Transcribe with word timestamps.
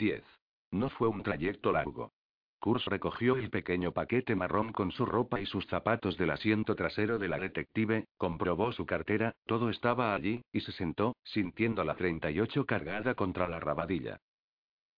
10. 0.00 0.24
No 0.70 0.88
fue 0.88 1.08
un 1.08 1.22
trayecto 1.22 1.72
largo. 1.72 2.10
Kurz 2.58 2.86
recogió 2.86 3.36
el 3.36 3.50
pequeño 3.50 3.92
paquete 3.92 4.34
marrón 4.34 4.72
con 4.72 4.92
su 4.92 5.04
ropa 5.04 5.42
y 5.42 5.46
sus 5.46 5.66
zapatos 5.66 6.16
del 6.16 6.30
asiento 6.30 6.74
trasero 6.74 7.18
de 7.18 7.28
la 7.28 7.38
detective, 7.38 8.06
comprobó 8.16 8.72
su 8.72 8.86
cartera, 8.86 9.34
todo 9.46 9.68
estaba 9.68 10.14
allí, 10.14 10.42
y 10.52 10.62
se 10.62 10.72
sentó, 10.72 11.16
sintiendo 11.22 11.84
la 11.84 11.96
38 11.96 12.64
cargada 12.64 13.14
contra 13.14 13.46
la 13.46 13.60
rabadilla. 13.60 14.20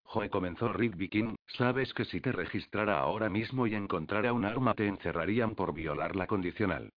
Joe 0.03 0.29
comenzó 0.29 0.71
Rigby 0.71 1.09
King, 1.09 1.35
sabes 1.47 1.93
que 1.93 2.05
si 2.05 2.21
te 2.21 2.31
registrara 2.31 2.99
ahora 2.99 3.29
mismo 3.29 3.67
y 3.67 3.75
encontrara 3.75 4.31
un 4.31 4.45
arma 4.45 4.73
te 4.73 4.87
encerrarían 4.87 5.55
por 5.55 5.73
violar 5.73 6.15
la 6.15 6.27
condicional. 6.27 6.91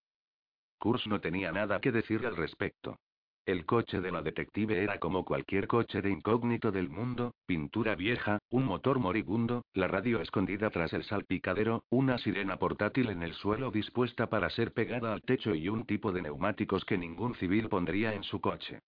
Kurz 0.77 1.07
no 1.07 1.19
tenía 1.19 1.51
nada 1.51 1.81
que 1.81 1.91
decir 1.91 2.25
al 2.25 2.37
respecto. 2.37 2.97
El 3.47 3.65
coche 3.65 4.01
de 4.01 4.11
la 4.11 4.21
detective 4.21 4.83
era 4.83 4.99
como 4.99 5.23
cualquier 5.23 5.67
coche 5.67 6.01
de 6.01 6.11
incógnito 6.11 6.69
del 6.69 6.89
mundo, 6.89 7.33
pintura 7.45 7.95
vieja, 7.95 8.39
un 8.49 8.65
motor 8.65 8.99
moribundo, 8.99 9.63
la 9.73 9.87
radio 9.87 10.19
escondida 10.19 10.69
tras 10.69 10.91
el 10.91 11.05
salpicadero, 11.05 11.85
una 11.89 12.17
sirena 12.17 12.57
portátil 12.57 13.09
en 13.09 13.23
el 13.23 13.33
suelo 13.35 13.71
dispuesta 13.71 14.27
para 14.27 14.49
ser 14.49 14.73
pegada 14.73 15.13
al 15.13 15.21
techo 15.21 15.55
y 15.55 15.69
un 15.69 15.85
tipo 15.85 16.11
de 16.11 16.23
neumáticos 16.23 16.83
que 16.83 16.97
ningún 16.97 17.35
civil 17.35 17.69
pondría 17.69 18.13
en 18.13 18.23
su 18.23 18.41
coche. 18.41 18.81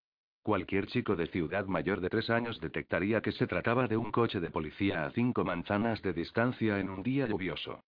Cualquier 0.43 0.87
chico 0.87 1.15
de 1.15 1.27
ciudad 1.27 1.65
mayor 1.67 2.01
de 2.01 2.09
tres 2.09 2.29
años 2.29 2.59
detectaría 2.59 3.21
que 3.21 3.31
se 3.31 3.47
trataba 3.47 3.87
de 3.87 3.95
un 3.95 4.11
coche 4.11 4.41
de 4.41 4.51
policía 4.51 5.05
a 5.05 5.11
cinco 5.11 5.45
manzanas 5.45 6.01
de 6.01 6.11
distancia 6.11 6.81
en 6.81 6.89
un 6.89 7.01
día 7.01 7.27
lluvioso. 7.27 7.85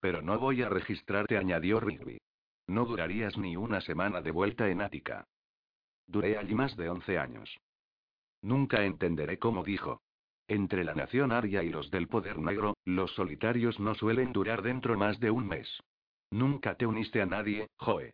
Pero 0.00 0.22
no 0.22 0.40
voy 0.40 0.62
a 0.62 0.68
registrarte, 0.68 1.38
añadió 1.38 1.78
Rigby. 1.78 2.18
No 2.66 2.84
durarías 2.84 3.38
ni 3.38 3.56
una 3.56 3.80
semana 3.80 4.22
de 4.22 4.32
vuelta 4.32 4.68
en 4.68 4.80
Ática. 4.80 5.24
Duré 6.06 6.38
allí 6.38 6.54
más 6.54 6.76
de 6.76 6.88
once 6.88 7.18
años. 7.18 7.58
Nunca 8.42 8.84
entenderé 8.84 9.38
cómo 9.38 9.64
dijo. 9.64 10.02
Entre 10.46 10.84
la 10.84 10.94
nación 10.94 11.32
aria 11.32 11.62
y 11.62 11.70
los 11.70 11.90
del 11.90 12.08
poder 12.08 12.38
negro, 12.38 12.76
los 12.84 13.10
solitarios 13.14 13.80
no 13.80 13.94
suelen 13.94 14.32
durar 14.32 14.62
dentro 14.62 14.98
más 14.98 15.18
de 15.18 15.30
un 15.30 15.48
mes. 15.48 15.82
Nunca 16.30 16.74
te 16.74 16.86
uniste 16.86 17.22
a 17.22 17.26
nadie, 17.26 17.68
Joe. 17.78 18.12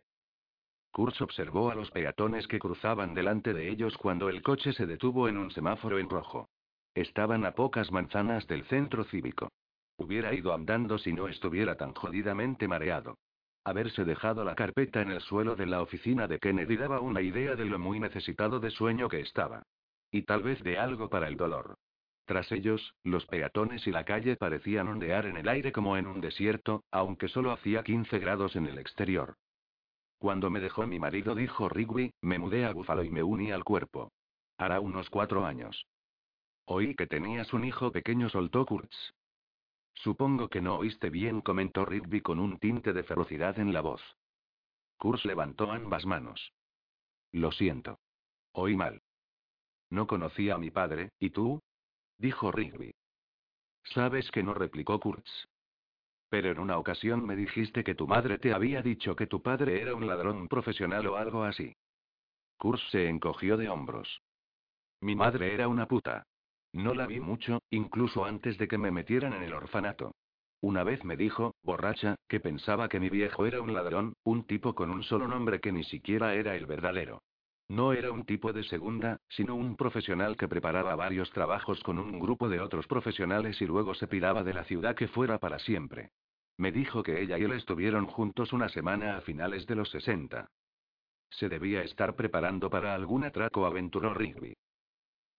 Kurz 0.91 1.21
observó 1.21 1.71
a 1.71 1.75
los 1.75 1.89
peatones 1.91 2.47
que 2.47 2.59
cruzaban 2.59 3.13
delante 3.13 3.53
de 3.53 3.69
ellos 3.69 3.97
cuando 3.97 4.29
el 4.29 4.41
coche 4.41 4.73
se 4.73 4.85
detuvo 4.85 5.27
en 5.27 5.37
un 5.37 5.51
semáforo 5.51 5.99
en 5.99 6.09
rojo. 6.09 6.49
Estaban 6.93 7.45
a 7.45 7.53
pocas 7.53 7.91
manzanas 7.91 8.45
del 8.47 8.65
centro 8.65 9.05
cívico. 9.05 9.49
Hubiera 9.97 10.33
ido 10.33 10.53
andando 10.53 10.97
si 10.97 11.13
no 11.13 11.27
estuviera 11.27 11.75
tan 11.75 11.93
jodidamente 11.93 12.67
mareado. 12.67 13.17
Haberse 13.63 14.05
dejado 14.05 14.43
la 14.43 14.55
carpeta 14.55 15.01
en 15.01 15.11
el 15.11 15.21
suelo 15.21 15.55
de 15.55 15.67
la 15.67 15.81
oficina 15.81 16.27
de 16.27 16.39
Kennedy 16.39 16.77
daba 16.77 16.99
una 16.99 17.21
idea 17.21 17.55
de 17.55 17.65
lo 17.65 17.77
muy 17.77 17.99
necesitado 17.99 18.59
de 18.59 18.71
sueño 18.71 19.07
que 19.07 19.19
estaba. 19.19 19.63
Y 20.11 20.23
tal 20.23 20.41
vez 20.41 20.63
de 20.63 20.79
algo 20.79 21.09
para 21.09 21.27
el 21.27 21.37
dolor. 21.37 21.75
Tras 22.25 22.51
ellos, 22.51 22.95
los 23.03 23.25
peatones 23.27 23.85
y 23.85 23.91
la 23.91 24.03
calle 24.03 24.35
parecían 24.35 24.87
ondear 24.87 25.25
en 25.25 25.37
el 25.37 25.47
aire 25.47 25.71
como 25.71 25.95
en 25.97 26.07
un 26.07 26.21
desierto, 26.21 26.83
aunque 26.91 27.27
solo 27.27 27.51
hacía 27.51 27.83
15 27.83 28.19
grados 28.19 28.55
en 28.55 28.65
el 28.65 28.79
exterior. 28.79 29.35
Cuando 30.17 30.49
me 30.49 30.59
dejó 30.59 30.85
mi 30.87 30.99
marido, 30.99 31.35
dijo 31.35 31.69
Rigby, 31.69 32.13
me 32.21 32.39
mudé 32.39 32.65
a 32.65 32.73
Buffalo 32.73 33.03
y 33.03 33.09
me 33.09 33.23
uní 33.23 33.51
al 33.51 33.63
cuerpo. 33.63 34.11
Hará 34.57 34.79
unos 34.79 35.09
cuatro 35.09 35.45
años. 35.45 35.87
Oí 36.65 36.95
que 36.95 37.07
tenías 37.07 37.53
un 37.53 37.65
hijo 37.65 37.91
pequeño, 37.91 38.29
soltó 38.29 38.65
Kurtz. 38.65 39.13
Supongo 39.95 40.49
que 40.49 40.61
no 40.61 40.77
oíste 40.77 41.09
bien, 41.09 41.41
comentó 41.41 41.85
Rigby 41.85 42.21
con 42.21 42.39
un 42.39 42.57
tinte 42.57 42.93
de 42.93 43.03
ferocidad 43.03 43.59
en 43.59 43.73
la 43.73 43.81
voz. 43.81 44.01
Kurz 44.97 45.25
levantó 45.25 45.71
ambas 45.71 46.05
manos. 46.05 46.53
Lo 47.31 47.51
siento. 47.51 47.99
Oí 48.53 48.75
mal. 48.75 49.01
No 49.89 50.07
conocía 50.07 50.55
a 50.55 50.57
mi 50.57 50.71
padre, 50.71 51.11
¿y 51.19 51.31
tú? 51.31 51.61
dijo 52.17 52.51
Rigby. 52.51 52.93
Sabes 53.83 54.29
que 54.31 54.43
no 54.43 54.53
replicó 54.53 54.99
Kurtz. 54.99 55.47
Pero 56.29 56.49
en 56.51 56.59
una 56.59 56.77
ocasión 56.77 57.25
me 57.25 57.35
dijiste 57.35 57.83
que 57.83 57.95
tu 57.95 58.07
madre 58.07 58.37
te 58.37 58.53
había 58.53 58.81
dicho 58.81 59.15
que 59.15 59.27
tu 59.27 59.41
padre 59.41 59.81
era 59.81 59.95
un 59.95 60.07
ladrón 60.07 60.47
profesional 60.47 61.05
o 61.07 61.17
algo 61.17 61.43
así. 61.43 61.75
Kurz 62.57 62.81
se 62.89 63.09
encogió 63.09 63.57
de 63.57 63.69
hombros. 63.69 64.21
Mi 65.01 65.15
madre 65.15 65.53
era 65.53 65.67
una 65.67 65.87
puta. 65.87 66.27
No 66.73 66.93
la 66.93 67.05
vi 67.05 67.19
mucho, 67.19 67.61
incluso 67.69 68.25
antes 68.25 68.57
de 68.57 68.67
que 68.67 68.77
me 68.77 68.91
metieran 68.91 69.33
en 69.33 69.43
el 69.43 69.53
orfanato. 69.53 70.15
Una 70.61 70.83
vez 70.83 71.03
me 71.03 71.17
dijo, 71.17 71.55
borracha, 71.63 72.15
que 72.27 72.39
pensaba 72.39 72.87
que 72.87 72.99
mi 72.99 73.09
viejo 73.09 73.45
era 73.45 73.61
un 73.61 73.73
ladrón, 73.73 74.13
un 74.23 74.45
tipo 74.45 74.75
con 74.75 74.91
un 74.91 75.03
solo 75.03 75.27
nombre 75.27 75.59
que 75.59 75.71
ni 75.71 75.83
siquiera 75.83 76.35
era 76.35 76.55
el 76.55 76.67
verdadero. 76.67 77.23
No 77.67 77.93
era 77.93 78.11
un 78.11 78.25
tipo 78.25 78.53
de 78.53 78.63
segunda, 78.63 79.17
sino 79.29 79.55
un 79.55 79.75
profesional 79.75 80.37
que 80.37 80.47
preparaba 80.47 80.95
varios 80.95 81.31
trabajos 81.31 81.81
con 81.81 81.97
un 81.97 82.19
grupo 82.19 82.47
de 82.47 82.59
otros 82.59 82.85
profesionales 82.85 83.61
y 83.61 83.65
luego 83.65 83.93
se 83.95 84.07
piraba 84.07 84.43
de 84.43 84.53
la 84.53 84.65
ciudad 84.65 84.95
que 84.95 85.07
fuera 85.07 85.39
para 85.39 85.57
siempre. 85.57 86.11
Me 86.57 86.71
dijo 86.71 87.01
que 87.01 87.21
ella 87.21 87.37
y 87.37 87.43
él 87.43 87.53
estuvieron 87.53 88.05
juntos 88.05 88.53
una 88.53 88.69
semana 88.69 89.17
a 89.17 89.21
finales 89.21 89.65
de 89.65 89.75
los 89.75 89.89
60. 89.89 90.47
Se 91.29 91.49
debía 91.49 91.81
estar 91.81 92.15
preparando 92.15 92.69
para 92.69 92.93
algún 92.93 93.23
atraco, 93.23 93.65
aventuró 93.65 94.13
Rigby. 94.13 94.53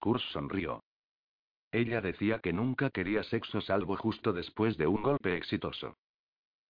Kurz 0.00 0.22
sonrió. 0.32 0.82
Ella 1.72 2.02
decía 2.02 2.38
que 2.38 2.52
nunca 2.52 2.90
quería 2.90 3.24
sexo 3.24 3.62
salvo 3.62 3.96
justo 3.96 4.34
después 4.34 4.76
de 4.76 4.86
un 4.86 5.02
golpe 5.02 5.36
exitoso. 5.36 5.96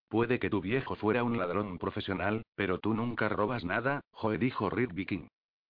Puede 0.08 0.38
que 0.38 0.48
tu 0.48 0.60
viejo 0.60 0.94
fuera 0.94 1.24
un 1.24 1.38
ladrón 1.38 1.78
profesional, 1.78 2.44
pero 2.54 2.78
tú 2.78 2.94
nunca 2.94 3.28
robas 3.28 3.64
nada, 3.64 4.02
Joe 4.12 4.38
dijo 4.38 4.70
Rigby 4.70 5.06
King. 5.06 5.26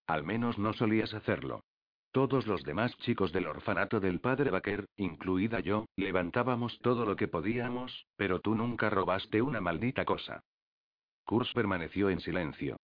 Al 0.06 0.22
menos 0.24 0.58
no 0.58 0.74
solías 0.74 1.14
hacerlo. 1.14 1.62
Todos 2.10 2.46
los 2.46 2.62
demás 2.62 2.94
chicos 2.98 3.32
del 3.32 3.46
orfanato 3.46 3.98
del 3.98 4.20
padre 4.20 4.50
Baker, 4.50 4.84
incluida 4.96 5.60
yo, 5.60 5.86
levantábamos 5.96 6.78
todo 6.80 7.06
lo 7.06 7.16
que 7.16 7.26
podíamos, 7.26 8.04
pero 8.16 8.40
tú 8.40 8.54
nunca 8.54 8.90
robaste 8.90 9.40
una 9.40 9.62
maldita 9.62 10.04
cosa. 10.04 10.42
Kurz 11.24 11.50
permaneció 11.54 12.10
en 12.10 12.20
silencio. 12.20 12.76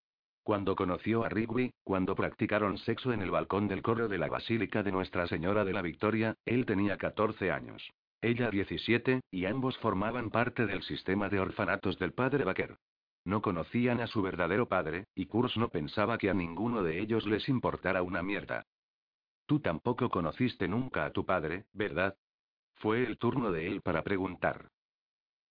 Cuando 0.49 0.77
conoció 0.77 1.27
a 1.27 1.29
Rigby, 1.29 1.75
cuando 1.85 2.15
practicaron 2.15 2.79
sexo 2.79 3.13
en 3.13 3.21
el 3.21 3.31
balcón 3.31 3.69
del 3.69 3.83
coro 3.83 4.09
de 4.09 4.17
la 4.17 4.29
Basílica 4.29 4.83
de 4.83 4.91
Nuestra 4.91 5.27
Señora 5.27 5.63
de 5.63 5.75
la 5.75 5.83
Victoria, 5.83 6.37
él 6.47 6.65
tenía 6.65 6.97
14 6.97 7.51
años. 7.51 7.87
Ella 8.23 8.49
17, 8.49 9.21
y 9.31 9.45
ambos 9.45 9.77
formaban 9.77 10.31
parte 10.31 10.65
del 10.65 10.83
sistema 10.85 11.29
de 11.29 11.39
orfanatos 11.39 11.99
del 11.99 12.15
padre 12.15 12.45
Baker. 12.45 12.79
No 13.27 13.43
conocían 13.43 14.01
a 14.01 14.07
su 14.07 14.23
verdadero 14.23 14.67
padre, 14.69 15.05
y 15.15 15.27
Kurz 15.27 15.55
no 15.59 15.69
pensaba 15.69 16.17
que 16.17 16.31
a 16.31 16.35
ninguno 16.35 16.83
de 16.83 16.99
ellos 16.99 17.27
les 17.27 17.47
importara 17.51 18.03
una 18.03 18.23
mierda. 18.23 18.65
Tú 19.45 19.61
tampoco 19.61 20.09
conociste 20.09 20.67
nunca 20.67 21.05
a 21.05 21.11
tu 21.11 21.27
padre, 21.27 21.67
¿verdad? 21.75 22.17
Fue 22.77 23.05
el 23.05 23.19
turno 23.19 23.53
de 23.53 23.67
él 23.67 23.83
para 23.83 24.03
preguntar. 24.03 24.71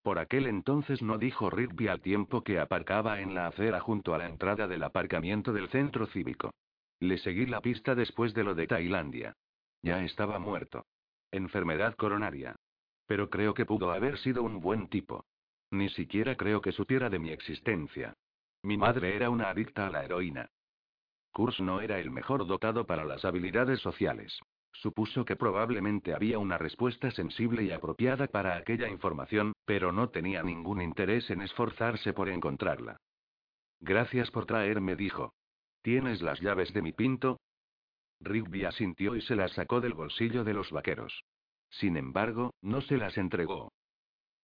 Por 0.08 0.20
aquel 0.20 0.48
entonces 0.48 1.02
no 1.02 1.18
dijo 1.18 1.50
Rigby 1.50 1.90
al 1.90 2.00
tiempo 2.00 2.42
que 2.42 2.60
aparcaba 2.60 3.20
en 3.20 3.36
la 3.36 3.48
acera 3.48 3.82
junto 3.82 4.16
a 4.16 4.18
la 4.18 4.26
entrada 4.26 4.66
del 4.66 4.84
aparcamiento 4.84 5.52
del 5.52 5.68
centro 5.68 6.08
cívico. 6.08 6.54
Le 7.02 7.18
seguí 7.18 7.46
la 7.46 7.60
pista 7.60 7.94
después 7.94 8.34
de 8.34 8.46
lo 8.46 8.56
de 8.56 8.68
Tailandia. 8.68 9.36
Ya 9.82 10.02
estaba 10.06 10.40
muerto. 10.40 10.86
Enfermedad 11.30 11.94
coronaria. 11.96 12.56
Pero 13.06 13.30
creo 13.30 13.54
que 13.54 13.66
pudo 13.66 13.92
haber 13.92 14.18
sido 14.20 14.44
un 14.44 14.62
buen 14.62 14.88
tipo. 14.88 15.26
Ni 15.72 15.90
siquiera 15.90 16.38
creo 16.38 16.62
que 16.62 16.72
supiera 16.72 17.10
de 17.10 17.20
mi 17.20 17.32
existencia. 17.32 18.14
Mi 18.64 18.78
madre 18.78 19.14
era 19.14 19.30
una 19.30 19.50
adicta 19.50 19.88
a 19.88 19.90
la 19.90 20.06
heroína. 20.06 20.48
Kurz 21.34 21.60
no 21.60 21.82
era 21.82 22.00
el 22.00 22.12
mejor 22.12 22.48
dotado 22.48 22.88
para 22.88 23.04
las 23.04 23.26
habilidades 23.26 23.82
sociales. 23.82 24.40
Supuso 24.82 25.26
que 25.26 25.36
probablemente 25.36 26.14
había 26.14 26.38
una 26.38 26.60
respuesta 26.60 27.10
sensible 27.10 27.64
y 27.64 27.72
apropiada 27.72 28.28
para 28.28 28.56
aquella 28.56 28.88
información, 28.88 29.54
pero 29.66 29.92
no 29.92 30.10
tenía 30.10 30.44
ningún 30.44 30.84
interés 30.84 31.32
en 31.32 31.42
esforzarse 31.42 32.14
por 32.14 32.30
encontrarla. 32.30 32.98
Gracias 33.80 34.30
por 34.30 34.46
traerme, 34.46 34.96
dijo. 34.96 35.34
¿Tienes 35.82 36.22
las 36.22 36.40
llaves 36.42 36.74
de 36.74 36.84
mi 36.84 36.92
pinto? 36.92 37.40
Rigby 38.20 38.66
asintió 38.66 39.16
y 39.16 39.22
se 39.22 39.36
las 39.36 39.52
sacó 39.54 39.82
del 39.82 39.96
bolsillo 39.96 40.44
de 40.44 40.54
los 40.54 40.70
vaqueros. 40.72 41.24
Sin 41.72 41.98
embargo, 41.98 42.54
no 42.62 42.82
se 42.82 42.98
las 42.98 43.18
entregó. 43.18 43.72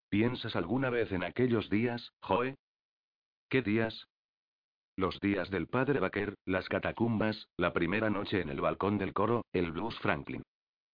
¿Piensas 0.09 0.55
alguna 0.55 0.89
vez 0.89 1.11
en 1.11 1.23
aquellos 1.23 1.69
días, 1.69 2.11
Joe? 2.21 2.55
¿Qué 3.49 3.61
días? 3.61 4.07
Los 4.95 5.19
días 5.19 5.49
del 5.49 5.67
padre 5.67 5.99
Baker, 5.99 6.35
las 6.45 6.69
catacumbas, 6.69 7.47
la 7.57 7.73
primera 7.73 8.11
noche 8.11 8.41
en 8.41 8.49
el 8.49 8.61
balcón 8.61 8.99
del 8.99 9.13
coro, 9.13 9.43
el 9.51 9.71
blues 9.71 9.97
Franklin. 9.99 10.43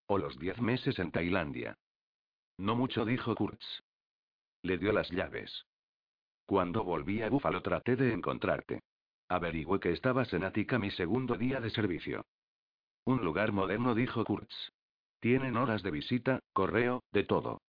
O 0.06 0.16
los 0.16 0.38
diez 0.38 0.58
meses 0.60 0.98
en 0.98 1.10
Tailandia. 1.10 1.76
No 2.56 2.74
mucho 2.76 3.04
dijo 3.04 3.34
Kurtz. 3.34 3.82
Le 4.62 4.78
dio 4.78 4.92
las 4.92 5.10
llaves. 5.10 5.66
Cuando 6.46 6.82
volví 6.82 7.22
a 7.22 7.28
Búfalo 7.28 7.62
traté 7.62 7.94
de 7.94 8.12
encontrarte. 8.12 8.80
Averigüé 9.28 9.78
que 9.80 9.92
estabas 9.92 10.32
en 10.32 10.44
Ática 10.44 10.78
mi 10.78 10.90
segundo 10.90 11.36
día 11.36 11.60
de 11.60 11.70
servicio. 11.70 12.24
Un 13.04 13.22
lugar 13.22 13.52
moderno, 13.52 13.94
dijo 13.94 14.24
Kurtz. 14.24 14.72
Tienen 15.20 15.56
horas 15.56 15.82
de 15.82 15.90
visita, 15.90 16.40
correo, 16.54 17.02
de 17.12 17.24
todo. 17.24 17.60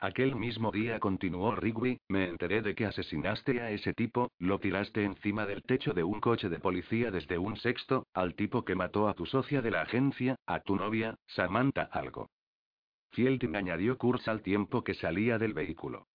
Aquel 0.00 0.36
mismo 0.36 0.70
día 0.70 1.00
continuó 1.00 1.56
Rigby, 1.56 2.00
me 2.06 2.28
enteré 2.28 2.62
de 2.62 2.76
que 2.76 2.86
asesinaste 2.86 3.60
a 3.60 3.72
ese 3.72 3.94
tipo, 3.94 4.30
lo 4.38 4.60
tiraste 4.60 5.02
encima 5.02 5.44
del 5.44 5.64
techo 5.64 5.92
de 5.92 6.04
un 6.04 6.20
coche 6.20 6.48
de 6.48 6.60
policía 6.60 7.10
desde 7.10 7.36
un 7.36 7.56
sexto, 7.56 8.06
al 8.14 8.36
tipo 8.36 8.64
que 8.64 8.76
mató 8.76 9.08
a 9.08 9.14
tu 9.14 9.26
socia 9.26 9.60
de 9.60 9.72
la 9.72 9.82
agencia, 9.82 10.36
a 10.46 10.60
tu 10.60 10.76
novia, 10.76 11.16
Samantha 11.26 11.82
algo. 11.90 12.30
Fielding 13.10 13.56
añadió 13.56 13.98
Kurtz 13.98 14.28
al 14.28 14.42
tiempo 14.42 14.84
que 14.84 14.94
salía 14.94 15.36
del 15.36 15.52
vehículo. 15.52 16.06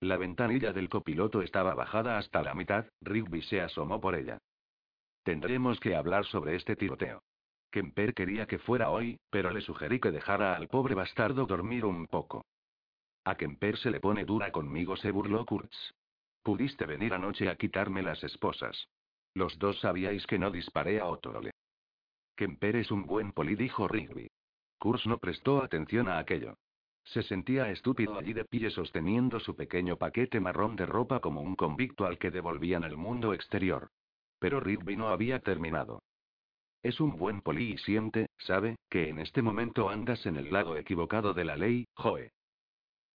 La 0.00 0.16
ventanilla 0.16 0.72
del 0.72 0.88
copiloto 0.88 1.42
estaba 1.42 1.74
bajada 1.74 2.16
hasta 2.16 2.42
la 2.42 2.54
mitad, 2.54 2.86
Rigby 3.02 3.42
se 3.42 3.60
asomó 3.60 4.00
por 4.00 4.14
ella. 4.14 4.38
Tendremos 5.22 5.78
que 5.80 5.94
hablar 5.94 6.24
sobre 6.24 6.56
este 6.56 6.76
tiroteo. 6.76 7.22
Kemper 7.70 8.14
quería 8.14 8.46
que 8.46 8.58
fuera 8.58 8.88
hoy, 8.88 9.18
pero 9.28 9.50
le 9.50 9.60
sugerí 9.60 10.00
que 10.00 10.10
dejara 10.10 10.56
al 10.56 10.68
pobre 10.68 10.94
bastardo 10.94 11.44
dormir 11.44 11.84
un 11.84 12.06
poco. 12.06 12.42
A 13.24 13.36
Kemper 13.36 13.76
se 13.78 13.90
le 13.90 14.00
pone 14.00 14.24
dura 14.24 14.50
conmigo, 14.50 14.96
se 14.96 15.10
burló 15.12 15.46
Kurtz. 15.46 15.94
Pudiste 16.42 16.86
venir 16.86 17.14
anoche 17.14 17.48
a 17.48 17.56
quitarme 17.56 18.02
las 18.02 18.22
esposas. 18.24 18.88
Los 19.34 19.58
dos 19.58 19.78
sabíais 19.80 20.26
que 20.26 20.38
no 20.38 20.50
disparé 20.50 21.00
a 21.00 21.06
Otole. 21.06 21.52
Kemper 22.36 22.76
es 22.76 22.90
un 22.90 23.06
buen 23.06 23.32
poli, 23.32 23.54
dijo 23.54 23.86
Rigby. 23.86 24.28
Kurtz 24.78 25.06
no 25.06 25.18
prestó 25.18 25.62
atención 25.62 26.08
a 26.08 26.18
aquello. 26.18 26.56
Se 27.04 27.22
sentía 27.22 27.70
estúpido 27.70 28.18
allí 28.18 28.32
de 28.32 28.44
pie 28.44 28.70
sosteniendo 28.70 29.38
su 29.38 29.54
pequeño 29.54 29.96
paquete 29.96 30.40
marrón 30.40 30.74
de 30.74 30.86
ropa 30.86 31.20
como 31.20 31.40
un 31.40 31.54
convicto 31.54 32.06
al 32.06 32.18
que 32.18 32.30
devolvían 32.30 32.82
al 32.82 32.96
mundo 32.96 33.34
exterior. 33.34 33.90
Pero 34.40 34.58
Rigby 34.58 34.96
no 34.96 35.08
había 35.08 35.38
terminado. 35.38 36.02
Es 36.82 37.00
un 37.00 37.16
buen 37.16 37.42
poli 37.42 37.72
y 37.72 37.78
siente, 37.78 38.26
sabe, 38.38 38.76
que 38.90 39.08
en 39.08 39.20
este 39.20 39.42
momento 39.42 39.88
andas 39.88 40.26
en 40.26 40.36
el 40.36 40.52
lado 40.52 40.76
equivocado 40.76 41.32
de 41.32 41.44
la 41.44 41.56
ley, 41.56 41.86
Joe. 41.94 42.32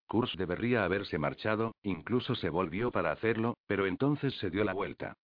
Kurz 0.07 0.35
debería 0.37 0.85
haberse 0.85 1.17
marchado, 1.17 1.75
incluso 1.83 2.35
se 2.35 2.49
volvió 2.49 2.91
para 2.91 3.11
hacerlo, 3.11 3.57
pero 3.67 3.85
entonces 3.85 4.33
se 4.37 4.49
dio 4.49 4.63
la 4.63 4.73
vuelta. 4.73 5.17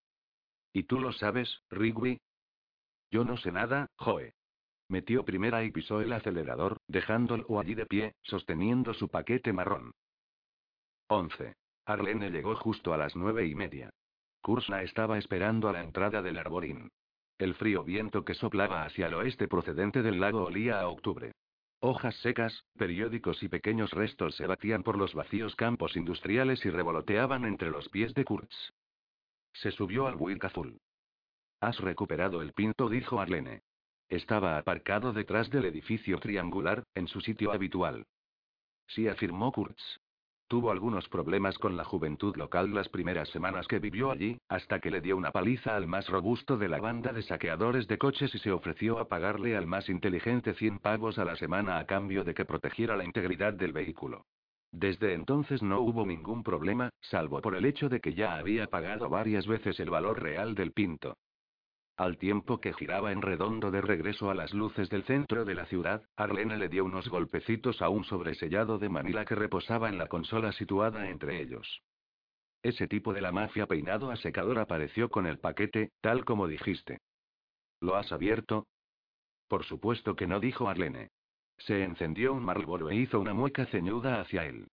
¿Y 0.74 0.84
tú 0.84 1.00
lo 1.00 1.14
sabes, 1.14 1.62
Rigby? 1.70 2.20
Yo 3.10 3.24
no 3.24 3.38
sé 3.38 3.52
nada, 3.52 3.88
Joe. 3.96 4.34
Metió 4.90 5.24
primera 5.24 5.64
y 5.64 5.72
pisó 5.72 6.02
el 6.02 6.12
acelerador, 6.12 6.78
dejándolo 6.88 7.60
allí 7.60 7.76
de 7.76 7.86
pie, 7.86 8.14
sosteniendo 8.24 8.94
su 8.94 9.08
paquete 9.08 9.54
marrón. 9.54 9.92
11. 11.08 11.54
Arlene 11.86 12.30
llegó 12.32 12.56
justo 12.56 12.94
a 12.94 12.98
las 12.98 13.16
nueve 13.16 13.46
y 13.48 13.56
media. 13.56 13.90
Kursna 14.42 14.82
estaba 14.82 15.18
esperando 15.18 15.70
a 15.70 15.74
la 15.74 15.82
entrada 15.82 16.22
del 16.22 16.38
arborín. 16.38 16.90
El 17.38 17.56
frío 17.56 17.84
viento 17.84 18.26
que 18.26 18.34
soplaba 18.34 18.84
hacia 18.84 19.08
el 19.08 19.14
oeste 19.14 19.48
procedente 19.48 20.02
del 20.02 20.20
lago 20.20 20.44
olía 20.44 20.82
a 20.82 20.88
octubre. 20.88 21.32
Hojas 21.86 22.16
secas, 22.22 22.64
periódicos 22.78 23.44
y 23.44 23.50
pequeños 23.50 23.92
restos 23.92 24.38
se 24.38 24.48
batían 24.48 24.84
por 24.84 24.98
los 24.98 25.14
vacíos 25.14 25.54
campos 25.58 25.98
industriales 25.98 26.64
y 26.66 26.70
revoloteaban 26.70 27.44
entre 27.44 27.72
los 27.72 27.90
pies 27.90 28.14
de 28.14 28.24
Kurtz. 28.24 28.56
Se 29.52 29.70
subió 29.72 30.08
al 30.08 30.16
Buick 30.16 30.46
azul. 30.46 30.80
Has 31.60 31.78
recuperado 31.80 32.42
el 32.42 32.54
pinto, 32.54 32.88
dijo 32.88 33.20
Arlene. 33.20 33.64
Estaba 34.08 34.58
aparcado 34.58 35.12
detrás 35.12 35.50
del 35.50 35.66
edificio 35.66 36.20
triangular, 36.20 36.86
en 36.96 37.10
su 37.10 37.20
sitio 37.20 37.52
habitual. 37.52 38.06
Sí, 38.88 39.10
afirmó 39.10 39.52
Kurtz. 39.52 40.00
Tuvo 40.48 40.72
algunos 40.72 41.08
problemas 41.10 41.58
con 41.58 41.78
la 41.78 41.84
juventud 41.84 42.36
local 42.36 42.74
las 42.74 42.90
primeras 42.90 43.30
semanas 43.30 43.68
que 43.68 43.80
vivió 43.80 44.12
allí, 44.12 44.38
hasta 44.48 44.80
que 44.80 44.92
le 44.92 45.02
dio 45.02 45.18
una 45.18 45.32
paliza 45.32 45.76
al 45.76 45.88
más 45.88 46.08
robusto 46.08 46.58
de 46.58 46.70
la 46.70 46.80
banda 46.80 47.12
de 47.12 47.24
saqueadores 47.24 47.88
de 47.88 47.98
coches 47.98 48.34
y 48.36 48.40
se 48.40 48.52
ofreció 48.52 49.00
a 49.00 49.08
pagarle 49.08 49.56
al 49.58 49.68
más 49.68 49.90
inteligente 49.90 50.54
100 50.54 50.80
pavos 50.80 51.18
a 51.18 51.26
la 51.26 51.36
semana 51.38 51.80
a 51.80 51.86
cambio 51.86 52.24
de 52.24 52.34
que 52.34 52.46
protegiera 52.46 52.96
la 52.96 53.06
integridad 53.06 53.54
del 53.54 53.74
vehículo. 53.74 54.26
Desde 54.72 55.14
entonces 55.14 55.62
no 55.62 55.82
hubo 55.82 56.06
ningún 56.06 56.44
problema, 56.44 56.90
salvo 57.00 57.42
por 57.42 57.56
el 57.56 57.66
hecho 57.66 57.90
de 57.90 58.00
que 58.00 58.14
ya 58.14 58.36
había 58.36 58.68
pagado 58.68 59.08
varias 59.08 59.46
veces 59.46 59.80
el 59.80 59.92
valor 59.92 60.22
real 60.22 60.56
del 60.56 60.72
pinto. 60.72 61.16
Al 61.96 62.18
tiempo 62.18 62.60
que 62.60 62.74
giraba 62.74 63.12
en 63.12 63.22
redondo 63.22 63.70
de 63.70 63.82
regreso 63.82 64.32
a 64.32 64.34
las 64.34 64.52
luces 64.52 64.90
del 64.90 65.04
centro 65.04 65.46
de 65.46 65.54
la 65.54 65.68
ciudad, 65.68 66.04
Arlene 66.16 66.58
le 66.58 66.68
dio 66.68 66.86
unos 66.86 67.08
golpecitos 67.08 67.84
a 67.84 67.90
un 67.90 68.04
sobresellado 68.04 68.80
de 68.80 68.90
Manila 68.90 69.26
que 69.26 69.36
reposaba 69.36 69.90
en 69.90 70.00
la 70.00 70.08
consola 70.08 70.52
situada 70.54 71.10
entre 71.10 71.40
ellos. 71.40 71.84
Ese 72.64 72.88
tipo 72.88 73.14
de 73.14 73.22
la 73.22 73.32
mafia 73.32 73.68
peinado 73.68 74.10
a 74.10 74.16
secador 74.16 74.58
apareció 74.58 75.10
con 75.10 75.28
el 75.28 75.38
paquete, 75.38 75.92
tal 76.02 76.26
como 76.26 76.48
dijiste. 76.48 77.00
¿Lo 77.80 77.96
has 77.96 78.12
abierto? 78.12 78.66
Por 79.48 79.64
supuesto 79.64 80.16
que 80.16 80.26
no, 80.26 80.40
dijo 80.40 80.70
Arlene. 80.70 81.12
Se 81.58 81.84
encendió 81.84 82.34
un 82.34 82.44
Marlboro 82.44 82.90
e 82.90 82.96
hizo 82.96 83.20
una 83.20 83.36
mueca 83.36 83.68
ceñuda 83.68 84.20
hacia 84.20 84.46
él. 84.46 84.68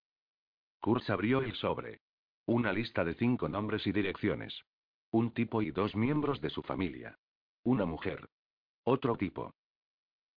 Kurz 0.79 1.07
abrió 1.11 1.41
el 1.41 1.53
sobre. 1.53 1.99
Una 2.47 2.73
lista 2.73 3.05
de 3.05 3.13
cinco 3.13 3.47
nombres 3.47 3.85
y 3.85 3.91
direcciones. 3.91 4.63
Un 5.11 5.31
tipo 5.31 5.61
y 5.61 5.71
dos 5.71 5.95
miembros 5.95 6.39
de 6.39 6.49
su 6.49 6.61
familia. 6.63 7.17
Una 7.63 7.85
mujer. 7.85 8.29
Otro 8.83 9.15
tipo. 9.17 9.53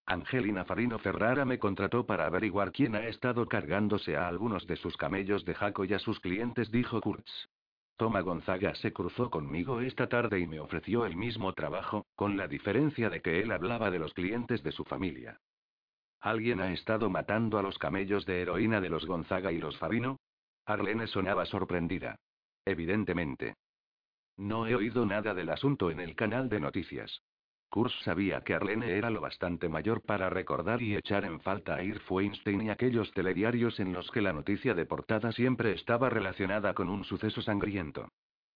Angelina 0.07 0.65
Farino 0.65 0.99
Ferrara 0.99 1.45
me 1.45 1.59
contrató 1.59 2.05
para 2.05 2.27
averiguar 2.27 2.73
quién 2.73 2.95
ha 2.95 3.07
estado 3.07 3.47
cargándose 3.47 4.17
a 4.17 4.29
algunos 4.29 4.67
de 4.67 4.77
sus 4.77 4.97
camellos 4.97 5.45
de 5.45 5.55
Jaco 5.55 5.85
y 5.85 5.95
a 5.95 5.99
sus 5.99 6.21
clientes, 6.21 6.71
dijo 6.71 7.01
Kurtz. 7.01 7.49
Toma 7.97 8.21
Gonzaga 8.21 8.75
se 8.75 8.93
cruzó 8.93 9.31
conmigo 9.31 9.81
esta 9.81 10.09
tarde 10.09 10.41
y 10.41 10.47
me 10.47 10.59
ofreció 10.59 11.07
el 11.07 11.17
mismo 11.17 11.53
trabajo, 11.53 12.07
con 12.17 12.37
la 12.37 12.49
diferencia 12.49 13.09
de 13.09 13.23
que 13.23 13.41
él 13.41 13.53
hablaba 13.53 13.91
de 13.91 14.01
los 14.01 14.13
clientes 14.13 14.63
de 14.65 14.73
su 14.73 14.85
familia. 14.85 15.41
¿Alguien 16.21 16.61
ha 16.61 16.73
estado 16.73 17.09
matando 17.09 17.59
a 17.59 17.63
los 17.63 17.79
camellos 17.79 18.27
de 18.27 18.43
heroína 18.43 18.81
de 18.81 18.89
los 18.89 19.07
Gonzaga 19.07 19.53
y 19.53 19.59
los 19.59 19.79
Farino? 19.79 20.19
Arlene 20.67 21.07
sonaba 21.07 21.47
sorprendida. 21.47 22.17
Evidentemente. 22.65 23.55
No 24.37 24.67
he 24.67 24.75
oído 24.75 25.07
nada 25.07 25.35
del 25.35 25.51
asunto 25.51 25.91
en 25.91 26.01
el 26.01 26.17
canal 26.17 26.49
de 26.49 26.61
noticias. 26.61 27.23
Kurz 27.69 27.93
sabía 28.03 28.43
que 28.43 28.55
Arlene 28.55 28.97
era 28.97 29.11
lo 29.11 29.21
bastante 29.21 29.69
mayor 29.69 30.01
para 30.03 30.31
recordar 30.31 30.81
y 30.81 30.95
echar 30.95 31.25
en 31.25 31.41
falta 31.41 31.75
a 31.75 31.83
Irv 31.83 32.03
Weinstein 32.09 32.63
y 32.63 32.71
aquellos 32.71 33.11
telediarios 33.13 33.81
en 33.81 33.93
los 33.93 34.11
que 34.11 34.23
la 34.23 34.33
noticia 34.33 34.75
de 34.75 34.87
portada 34.87 35.33
siempre 35.33 35.73
estaba 35.73 36.09
relacionada 36.09 36.75
con 36.75 36.89
un 36.89 37.05
suceso 37.05 37.43
sangriento. 37.43 38.09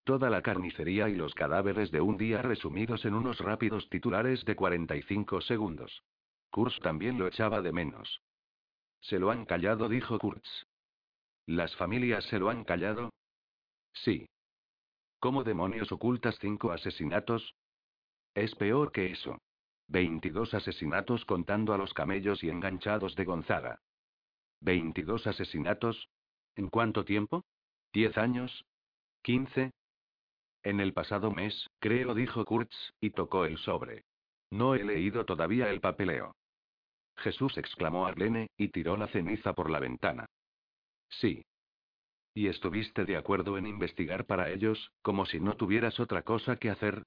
Toda 0.05 0.31
la 0.31 0.43
carnicería 0.43 1.09
y 1.09 1.17
los 1.17 1.35
cadáveres 1.35 1.91
de 1.91 2.01
un 2.01 2.17
día 2.17 2.43
resumidos 2.43 3.05
en 3.05 3.15
unos 3.15 3.41
rápidos 3.41 3.89
titulares 3.89 4.45
de 4.45 4.57
45 4.57 5.41
segundos. 5.41 6.03
Kurz 6.51 6.79
también 6.81 7.19
lo 7.19 7.27
echaba 7.27 7.61
de 7.61 7.73
menos. 7.73 8.21
Se 9.01 9.19
lo 9.19 9.31
han 9.31 9.45
callado, 9.45 9.89
dijo 9.89 10.19
Kurz. 10.19 10.67
¿Las 11.47 11.75
familias 11.77 12.25
se 12.27 12.39
lo 12.39 12.51
han 12.51 12.65
callado? 12.65 13.11
Sí. 13.93 14.29
¿Cómo 15.21 15.43
demonios 15.43 15.91
ocultas 15.91 16.39
cinco 16.41 16.71
asesinatos? 16.71 17.55
Es 18.35 18.55
peor 18.55 18.93
que 18.93 19.07
eso. 19.07 19.39
22 19.89 20.55
asesinatos 20.55 21.25
contando 21.25 21.73
a 21.73 21.79
los 21.79 21.93
camellos 21.93 22.45
y 22.45 22.51
enganchados 22.51 23.17
de 23.17 23.25
Gonzaga. 23.25 23.81
¿22 24.61 25.27
asesinatos? 25.27 26.09
¿En 26.55 26.69
cuánto 26.69 27.05
tiempo? 27.05 27.45
¿Diez 27.93 28.17
años? 28.17 28.65
¿Quince? 29.23 29.73
En 30.63 30.81
el 30.81 30.93
pasado 30.93 31.31
mes, 31.33 31.67
creo, 31.81 32.15
dijo 32.15 32.45
Kurtz, 32.45 32.93
y 33.01 33.11
tocó 33.11 33.45
el 33.45 33.59
sobre. 33.59 34.05
No 34.51 34.75
he 34.75 34.85
leído 34.85 35.25
todavía 35.25 35.71
el 35.71 35.81
papeleo. 35.81 36.37
Jesús 37.17 37.57
exclamó 37.59 38.07
Arlene, 38.07 38.49
y 38.57 38.69
tiró 38.69 38.97
la 38.97 39.09
ceniza 39.09 39.53
por 39.55 39.71
la 39.71 39.81
ventana. 39.81 40.27
Sí. 41.09 41.45
¿Y 42.39 42.47
estuviste 42.47 43.05
de 43.05 43.17
acuerdo 43.17 43.59
en 43.59 43.67
investigar 43.67 44.25
para 44.25 44.49
ellos, 44.49 44.93
como 45.03 45.27
si 45.27 45.41
no 45.41 45.57
tuvieras 45.57 45.99
otra 45.99 46.23
cosa 46.23 46.55
que 46.55 46.71
hacer? 46.71 47.03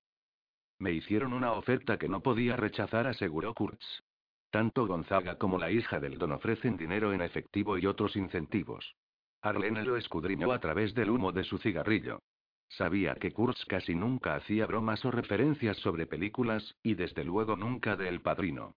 Me 0.77 0.91
hicieron 0.91 1.31
una 1.31 1.53
oferta 1.53 1.97
que 1.97 2.09
no 2.09 2.19
podía 2.21 2.57
rechazar, 2.57 3.07
aseguró 3.07 3.53
Kurtz. 3.53 4.03
Tanto 4.50 4.85
Gonzaga 4.85 5.38
como 5.38 5.57
la 5.57 5.71
hija 5.71 6.01
del 6.01 6.17
don 6.17 6.33
ofrecen 6.33 6.75
dinero 6.75 7.13
en 7.13 7.21
efectivo 7.21 7.77
y 7.77 7.85
otros 7.85 8.17
incentivos. 8.17 8.97
Arlene 9.41 9.85
lo 9.85 9.95
escudriñó 9.95 10.51
a 10.51 10.59
través 10.59 10.93
del 10.95 11.09
humo 11.09 11.31
de 11.31 11.45
su 11.45 11.59
cigarrillo. 11.59 12.19
Sabía 12.67 13.15
que 13.15 13.31
Kurtz 13.31 13.63
casi 13.63 13.95
nunca 13.95 14.35
hacía 14.35 14.65
bromas 14.65 15.05
o 15.05 15.11
referencias 15.11 15.77
sobre 15.77 16.07
películas, 16.07 16.75
y 16.83 16.95
desde 16.95 17.23
luego 17.23 17.55
nunca 17.55 17.95
de 17.95 18.09
El 18.09 18.19
Padrino. 18.19 18.75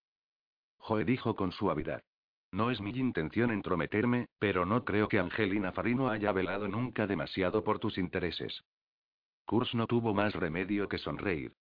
Joe 0.76 1.04
dijo 1.04 1.34
con 1.34 1.50
suavidad. 1.50 2.04
No 2.54 2.70
es 2.70 2.80
mi 2.80 2.90
intención 2.90 3.50
entrometerme, 3.50 4.28
pero 4.38 4.64
no 4.64 4.84
creo 4.84 5.08
que 5.08 5.18
Angelina 5.18 5.72
Farino 5.72 6.08
haya 6.08 6.30
velado 6.30 6.68
nunca 6.68 7.08
demasiado 7.08 7.64
por 7.64 7.80
tus 7.80 7.98
intereses. 7.98 8.62
Kurz 9.44 9.74
no 9.74 9.88
tuvo 9.88 10.14
más 10.14 10.36
remedio 10.36 10.88
que 10.88 10.98
sonreír. 10.98 11.52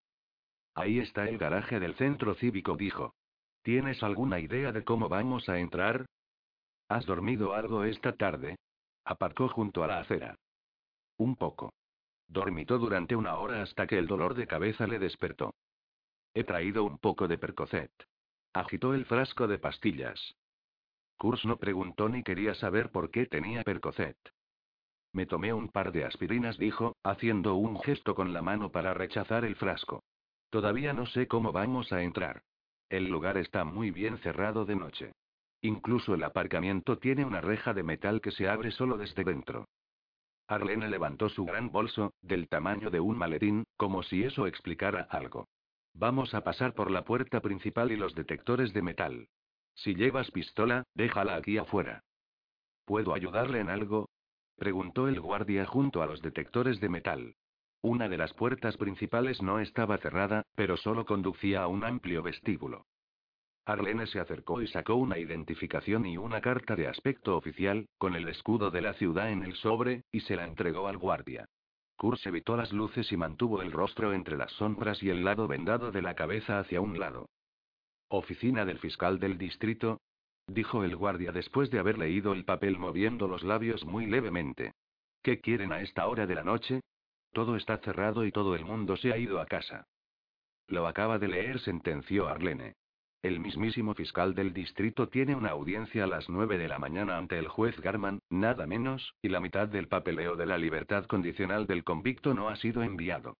Ahí 0.75 0.99
está 0.99 1.27
el 1.27 1.39
garaje 1.39 1.79
del 1.79 1.95
centro 1.95 2.35
cívico, 2.35 2.77
dijo. 2.77 3.15
¿Tienes 3.63 4.03
alguna 4.03 4.39
idea 4.39 4.71
de 4.71 4.83
cómo 4.83 5.09
vamos 5.09 5.49
a 5.49 5.57
entrar? 5.57 6.05
¿Has 6.89 7.07
dormido 7.07 7.55
algo 7.55 7.85
esta 7.85 8.15
tarde? 8.15 8.57
Aparcó 9.03 9.49
junto 9.49 9.83
a 9.83 9.87
la 9.87 9.97
acera. 9.97 10.35
Un 11.17 11.37
poco. 11.37 11.73
Dormitó 12.27 12.77
durante 12.77 13.15
una 13.15 13.37
hora 13.37 13.63
hasta 13.63 13.87
que 13.87 13.97
el 13.97 14.05
dolor 14.05 14.35
de 14.35 14.45
cabeza 14.45 14.85
le 14.85 14.99
despertó. 14.99 15.55
He 16.35 16.43
traído 16.43 16.83
un 16.83 16.99
poco 16.99 17.27
de 17.27 17.39
percocet. 17.39 17.91
Agitó 18.53 18.93
el 18.93 19.05
frasco 19.05 19.47
de 19.47 19.57
pastillas. 19.57 20.35
Kurz 21.17 21.45
no 21.45 21.57
preguntó 21.57 22.09
ni 22.09 22.23
quería 22.23 22.53
saber 22.55 22.91
por 22.91 23.11
qué 23.11 23.25
tenía 23.25 23.63
Percocet. 23.63 24.17
Me 25.13 25.25
tomé 25.25 25.53
un 25.53 25.69
par 25.69 25.91
de 25.91 26.05
aspirinas, 26.05 26.57
dijo, 26.57 26.95
haciendo 27.03 27.55
un 27.55 27.79
gesto 27.79 28.15
con 28.15 28.33
la 28.33 28.41
mano 28.41 28.71
para 28.71 28.93
rechazar 28.93 29.45
el 29.45 29.55
frasco. 29.55 30.03
Todavía 30.49 30.93
no 30.93 31.05
sé 31.05 31.27
cómo 31.27 31.51
vamos 31.51 31.91
a 31.93 32.01
entrar. 32.01 32.43
El 32.89 33.09
lugar 33.09 33.37
está 33.37 33.63
muy 33.63 33.91
bien 33.91 34.17
cerrado 34.19 34.65
de 34.65 34.75
noche. 34.75 35.13
Incluso 35.61 36.15
el 36.15 36.23
aparcamiento 36.23 36.97
tiene 36.97 37.25
una 37.25 37.41
reja 37.41 37.73
de 37.73 37.83
metal 37.83 38.21
que 38.21 38.31
se 38.31 38.49
abre 38.49 38.71
solo 38.71 38.97
desde 38.97 39.23
dentro. 39.23 39.65
Arlene 40.47 40.89
levantó 40.89 41.29
su 41.29 41.45
gran 41.45 41.71
bolso, 41.71 42.13
del 42.21 42.49
tamaño 42.49 42.89
de 42.89 42.99
un 42.99 43.17
maletín, 43.17 43.63
como 43.77 44.03
si 44.03 44.23
eso 44.23 44.45
explicara 44.45 45.07
algo. 45.09 45.47
Vamos 45.93 46.33
a 46.33 46.43
pasar 46.43 46.73
por 46.73 46.91
la 46.91 47.05
puerta 47.05 47.39
principal 47.39 47.91
y 47.91 47.95
los 47.95 48.13
detectores 48.13 48.73
de 48.73 48.81
metal. 48.81 49.27
Si 49.75 49.95
llevas 49.95 50.31
pistola, 50.31 50.83
déjala 50.93 51.35
aquí 51.35 51.57
afuera. 51.57 52.03
¿Puedo 52.85 53.13
ayudarle 53.13 53.59
en 53.59 53.69
algo? 53.69 54.09
preguntó 54.57 55.07
el 55.07 55.19
guardia 55.19 55.65
junto 55.65 56.01
a 56.01 56.05
los 56.05 56.21
detectores 56.21 56.79
de 56.79 56.89
metal. 56.89 57.35
Una 57.81 58.07
de 58.07 58.17
las 58.17 58.33
puertas 58.33 58.77
principales 58.77 59.41
no 59.41 59.59
estaba 59.59 59.97
cerrada, 59.97 60.45
pero 60.55 60.77
solo 60.77 61.05
conducía 61.05 61.63
a 61.63 61.67
un 61.67 61.83
amplio 61.83 62.23
vestíbulo. 62.23 62.85
Arlene 63.65 64.07
se 64.07 64.19
acercó 64.19 64.61
y 64.61 64.67
sacó 64.67 64.95
una 64.95 65.17
identificación 65.17 66.05
y 66.05 66.17
una 66.17 66.41
carta 66.41 66.75
de 66.75 66.87
aspecto 66.87 67.37
oficial, 67.37 67.87
con 67.97 68.15
el 68.15 68.27
escudo 68.27 68.71
de 68.71 68.81
la 68.81 68.93
ciudad 68.93 69.31
en 69.31 69.43
el 69.43 69.55
sobre, 69.55 70.03
y 70.11 70.19
se 70.21 70.35
la 70.35 70.45
entregó 70.45 70.87
al 70.87 70.97
guardia. 70.97 71.45
Kurz 71.95 72.25
evitó 72.25 72.57
las 72.57 72.73
luces 72.73 73.11
y 73.11 73.17
mantuvo 73.17 73.61
el 73.61 73.71
rostro 73.71 74.13
entre 74.13 74.37
las 74.37 74.51
sombras 74.53 75.01
y 75.01 75.09
el 75.09 75.23
lado 75.23 75.47
vendado 75.47 75.91
de 75.91 76.01
la 76.01 76.15
cabeza 76.15 76.59
hacia 76.59 76.81
un 76.81 76.99
lado. 76.99 77.29
Oficina 78.09 78.65
del 78.65 78.79
fiscal 78.79 79.19
del 79.19 79.37
distrito, 79.37 80.01
dijo 80.47 80.83
el 80.83 80.95
guardia 80.95 81.31
después 81.31 81.71
de 81.71 81.79
haber 81.79 81.97
leído 81.97 82.33
el 82.33 82.45
papel 82.45 82.77
moviendo 82.77 83.27
los 83.27 83.43
labios 83.43 83.85
muy 83.85 84.05
levemente. 84.05 84.73
¿Qué 85.21 85.39
quieren 85.39 85.71
a 85.71 85.81
esta 85.81 86.07
hora 86.07 86.27
de 86.27 86.35
la 86.35 86.43
noche? 86.43 86.81
Todo 87.31 87.55
está 87.55 87.77
cerrado 87.77 88.25
y 88.25 88.31
todo 88.31 88.55
el 88.55 88.65
mundo 88.65 88.97
se 88.97 89.11
ha 89.11 89.17
ido 89.17 89.39
a 89.39 89.45
casa. 89.45 89.87
Lo 90.67 90.87
acaba 90.87 91.19
de 91.19 91.27
leer, 91.27 91.59
sentenció 91.59 92.27
Arlene. 92.27 92.75
El 93.23 93.39
mismísimo 93.39 93.93
fiscal 93.93 94.35
del 94.35 94.53
distrito 94.53 95.07
tiene 95.07 95.33
una 95.33 95.51
audiencia 95.51 96.03
a 96.03 96.07
las 96.07 96.27
nueve 96.27 96.57
de 96.57 96.67
la 96.67 96.77
mañana 96.77 97.17
ante 97.17 97.39
el 97.39 97.47
juez 97.47 97.79
Garman, 97.79 98.19
nada 98.29 98.67
menos, 98.67 99.15
y 99.21 99.29
la 99.29 99.39
mitad 99.39 99.69
del 99.69 99.87
papeleo 99.87 100.35
de 100.35 100.45
la 100.45 100.57
libertad 100.57 101.05
condicional 101.05 101.65
del 101.65 101.85
convicto 101.85 102.33
no 102.33 102.49
ha 102.49 102.57
sido 102.57 102.83
enviado. 102.83 103.37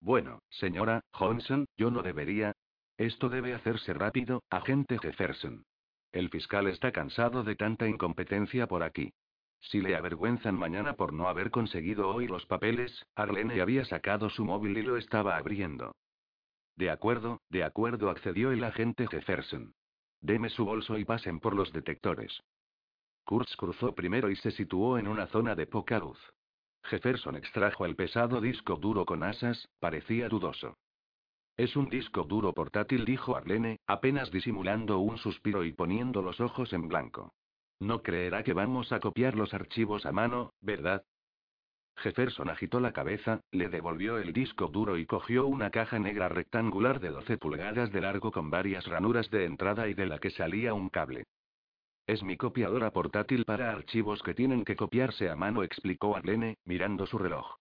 Bueno, 0.00 0.40
señora 0.50 1.02
Johnson, 1.12 1.66
yo 1.76 1.92
no 1.92 2.02
debería. 2.02 2.52
Esto 2.98 3.28
debe 3.28 3.54
hacerse 3.54 3.92
rápido, 3.92 4.42
agente 4.50 4.98
Jefferson. 4.98 5.64
El 6.12 6.30
fiscal 6.30 6.66
está 6.66 6.92
cansado 6.92 7.44
de 7.44 7.56
tanta 7.56 7.86
incompetencia 7.86 8.66
por 8.66 8.82
aquí. 8.82 9.12
Si 9.60 9.80
le 9.80 9.96
avergüenzan 9.96 10.56
mañana 10.56 10.94
por 10.94 11.12
no 11.12 11.28
haber 11.28 11.50
conseguido 11.50 12.08
hoy 12.08 12.26
los 12.26 12.46
papeles, 12.46 13.04
Arlene 13.14 13.60
había 13.60 13.84
sacado 13.84 14.30
su 14.30 14.44
móvil 14.44 14.78
y 14.78 14.82
lo 14.82 14.96
estaba 14.96 15.36
abriendo. 15.36 15.94
De 16.76 16.90
acuerdo, 16.90 17.40
de 17.50 17.64
acuerdo, 17.64 18.10
accedió 18.10 18.52
el 18.52 18.64
agente 18.64 19.06
Jefferson. 19.06 19.74
Deme 20.20 20.48
su 20.50 20.64
bolso 20.64 20.98
y 20.98 21.04
pasen 21.04 21.40
por 21.40 21.54
los 21.54 21.72
detectores. 21.72 22.42
Kurtz 23.24 23.56
cruzó 23.56 23.94
primero 23.94 24.30
y 24.30 24.36
se 24.36 24.52
situó 24.52 24.98
en 24.98 25.08
una 25.08 25.26
zona 25.26 25.54
de 25.54 25.66
poca 25.66 25.98
luz. 25.98 26.18
Jefferson 26.84 27.36
extrajo 27.36 27.84
el 27.84 27.96
pesado 27.96 28.40
disco 28.40 28.76
duro 28.76 29.04
con 29.04 29.22
asas, 29.22 29.68
parecía 29.80 30.28
dudoso. 30.28 30.76
Es 31.56 31.74
un 31.74 31.88
disco 31.88 32.24
duro 32.24 32.52
portátil, 32.52 33.06
dijo 33.06 33.34
Arlene, 33.34 33.80
apenas 33.86 34.30
disimulando 34.30 34.98
un 34.98 35.16
suspiro 35.16 35.64
y 35.64 35.72
poniendo 35.72 36.20
los 36.20 36.40
ojos 36.40 36.72
en 36.74 36.86
blanco. 36.86 37.32
No 37.80 38.02
creerá 38.02 38.42
que 38.42 38.52
vamos 38.52 38.92
a 38.92 39.00
copiar 39.00 39.34
los 39.34 39.54
archivos 39.54 40.04
a 40.04 40.12
mano, 40.12 40.52
¿verdad? 40.60 41.04
Jefferson 41.96 42.50
agitó 42.50 42.78
la 42.78 42.92
cabeza, 42.92 43.40
le 43.52 43.70
devolvió 43.70 44.18
el 44.18 44.34
disco 44.34 44.68
duro 44.68 44.98
y 44.98 45.06
cogió 45.06 45.46
una 45.46 45.70
caja 45.70 45.98
negra 45.98 46.28
rectangular 46.28 47.00
de 47.00 47.08
12 47.08 47.38
pulgadas 47.38 47.90
de 47.90 48.02
largo 48.02 48.32
con 48.32 48.50
varias 48.50 48.86
ranuras 48.86 49.30
de 49.30 49.46
entrada 49.46 49.88
y 49.88 49.94
de 49.94 50.06
la 50.06 50.18
que 50.18 50.30
salía 50.30 50.74
un 50.74 50.90
cable. 50.90 51.24
Es 52.06 52.22
mi 52.22 52.36
copiadora 52.36 52.90
portátil 52.90 53.46
para 53.46 53.70
archivos 53.70 54.22
que 54.22 54.34
tienen 54.34 54.64
que 54.64 54.76
copiarse 54.76 55.30
a 55.30 55.36
mano, 55.36 55.62
explicó 55.62 56.16
Arlene, 56.16 56.58
mirando 56.64 57.06
su 57.06 57.16
reloj. 57.16 57.56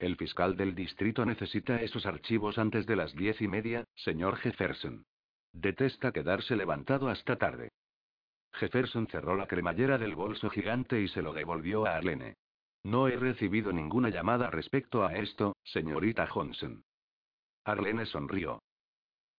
El 0.00 0.16
fiscal 0.16 0.56
del 0.56 0.74
distrito 0.74 1.26
necesita 1.26 1.82
esos 1.82 2.06
archivos 2.06 2.56
antes 2.56 2.86
de 2.86 2.96
las 2.96 3.14
diez 3.14 3.38
y 3.42 3.48
media, 3.48 3.84
señor 3.94 4.36
Jefferson. 4.36 5.04
Detesta 5.52 6.10
quedarse 6.10 6.56
levantado 6.56 7.10
hasta 7.10 7.36
tarde. 7.36 7.68
Jefferson 8.54 9.08
cerró 9.08 9.36
la 9.36 9.46
cremallera 9.46 9.98
del 9.98 10.14
bolso 10.14 10.48
gigante 10.48 11.02
y 11.02 11.08
se 11.08 11.20
lo 11.20 11.34
devolvió 11.34 11.84
a 11.84 11.96
Arlene. 11.96 12.36
No 12.82 13.08
he 13.08 13.16
recibido 13.16 13.74
ninguna 13.74 14.08
llamada 14.08 14.48
respecto 14.48 15.04
a 15.04 15.14
esto, 15.16 15.54
señorita 15.64 16.26
Johnson. 16.28 16.82
Arlene 17.64 18.06
sonrió. 18.06 18.62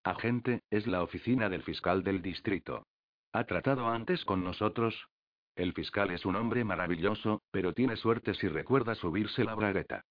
Agente, 0.04 0.60
es 0.70 0.86
la 0.86 1.02
oficina 1.02 1.48
del 1.48 1.64
fiscal 1.64 2.04
del 2.04 2.22
distrito. 2.22 2.86
¿Ha 3.32 3.44
tratado 3.46 3.88
antes 3.88 4.24
con 4.24 4.44
nosotros? 4.44 5.08
El 5.56 5.72
fiscal 5.72 6.12
es 6.12 6.24
un 6.24 6.36
hombre 6.36 6.62
maravilloso, 6.62 7.42
pero 7.50 7.74
tiene 7.74 7.96
suerte 7.96 8.34
si 8.34 8.46
recuerda 8.46 8.94
subirse 8.94 9.42
la 9.42 9.56
bragueta. 9.56 10.04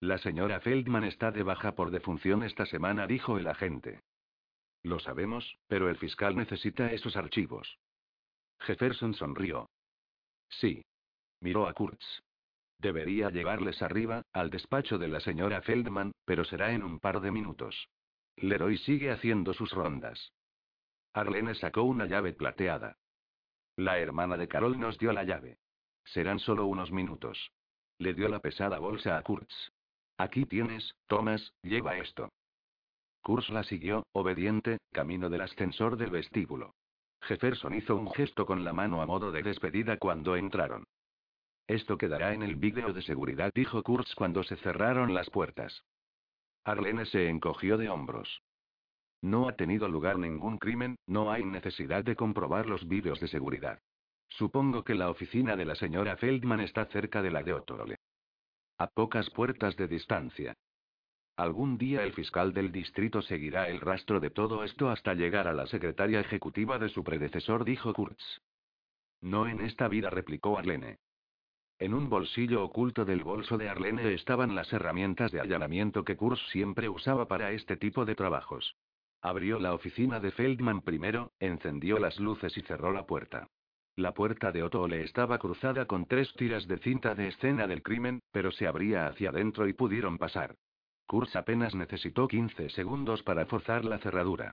La 0.00 0.18
señora 0.18 0.60
Feldman 0.60 1.04
está 1.04 1.32
de 1.32 1.42
baja 1.42 1.74
por 1.74 1.90
defunción 1.90 2.44
esta 2.44 2.66
semana, 2.66 3.06
dijo 3.06 3.36
el 3.36 3.48
agente. 3.48 4.00
Lo 4.84 5.00
sabemos, 5.00 5.58
pero 5.66 5.88
el 5.88 5.96
fiscal 5.96 6.36
necesita 6.36 6.92
esos 6.92 7.16
archivos. 7.16 7.78
Jefferson 8.60 9.14
sonrió. 9.14 9.68
Sí. 10.48 10.84
Miró 11.40 11.66
a 11.66 11.74
Kurtz. 11.74 12.22
Debería 12.78 13.30
llevarles 13.30 13.82
arriba, 13.82 14.22
al 14.32 14.50
despacho 14.50 14.98
de 14.98 15.08
la 15.08 15.18
señora 15.18 15.62
Feldman, 15.62 16.12
pero 16.24 16.44
será 16.44 16.72
en 16.72 16.84
un 16.84 17.00
par 17.00 17.20
de 17.20 17.32
minutos. 17.32 17.88
Leroy 18.36 18.78
sigue 18.78 19.10
haciendo 19.10 19.52
sus 19.52 19.72
rondas. 19.72 20.32
Arlene 21.12 21.56
sacó 21.56 21.82
una 21.82 22.06
llave 22.06 22.32
plateada. 22.34 22.96
La 23.74 23.98
hermana 23.98 24.36
de 24.36 24.46
Carol 24.46 24.78
nos 24.78 24.96
dio 24.98 25.12
la 25.12 25.24
llave. 25.24 25.58
Serán 26.04 26.38
solo 26.38 26.66
unos 26.66 26.92
minutos. 26.92 27.50
Le 27.98 28.14
dio 28.14 28.28
la 28.28 28.38
pesada 28.38 28.78
bolsa 28.78 29.18
a 29.18 29.22
Kurtz. 29.22 29.72
Aquí 30.18 30.44
tienes, 30.46 30.96
Thomas, 31.06 31.54
lleva 31.62 31.96
esto. 31.96 32.28
Kurtz 33.22 33.50
la 33.50 33.62
siguió, 33.62 34.04
obediente, 34.12 34.78
camino 34.92 35.30
del 35.30 35.42
ascensor 35.42 35.96
del 35.96 36.10
vestíbulo. 36.10 36.74
Jefferson 37.22 37.74
hizo 37.74 37.94
un 37.94 38.10
gesto 38.12 38.44
con 38.44 38.64
la 38.64 38.72
mano 38.72 39.00
a 39.00 39.06
modo 39.06 39.30
de 39.30 39.42
despedida 39.42 39.96
cuando 39.96 40.34
entraron. 40.34 40.84
Esto 41.68 41.98
quedará 41.98 42.32
en 42.32 42.42
el 42.42 42.56
vídeo 42.56 42.92
de 42.92 43.02
seguridad, 43.02 43.52
dijo 43.54 43.82
Kurtz 43.82 44.14
cuando 44.14 44.42
se 44.42 44.56
cerraron 44.56 45.14
las 45.14 45.30
puertas. 45.30 45.84
Arlene 46.64 47.06
se 47.06 47.28
encogió 47.28 47.76
de 47.76 47.88
hombros. 47.88 48.42
No 49.22 49.48
ha 49.48 49.56
tenido 49.56 49.88
lugar 49.88 50.18
ningún 50.18 50.58
crimen, 50.58 50.96
no 51.06 51.30
hay 51.30 51.44
necesidad 51.44 52.04
de 52.04 52.16
comprobar 52.16 52.66
los 52.66 52.88
vídeos 52.88 53.20
de 53.20 53.28
seguridad. 53.28 53.80
Supongo 54.30 54.82
que 54.82 54.94
la 54.94 55.10
oficina 55.10 55.56
de 55.56 55.64
la 55.64 55.74
señora 55.74 56.16
Feldman 56.16 56.60
está 56.60 56.86
cerca 56.86 57.22
de 57.22 57.30
la 57.30 57.42
de 57.42 57.52
Otorole. 57.52 57.96
A 58.80 58.86
pocas 58.86 59.28
puertas 59.30 59.76
de 59.76 59.88
distancia. 59.88 60.54
Algún 61.36 61.78
día 61.78 62.04
el 62.04 62.12
fiscal 62.12 62.52
del 62.52 62.70
distrito 62.70 63.22
seguirá 63.22 63.68
el 63.68 63.80
rastro 63.80 64.20
de 64.20 64.30
todo 64.30 64.62
esto 64.62 64.88
hasta 64.88 65.14
llegar 65.14 65.48
a 65.48 65.52
la 65.52 65.66
secretaria 65.66 66.20
ejecutiva 66.20 66.78
de 66.78 66.88
su 66.88 67.02
predecesor, 67.02 67.64
dijo 67.64 67.92
Kurtz. 67.92 68.40
No 69.20 69.48
en 69.48 69.62
esta 69.62 69.88
vida, 69.88 70.10
replicó 70.10 70.58
Arlene. 70.58 70.98
En 71.80 71.92
un 71.92 72.08
bolsillo 72.08 72.62
oculto 72.62 73.04
del 73.04 73.24
bolso 73.24 73.58
de 73.58 73.68
Arlene 73.68 74.14
estaban 74.14 74.54
las 74.54 74.72
herramientas 74.72 75.32
de 75.32 75.40
allanamiento 75.40 76.04
que 76.04 76.16
Kurz 76.16 76.40
siempre 76.52 76.88
usaba 76.88 77.26
para 77.26 77.50
este 77.50 77.76
tipo 77.76 78.04
de 78.04 78.14
trabajos. 78.14 78.76
Abrió 79.20 79.58
la 79.58 79.74
oficina 79.74 80.20
de 80.20 80.30
Feldman 80.30 80.82
primero, 80.82 81.32
encendió 81.40 81.98
las 81.98 82.20
luces 82.20 82.56
y 82.56 82.62
cerró 82.62 82.92
la 82.92 83.06
puerta. 83.06 83.48
La 83.98 84.14
puerta 84.14 84.52
de 84.52 84.62
Otto 84.62 84.86
le 84.86 85.02
estaba 85.02 85.38
cruzada 85.38 85.86
con 85.86 86.06
tres 86.06 86.32
tiras 86.34 86.68
de 86.68 86.78
cinta 86.78 87.16
de 87.16 87.26
escena 87.26 87.66
del 87.66 87.82
crimen, 87.82 88.20
pero 88.30 88.52
se 88.52 88.68
abría 88.68 89.08
hacia 89.08 89.30
adentro 89.30 89.66
y 89.66 89.72
pudieron 89.72 90.18
pasar. 90.18 90.54
Kurz 91.08 91.34
apenas 91.34 91.74
necesitó 91.74 92.28
15 92.28 92.70
segundos 92.70 93.24
para 93.24 93.44
forzar 93.46 93.84
la 93.84 93.98
cerradura. 93.98 94.52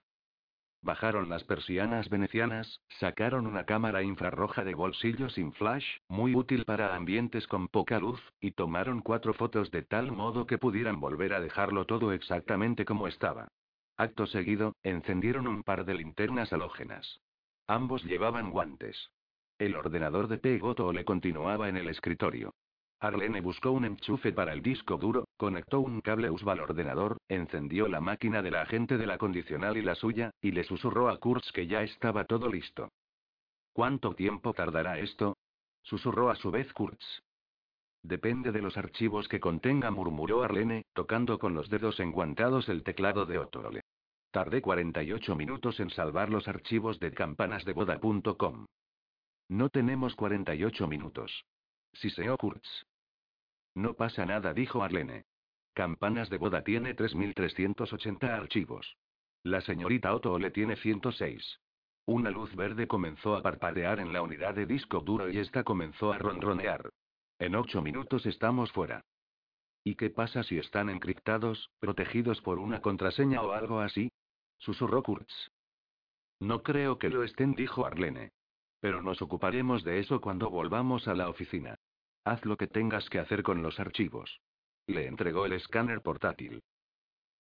Bajaron 0.82 1.30
las 1.30 1.44
persianas 1.44 2.10
venecianas, 2.10 2.82
sacaron 3.00 3.46
una 3.46 3.66
cámara 3.66 4.02
infrarroja 4.02 4.64
de 4.64 4.74
bolsillo 4.74 5.30
sin 5.30 5.54
flash, 5.54 5.86
muy 6.08 6.34
útil 6.34 6.66
para 6.66 6.96
ambientes 6.96 7.46
con 7.46 7.68
poca 7.68 8.00
luz, 8.00 8.20
y 8.40 8.50
tomaron 8.54 9.02
cuatro 9.02 9.36
fotos 9.36 9.70
de 9.70 9.84
tal 9.84 10.12
modo 10.12 10.48
que 10.48 10.58
pudieran 10.58 11.00
volver 11.00 11.36
a 11.36 11.40
dejarlo 11.40 11.86
todo 11.86 12.14
exactamente 12.14 12.84
como 12.84 13.08
estaba. 13.08 13.50
Acto 13.96 14.26
seguido, 14.26 14.74
encendieron 14.82 15.46
un 15.46 15.62
par 15.62 15.86
de 15.86 15.94
linternas 15.94 16.52
halógenas. 16.52 17.22
Ambos 17.68 18.04
llevaban 18.06 18.50
guantes. 18.50 19.12
El 19.58 19.78
ordenador 19.78 20.28
de 20.28 20.38
Pegoto 20.38 20.92
le 20.92 21.06
continuaba 21.06 21.70
en 21.70 21.78
el 21.78 21.88
escritorio. 21.88 22.54
Arlene 23.00 23.40
buscó 23.40 23.72
un 23.72 23.86
enchufe 23.86 24.34
para 24.34 24.52
el 24.52 24.62
disco 24.62 24.98
duro, 24.98 25.30
conectó 25.38 25.80
un 25.80 26.02
cable 26.02 26.30
USB 26.30 26.50
al 26.50 26.60
ordenador, 26.60 27.18
encendió 27.30 27.88
la 27.88 28.02
máquina 28.02 28.42
de 28.42 28.52
la 28.52 28.64
agente 28.64 28.98
de 28.98 29.06
la 29.06 29.18
condicional 29.18 29.78
y 29.78 29.82
la 29.82 29.96
suya, 29.96 30.32
y 30.42 30.52
le 30.52 30.66
susurró 30.66 31.08
a 31.08 31.18
Kurtz 31.20 31.54
que 31.54 31.68
ya 31.68 31.84
estaba 31.84 32.26
todo 32.26 32.50
listo. 32.50 32.90
¿Cuánto 33.72 34.14
tiempo 34.14 34.54
tardará 34.54 35.00
esto? 35.00 35.38
Susurró 35.84 36.30
a 36.30 36.36
su 36.36 36.52
vez 36.52 36.72
Kurtz. 36.74 37.22
Depende 38.04 38.52
de 38.52 38.62
los 38.62 38.78
archivos 38.78 39.30
que 39.30 39.40
contenga, 39.40 39.90
murmuró 39.90 40.44
Arlene, 40.44 40.84
tocando 40.94 41.40
con 41.40 41.54
los 41.54 41.70
dedos 41.70 42.02
enguantados 42.02 42.68
el 42.68 42.84
teclado 42.84 43.26
de 43.26 43.40
Otole. 43.40 43.82
Tardé 44.32 44.62
48 44.62 45.34
minutos 45.36 45.80
en 45.80 45.90
salvar 45.92 46.30
los 46.30 46.48
archivos 46.50 47.00
de 47.00 47.14
campanasdeboda.com. 47.14 48.66
No 49.50 49.70
tenemos 49.70 50.16
48 50.16 50.88
minutos. 50.88 51.46
Siseó 51.94 52.38
Kurtz. 52.38 52.86
No 53.76 53.94
pasa 53.94 54.26
nada, 54.26 54.54
dijo 54.54 54.84
Arlene. 54.84 55.26
Campanas 55.74 56.30
de 56.30 56.38
boda 56.38 56.64
tiene 56.64 56.96
3.380 56.96 58.30
archivos. 58.30 58.98
La 59.44 59.62
señorita 59.62 60.16
Otto 60.16 60.40
le 60.40 60.50
tiene 60.50 60.76
106. 60.78 61.60
Una 62.08 62.32
luz 62.32 62.56
verde 62.56 62.88
comenzó 62.88 63.36
a 63.36 63.42
parpadear 63.42 64.00
en 64.00 64.14
la 64.14 64.22
unidad 64.22 64.56
de 64.56 64.66
disco 64.66 65.02
duro 65.02 65.30
y 65.30 65.38
esta 65.38 65.64
comenzó 65.64 66.14
a 66.14 66.18
ronronear. 66.18 66.90
En 67.40 67.56
ocho 67.56 67.82
minutos 67.82 68.26
estamos 68.26 68.72
fuera. 68.72 69.02
¿Y 69.84 69.96
qué 69.96 70.10
pasa 70.10 70.44
si 70.44 70.58
están 70.58 70.90
encriptados, 70.90 71.70
protegidos 71.80 72.42
por 72.42 72.58
una 72.58 72.82
contraseña 72.82 73.42
o 73.42 73.52
algo 73.52 73.82
así? 73.82 74.12
Susurró 74.58 75.04
Kurtz. 75.04 75.52
No 76.40 76.64
creo 76.64 76.98
que 76.98 77.10
lo 77.10 77.24
estén, 77.24 77.54
dijo 77.54 77.86
Arlene. 77.86 78.32
Pero 78.86 79.02
nos 79.02 79.20
ocuparemos 79.20 79.84
de 79.84 79.98
eso 79.98 80.22
cuando 80.22 80.52
volvamos 80.52 81.08
a 81.08 81.16
la 81.16 81.28
oficina. 81.28 81.80
Haz 82.24 82.46
lo 82.46 82.56
que 82.56 82.68
tengas 82.68 83.10
que 83.10 83.18
hacer 83.18 83.42
con 83.42 83.64
los 83.64 83.80
archivos. 83.80 84.42
Le 84.86 85.08
entregó 85.08 85.48
el 85.48 85.54
escáner 85.54 86.02
portátil. 86.02 86.62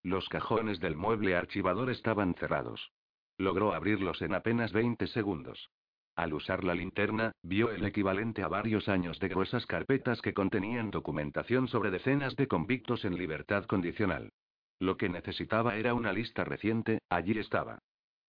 Los 0.01 0.27
cajones 0.27 0.79
del 0.79 0.95
mueble 0.95 1.35
archivador 1.35 1.91
estaban 1.91 2.33
cerrados. 2.33 2.91
Logró 3.37 3.75
abrirlos 3.75 4.23
en 4.23 4.33
apenas 4.33 4.73
20 4.73 5.05
segundos. 5.05 5.69
Al 6.15 6.33
usar 6.33 6.63
la 6.63 6.73
linterna, 6.73 7.31
vio 7.43 7.69
el 7.69 7.85
equivalente 7.85 8.41
a 8.41 8.47
varios 8.47 8.89
años 8.89 9.19
de 9.19 9.27
gruesas 9.27 9.67
carpetas 9.67 10.23
que 10.23 10.33
contenían 10.33 10.89
documentación 10.89 11.67
sobre 11.67 11.91
decenas 11.91 12.35
de 12.37 12.47
convictos 12.47 13.05
en 13.05 13.19
libertad 13.19 13.65
condicional. 13.65 14.31
Lo 14.79 14.97
que 14.97 15.09
necesitaba 15.09 15.75
era 15.75 15.93
una 15.93 16.11
lista 16.11 16.43
reciente, 16.43 17.03
allí 17.07 17.37
estaba. 17.37 17.77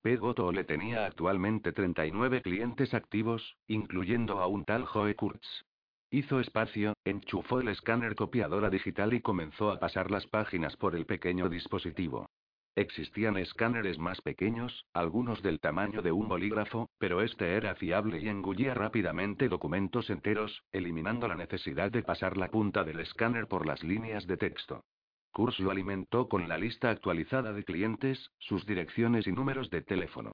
Pegoto 0.06 0.52
le 0.52 0.62
tenía 0.62 1.04
actualmente 1.04 1.72
39 1.72 2.40
clientes 2.40 2.94
activos, 2.94 3.56
incluyendo 3.66 4.38
a 4.38 4.46
un 4.46 4.64
tal 4.64 4.84
Joe 4.84 5.16
Kurtz. 5.16 5.64
Hizo 6.12 6.38
espacio, 6.38 6.94
enchufó 7.04 7.58
el 7.58 7.66
escáner 7.66 8.14
copiadora 8.14 8.70
digital 8.70 9.14
y 9.14 9.20
comenzó 9.20 9.72
a 9.72 9.80
pasar 9.80 10.12
las 10.12 10.25
páginas 10.28 10.76
por 10.76 10.94
el 10.94 11.06
pequeño 11.06 11.48
dispositivo. 11.48 12.30
Existían 12.76 13.36
escáneres 13.36 13.98
más 13.98 14.20
pequeños, 14.20 14.86
algunos 14.92 15.42
del 15.42 15.58
tamaño 15.58 16.02
de 16.02 16.12
un 16.12 16.28
bolígrafo, 16.28 16.88
pero 16.98 17.20
este 17.20 17.54
era 17.54 17.75
fiable 17.75 18.20
y 18.20 18.28
engullía 18.28 18.75
rápidamente 18.75 19.48
documentos 19.48 20.08
enteros, 20.08 20.62
eliminando 20.70 21.26
la 21.26 21.34
necesidad 21.34 21.90
de 21.90 22.04
pasar 22.04 22.36
la 22.36 22.46
punta 22.46 22.84
del 22.84 23.00
escáner 23.00 23.48
por 23.48 23.66
las 23.66 23.82
líneas 23.82 24.25
de 24.28 24.36
texto. 24.36 24.84
Kurz 25.37 25.59
lo 25.59 25.71
alimentó 25.71 26.31
con 26.31 26.49
la 26.49 26.57
lista 26.57 26.88
actualizada 26.88 27.52
de 27.52 27.62
clientes, 27.62 28.31
sus 28.38 28.64
direcciones 28.64 29.26
y 29.26 29.33
números 29.33 29.69
de 29.69 29.83
teléfono. 29.83 30.33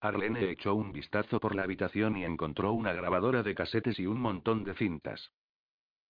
Arlene 0.00 0.48
echó 0.48 0.76
un 0.76 0.92
vistazo 0.92 1.40
por 1.40 1.56
la 1.56 1.64
habitación 1.64 2.16
y 2.16 2.24
encontró 2.24 2.72
una 2.72 2.92
grabadora 2.92 3.42
de 3.42 3.56
casetes 3.56 3.98
y 3.98 4.06
un 4.06 4.20
montón 4.20 4.62
de 4.62 4.74
cintas. 4.74 5.32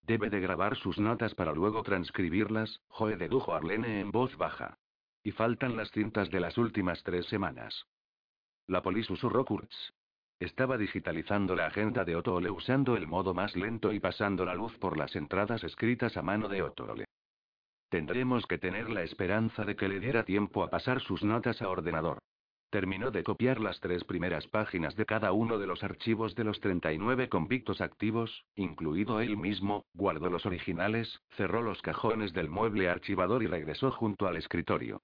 Debe 0.03 0.29
de 0.29 0.41
grabar 0.41 0.77
sus 0.77 0.99
notas 0.99 1.35
para 1.35 1.55
luego 1.55 1.83
transcribirlas, 1.83 2.83
Joe 2.89 3.17
dedujo 3.17 3.55
Arlene 3.55 4.01
en 4.01 4.11
voz 4.11 4.37
baja. 4.37 4.77
Y 5.25 5.31
faltan 5.31 5.79
las 5.79 5.91
cintas 5.91 6.29
de 6.29 6.41
las 6.41 6.59
últimas 6.59 7.03
tres 7.05 7.25
semanas. 7.29 7.87
La 8.67 8.83
polis 8.83 9.07
susurró 9.07 9.47
Kurtz. 9.47 9.95
Estaba 10.39 10.77
digitalizando 10.77 11.57
la 11.57 11.65
agenda 11.65 12.05
de 12.05 12.17
Otole 12.17 12.51
usando 12.51 12.95
el 12.95 13.07
modo 13.07 13.33
más 13.33 13.57
lento 13.57 13.91
y 13.91 14.01
pasando 14.01 14.45
la 14.45 14.55
luz 14.55 14.77
por 14.77 14.99
las 14.99 15.17
entradas 15.17 15.65
escritas 15.65 16.19
a 16.19 16.23
mano 16.23 16.51
de 16.51 16.63
Otole. 16.63 17.07
Tendremos 17.93 18.47
que 18.47 18.57
tener 18.57 18.89
la 18.89 19.03
esperanza 19.03 19.67
de 19.67 19.77
que 19.77 19.87
le 19.87 20.01
diera 20.01 20.25
tiempo 20.25 20.65
a 20.65 20.71
pasar 20.71 21.03
sus 21.03 21.23
notas 21.23 21.61
a 21.61 21.69
ordenador. 21.69 22.21
Terminó 22.71 23.11
de 23.11 23.23
copiar 23.23 23.61
las 23.61 23.81
tres 23.81 24.03
primeras 24.05 24.47
páginas 24.47 24.97
de 24.97 25.05
cada 25.05 25.33
uno 25.33 25.59
de 25.59 25.67
los 25.67 25.85
archivos 25.85 26.35
de 26.35 26.45
los 26.45 26.59
39 26.61 27.29
convictos 27.29 27.83
activos, 27.83 28.47
incluido 28.55 29.21
él 29.21 29.37
mismo, 29.37 29.85
guardó 29.93 30.31
los 30.31 30.47
originales, 30.47 31.21
cerró 31.37 31.61
los 31.61 31.83
cajones 31.83 32.33
del 32.33 32.49
mueble 32.49 32.89
archivador 32.89 33.43
y 33.43 33.47
regresó 33.47 33.91
junto 33.91 34.27
al 34.27 34.39
escritorio. 34.39 35.03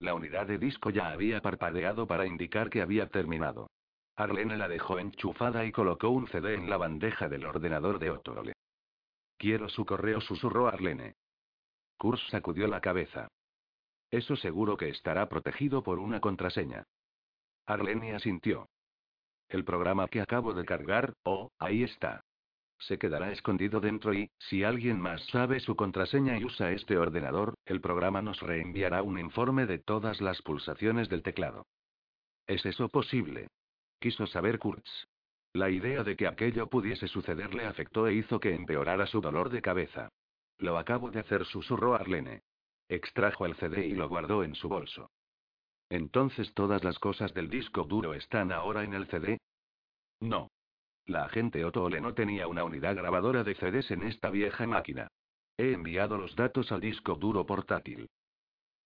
La 0.00 0.12
unidad 0.12 0.48
de 0.48 0.58
disco 0.58 0.90
ya 0.90 1.10
había 1.10 1.40
parpadeado 1.40 2.08
para 2.08 2.26
indicar 2.26 2.70
que 2.70 2.82
había 2.82 3.06
terminado. 3.06 3.70
Arlene 4.16 4.56
la 4.56 4.66
dejó 4.66 4.98
enchufada 4.98 5.64
y 5.64 5.70
colocó 5.70 6.08
un 6.08 6.26
CD 6.26 6.54
en 6.54 6.68
la 6.68 6.76
bandeja 6.76 7.28
del 7.28 7.46
ordenador 7.46 8.00
de 8.00 8.10
Otole. 8.10 8.54
Quiero 9.38 9.68
su 9.68 9.86
correo, 9.86 10.20
susurró 10.20 10.66
Arlene. 10.66 11.14
Kurz 12.00 12.26
sacudió 12.30 12.66
la 12.66 12.80
cabeza. 12.80 13.28
Eso 14.10 14.34
seguro 14.34 14.78
que 14.78 14.88
estará 14.88 15.28
protegido 15.28 15.82
por 15.82 15.98
una 15.98 16.18
contraseña. 16.18 16.84
Arlene 17.66 18.14
asintió. 18.14 18.70
El 19.50 19.66
programa 19.66 20.08
que 20.08 20.22
acabo 20.22 20.54
de 20.54 20.64
cargar, 20.64 21.12
oh, 21.24 21.50
ahí 21.58 21.82
está. 21.82 22.22
Se 22.78 22.98
quedará 22.98 23.30
escondido 23.32 23.80
dentro 23.80 24.14
y, 24.14 24.30
si 24.38 24.64
alguien 24.64 24.98
más 24.98 25.22
sabe 25.26 25.60
su 25.60 25.76
contraseña 25.76 26.38
y 26.38 26.44
usa 26.46 26.72
este 26.72 26.96
ordenador, 26.96 27.52
el 27.66 27.82
programa 27.82 28.22
nos 28.22 28.40
reenviará 28.40 29.02
un 29.02 29.18
informe 29.18 29.66
de 29.66 29.78
todas 29.78 30.22
las 30.22 30.40
pulsaciones 30.40 31.10
del 31.10 31.22
teclado. 31.22 31.66
¿Es 32.46 32.64
eso 32.64 32.88
posible? 32.88 33.48
Quiso 33.98 34.26
saber 34.26 34.58
Kurtz. 34.58 34.90
La 35.52 35.68
idea 35.68 36.02
de 36.02 36.16
que 36.16 36.26
aquello 36.26 36.66
pudiese 36.70 37.08
suceder 37.08 37.54
le 37.54 37.66
afectó 37.66 38.06
e 38.06 38.14
hizo 38.14 38.40
que 38.40 38.54
empeorara 38.54 39.06
su 39.06 39.20
dolor 39.20 39.50
de 39.50 39.60
cabeza. 39.60 40.08
Lo 40.60 40.78
acabo 40.78 41.10
de 41.10 41.20
hacer, 41.20 41.44
susurró 41.46 41.94
Arlene. 41.94 42.42
Extrajo 42.88 43.46
el 43.46 43.56
CD 43.56 43.86
y 43.86 43.94
lo 43.94 44.08
guardó 44.08 44.44
en 44.44 44.54
su 44.54 44.68
bolso. 44.68 45.10
Entonces 45.88 46.52
todas 46.54 46.84
las 46.84 46.98
cosas 46.98 47.32
del 47.34 47.48
disco 47.48 47.84
duro 47.84 48.14
están 48.14 48.52
ahora 48.52 48.84
en 48.84 48.94
el 48.94 49.06
CD. 49.08 49.38
No. 50.20 50.50
La 51.06 51.24
agente 51.24 51.64
Otole 51.64 52.00
no 52.00 52.14
tenía 52.14 52.46
una 52.46 52.62
unidad 52.62 52.94
grabadora 52.94 53.42
de 53.42 53.54
CDs 53.54 53.90
en 53.90 54.02
esta 54.02 54.30
vieja 54.30 54.66
máquina. 54.66 55.08
He 55.56 55.72
enviado 55.72 56.18
los 56.18 56.36
datos 56.36 56.70
al 56.72 56.80
disco 56.80 57.14
duro 57.14 57.46
portátil. 57.46 58.08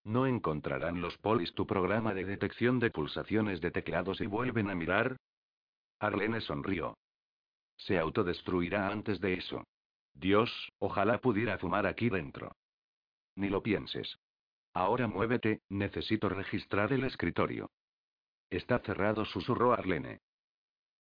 ¿No 0.05 0.27
encontrarán 0.27 1.01
los 1.01 1.19
polis 1.19 1.53
tu 1.55 1.67
programa 1.67 2.15
de 2.15 2.25
detección 2.25 2.79
de 2.79 2.91
pulsaciones 2.91 3.61
de 3.61 3.71
teclados 3.71 4.21
y 4.21 4.27
vuelven 4.27 4.71
a 4.71 4.75
mirar? 4.75 5.17
Arlene 5.99 6.41
sonrió. 6.41 6.97
Se 7.77 7.99
autodestruirá 7.99 8.89
antes 8.89 9.21
de 9.21 9.35
eso. 9.35 9.65
Dios, 10.15 10.51
ojalá 10.79 11.19
pudiera 11.19 11.59
fumar 11.59 11.87
aquí 11.87 12.09
dentro. 12.09 12.57
Ni 13.37 13.49
lo 13.49 13.63
pienses. 13.63 14.19
Ahora 14.73 15.07
muévete, 15.07 15.61
necesito 15.69 16.29
registrar 16.29 16.93
el 16.93 17.05
escritorio. 17.05 17.71
Está 18.51 18.79
cerrado, 18.81 19.25
susurró 19.25 19.73
Arlene. 19.73 20.21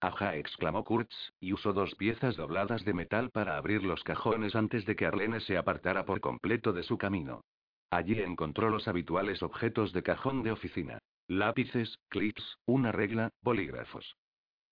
Ajá, 0.00 0.36
exclamó 0.36 0.84
Kurtz, 0.84 1.14
y 1.40 1.52
usó 1.52 1.72
dos 1.72 1.94
piezas 1.94 2.36
dobladas 2.36 2.84
de 2.84 2.92
metal 2.92 3.30
para 3.30 3.56
abrir 3.56 3.82
los 3.82 4.02
cajones 4.04 4.54
antes 4.54 4.84
de 4.84 4.96
que 4.96 5.06
Arlene 5.06 5.40
se 5.40 5.56
apartara 5.56 6.04
por 6.04 6.20
completo 6.20 6.72
de 6.72 6.82
su 6.82 6.98
camino. 6.98 7.42
Allí 7.90 8.20
encontró 8.20 8.70
los 8.70 8.86
habituales 8.88 9.42
objetos 9.42 9.92
de 9.92 10.02
cajón 10.02 10.42
de 10.42 10.52
oficina. 10.52 10.98
Lápices, 11.26 11.96
clips, 12.08 12.58
una 12.66 12.92
regla, 12.92 13.30
bolígrafos. 13.40 14.16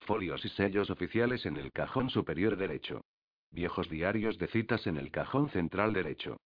Folios 0.00 0.44
y 0.44 0.48
sellos 0.50 0.90
oficiales 0.90 1.46
en 1.46 1.56
el 1.56 1.72
cajón 1.72 2.10
superior 2.10 2.56
derecho. 2.56 3.00
Viejos 3.52 3.90
diarios 3.90 4.38
de 4.38 4.46
citas 4.46 4.86
en 4.86 4.96
el 4.96 5.10
cajón 5.10 5.50
central 5.50 5.92
derecho. 5.92 6.38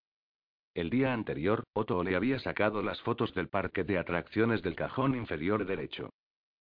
El 0.74 0.90
día 0.90 1.12
anterior, 1.12 1.62
Otto 1.72 2.02
le 2.02 2.16
había 2.16 2.40
sacado 2.40 2.82
las 2.82 3.00
fotos 3.02 3.32
del 3.32 3.48
parque 3.48 3.84
de 3.84 3.96
atracciones 3.96 4.60
del 4.62 4.74
cajón 4.74 5.14
inferior 5.14 5.64
derecho. 5.64 6.10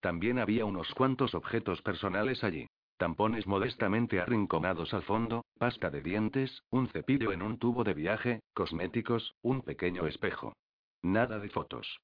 También 0.00 0.38
había 0.38 0.64
unos 0.64 0.94
cuantos 0.94 1.34
objetos 1.34 1.82
personales 1.82 2.44
allí. 2.44 2.68
Tampones 2.96 3.46
modestamente 3.48 4.20
arrinconados 4.20 4.94
al 4.94 5.02
fondo, 5.02 5.44
pasta 5.58 5.90
de 5.90 6.00
dientes, 6.00 6.62
un 6.70 6.88
cepillo 6.88 7.32
en 7.32 7.42
un 7.42 7.58
tubo 7.58 7.82
de 7.82 7.94
viaje, 7.94 8.40
cosméticos, 8.54 9.34
un 9.42 9.62
pequeño 9.62 10.06
espejo. 10.06 10.54
Nada 11.02 11.40
de 11.40 11.50
fotos. 11.50 11.98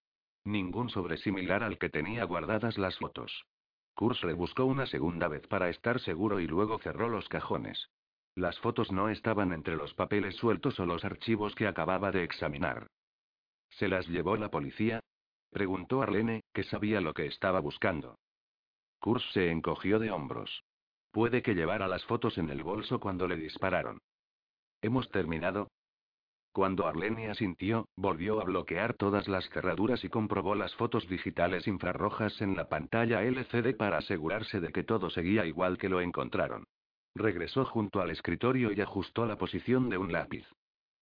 Ningún 0.45 0.91
sobre 0.91 1.17
similar 1.19 1.63
al 1.63 1.79
que 1.79 1.91
tenía 1.91 2.25
guardadas 2.25 2.77
las 2.77 2.99
fotos. 2.99 3.45
Kurs 3.95 4.21
rebuscó 4.21 4.65
una 4.65 4.87
segunda 4.87 5.29
vez 5.29 5.47
para 5.47 5.69
estar 5.69 6.01
seguro 6.01 6.41
y 6.41 6.49
luego 6.49 6.81
cerró 6.81 7.09
los 7.09 7.29
cajones. 7.29 7.89
Las 8.35 8.59
fotos 8.61 8.91
no 8.91 9.11
estaban 9.11 9.53
entre 9.53 9.77
los 9.77 9.93
papeles 9.95 10.37
sueltos 10.37 10.81
o 10.81 10.87
los 10.87 11.05
archivos 11.05 11.55
que 11.55 11.67
acababa 11.67 12.11
de 12.11 12.25
examinar. 12.25 12.87
¿Se 13.71 13.89
las 13.89 14.07
llevó 14.09 14.37
la 14.37 14.51
policía? 14.51 15.01
Preguntó 15.51 16.03
Arlene, 16.03 16.43
que 16.55 16.65
sabía 16.65 17.03
lo 17.03 17.13
que 17.13 17.27
estaba 17.27 17.61
buscando. 17.61 18.17
Kurs 19.01 19.25
se 19.33 19.51
encogió 19.51 19.99
de 19.99 20.11
hombros. 20.11 20.63
Puede 21.11 21.43
que 21.43 21.55
llevara 21.55 21.89
las 21.89 22.05
fotos 22.07 22.39
en 22.39 22.49
el 22.49 22.63
bolso 22.63 23.01
cuando 23.01 23.29
le 23.29 23.37
dispararon. 23.37 23.99
¿Hemos 24.81 25.11
terminado? 25.11 25.69
Cuando 26.53 26.87
Arlene 26.87 27.31
asintió, 27.31 27.87
volvió 27.97 28.41
a 28.41 28.45
bloquear 28.45 28.95
todas 28.95 29.29
las 29.29 29.49
cerraduras 29.51 30.05
y 30.05 30.09
comprobó 30.09 30.55
las 30.55 30.75
fotos 30.77 31.07
digitales 31.09 31.67
infrarrojas 31.67 32.41
en 32.41 32.57
la 32.57 32.69
pantalla 32.69 33.23
LCD 33.23 33.77
para 33.77 33.99
asegurarse 33.99 34.61
de 34.61 34.73
que 34.73 34.85
todo 34.85 35.11
seguía 35.11 35.45
igual 35.45 35.77
que 35.77 35.89
lo 35.89 36.01
encontraron. 36.01 36.65
Regresó 37.15 37.65
junto 37.65 38.01
al 38.01 38.11
escritorio 38.11 38.73
y 38.73 38.81
ajustó 38.81 39.27
la 39.27 39.37
posición 39.37 39.91
de 39.91 39.99
un 39.99 40.13
lápiz. 40.13 40.47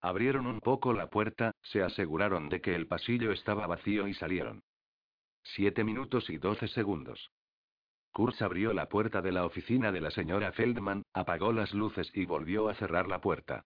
Abrieron 0.00 0.46
un 0.46 0.60
poco 0.60 0.92
la 0.92 1.08
puerta, 1.08 1.52
se 1.62 1.82
aseguraron 1.82 2.48
de 2.48 2.60
que 2.60 2.74
el 2.74 2.86
pasillo 2.86 3.32
estaba 3.32 3.66
vacío 3.66 4.08
y 4.08 4.14
salieron. 4.14 4.62
Siete 5.42 5.84
minutos 5.84 6.30
y 6.30 6.38
doce 6.38 6.68
segundos. 6.68 7.30
Kurz 8.12 8.42
abrió 8.42 8.72
la 8.72 8.88
puerta 8.88 9.22
de 9.22 9.30
la 9.30 9.44
oficina 9.44 9.92
de 9.92 10.00
la 10.00 10.10
señora 10.10 10.52
Feldman, 10.52 11.04
apagó 11.12 11.52
las 11.52 11.72
luces 11.74 12.10
y 12.14 12.24
volvió 12.24 12.68
a 12.68 12.74
cerrar 12.74 13.06
la 13.06 13.20
puerta. 13.20 13.64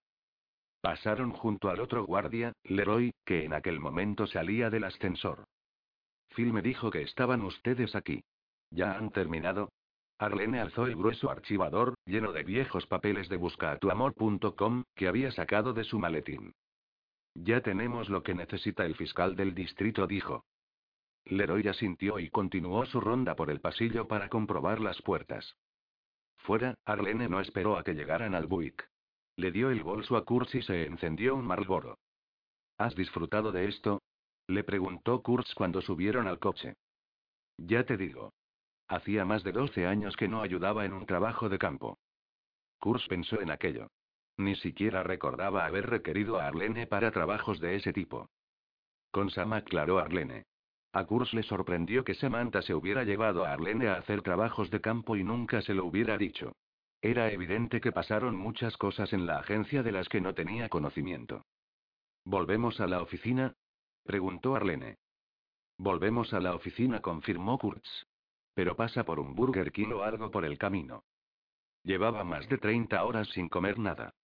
Pasaron 0.81 1.31
junto 1.31 1.71
al 1.71 1.81
otro 1.81 2.05
guardia, 2.05 2.53
Leroy, 2.65 3.15
que 3.25 3.45
en 3.45 3.55
aquel 3.55 3.81
momento 3.81 4.27
salía 4.27 4.69
del 4.69 4.85
ascensor. 4.85 5.45
Phil 6.35 6.53
me 6.53 6.61
dijo 6.61 6.91
que 6.91 7.03
estaban 7.03 7.41
ustedes 7.43 7.95
aquí. 7.95 8.23
¿Ya 8.71 8.97
han 8.97 9.11
terminado? 9.11 9.71
Arlene 10.19 10.61
alzó 10.61 10.87
el 10.87 10.97
grueso 10.97 11.31
archivador, 11.31 11.95
lleno 12.07 12.33
de 12.33 12.45
viejos 12.45 12.87
papeles 12.87 13.29
de 13.29 13.37
buscatuamor.com, 13.37 14.85
que 14.95 15.09
había 15.09 15.33
sacado 15.33 15.73
de 15.73 15.85
su 15.85 15.99
maletín. 15.99 16.55
Ya 17.35 17.61
tenemos 17.63 18.09
lo 18.09 18.23
que 18.23 18.35
necesita 18.35 18.85
el 18.85 18.95
fiscal 18.95 19.35
del 19.35 19.55
distrito, 19.55 20.07
dijo. 20.07 20.45
Leroy 21.25 21.67
asintió 21.67 22.19
y 22.19 22.31
continuó 22.31 22.87
su 22.87 23.01
ronda 23.01 23.35
por 23.35 23.51
el 23.51 23.61
pasillo 23.61 24.07
para 24.07 24.29
comprobar 24.29 24.81
las 24.81 25.01
puertas. 25.03 25.57
Fuera, 26.39 26.75
Arlene 26.85 27.29
no 27.29 27.41
esperó 27.41 27.77
a 27.77 27.83
que 27.83 27.95
llegaran 27.95 28.35
al 28.35 28.47
Buick. 28.47 28.89
Le 29.37 29.51
dio 29.51 29.71
el 29.71 29.83
bolso 29.83 30.17
a 30.17 30.25
Kurtz 30.25 30.55
y 30.55 30.63
se 30.63 30.87
encendió 30.87 31.35
un 31.35 31.47
Marlboro. 31.47 31.99
¿Has 32.79 32.95
disfrutado 32.95 33.51
de 33.51 33.67
esto? 33.67 34.03
Le 34.47 34.63
preguntó 34.63 35.23
Kurtz 35.23 35.55
cuando 35.55 35.81
subieron 35.81 36.29
al 36.29 36.39
coche. 36.39 36.75
Ya 37.57 37.85
te 37.85 37.97
digo. 37.97 38.33
Hacía 38.89 39.25
más 39.25 39.43
de 39.45 39.53
12 39.53 39.87
años 39.87 40.17
que 40.17 40.29
no 40.29 40.43
ayudaba 40.43 40.85
en 40.85 40.93
un 40.93 41.07
trabajo 41.07 41.49
de 41.49 41.59
campo. 41.59 41.99
Kurtz 42.79 43.07
pensó 43.09 43.41
en 43.41 43.51
aquello. 43.51 43.89
Ni 44.37 44.57
siquiera 44.57 45.03
recordaba 45.03 45.65
haber 45.65 45.89
requerido 45.89 46.39
a 46.39 46.47
Arlene 46.47 46.87
para 46.87 47.11
trabajos 47.11 47.61
de 47.61 47.77
ese 47.77 47.93
tipo. 47.93 48.29
Con 49.11 49.31
Sam 49.31 49.53
aclaró 49.53 49.99
Arlene. 49.99 50.45
A 50.93 51.05
Kurtz 51.07 51.33
le 51.33 51.43
sorprendió 51.43 52.05
que 52.05 52.15
Samantha 52.15 52.63
se 52.63 52.75
hubiera 52.75 53.05
llevado 53.05 53.45
a 53.45 53.53
Arlene 53.53 53.89
a 53.89 53.95
hacer 53.95 54.23
trabajos 54.23 54.71
de 54.71 54.81
campo 54.81 55.17
y 55.17 55.25
nunca 55.25 55.63
se 55.63 55.75
lo 55.75 55.87
hubiera 55.87 56.19
dicho. 56.19 56.53
Era 57.01 57.31
evidente 57.31 57.81
que 57.81 57.93
pasaron 57.93 58.37
muchas 58.37 58.77
cosas 58.77 59.13
en 59.13 59.27
la 59.27 59.39
agencia 59.39 59.83
de 59.83 59.93
las 59.93 60.09
que 60.09 60.21
no 60.21 60.35
tenía 60.35 60.69
conocimiento. 60.69 61.45
¿Volvemos 62.25 62.81
a 62.81 62.87
la 62.87 63.03
oficina? 63.03 63.55
preguntó 64.05 64.57
Arlene. 64.57 64.97
Volvemos 65.79 66.33
a 66.33 66.41
la 66.41 66.55
oficina, 66.55 67.01
confirmó 67.01 67.59
Kurtz. 67.59 68.07
Pero 68.55 68.77
pasa 68.77 69.05
por 69.05 69.21
un 69.21 69.35
Burger 69.35 69.73
King 69.73 69.93
o 69.93 70.03
algo 70.03 70.31
por 70.31 70.45
el 70.45 70.59
camino. 70.59 71.05
Llevaba 71.83 72.25
más 72.25 72.49
de 72.49 72.59
30 72.59 73.05
horas 73.05 73.29
sin 73.29 73.49
comer 73.49 73.79
nada. 73.79 74.15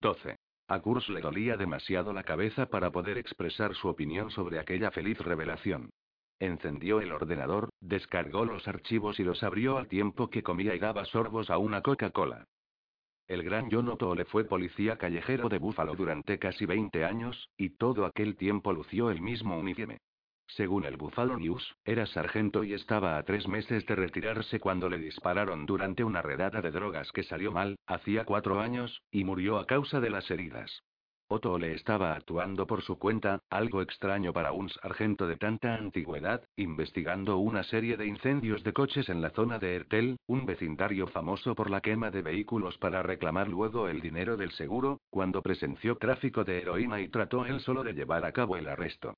12. 0.00 0.36
A 0.68 0.80
Kurtz 0.80 1.08
le 1.08 1.20
dolía 1.20 1.56
demasiado 1.56 2.12
la 2.12 2.24
cabeza 2.24 2.66
para 2.66 2.90
poder 2.90 3.18
expresar 3.18 3.74
su 3.74 3.88
opinión 3.88 4.30
sobre 4.30 4.58
aquella 4.58 4.90
feliz 4.90 5.18
revelación. 5.18 5.90
Encendió 6.38 7.00
el 7.00 7.12
ordenador, 7.12 7.70
descargó 7.80 8.44
los 8.44 8.66
archivos 8.68 9.18
y 9.20 9.24
los 9.24 9.42
abrió 9.42 9.78
al 9.78 9.88
tiempo 9.88 10.28
que 10.28 10.42
comía 10.42 10.74
y 10.74 10.78
daba 10.78 11.04
sorbos 11.04 11.50
a 11.50 11.58
una 11.58 11.82
Coca-Cola. 11.82 12.46
El 13.26 13.42
gran 13.42 13.70
John 13.70 13.88
Otole 13.88 14.24
fue 14.24 14.44
policía 14.44 14.98
callejero 14.98 15.48
de 15.48 15.58
Búfalo 15.58 15.94
durante 15.94 16.38
casi 16.38 16.66
20 16.66 17.04
años, 17.04 17.48
y 17.56 17.70
todo 17.70 18.04
aquel 18.04 18.36
tiempo 18.36 18.72
lució 18.72 19.10
el 19.10 19.20
mismo 19.20 19.58
uniforme. 19.58 19.98
Según 20.48 20.84
el 20.84 20.96
Buffalo 20.96 21.38
News, 21.38 21.76
era 21.84 22.06
sargento 22.06 22.64
y 22.64 22.72
estaba 22.72 23.18
a 23.18 23.22
tres 23.24 23.48
meses 23.48 23.84
de 23.86 23.96
retirarse 23.96 24.60
cuando 24.60 24.88
le 24.88 24.98
dispararon 24.98 25.66
durante 25.66 26.04
una 26.04 26.22
redada 26.22 26.62
de 26.62 26.70
drogas 26.70 27.10
que 27.12 27.24
salió 27.24 27.52
mal, 27.52 27.76
hacía 27.86 28.24
cuatro 28.24 28.60
años, 28.60 29.02
y 29.10 29.24
murió 29.24 29.58
a 29.58 29.66
causa 29.66 30.00
de 30.00 30.10
las 30.10 30.30
heridas. 30.30 30.82
Otto 31.28 31.58
le 31.58 31.74
estaba 31.74 32.12
actuando 32.12 32.68
por 32.68 32.82
su 32.82 33.00
cuenta, 33.00 33.40
algo 33.50 33.82
extraño 33.82 34.32
para 34.32 34.52
un 34.52 34.68
sargento 34.68 35.26
de 35.26 35.36
tanta 35.36 35.74
antigüedad, 35.74 36.44
investigando 36.54 37.38
una 37.38 37.64
serie 37.64 37.96
de 37.96 38.06
incendios 38.06 38.62
de 38.62 38.72
coches 38.72 39.08
en 39.08 39.20
la 39.20 39.30
zona 39.30 39.58
de 39.58 39.74
Ertel, 39.74 40.18
un 40.28 40.46
vecindario 40.46 41.08
famoso 41.08 41.56
por 41.56 41.68
la 41.68 41.80
quema 41.80 42.12
de 42.12 42.22
vehículos 42.22 42.78
para 42.78 43.02
reclamar 43.02 43.48
luego 43.48 43.88
el 43.88 44.00
dinero 44.00 44.36
del 44.36 44.52
seguro, 44.52 45.00
cuando 45.10 45.42
presenció 45.42 45.96
tráfico 45.96 46.44
de 46.44 46.58
heroína 46.58 47.00
y 47.00 47.08
trató 47.08 47.44
él 47.44 47.58
solo 47.58 47.82
de 47.82 47.94
llevar 47.94 48.24
a 48.24 48.30
cabo 48.30 48.56
el 48.56 48.68
arresto. 48.68 49.16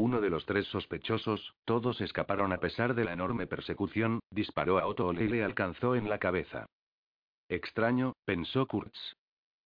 Uno 0.00 0.20
de 0.20 0.30
los 0.30 0.46
tres 0.46 0.64
sospechosos, 0.68 1.56
todos 1.64 2.00
escaparon 2.00 2.52
a 2.52 2.58
pesar 2.58 2.94
de 2.94 3.04
la 3.04 3.14
enorme 3.14 3.48
persecución, 3.48 4.20
disparó 4.30 4.78
a 4.78 4.86
Otto 4.86 5.12
y 5.12 5.26
le 5.26 5.42
alcanzó 5.42 5.96
en 5.96 6.08
la 6.08 6.20
cabeza. 6.20 6.66
Extraño, 7.48 8.12
pensó 8.24 8.68
Kurtz. 8.68 9.16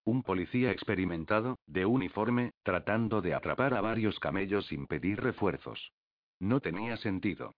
Un 0.06 0.22
policía 0.22 0.70
experimentado, 0.70 1.58
de 1.66 1.84
uniforme, 1.84 2.52
tratando 2.62 3.20
de 3.20 3.34
atrapar 3.34 3.74
a 3.74 3.82
varios 3.82 4.18
camellos 4.20 4.64
sin 4.68 4.86
pedir 4.86 5.20
refuerzos. 5.20 5.92
No 6.40 6.60
tenía 6.60 6.96
sentido. 6.96 7.52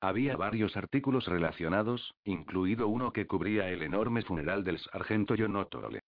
Había 0.00 0.36
varios 0.36 0.76
artículos 0.76 1.26
relacionados, 1.26 2.14
incluido 2.22 2.86
uno 2.86 3.12
que 3.12 3.26
cubría 3.26 3.70
el 3.70 3.82
enorme 3.82 4.22
funeral 4.22 4.62
del 4.62 4.78
sargento 4.78 5.34
John 5.36 5.56
Otole. 5.56 5.98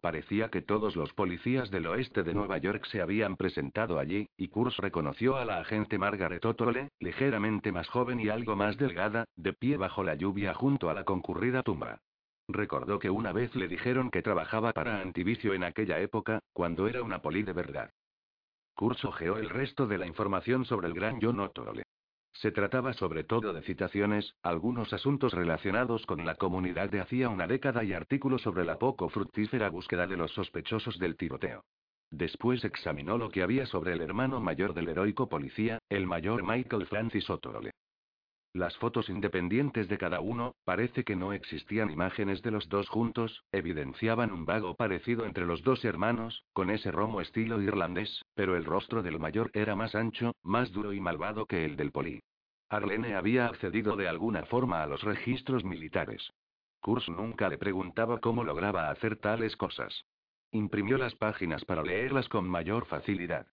Parecía 0.00 0.48
que 0.48 0.62
todos 0.62 0.94
los 0.94 1.12
policías 1.12 1.70
del 1.72 1.86
oeste 1.86 2.22
de 2.22 2.32
Nueva 2.32 2.58
York 2.58 2.84
se 2.86 3.00
habían 3.00 3.36
presentado 3.36 3.98
allí, 3.98 4.28
y 4.36 4.48
Kurz 4.48 4.76
reconoció 4.76 5.36
a 5.36 5.44
la 5.44 5.58
agente 5.58 5.98
Margaret 5.98 6.44
Otole, 6.44 6.90
ligeramente 7.00 7.72
más 7.72 7.88
joven 7.88 8.20
y 8.20 8.28
algo 8.28 8.54
más 8.54 8.76
delgada, 8.76 9.24
de 9.34 9.52
pie 9.52 9.76
bajo 9.76 10.04
la 10.04 10.14
lluvia 10.14 10.54
junto 10.54 10.88
a 10.88 10.94
la 10.94 11.04
concurrida 11.04 11.64
tumba. 11.64 11.98
Recordó 12.46 13.00
que 13.00 13.10
una 13.10 13.32
vez 13.32 13.54
le 13.56 13.66
dijeron 13.66 14.10
que 14.10 14.22
trabajaba 14.22 14.72
para 14.72 15.00
Antivicio 15.00 15.52
en 15.52 15.64
aquella 15.64 15.98
época, 15.98 16.40
cuando 16.52 16.86
era 16.86 17.02
una 17.02 17.20
poli 17.20 17.42
de 17.42 17.52
verdad. 17.52 17.90
Kurz 18.74 19.04
ojeó 19.04 19.36
el 19.36 19.50
resto 19.50 19.88
de 19.88 19.98
la 19.98 20.06
información 20.06 20.64
sobre 20.64 20.86
el 20.86 20.94
gran 20.94 21.18
John 21.20 21.40
Otole. 21.40 21.82
Se 22.32 22.52
trataba 22.52 22.92
sobre 22.92 23.24
todo 23.24 23.52
de 23.52 23.62
citaciones, 23.62 24.34
algunos 24.42 24.92
asuntos 24.92 25.32
relacionados 25.32 26.06
con 26.06 26.24
la 26.24 26.36
comunidad 26.36 26.90
de 26.90 27.00
hacía 27.00 27.28
una 27.28 27.46
década 27.46 27.82
y 27.84 27.92
artículos 27.92 28.42
sobre 28.42 28.64
la 28.64 28.78
poco 28.78 29.08
fructífera 29.08 29.70
búsqueda 29.70 30.06
de 30.06 30.16
los 30.16 30.32
sospechosos 30.32 30.98
del 30.98 31.16
tiroteo. 31.16 31.64
Después 32.10 32.64
examinó 32.64 33.18
lo 33.18 33.30
que 33.30 33.42
había 33.42 33.66
sobre 33.66 33.92
el 33.92 34.00
hermano 34.00 34.40
mayor 34.40 34.72
del 34.72 34.88
heroico 34.88 35.28
policía, 35.28 35.78
el 35.88 36.06
mayor 36.06 36.42
Michael 36.42 36.86
Francis 36.86 37.28
Otole. 37.28 37.72
Las 38.58 38.76
fotos 38.78 39.08
independientes 39.08 39.86
de 39.86 39.98
cada 39.98 40.18
uno, 40.18 40.56
parece 40.64 41.04
que 41.04 41.14
no 41.14 41.32
existían 41.32 41.92
imágenes 41.92 42.42
de 42.42 42.50
los 42.50 42.68
dos 42.68 42.88
juntos, 42.88 43.44
evidenciaban 43.52 44.32
un 44.32 44.46
vago 44.46 44.74
parecido 44.74 45.26
entre 45.26 45.46
los 45.46 45.62
dos 45.62 45.84
hermanos, 45.84 46.44
con 46.54 46.68
ese 46.70 46.90
romo 46.90 47.20
estilo 47.20 47.62
irlandés, 47.62 48.24
pero 48.34 48.56
el 48.56 48.64
rostro 48.64 49.04
del 49.04 49.20
mayor 49.20 49.52
era 49.54 49.76
más 49.76 49.94
ancho, 49.94 50.34
más 50.42 50.72
duro 50.72 50.92
y 50.92 50.98
malvado 50.98 51.46
que 51.46 51.64
el 51.64 51.76
del 51.76 51.92
poli. 51.92 52.20
Arlene 52.68 53.14
había 53.14 53.46
accedido 53.46 53.94
de 53.94 54.08
alguna 54.08 54.44
forma 54.46 54.82
a 54.82 54.88
los 54.88 55.04
registros 55.04 55.62
militares. 55.62 56.32
Kurz 56.80 57.08
nunca 57.08 57.48
le 57.48 57.58
preguntaba 57.58 58.18
cómo 58.18 58.42
lograba 58.42 58.90
hacer 58.90 59.18
tales 59.18 59.54
cosas. 59.54 60.04
Imprimió 60.50 60.98
las 60.98 61.14
páginas 61.14 61.64
para 61.64 61.84
leerlas 61.84 62.28
con 62.28 62.48
mayor 62.48 62.86
facilidad. 62.86 63.46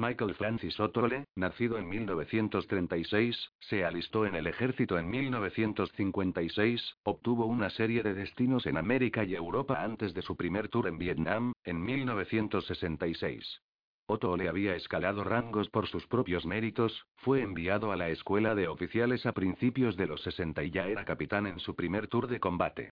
Michael 0.00 0.34
Francis 0.34 0.80
Otole, 0.80 1.26
nacido 1.36 1.76
en 1.76 1.86
1936, 1.86 3.50
se 3.60 3.84
alistó 3.84 4.24
en 4.24 4.34
el 4.34 4.46
ejército 4.46 4.98
en 4.98 5.10
1956, 5.10 6.96
obtuvo 7.02 7.44
una 7.44 7.68
serie 7.68 8.02
de 8.02 8.14
destinos 8.14 8.64
en 8.64 8.78
América 8.78 9.24
y 9.24 9.34
Europa 9.34 9.84
antes 9.84 10.14
de 10.14 10.22
su 10.22 10.38
primer 10.38 10.70
tour 10.70 10.88
en 10.88 10.96
Vietnam, 10.96 11.52
en 11.64 11.84
1966. 11.84 13.60
Otto 14.06 14.38
le 14.38 14.48
había 14.48 14.74
escalado 14.74 15.22
rangos 15.22 15.68
por 15.68 15.86
sus 15.86 16.06
propios 16.06 16.46
méritos, 16.46 17.06
fue 17.16 17.42
enviado 17.42 17.92
a 17.92 17.96
la 17.96 18.08
escuela 18.08 18.54
de 18.54 18.68
oficiales 18.68 19.26
a 19.26 19.32
principios 19.32 19.98
de 19.98 20.06
los 20.06 20.22
60 20.22 20.64
y 20.64 20.70
ya 20.70 20.86
era 20.86 21.04
capitán 21.04 21.46
en 21.46 21.58
su 21.58 21.74
primer 21.74 22.08
tour 22.08 22.26
de 22.26 22.40
combate. 22.40 22.88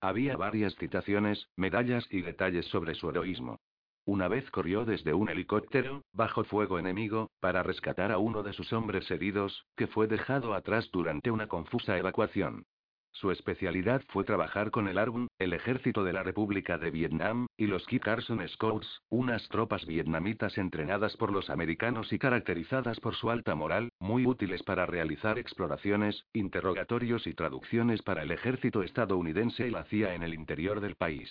Había 0.00 0.36
varias 0.36 0.76
citaciones, 0.76 1.48
medallas 1.56 2.06
y 2.08 2.20
detalles 2.20 2.66
sobre 2.66 2.94
su 2.94 3.10
heroísmo. 3.10 3.58
Una 4.04 4.26
vez 4.26 4.50
corrió 4.50 4.84
desde 4.84 5.14
un 5.14 5.28
helicóptero, 5.28 6.02
bajo 6.12 6.42
fuego 6.42 6.78
enemigo, 6.78 7.30
para 7.38 7.62
rescatar 7.62 8.10
a 8.10 8.18
uno 8.18 8.42
de 8.42 8.52
sus 8.52 8.72
hombres 8.72 9.08
heridos, 9.10 9.64
que 9.76 9.86
fue 9.86 10.08
dejado 10.08 10.54
atrás 10.54 10.90
durante 10.92 11.30
una 11.30 11.46
confusa 11.46 11.96
evacuación. 11.96 12.64
Su 13.12 13.30
especialidad 13.30 14.02
fue 14.08 14.24
trabajar 14.24 14.70
con 14.70 14.88
el 14.88 14.98
ARUN, 14.98 15.28
el 15.38 15.52
Ejército 15.52 16.02
de 16.02 16.14
la 16.14 16.22
República 16.22 16.78
de 16.78 16.90
Vietnam, 16.90 17.46
y 17.56 17.66
los 17.66 17.86
Kit 17.86 18.02
Carson 18.02 18.40
Scouts, 18.48 19.02
unas 19.10 19.46
tropas 19.48 19.86
vietnamitas 19.86 20.58
entrenadas 20.58 21.16
por 21.16 21.30
los 21.30 21.50
americanos 21.50 22.12
y 22.12 22.18
caracterizadas 22.18 22.98
por 22.98 23.14
su 23.14 23.30
alta 23.30 23.54
moral, 23.54 23.90
muy 24.00 24.26
útiles 24.26 24.62
para 24.62 24.86
realizar 24.86 25.38
exploraciones, 25.38 26.24
interrogatorios 26.32 27.26
y 27.26 27.34
traducciones 27.34 28.02
para 28.02 28.22
el 28.22 28.32
ejército 28.32 28.82
estadounidense 28.82 29.68
y 29.68 29.70
la 29.70 29.84
CIA 29.84 30.14
en 30.14 30.22
el 30.22 30.34
interior 30.34 30.80
del 30.80 30.96
país. 30.96 31.30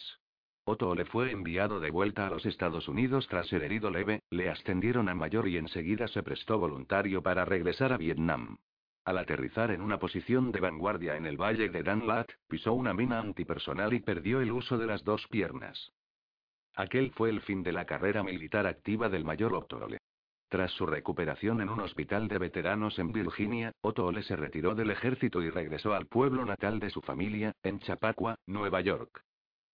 Otto 0.63 0.93
le 0.93 1.05
fue 1.05 1.31
enviado 1.31 1.79
de 1.79 1.89
vuelta 1.89 2.27
a 2.27 2.29
los 2.29 2.45
Estados 2.45 2.87
Unidos 2.87 3.27
tras 3.27 3.47
ser 3.47 3.63
herido 3.63 3.89
leve, 3.89 4.21
le 4.29 4.49
ascendieron 4.49 5.09
a 5.09 5.15
mayor 5.15 5.47
y 5.47 5.57
enseguida 5.57 6.07
se 6.07 6.21
prestó 6.21 6.59
voluntario 6.59 7.23
para 7.23 7.45
regresar 7.45 7.91
a 7.93 7.97
Vietnam. 7.97 8.57
Al 9.03 9.17
aterrizar 9.17 9.71
en 9.71 9.81
una 9.81 9.97
posición 9.97 10.51
de 10.51 10.59
vanguardia 10.59 11.17
en 11.17 11.25
el 11.25 11.35
valle 11.35 11.69
de 11.69 11.81
Dan 11.81 12.05
Lat, 12.05 12.29
pisó 12.47 12.73
una 12.73 12.93
mina 12.93 13.19
antipersonal 13.19 13.93
y 13.93 13.99
perdió 14.01 14.41
el 14.41 14.51
uso 14.51 14.77
de 14.77 14.85
las 14.85 15.03
dos 15.03 15.27
piernas. 15.27 15.91
Aquel 16.75 17.11
fue 17.11 17.31
el 17.31 17.41
fin 17.41 17.63
de 17.63 17.71
la 17.71 17.85
carrera 17.85 18.21
militar 18.21 18.67
activa 18.67 19.09
del 19.09 19.25
mayor 19.25 19.55
Otole. 19.55 19.97
Tras 20.47 20.71
su 20.71 20.85
recuperación 20.85 21.61
en 21.61 21.69
un 21.69 21.79
hospital 21.79 22.27
de 22.27 22.37
veteranos 22.37 22.99
en 22.99 23.11
Virginia, 23.11 23.71
Otole 23.81 24.21
se 24.21 24.35
retiró 24.35 24.75
del 24.75 24.91
ejército 24.91 25.41
y 25.41 25.49
regresó 25.49 25.95
al 25.95 26.05
pueblo 26.05 26.45
natal 26.45 26.79
de 26.79 26.91
su 26.91 27.01
familia, 27.01 27.53
en 27.63 27.79
Chappaqua, 27.79 28.35
Nueva 28.45 28.81
York. 28.81 29.23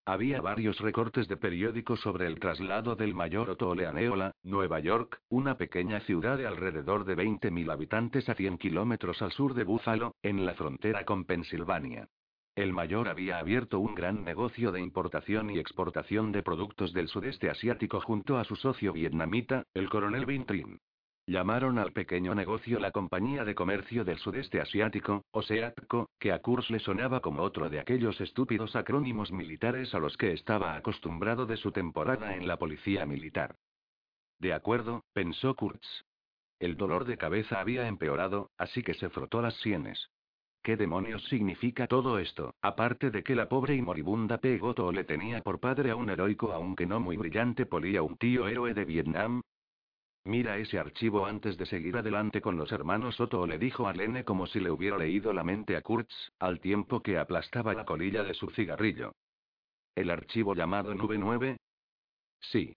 Había 0.07 0.39
varios 0.39 0.79
recortes 0.79 1.27
de 1.27 1.35
periódicos 1.35 1.99
sobre 1.99 2.27
el 2.27 2.39
traslado 2.39 2.95
del 2.95 3.13
mayor 3.13 3.49
Otole 3.49 3.87
a 3.87 3.91
Neola, 3.91 4.31
Nueva 4.41 4.79
York, 4.79 5.19
una 5.27 5.57
pequeña 5.57 5.99
ciudad 5.99 6.37
de 6.37 6.47
alrededor 6.47 7.03
de 7.03 7.17
20.000 7.17 7.69
habitantes 7.69 8.29
a 8.29 8.33
100 8.33 8.57
kilómetros 8.57 9.21
al 9.21 9.33
sur 9.33 9.53
de 9.53 9.65
Buffalo, 9.65 10.15
en 10.23 10.45
la 10.45 10.53
frontera 10.53 11.03
con 11.03 11.25
Pensilvania. 11.25 12.07
El 12.55 12.71
mayor 12.71 13.09
había 13.09 13.37
abierto 13.37 13.81
un 13.81 13.95
gran 13.95 14.23
negocio 14.23 14.71
de 14.71 14.79
importación 14.79 15.49
y 15.49 15.59
exportación 15.59 16.31
de 16.31 16.41
productos 16.41 16.93
del 16.93 17.09
sudeste 17.09 17.49
asiático 17.49 17.99
junto 17.99 18.37
a 18.37 18.45
su 18.45 18.55
socio 18.55 18.93
vietnamita, 18.93 19.65
el 19.73 19.89
coronel 19.89 20.25
Vintrin. 20.25 20.79
Llamaron 21.29 21.77
al 21.77 21.91
pequeño 21.91 22.33
negocio 22.33 22.79
la 22.79 22.91
Compañía 22.91 23.43
de 23.43 23.53
Comercio 23.53 24.05
del 24.05 24.17
Sudeste 24.17 24.61
Asiático, 24.61 25.25
o 25.31 25.41
que 26.17 26.31
a 26.31 26.39
Kurz 26.39 26.69
le 26.69 26.79
sonaba 26.79 27.19
como 27.19 27.43
otro 27.43 27.69
de 27.69 27.81
aquellos 27.81 28.21
estúpidos 28.21 28.77
acrónimos 28.77 29.33
militares 29.33 29.93
a 29.93 29.99
los 29.99 30.15
que 30.15 30.31
estaba 30.31 30.77
acostumbrado 30.77 31.45
de 31.45 31.57
su 31.57 31.73
temporada 31.73 32.33
en 32.33 32.47
la 32.47 32.55
policía 32.55 33.05
militar. 33.05 33.57
De 34.39 34.53
acuerdo, 34.53 35.03
pensó 35.11 35.53
Kurtz. 35.53 36.05
El 36.59 36.77
dolor 36.77 37.03
de 37.03 37.17
cabeza 37.17 37.59
había 37.59 37.89
empeorado, 37.89 38.51
así 38.57 38.81
que 38.81 38.93
se 38.93 39.09
frotó 39.09 39.41
las 39.41 39.55
sienes. 39.55 40.09
¿Qué 40.63 40.77
demonios 40.77 41.25
significa 41.25 41.87
todo 41.87 42.19
esto, 42.19 42.55
aparte 42.61 43.11
de 43.11 43.23
que 43.23 43.35
la 43.35 43.49
pobre 43.49 43.75
y 43.75 43.81
moribunda 43.81 44.37
Pegoto 44.37 44.93
le 44.93 45.03
tenía 45.03 45.41
por 45.41 45.59
padre 45.59 45.91
a 45.91 45.97
un 45.97 46.09
heroico 46.09 46.53
aunque 46.53 46.85
no 46.85 47.01
muy 47.01 47.17
brillante 47.17 47.65
polía 47.65 48.01
un 48.01 48.15
tío 48.15 48.47
héroe 48.47 48.73
de 48.73 48.85
Vietnam? 48.85 49.41
Mira 50.27 50.57
ese 50.57 50.77
archivo 50.77 51.25
antes 51.25 51.57
de 51.57 51.65
seguir 51.65 51.95
adelante 51.95 52.41
con 52.41 52.57
los 52.57 52.73
hermanos 52.73 53.15
Soto, 53.15 53.47
le 53.47 53.57
dijo 53.57 53.87
a 53.87 53.93
Lene 53.93 54.25
como 54.25 54.45
si 54.45 54.59
le 54.59 54.69
hubiera 54.69 54.97
leído 54.97 55.31
la 55.31 55.41
mente 55.41 55.77
a 55.77 55.81
Kurtz, 55.81 56.13
al 56.37 56.59
tiempo 56.59 57.01
que 57.01 57.17
aplastaba 57.17 57.73
la 57.73 57.85
colilla 57.85 58.23
de 58.23 58.33
su 58.33 58.49
cigarrillo. 58.49 59.13
¿El 59.95 60.09
archivo 60.09 60.53
llamado 60.53 60.93
Nube 60.93 61.17
9? 61.17 61.55
Sí. 62.41 62.75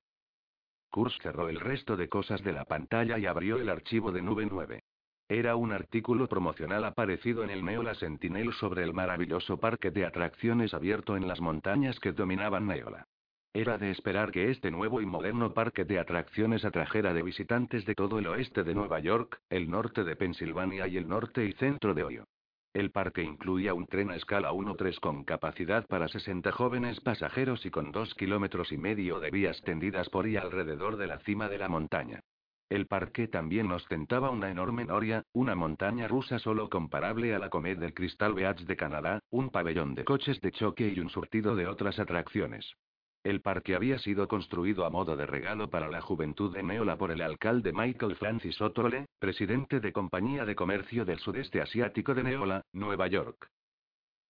Kurtz 0.91 1.19
cerró 1.21 1.49
el 1.49 1.59
resto 1.59 1.97
de 1.97 2.09
cosas 2.09 2.41
de 2.45 2.53
la 2.53 2.67
pantalla 2.67 3.19
y 3.19 3.27
abrió 3.27 3.57
el 3.57 3.69
archivo 3.69 4.13
de 4.13 4.23
Nube 4.23 4.47
9. 4.49 4.85
Era 5.29 5.57
un 5.57 5.73
artículo 5.73 6.29
promocional 6.29 6.85
aparecido 6.85 7.43
en 7.43 7.51
el 7.51 7.65
Neola 7.65 7.97
Sentinel 7.97 8.53
sobre 8.53 8.85
el 8.85 8.95
maravilloso 8.95 9.59
parque 9.59 9.91
de 9.91 10.07
atracciones 10.07 10.73
abierto 10.73 11.17
en 11.17 11.27
las 11.27 11.41
montañas 11.41 11.99
que 11.99 12.13
dominaban 12.13 12.69
Neola. 12.69 13.09
Era 13.53 13.79
de 13.79 13.91
esperar 13.91 14.31
que 14.31 14.49
este 14.49 14.71
nuevo 14.71 15.01
y 15.01 15.07
moderno 15.07 15.53
parque 15.53 15.85
de 15.85 15.99
atracciones 15.99 16.65
atrajera 16.65 17.13
de 17.13 17.25
visitantes 17.25 17.85
de 17.85 17.97
todo 17.97 18.21
el 18.21 18.29
oeste 18.29 18.63
de 18.63 18.75
Nueva 18.75 19.01
York, 19.01 19.41
el 19.51 19.69
norte 19.69 20.05
de 20.05 20.15
Pensilvania 20.15 20.87
y 20.87 20.97
el 20.97 21.09
norte 21.09 21.45
y 21.45 21.53
centro 21.55 21.93
de 21.93 22.05
Ohio. 22.05 22.29
El 22.73 22.93
parque 22.93 23.25
incluía 23.25 23.75
un 23.75 23.89
tren 23.89 24.11
a 24.13 24.15
escala 24.15 24.53
1-3 24.53 25.01
con 25.01 25.25
capacidad 25.25 25.85
para 25.89 26.07
60 26.07 26.53
jóvenes 26.53 27.01
pasajeros 27.01 27.67
y 27.67 27.71
con 27.71 27.91
2 27.91 28.15
kilómetros 28.15 28.71
y 28.71 28.79
medio 28.79 29.19
de 29.19 29.33
vías 29.33 29.61
tendidas 29.63 30.09
por 30.11 30.29
y 30.29 30.37
alrededor 30.37 30.97
de 30.97 31.09
la 31.09 31.19
cima 31.19 31.49
de 31.49 31.59
la 31.59 31.69
montaña. 31.69 32.21
El 32.69 32.87
parque 32.87 33.27
también 33.27 33.73
ostentaba 33.73 34.31
una 34.31 34.53
enorme 34.53 34.85
noria, 34.85 35.25
una 35.33 35.57
montaña 35.57 36.07
rusa 36.07 36.39
solo 36.39 36.71
comparable 36.71 37.35
a 37.35 37.41
la 37.41 37.51
Comet 37.51 37.81
del 37.81 37.95
Crystal 37.95 38.33
Beach 38.33 38.61
de 38.61 38.77
Canadá, 38.77 39.19
un 39.31 39.51
pabellón 39.51 39.97
de 39.97 40.05
coches 40.05 40.41
de 40.41 40.53
choque 40.53 40.87
y 40.87 41.01
un 41.01 41.11
surtido 41.11 41.57
de 41.57 41.67
otras 41.67 41.99
atracciones. 41.99 42.77
El 43.23 43.43
parque 43.43 43.75
había 43.75 43.99
sido 43.99 44.29
construido 44.29 44.87
a 44.87 44.91
modo 44.91 45.15
de 45.15 45.27
regalo 45.27 45.69
para 45.69 45.89
la 45.89 46.01
juventud 46.01 46.55
de 46.55 46.63
Neola 46.63 46.97
por 46.97 47.11
el 47.11 47.21
alcalde 47.21 47.73
Michael 47.73 48.17
Francis 48.17 48.59
Otole, 48.63 49.07
presidente 49.19 49.81
de 49.81 49.93
Compañía 49.93 50.47
de 50.47 50.57
Comercio 50.57 51.05
del 51.05 51.19
Sudeste 51.19 51.61
Asiático 51.61 52.15
de 52.15 52.23
Neola, 52.23 52.65
Nueva 52.73 53.09
York. 53.09 53.51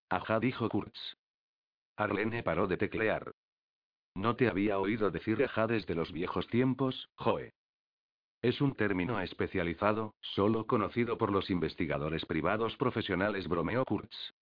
Ajá, 0.08 0.40
dijo 0.40 0.68
Kurtz. 0.68 1.16
Arlene 1.96 2.42
paró 2.42 2.66
de 2.66 2.76
teclear. 2.76 3.30
No 4.16 4.34
te 4.34 4.48
había 4.48 4.80
oído 4.80 5.12
decir 5.12 5.42
ajá 5.44 5.68
desde 5.68 5.94
los 5.94 6.10
viejos 6.10 6.48
tiempos, 6.48 7.08
Joe. 7.14 7.52
Es 8.42 8.60
un 8.60 8.74
término 8.74 9.20
especializado, 9.20 10.14
solo 10.20 10.66
conocido 10.66 11.16
por 11.16 11.30
los 11.30 11.48
investigadores 11.50 12.26
privados 12.26 12.76
profesionales, 12.76 13.46
bromeó 13.46 13.84
Kurtz. 13.84 14.32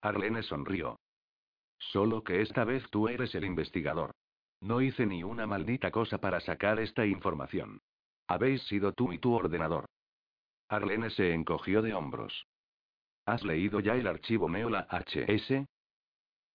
Arlene 0.00 0.42
sonrió. 0.42 0.98
Solo 1.78 2.22
que 2.24 2.42
esta 2.42 2.64
vez 2.64 2.88
tú 2.90 3.08
eres 3.08 3.34
el 3.34 3.44
investigador. 3.44 4.12
No 4.60 4.80
hice 4.80 5.06
ni 5.06 5.22
una 5.22 5.46
maldita 5.46 5.90
cosa 5.90 6.18
para 6.18 6.40
sacar 6.40 6.80
esta 6.80 7.06
información. 7.06 7.80
Habéis 8.26 8.62
sido 8.64 8.92
tú 8.92 9.12
y 9.12 9.18
tu 9.18 9.32
ordenador. 9.32 9.86
Arlene 10.68 11.10
se 11.10 11.32
encogió 11.32 11.80
de 11.80 11.94
hombros. 11.94 12.46
¿Has 13.24 13.42
leído 13.44 13.80
ya 13.80 13.94
el 13.94 14.06
archivo 14.06 14.48
Neola 14.48 14.86
HS? 14.90 15.66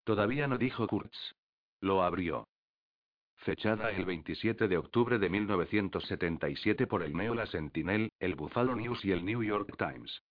Todavía 0.03 0.47
no 0.47 0.57
dijo 0.57 0.87
Kurtz. 0.87 1.33
Lo 1.79 2.03
abrió. 2.03 2.47
Fechada 3.37 3.91
el 3.91 4.05
27 4.05 4.67
de 4.67 4.77
octubre 4.77 5.19
de 5.19 5.29
1977 5.29 6.87
por 6.87 7.03
el 7.03 7.13
Neola 7.13 7.45
Sentinel, 7.47 8.11
el 8.19 8.35
Buffalo 8.35 8.75
News 8.75 9.03
y 9.03 9.11
el 9.11 9.25
New 9.25 9.43
York 9.43 9.75
Times. 9.77 10.21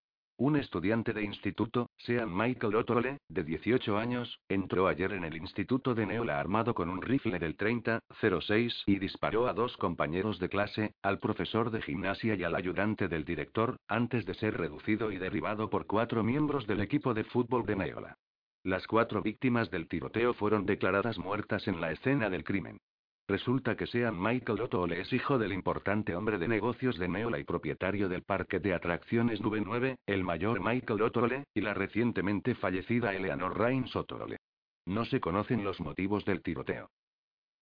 Un 0.43 0.57
estudiante 0.57 1.13
de 1.13 1.23
instituto, 1.23 1.89
Sean 1.99 2.37
Michael 2.37 2.75
Otole, 2.75 3.19
de 3.29 3.45
18 3.45 3.97
años, 3.97 4.41
entró 4.49 4.89
ayer 4.89 5.13
en 5.13 5.23
el 5.23 5.37
instituto 5.37 5.95
de 5.95 6.05
Neola 6.05 6.41
armado 6.41 6.75
con 6.75 6.89
un 6.89 7.01
rifle 7.01 7.39
del 7.39 7.57
30-06 7.57 8.83
y 8.87 8.99
disparó 8.99 9.47
a 9.47 9.53
dos 9.53 9.77
compañeros 9.77 10.41
de 10.41 10.49
clase, 10.49 10.95
al 11.01 11.21
profesor 11.21 11.71
de 11.71 11.81
gimnasia 11.81 12.35
y 12.35 12.43
al 12.43 12.57
ayudante 12.57 13.07
del 13.07 13.25
director, 13.25 13.77
antes 13.87 14.27
de 14.27 14.35
ser 14.35 14.59
reducido 14.59 15.13
y 15.13 15.19
derribado 15.19 15.71
por 15.71 15.87
cuatro 15.87 16.25
miembros 16.25 16.67
del 16.67 16.81
equipo 16.81 17.15
de 17.15 17.23
fútbol 17.23 17.65
de 17.65 17.77
Neola. 17.77 18.17
Las 18.65 18.89
cuatro 18.89 19.23
víctimas 19.23 19.71
del 19.71 19.87
tiroteo 19.87 20.35
fueron 20.35 20.67
declaradas 20.67 21.19
muertas 21.19 21.69
en 21.69 21.81
la 21.81 21.93
escena 21.93 22.31
del 22.31 22.43
crimen. 22.43 22.81
Resulta 23.29 23.77
que 23.77 23.87
sean 23.87 24.21
Michael 24.21 24.61
Otole 24.61 25.01
es 25.01 25.13
hijo 25.13 25.39
del 25.39 25.53
importante 25.53 26.17
hombre 26.17 26.39
de 26.39 26.49
negocios 26.49 26.99
de 26.99 27.09
Neola 27.09 27.39
y 27.39 27.45
propietario 27.45 28.09
del 28.09 28.25
parque 28.25 28.59
de 28.59 28.75
atracciones 28.75 29.41
Nube 29.41 29.61
9, 29.61 29.97
el 30.07 30.25
mayor 30.25 30.61
Michael 30.61 31.03
Otole, 31.03 31.45
y 31.55 31.61
la 31.61 31.73
recientemente 31.73 32.55
fallecida 32.57 33.15
Eleanor 33.15 33.57
Rains 33.57 33.95
Otole. 33.95 34.39
No 34.87 35.05
se 35.05 35.21
conocen 35.21 35.63
los 35.63 35.81
motivos 35.81 36.25
del 36.25 36.43
tiroteo. 36.43 36.91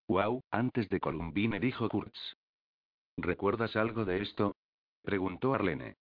Wow, 0.08 0.42
antes 0.50 0.88
de 0.88 0.98
Columbine 0.98 1.60
dijo 1.60 1.88
Kurtz. 1.88 2.36
¿Recuerdas 3.18 3.76
algo 3.76 4.04
de 4.04 4.22
esto? 4.22 4.56
preguntó 5.02 5.54
Arlene. 5.54 5.96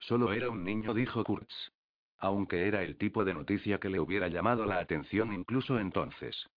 Solo 0.00 0.32
era 0.32 0.50
un 0.50 0.64
niño, 0.64 0.92
dijo 0.92 1.22
Kurtz. 1.22 1.70
Aunque 2.18 2.66
era 2.66 2.82
el 2.82 2.98
tipo 2.98 3.24
de 3.24 3.34
noticia 3.34 3.78
que 3.78 3.88
le 3.88 4.00
hubiera 4.00 4.28
llamado 4.28 4.66
la 4.66 4.80
atención 4.80 5.32
incluso 5.32 5.78
entonces. 5.78 6.48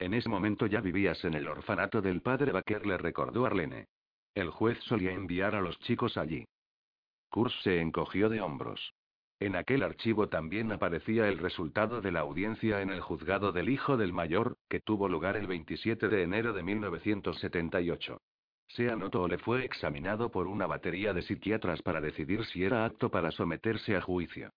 En 0.00 0.14
ese 0.14 0.30
momento 0.30 0.66
ya 0.66 0.80
vivías 0.80 1.22
en 1.26 1.34
el 1.34 1.46
orfanato 1.46 2.00
del 2.00 2.22
padre 2.22 2.52
Baker, 2.52 2.86
le 2.86 2.96
recordó 2.96 3.44
Arlene. 3.44 3.86
El 4.34 4.48
juez 4.48 4.78
solía 4.84 5.12
enviar 5.12 5.54
a 5.54 5.60
los 5.60 5.78
chicos 5.80 6.16
allí. 6.16 6.46
Kurz 7.28 7.52
se 7.62 7.82
encogió 7.82 8.30
de 8.30 8.40
hombros. 8.40 8.94
En 9.40 9.56
aquel 9.56 9.82
archivo 9.82 10.30
también 10.30 10.72
aparecía 10.72 11.28
el 11.28 11.36
resultado 11.36 12.00
de 12.00 12.12
la 12.12 12.20
audiencia 12.20 12.80
en 12.80 12.88
el 12.88 13.02
juzgado 13.02 13.52
del 13.52 13.68
hijo 13.68 13.98
del 13.98 14.14
mayor, 14.14 14.56
que 14.70 14.80
tuvo 14.80 15.06
lugar 15.06 15.36
el 15.36 15.46
27 15.46 16.08
de 16.08 16.22
enero 16.22 16.54
de 16.54 16.62
1978. 16.62 18.22
Se 18.68 18.90
anotó 18.90 19.28
le 19.28 19.36
fue 19.36 19.66
examinado 19.66 20.30
por 20.30 20.46
una 20.46 20.66
batería 20.66 21.12
de 21.12 21.22
psiquiatras 21.22 21.82
para 21.82 22.00
decidir 22.00 22.46
si 22.46 22.64
era 22.64 22.86
apto 22.86 23.10
para 23.10 23.30
someterse 23.32 23.96
a 23.96 24.00
juicio. 24.00 24.50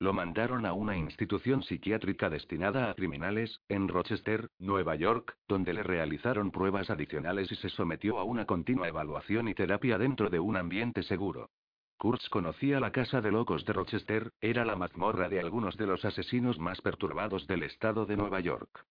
Lo 0.00 0.14
mandaron 0.14 0.64
a 0.64 0.72
una 0.72 0.96
institución 0.96 1.62
psiquiátrica 1.62 2.30
destinada 2.30 2.90
a 2.90 2.94
criminales, 2.94 3.60
en 3.68 3.86
Rochester, 3.86 4.48
Nueva 4.58 4.96
York, 4.96 5.36
donde 5.46 5.74
le 5.74 5.82
realizaron 5.82 6.50
pruebas 6.50 6.88
adicionales 6.88 7.52
y 7.52 7.56
se 7.56 7.68
sometió 7.68 8.18
a 8.18 8.24
una 8.24 8.46
continua 8.46 8.88
evaluación 8.88 9.48
y 9.48 9.54
terapia 9.54 9.98
dentro 9.98 10.30
de 10.30 10.40
un 10.40 10.56
ambiente 10.56 11.02
seguro. 11.02 11.50
Kurtz 11.98 12.30
conocía 12.30 12.80
la 12.80 12.92
casa 12.92 13.20
de 13.20 13.30
locos 13.30 13.66
de 13.66 13.74
Rochester, 13.74 14.32
era 14.40 14.64
la 14.64 14.74
mazmorra 14.74 15.28
de 15.28 15.38
algunos 15.38 15.76
de 15.76 15.86
los 15.86 16.02
asesinos 16.06 16.58
más 16.58 16.80
perturbados 16.80 17.46
del 17.46 17.62
estado 17.62 18.06
de 18.06 18.16
Nueva 18.16 18.40
York. 18.40 18.86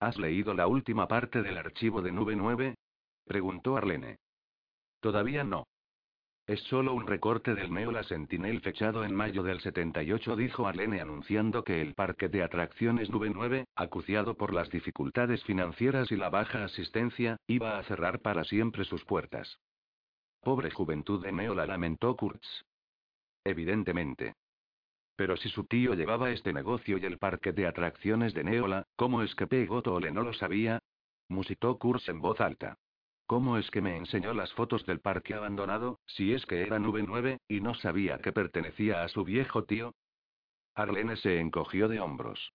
¿Has 0.00 0.18
leído 0.18 0.52
la 0.52 0.66
última 0.66 1.06
parte 1.06 1.42
del 1.42 1.58
archivo 1.58 2.02
de 2.02 2.10
Nube 2.10 2.34
9? 2.34 2.74
preguntó 3.24 3.76
Arlene. 3.76 4.18
Todavía 4.98 5.44
no. 5.44 5.68
Es 6.46 6.60
solo 6.64 6.92
un 6.92 7.06
recorte 7.06 7.54
del 7.54 7.72
Neola 7.72 8.02
Sentinel 8.02 8.60
fechado 8.60 9.02
en 9.02 9.14
mayo 9.14 9.42
del 9.42 9.60
78, 9.60 10.36
dijo 10.36 10.66
Arlene 10.66 11.00
anunciando 11.00 11.64
que 11.64 11.80
el 11.80 11.94
parque 11.94 12.28
de 12.28 12.42
atracciones 12.42 13.08
Nube 13.08 13.30
9, 13.30 13.64
acuciado 13.74 14.36
por 14.36 14.52
las 14.52 14.68
dificultades 14.68 15.42
financieras 15.44 16.12
y 16.12 16.16
la 16.16 16.28
baja 16.28 16.64
asistencia, 16.64 17.38
iba 17.46 17.78
a 17.78 17.82
cerrar 17.84 18.20
para 18.20 18.44
siempre 18.44 18.84
sus 18.84 19.06
puertas. 19.06 19.58
Pobre 20.42 20.70
juventud 20.70 21.24
de 21.24 21.32
Neola, 21.32 21.64
lamentó 21.64 22.14
Kurtz. 22.14 22.66
Evidentemente. 23.42 24.34
Pero 25.16 25.38
si 25.38 25.48
su 25.48 25.64
tío 25.64 25.94
llevaba 25.94 26.30
este 26.30 26.52
negocio 26.52 26.98
y 26.98 27.06
el 27.06 27.16
parque 27.16 27.52
de 27.52 27.66
atracciones 27.66 28.34
de 28.34 28.44
Neola, 28.44 28.86
¿cómo 28.96 29.22
es 29.22 29.34
que 29.34 29.46
Pegotole 29.46 30.12
no 30.12 30.22
lo 30.22 30.34
sabía? 30.34 30.78
Musitó 31.30 31.78
Kurtz 31.78 32.06
en 32.10 32.20
voz 32.20 32.38
alta. 32.42 32.76
¿Cómo 33.26 33.56
es 33.56 33.70
que 33.70 33.80
me 33.80 33.96
enseñó 33.96 34.34
las 34.34 34.52
fotos 34.52 34.84
del 34.84 35.00
parque 35.00 35.34
abandonado, 35.34 36.00
si 36.06 36.34
es 36.34 36.44
que 36.44 36.60
era 36.60 36.78
nube 36.78 37.02
9, 37.02 37.38
y 37.48 37.60
no 37.60 37.74
sabía 37.74 38.18
que 38.18 38.32
pertenecía 38.32 39.02
a 39.02 39.08
su 39.08 39.24
viejo 39.24 39.64
tío? 39.64 39.94
Arlene 40.74 41.16
se 41.16 41.40
encogió 41.40 41.88
de 41.88 42.00
hombros. 42.00 42.52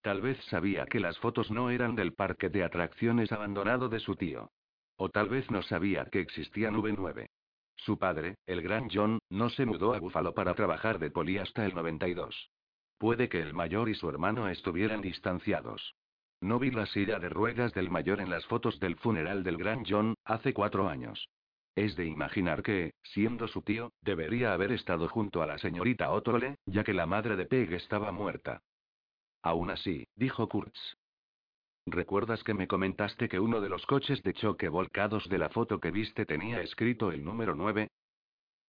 Tal 0.00 0.22
vez 0.22 0.42
sabía 0.46 0.86
que 0.86 0.98
las 0.98 1.18
fotos 1.18 1.50
no 1.50 1.70
eran 1.70 1.94
del 1.94 2.14
parque 2.14 2.48
de 2.48 2.64
atracciones 2.64 3.32
abandonado 3.32 3.88
de 3.88 4.00
su 4.00 4.16
tío. 4.16 4.50
O 4.96 5.10
tal 5.10 5.28
vez 5.28 5.50
no 5.50 5.62
sabía 5.62 6.06
que 6.06 6.20
existía 6.20 6.70
nube 6.70 6.92
9. 6.96 7.28
Su 7.76 7.98
padre, 7.98 8.36
el 8.46 8.62
gran 8.62 8.88
John, 8.90 9.18
no 9.28 9.50
se 9.50 9.66
mudó 9.66 9.92
a 9.94 9.98
Buffalo 9.98 10.34
para 10.34 10.54
trabajar 10.54 10.98
de 10.98 11.10
poli 11.10 11.38
hasta 11.38 11.66
el 11.66 11.74
92. 11.74 12.50
Puede 12.98 13.28
que 13.28 13.40
el 13.40 13.52
mayor 13.52 13.88
y 13.88 13.94
su 13.94 14.08
hermano 14.08 14.48
estuvieran 14.48 15.02
distanciados. 15.02 15.94
No 16.42 16.58
vi 16.58 16.72
la 16.72 16.86
silla 16.86 17.20
de 17.20 17.28
ruedas 17.28 17.72
del 17.72 17.88
mayor 17.88 18.20
en 18.20 18.28
las 18.28 18.44
fotos 18.46 18.80
del 18.80 18.96
funeral 18.96 19.44
del 19.44 19.56
gran 19.56 19.84
John, 19.88 20.16
hace 20.24 20.52
cuatro 20.52 20.88
años. 20.88 21.28
Es 21.76 21.94
de 21.94 22.04
imaginar 22.04 22.64
que, 22.64 22.94
siendo 23.04 23.46
su 23.46 23.62
tío, 23.62 23.92
debería 24.00 24.52
haber 24.52 24.72
estado 24.72 25.08
junto 25.08 25.40
a 25.40 25.46
la 25.46 25.58
señorita 25.58 26.10
Otole, 26.10 26.56
ya 26.66 26.82
que 26.82 26.94
la 26.94 27.06
madre 27.06 27.36
de 27.36 27.46
Peg 27.46 27.72
estaba 27.74 28.10
muerta. 28.10 28.60
Aún 29.40 29.70
así, 29.70 30.08
dijo 30.16 30.48
Kurtz. 30.48 30.96
¿Recuerdas 31.86 32.42
que 32.42 32.54
me 32.54 32.66
comentaste 32.66 33.28
que 33.28 33.38
uno 33.38 33.60
de 33.60 33.68
los 33.68 33.86
coches 33.86 34.20
de 34.24 34.34
choque 34.34 34.68
volcados 34.68 35.28
de 35.28 35.38
la 35.38 35.48
foto 35.48 35.78
que 35.78 35.92
viste 35.92 36.26
tenía 36.26 36.60
escrito 36.60 37.12
el 37.12 37.24
número 37.24 37.54
9? 37.54 37.88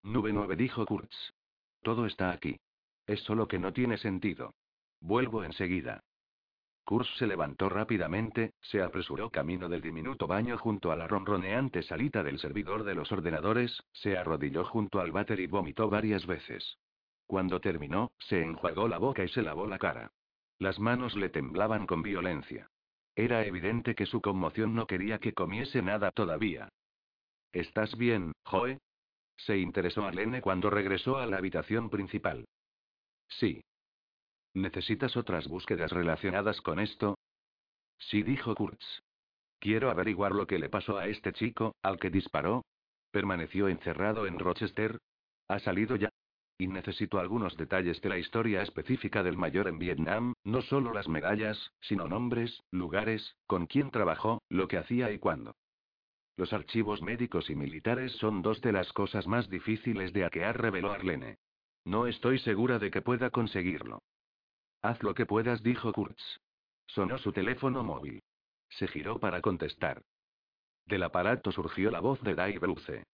Nube 0.04 0.32
9 0.32 0.56
dijo 0.58 0.86
Kurtz. 0.86 1.34
Todo 1.82 2.06
está 2.06 2.32
aquí. 2.32 2.60
Es 3.08 3.22
solo 3.22 3.48
que 3.48 3.58
no 3.58 3.74
tiene 3.74 3.98
sentido. 3.98 4.54
Vuelvo 5.02 5.44
enseguida. 5.44 6.04
Kurz 6.86 7.08
se 7.18 7.28
levantó 7.28 7.70
rápidamente, 7.70 8.54
se 8.62 8.82
apresuró 8.82 9.30
camino 9.30 9.70
del 9.70 9.82
diminuto 9.82 10.28
baño 10.28 10.58
junto 10.58 10.92
a 10.92 10.98
la 10.98 11.08
ronroneante 11.08 11.82
salita 11.82 12.24
del 12.24 12.40
servidor 12.40 12.84
de 12.84 12.96
los 12.96 13.12
ordenadores, 13.12 13.84
se 13.94 14.18
arrodilló 14.18 14.66
junto 14.66 15.00
al 15.00 15.12
váter 15.12 15.40
y 15.40 15.48
vomitó 15.48 15.90
varias 15.90 16.26
veces. 16.26 16.78
Cuando 17.26 17.62
terminó, 17.62 18.12
se 18.20 18.42
enjuagó 18.42 18.88
la 18.88 18.98
boca 18.98 19.24
y 19.24 19.30
se 19.30 19.42
lavó 19.42 19.66
la 19.66 19.80
cara. 19.80 20.12
Las 20.60 20.78
manos 20.80 21.16
le 21.16 21.30
temblaban 21.30 21.88
con 21.88 22.04
violencia. 22.04 22.70
Era 23.16 23.46
evidente 23.46 23.96
que 23.96 24.06
su 24.06 24.22
conmoción 24.22 24.76
no 24.76 24.86
quería 24.88 25.20
que 25.20 25.34
comiese 25.34 25.82
nada 25.82 26.12
todavía. 26.12 26.70
¿Estás 27.54 27.96
bien, 27.98 28.34
Joe? 28.44 28.80
Se 29.38 29.58
interesó 29.58 30.06
Arlene 30.06 30.42
cuando 30.42 30.70
regresó 30.70 31.18
a 31.18 31.26
la 31.26 31.38
habitación 31.38 31.90
principal. 31.90 32.46
Sí. 33.28 33.64
¿Necesitas 34.54 35.18
otras 35.18 35.48
búsquedas 35.48 35.92
relacionadas 35.92 36.62
con 36.62 36.80
esto? 36.80 37.18
Sí, 37.98 38.22
dijo 38.22 38.54
Kurtz. 38.56 39.02
Quiero 39.60 39.90
averiguar 39.90 40.34
lo 40.34 40.46
que 40.46 40.60
le 40.60 40.70
pasó 40.70 40.98
a 40.98 41.08
este 41.08 41.34
chico, 41.34 41.76
al 41.82 42.00
que 42.00 42.10
disparó. 42.10 42.64
¿Permaneció 43.12 43.68
encerrado 43.68 44.28
en 44.28 44.38
Rochester? 44.38 45.00
¿Ha 45.48 45.60
salido 45.60 45.96
ya? 45.96 46.10
Y 46.58 46.68
necesito 46.68 47.20
algunos 47.20 47.58
detalles 47.58 48.00
de 48.02 48.10
la 48.10 48.18
historia 48.18 48.62
específica 48.62 49.24
del 49.24 49.38
mayor 49.38 49.68
en 49.68 49.80
Vietnam, 49.80 50.34
no 50.44 50.62
solo 50.62 50.94
las 50.94 51.08
medallas, 51.08 51.72
sino 51.82 52.08
nombres, 52.08 52.62
lugares, 52.72 53.36
con 53.48 53.66
quién 53.66 53.90
trabajó, 53.90 54.42
lo 54.50 54.68
que 54.68 54.78
hacía 54.78 55.12
y 55.12 55.18
cuándo. 55.18 55.56
Los 56.38 56.54
archivos 56.54 57.02
médicos 57.02 57.50
y 57.50 57.56
militares 57.56 58.12
son 58.14 58.42
dos 58.42 58.62
de 58.62 58.72
las 58.72 58.92
cosas 58.94 59.28
más 59.28 59.50
difíciles 59.50 60.14
de 60.14 60.22
hackear, 60.22 60.62
reveló 60.62 60.92
Arlene. 60.92 61.38
No 61.86 62.08
estoy 62.08 62.40
segura 62.40 62.80
de 62.80 62.92
que 62.92 63.02
pueda 63.02 63.30
conseguirlo. 63.30 64.02
Haz 64.84 65.02
lo 65.02 65.16
que 65.16 65.26
puedas, 65.26 65.64
dijo 65.64 65.94
Kurtz. 65.94 66.42
Sonó 66.88 67.18
su 67.18 67.32
teléfono 67.32 67.84
móvil. 67.84 68.22
Se 68.70 68.88
giró 68.88 69.18
para 69.18 69.42
contestar. 69.42 70.04
Del 70.86 71.04
aparato 71.04 71.54
surgió 71.54 71.90
la 71.90 72.02
voz 72.02 72.22
de 72.22 72.36
Dave 72.36 72.68
Luce. 72.68 73.06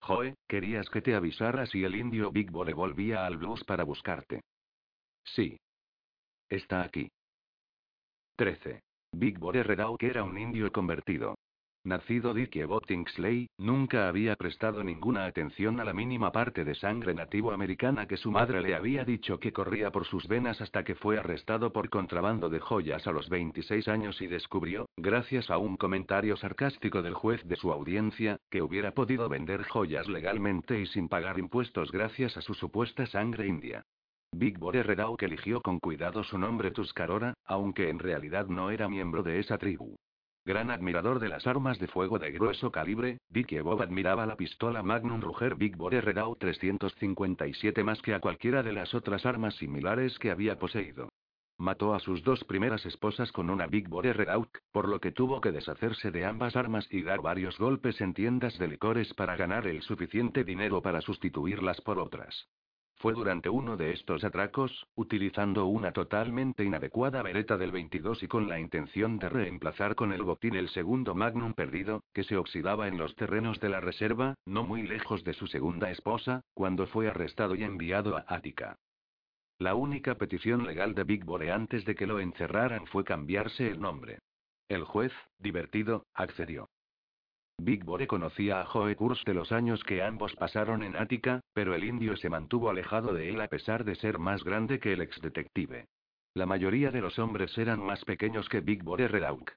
Joe, 0.00 0.34
querías 0.48 0.88
que 0.88 1.02
te 1.02 1.14
avisara 1.14 1.66
si 1.66 1.84
el 1.84 1.96
indio 1.96 2.30
Big 2.32 2.50
Bore 2.50 2.72
volvía 2.72 3.26
al 3.26 3.36
blues 3.36 3.62
para 3.64 3.84
buscarte. 3.84 4.40
Sí. 5.22 5.58
Está 6.48 6.82
aquí. 6.82 7.10
13. 8.36 8.80
Big 9.12 9.38
Bore 9.38 9.64
que 9.98 10.06
era 10.06 10.24
un 10.24 10.38
indio 10.38 10.72
convertido. 10.72 11.36
Nacido 11.86 12.34
Dickie 12.34 12.64
Bottingsley, 12.64 13.48
nunca 13.58 14.08
había 14.08 14.34
prestado 14.34 14.82
ninguna 14.82 15.24
atención 15.24 15.78
a 15.78 15.84
la 15.84 15.92
mínima 15.92 16.32
parte 16.32 16.64
de 16.64 16.74
sangre 16.74 17.14
nativo 17.14 17.52
americana 17.52 18.08
que 18.08 18.16
su 18.16 18.32
madre 18.32 18.60
le 18.60 18.74
había 18.74 19.04
dicho 19.04 19.38
que 19.38 19.52
corría 19.52 19.92
por 19.92 20.04
sus 20.04 20.26
venas 20.26 20.60
hasta 20.60 20.82
que 20.82 20.96
fue 20.96 21.16
arrestado 21.16 21.72
por 21.72 21.88
contrabando 21.88 22.48
de 22.48 22.58
joyas 22.58 23.06
a 23.06 23.12
los 23.12 23.28
26 23.28 23.86
años 23.86 24.20
y 24.20 24.26
descubrió, 24.26 24.88
gracias 24.96 25.48
a 25.48 25.58
un 25.58 25.76
comentario 25.76 26.36
sarcástico 26.36 27.02
del 27.02 27.14
juez 27.14 27.44
de 27.44 27.54
su 27.54 27.70
audiencia, 27.70 28.40
que 28.50 28.62
hubiera 28.62 28.90
podido 28.90 29.28
vender 29.28 29.62
joyas 29.62 30.08
legalmente 30.08 30.80
y 30.80 30.86
sin 30.86 31.08
pagar 31.08 31.38
impuestos 31.38 31.92
gracias 31.92 32.36
a 32.36 32.40
su 32.40 32.54
supuesta 32.54 33.06
sangre 33.06 33.46
india. 33.46 33.84
Big 34.32 34.58
Bore 34.58 34.84
que 35.16 35.26
eligió 35.26 35.62
con 35.62 35.78
cuidado 35.78 36.24
su 36.24 36.36
nombre 36.36 36.72
Tuscarora, 36.72 37.34
aunque 37.44 37.90
en 37.90 38.00
realidad 38.00 38.48
no 38.48 38.72
era 38.72 38.88
miembro 38.88 39.22
de 39.22 39.38
esa 39.38 39.56
tribu. 39.56 39.94
Gran 40.46 40.70
admirador 40.70 41.18
de 41.18 41.28
las 41.28 41.44
armas 41.48 41.80
de 41.80 41.88
fuego 41.88 42.20
de 42.20 42.30
grueso 42.30 42.70
calibre, 42.70 43.18
Dickie 43.28 43.62
Bob 43.62 43.82
admiraba 43.82 44.26
la 44.26 44.36
pistola 44.36 44.80
Magnum 44.80 45.20
Ruger 45.20 45.56
Big 45.56 45.76
Bore 45.76 46.00
Redoubt 46.00 46.38
357 46.38 47.82
más 47.82 48.00
que 48.00 48.14
a 48.14 48.20
cualquiera 48.20 48.62
de 48.62 48.72
las 48.72 48.94
otras 48.94 49.26
armas 49.26 49.56
similares 49.56 50.16
que 50.20 50.30
había 50.30 50.56
poseído. 50.56 51.08
Mató 51.58 51.94
a 51.94 51.98
sus 51.98 52.22
dos 52.22 52.44
primeras 52.44 52.86
esposas 52.86 53.32
con 53.32 53.50
una 53.50 53.66
Big 53.66 53.88
Bore 53.88 54.12
Redoubt, 54.12 54.56
por 54.70 54.88
lo 54.88 55.00
que 55.00 55.10
tuvo 55.10 55.40
que 55.40 55.50
deshacerse 55.50 56.12
de 56.12 56.24
ambas 56.24 56.54
armas 56.54 56.86
y 56.92 57.02
dar 57.02 57.22
varios 57.22 57.58
golpes 57.58 58.00
en 58.00 58.14
tiendas 58.14 58.56
de 58.56 58.68
licores 58.68 59.12
para 59.14 59.34
ganar 59.34 59.66
el 59.66 59.82
suficiente 59.82 60.44
dinero 60.44 60.80
para 60.80 61.00
sustituirlas 61.00 61.80
por 61.80 61.98
otras. 61.98 62.46
Fue 62.98 63.12
durante 63.12 63.50
uno 63.50 63.76
de 63.76 63.92
estos 63.92 64.24
atracos, 64.24 64.86
utilizando 64.94 65.66
una 65.66 65.92
totalmente 65.92 66.64
inadecuada 66.64 67.22
vereta 67.22 67.58
del 67.58 67.70
22 67.70 68.22
y 68.22 68.28
con 68.28 68.48
la 68.48 68.58
intención 68.58 69.18
de 69.18 69.28
reemplazar 69.28 69.94
con 69.94 70.14
el 70.14 70.22
botín 70.22 70.54
el 70.54 70.70
segundo 70.70 71.14
Magnum 71.14 71.52
perdido, 71.52 72.02
que 72.14 72.24
se 72.24 72.38
oxidaba 72.38 72.88
en 72.88 72.96
los 72.96 73.14
terrenos 73.14 73.60
de 73.60 73.68
la 73.68 73.80
reserva, 73.80 74.34
no 74.46 74.64
muy 74.64 74.82
lejos 74.82 75.24
de 75.24 75.34
su 75.34 75.46
segunda 75.46 75.90
esposa, 75.90 76.40
cuando 76.54 76.86
fue 76.86 77.08
arrestado 77.08 77.54
y 77.54 77.64
enviado 77.64 78.16
a 78.16 78.24
Ática. 78.28 78.78
La 79.58 79.74
única 79.74 80.14
petición 80.14 80.66
legal 80.66 80.94
de 80.94 81.04
Big 81.04 81.24
Bore 81.24 81.52
antes 81.52 81.84
de 81.84 81.94
que 81.94 82.06
lo 82.06 82.18
encerraran 82.18 82.86
fue 82.86 83.04
cambiarse 83.04 83.68
el 83.70 83.78
nombre. 83.78 84.20
El 84.68 84.84
juez, 84.84 85.12
divertido, 85.38 86.06
accedió. 86.14 86.70
Big 87.58 87.84
Bore 87.84 88.06
conocía 88.06 88.60
a 88.60 88.66
Joe 88.66 88.94
Kurz 88.96 89.24
de 89.24 89.32
los 89.32 89.50
años 89.50 89.82
que 89.82 90.02
ambos 90.02 90.36
pasaron 90.36 90.82
en 90.82 90.94
Ática, 90.94 91.40
pero 91.54 91.74
el 91.74 91.84
indio 91.84 92.16
se 92.16 92.28
mantuvo 92.28 92.68
alejado 92.68 93.14
de 93.14 93.30
él 93.30 93.40
a 93.40 93.48
pesar 93.48 93.84
de 93.84 93.94
ser 93.94 94.18
más 94.18 94.44
grande 94.44 94.78
que 94.78 94.92
el 94.92 95.00
ex 95.00 95.20
detective. 95.22 95.86
La 96.34 96.44
mayoría 96.44 96.90
de 96.90 97.00
los 97.00 97.18
hombres 97.18 97.56
eran 97.56 97.80
más 97.80 98.04
pequeños 98.04 98.48
que 98.50 98.60
Big 98.60 98.84
Bore 98.84 99.08
Redauk. 99.08 99.52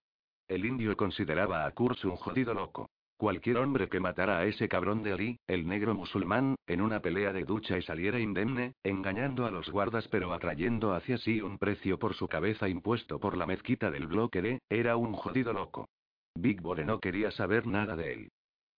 El 0.48 0.66
indio 0.66 0.96
consideraba 0.96 1.66
a 1.66 1.72
Kurz 1.72 2.06
un 2.06 2.16
jodido 2.16 2.54
loco. 2.54 2.90
Cualquier 3.18 3.58
hombre 3.58 3.90
que 3.90 4.00
matara 4.00 4.40
a 4.40 4.46
ese 4.46 4.70
cabrón 4.70 5.04
de 5.04 5.12
Ali, 5.12 5.40
el 5.46 5.68
negro 5.68 5.94
musulmán, 5.94 6.56
en 6.68 6.80
una 6.80 7.02
pelea 7.02 7.34
de 7.34 7.44
ducha 7.44 7.78
y 7.78 7.82
saliera 7.82 8.18
indemne, 8.18 8.76
engañando 8.82 9.46
a 9.46 9.52
los 9.52 9.70
guardas 9.70 10.08
pero 10.08 10.32
atrayendo 10.32 10.94
hacia 10.94 11.18
sí 11.18 11.42
un 11.42 11.58
precio 11.58 12.00
por 12.00 12.14
su 12.16 12.30
cabeza 12.30 12.70
impuesto 12.70 13.20
por 13.20 13.36
la 13.36 13.46
mezquita 13.46 13.92
del 13.92 14.08
bloque 14.08 14.42
de, 14.42 14.60
era 14.70 14.96
un 14.96 15.14
jodido 15.14 15.52
loco. 15.52 15.90
Big 16.42 16.62
Bore 16.62 16.86
no 16.86 17.02
quería 17.02 17.32
saber 17.32 17.68
nada 17.68 17.98
de 17.98 18.14
él. 18.14 18.32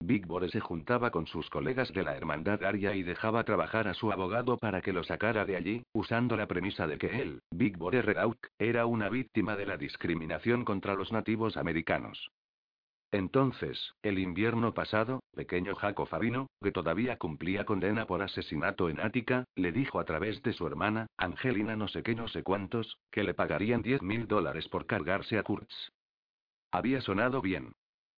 Big 0.03 0.25
Bore 0.25 0.49
se 0.49 0.59
juntaba 0.59 1.11
con 1.11 1.27
sus 1.27 1.47
colegas 1.51 1.93
de 1.93 2.01
la 2.01 2.17
Hermandad 2.17 2.63
Aria 2.63 2.95
y 2.95 3.03
dejaba 3.03 3.43
trabajar 3.43 3.87
a 3.87 3.93
su 3.93 4.11
abogado 4.11 4.57
para 4.57 4.81
que 4.81 4.91
lo 4.91 5.03
sacara 5.03 5.45
de 5.45 5.57
allí, 5.57 5.83
usando 5.93 6.35
la 6.35 6.47
premisa 6.47 6.87
de 6.87 6.97
que 6.97 7.21
él, 7.21 7.39
Big 7.51 7.77
Bore 7.77 8.01
Redauk, 8.01 8.47
era 8.57 8.87
una 8.87 9.09
víctima 9.09 9.55
de 9.55 9.67
la 9.67 9.77
discriminación 9.77 10.65
contra 10.65 10.95
los 10.95 11.11
nativos 11.11 11.55
americanos. 11.55 12.31
Entonces, 13.11 13.93
el 14.01 14.17
invierno 14.17 14.73
pasado, 14.73 15.19
pequeño 15.35 15.75
Jaco 15.75 16.07
Fabino, 16.07 16.47
que 16.63 16.71
todavía 16.71 17.17
cumplía 17.17 17.63
condena 17.63 18.07
por 18.07 18.23
asesinato 18.23 18.89
en 18.89 18.99
Ática, 18.99 19.45
le 19.55 19.71
dijo 19.71 19.99
a 19.99 20.05
través 20.05 20.41
de 20.41 20.53
su 20.53 20.65
hermana, 20.65 21.05
Angelina 21.15 21.75
no 21.75 21.87
sé 21.87 22.01
qué 22.01 22.15
no 22.15 22.27
sé 22.27 22.41
cuántos, 22.41 22.97
que 23.11 23.23
le 23.23 23.35
pagarían 23.35 23.83
10 23.83 24.01
mil 24.01 24.27
dólares 24.27 24.67
por 24.67 24.87
cargarse 24.87 25.37
a 25.37 25.43
Kurtz. 25.43 25.91
Había 26.71 27.01
sonado 27.01 27.41
bien. 27.41 27.73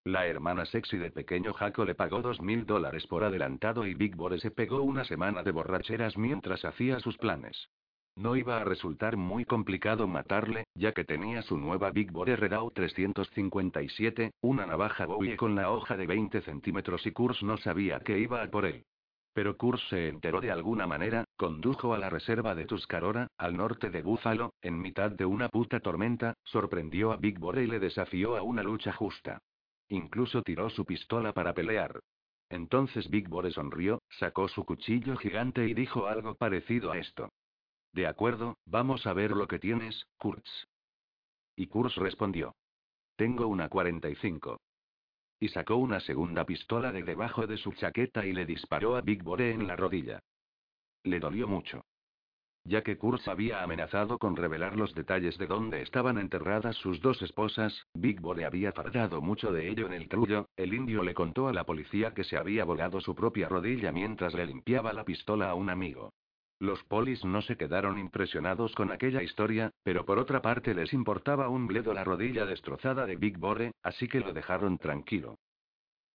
La 0.06 0.28
hermana 0.28 0.66
sexy 0.66 0.98
de 0.98 1.10
pequeño 1.10 1.54
Jaco 1.54 1.86
le 1.86 1.96
pagó 1.96 2.22
dos 2.22 2.40
mil 2.40 2.68
dólares 2.68 3.08
por 3.08 3.24
adelantado 3.24 3.88
y 3.88 3.96
Big 3.96 4.16
Bore 4.16 4.38
se 4.38 4.52
pegó 4.52 4.84
una 4.84 5.06
semana 5.06 5.42
de 5.42 5.52
borracheras 5.52 6.18
mientras 6.18 6.64
hacía 6.64 7.00
sus 7.00 7.18
planes. 7.18 7.70
No 8.16 8.36
iba 8.36 8.58
a 8.58 8.64
resultar 8.64 9.18
muy 9.18 9.44
complicado 9.44 10.08
matarle, 10.08 10.66
ya 10.76 10.92
que 10.92 11.04
tenía 11.04 11.42
su 11.42 11.58
nueva 11.58 11.90
Big 11.90 12.12
Bore 12.12 12.36
Redau 12.36 12.70
357, 12.70 14.34
una 14.42 14.68
navaja 14.68 15.08
Bowie 15.08 15.36
con 15.36 15.56
la 15.56 15.72
hoja 15.72 15.98
de 15.98 16.06
20 16.06 16.42
centímetros 16.42 17.08
y 17.08 17.12
Kurz 17.12 17.42
no 17.42 17.58
sabía 17.58 18.02
que 18.02 18.20
iba 18.20 18.44
a 18.44 18.52
por 18.52 18.66
él. 18.66 18.86
Pero 19.34 19.58
Kurz 19.58 19.82
se 19.90 20.10
enteró 20.10 20.42
de 20.42 20.52
alguna 20.52 20.86
manera, 20.86 21.26
condujo 21.36 21.94
a 21.94 21.98
la 21.98 22.10
reserva 22.10 22.54
de 22.54 22.66
Tuscarora, 22.66 23.28
al 23.38 23.58
norte 23.58 23.90
de 23.90 24.04
Búfalo, 24.04 24.54
en 24.62 24.80
mitad 24.80 25.12
de 25.12 25.26
una 25.26 25.50
puta 25.50 25.80
tormenta, 25.80 26.36
sorprendió 26.44 27.12
a 27.12 27.18
Big 27.18 27.40
Bore 27.40 27.64
y 27.64 27.68
le 27.68 27.80
desafió 27.80 28.38
a 28.38 28.44
una 28.44 28.62
lucha 28.62 28.94
justa. 28.94 29.40
Incluso 29.90 30.44
tiró 30.44 30.70
su 30.70 30.86
pistola 30.86 31.34
para 31.34 31.54
pelear. 31.54 32.00
Entonces 32.50 33.10
Big 33.10 33.28
Bore 33.28 33.52
sonrió, 33.52 34.04
sacó 34.20 34.48
su 34.48 34.64
cuchillo 34.64 35.18
gigante 35.18 35.68
y 35.68 35.74
dijo 35.74 36.06
algo 36.08 36.36
parecido 36.36 36.92
a 36.92 37.00
esto. 37.00 37.30
De 37.94 38.06
acuerdo, 38.06 38.58
vamos 38.66 39.08
a 39.08 39.14
ver 39.14 39.32
lo 39.32 39.48
que 39.48 39.60
tienes, 39.60 40.06
Kurtz. 40.18 40.68
Y 41.56 41.68
Kurtz 41.68 41.96
respondió. 41.96 42.54
Tengo 43.16 43.48
una 43.48 43.70
45. 43.70 44.60
Y 45.44 45.50
sacó 45.50 45.76
una 45.76 46.00
segunda 46.00 46.46
pistola 46.46 46.94
de 46.94 47.04
debajo 47.04 47.48
de 47.48 47.58
su 47.58 47.74
chaqueta 47.74 48.26
y 48.26 48.32
le 48.32 48.46
disparó 48.46 48.96
a 48.96 49.02
Big 49.02 49.24
Bore 49.24 49.52
en 49.52 49.68
la 49.68 49.76
rodilla. 49.76 50.22
Le 51.04 51.20
dolió 51.20 51.50
mucho. 51.50 51.84
Ya 52.64 52.82
que 52.82 52.98
Kurtz 52.98 53.28
había 53.28 53.62
amenazado 53.62 54.18
con 54.20 54.38
revelar 54.38 54.78
los 54.78 54.96
detalles 54.96 55.38
de 55.38 55.48
dónde 55.48 55.82
estaban 55.82 56.18
enterradas 56.18 56.78
sus 56.78 57.02
dos 57.02 57.22
esposas, 57.22 57.88
Big 57.94 58.22
Bore 58.22 58.46
había 58.46 58.72
tardado 58.72 59.22
mucho 59.22 59.52
de 59.52 59.68
ello 59.68 59.86
en 59.86 59.92
el 59.92 60.08
trullo, 60.08 60.48
el 60.56 60.74
indio 60.74 61.04
le 61.04 61.14
contó 61.14 61.50
a 61.50 61.54
la 61.54 61.66
policía 61.66 62.14
que 62.14 62.24
se 62.24 62.38
había 62.38 62.64
volado 62.64 63.02
su 63.02 63.14
propia 63.14 63.50
rodilla 63.50 63.92
mientras 63.92 64.34
le 64.34 64.46
limpiaba 64.46 64.94
la 64.94 65.04
pistola 65.04 65.50
a 65.50 65.56
un 65.56 65.70
amigo. 65.70 66.14
Los 66.60 66.84
polis 66.84 67.26
no 67.26 67.42
se 67.42 67.58
quedaron 67.58 67.98
impresionados 68.00 68.74
con 68.76 68.92
aquella 68.92 69.22
historia, 69.22 69.72
pero 69.84 70.06
por 70.06 70.20
otra 70.20 70.42
parte 70.42 70.74
les 70.74 70.94
importaba 70.94 71.50
un 71.50 71.68
bledo 71.68 71.94
la 71.94 72.04
rodilla 72.04 72.46
destrozada 72.46 73.06
de 73.06 73.16
Big 73.16 73.38
Bore, 73.38 73.74
así 73.84 74.08
que 74.08 74.20
lo 74.20 74.34
dejaron 74.34 74.78
tranquilo. 74.78 75.38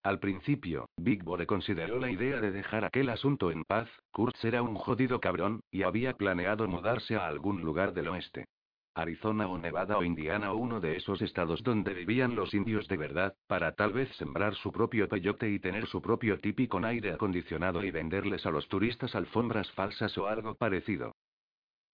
Al 0.02 0.20
principio, 0.20 0.88
Big 0.96 1.22
Bore 1.22 1.46
consideró 1.46 1.98
la 1.98 2.10
idea 2.10 2.40
de 2.40 2.52
dejar 2.52 2.84
aquel 2.84 3.10
asunto 3.10 3.50
en 3.50 3.64
paz, 3.64 3.88
Kurtz 4.10 4.44
era 4.44 4.62
un 4.62 4.76
jodido 4.76 5.20
cabrón, 5.20 5.60
y 5.70 5.82
había 5.82 6.14
planeado 6.14 6.66
mudarse 6.68 7.16
a 7.16 7.26
algún 7.26 7.62
lugar 7.62 7.92
del 7.92 8.08
oeste. 8.08 8.46
Arizona 8.94 9.46
o 9.48 9.58
Nevada 9.58 9.98
o 9.98 10.04
Indiana 10.04 10.52
o 10.52 10.56
uno 10.56 10.80
de 10.80 10.96
esos 10.96 11.22
estados 11.22 11.62
donde 11.62 11.94
vivían 11.94 12.34
los 12.34 12.54
indios 12.54 12.88
de 12.88 12.96
verdad, 12.96 13.34
para 13.46 13.72
tal 13.72 13.92
vez 13.92 14.08
sembrar 14.16 14.54
su 14.54 14.72
propio 14.72 15.08
peyote 15.08 15.50
y 15.50 15.58
tener 15.58 15.86
su 15.86 16.02
propio 16.02 16.38
tipi 16.38 16.68
con 16.68 16.84
aire 16.84 17.12
acondicionado 17.12 17.84
y 17.84 17.90
venderles 17.90 18.44
a 18.46 18.50
los 18.50 18.68
turistas 18.68 19.14
alfombras 19.14 19.70
falsas 19.72 20.16
o 20.18 20.26
algo 20.26 20.54
parecido. 20.54 21.14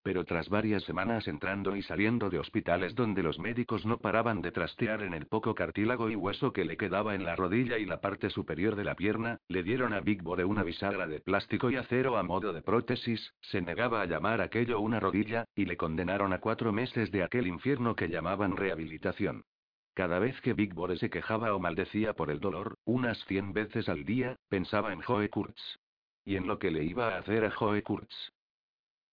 Pero 0.04 0.26
tras 0.26 0.50
varias 0.50 0.82
semanas 0.84 1.26
entrando 1.28 1.74
y 1.74 1.82
saliendo 1.82 2.28
de 2.28 2.38
hospitales 2.38 2.94
donde 2.94 3.22
los 3.22 3.38
médicos 3.38 3.86
no 3.86 3.96
paraban 3.96 4.42
de 4.42 4.52
trastear 4.52 5.02
en 5.02 5.14
el 5.14 5.26
poco 5.26 5.54
cartílago 5.54 6.10
y 6.10 6.14
hueso 6.14 6.52
que 6.52 6.66
le 6.66 6.76
quedaba 6.76 7.14
en 7.14 7.24
la 7.24 7.34
rodilla 7.34 7.78
y 7.78 7.86
la 7.86 8.02
parte 8.02 8.28
superior 8.28 8.76
de 8.76 8.84
la 8.84 8.96
pierna, 8.96 9.40
le 9.48 9.62
dieron 9.62 9.94
a 9.94 10.00
Big 10.00 10.22
Bore 10.22 10.44
una 10.44 10.62
bisagra 10.62 11.06
de 11.06 11.20
plástico 11.20 11.70
y 11.70 11.76
acero 11.76 12.18
a 12.18 12.22
modo 12.22 12.52
de 12.52 12.60
prótesis, 12.60 13.32
se 13.40 13.62
negaba 13.62 14.02
a 14.02 14.04
llamar 14.04 14.42
aquello 14.42 14.78
una 14.78 15.00
rodilla, 15.00 15.46
y 15.56 15.64
le 15.64 15.78
condenaron 15.78 16.34
a 16.34 16.38
cuatro 16.38 16.70
meses 16.70 17.10
de 17.10 17.22
aquel 17.22 17.46
infierno 17.46 17.96
que 17.96 18.10
llamaban 18.10 18.58
rehabilitación. 18.58 19.46
Cada 19.94 20.18
vez 20.18 20.38
que 20.42 20.52
Big 20.52 20.74
Bore 20.74 20.98
se 20.98 21.08
quejaba 21.08 21.54
o 21.54 21.58
maldecía 21.58 22.12
por 22.12 22.30
el 22.30 22.40
dolor, 22.40 22.76
unas 22.84 23.24
cien 23.24 23.54
veces 23.54 23.88
al 23.88 24.04
día, 24.04 24.36
pensaba 24.50 24.92
en 24.92 25.00
Joe 25.00 25.30
Kurtz. 25.30 25.78
Y 26.26 26.36
en 26.36 26.46
lo 26.46 26.58
que 26.58 26.70
le 26.70 26.84
iba 26.84 27.14
a 27.14 27.18
hacer 27.20 27.46
a 27.46 27.50
Joe 27.50 27.82
Kurtz. 27.82 28.34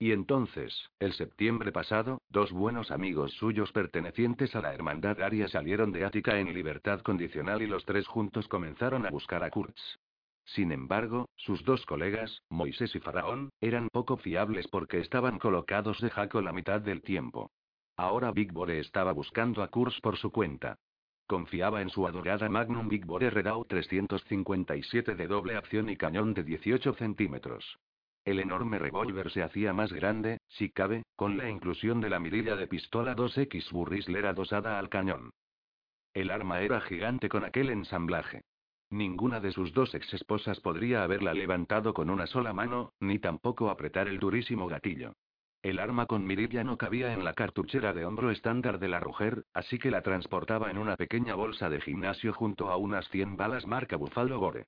Y 0.02 0.14
entonces, 0.14 0.90
el 1.00 1.14
septiembre 1.14 1.72
pasado, 1.72 2.24
dos 2.28 2.52
buenos 2.52 2.90
amigos 2.90 3.34
suyos 3.34 3.72
pertenecientes 3.72 4.56
a 4.56 4.62
la 4.62 4.74
Hermandad 4.74 5.22
Aria 5.22 5.48
salieron 5.48 5.92
de 5.92 6.06
Ática 6.06 6.40
en 6.40 6.56
libertad 6.56 7.02
condicional 7.02 7.62
y 7.62 7.68
los 7.68 7.86
tres 7.86 8.08
juntos 8.08 8.48
comenzaron 8.48 9.06
a 9.06 9.12
buscar 9.12 9.44
a 9.44 9.52
Kurtz. 9.52 10.00
Sin 10.44 10.72
embargo, 10.72 11.30
sus 11.36 11.64
dos 11.66 11.86
colegas, 11.86 12.42
Moisés 12.50 12.96
y 12.96 13.00
Faraón, 13.00 13.52
eran 13.62 13.90
poco 13.90 14.18
fiables 14.18 14.68
porque 14.70 14.98
estaban 14.98 15.38
colocados 15.38 16.02
de 16.02 16.10
jaco 16.10 16.42
la 16.42 16.52
mitad 16.52 16.82
del 16.82 17.04
tiempo. 17.04 17.52
Ahora 17.96 18.32
Big 18.32 18.52
Bore 18.52 18.80
estaba 18.80 19.12
buscando 19.12 19.62
a 19.62 19.68
Kurtz 19.68 20.02
por 20.02 20.18
su 20.18 20.32
cuenta. 20.32 20.78
Confiaba 21.28 21.84
en 21.84 21.92
su 21.92 22.08
adorada 22.08 22.50
Magnum 22.50 22.88
Big 22.88 23.06
Bore 23.06 23.30
Redau 23.30 23.66
357 23.66 25.14
de 25.14 25.28
doble 25.28 25.58
acción 25.58 25.92
y 25.92 25.96
cañón 25.96 26.34
de 26.34 26.44
18 26.44 26.94
centímetros. 26.94 27.78
El 28.24 28.40
enorme 28.40 28.78
revólver 28.78 29.32
se 29.32 29.42
hacía 29.42 29.74
más 29.74 29.92
grande, 29.92 30.38
si 30.48 30.70
cabe, 30.70 31.04
con 31.16 31.38
la 31.38 31.50
inclusión 31.50 32.02
de 32.02 32.10
la 32.10 32.20
mirilla 32.20 32.56
de 32.56 32.68
pistola 32.68 33.16
2X 33.16 33.72
Burrisler 33.72 34.28
adosada 34.28 34.78
al 34.78 34.90
cañón. 34.90 35.32
El 36.14 36.30
arma 36.30 36.62
era 36.62 36.82
gigante 36.82 37.30
con 37.30 37.44
aquel 37.44 37.70
ensamblaje. 37.70 38.44
Ninguna 38.92 39.40
de 39.40 39.52
sus 39.52 39.74
dos 39.74 39.96
exesposas 39.96 40.60
podría 40.60 41.04
haberla 41.04 41.34
levantado 41.34 41.94
con 41.94 42.10
una 42.10 42.28
sola 42.28 42.54
mano, 42.54 42.94
ni 43.00 43.18
tampoco 43.18 43.70
apretar 43.70 44.08
el 44.08 44.20
durísimo 44.20 44.68
gatillo. 44.68 45.14
El 45.64 45.80
arma 45.80 46.06
con 46.06 46.26
mirilla 46.26 46.64
no 46.64 46.78
cabía 46.78 47.14
en 47.14 47.24
la 47.24 47.34
cartuchera 47.34 47.94
de 47.94 48.06
hombro 48.06 48.30
estándar 48.32 48.80
de 48.80 48.88
la 48.88 49.00
Ruger, 49.00 49.46
así 49.54 49.80
que 49.80 49.92
la 49.92 50.02
transportaba 50.02 50.70
en 50.70 50.78
una 50.78 50.98
pequeña 50.98 51.36
bolsa 51.36 51.70
de 51.70 51.82
gimnasio 51.82 52.34
junto 52.34 52.70
a 52.70 52.78
unas 52.78 53.08
100 53.10 53.38
balas 53.38 53.66
marca 53.66 53.96
Buffalo 53.96 54.40
Gore. 54.40 54.66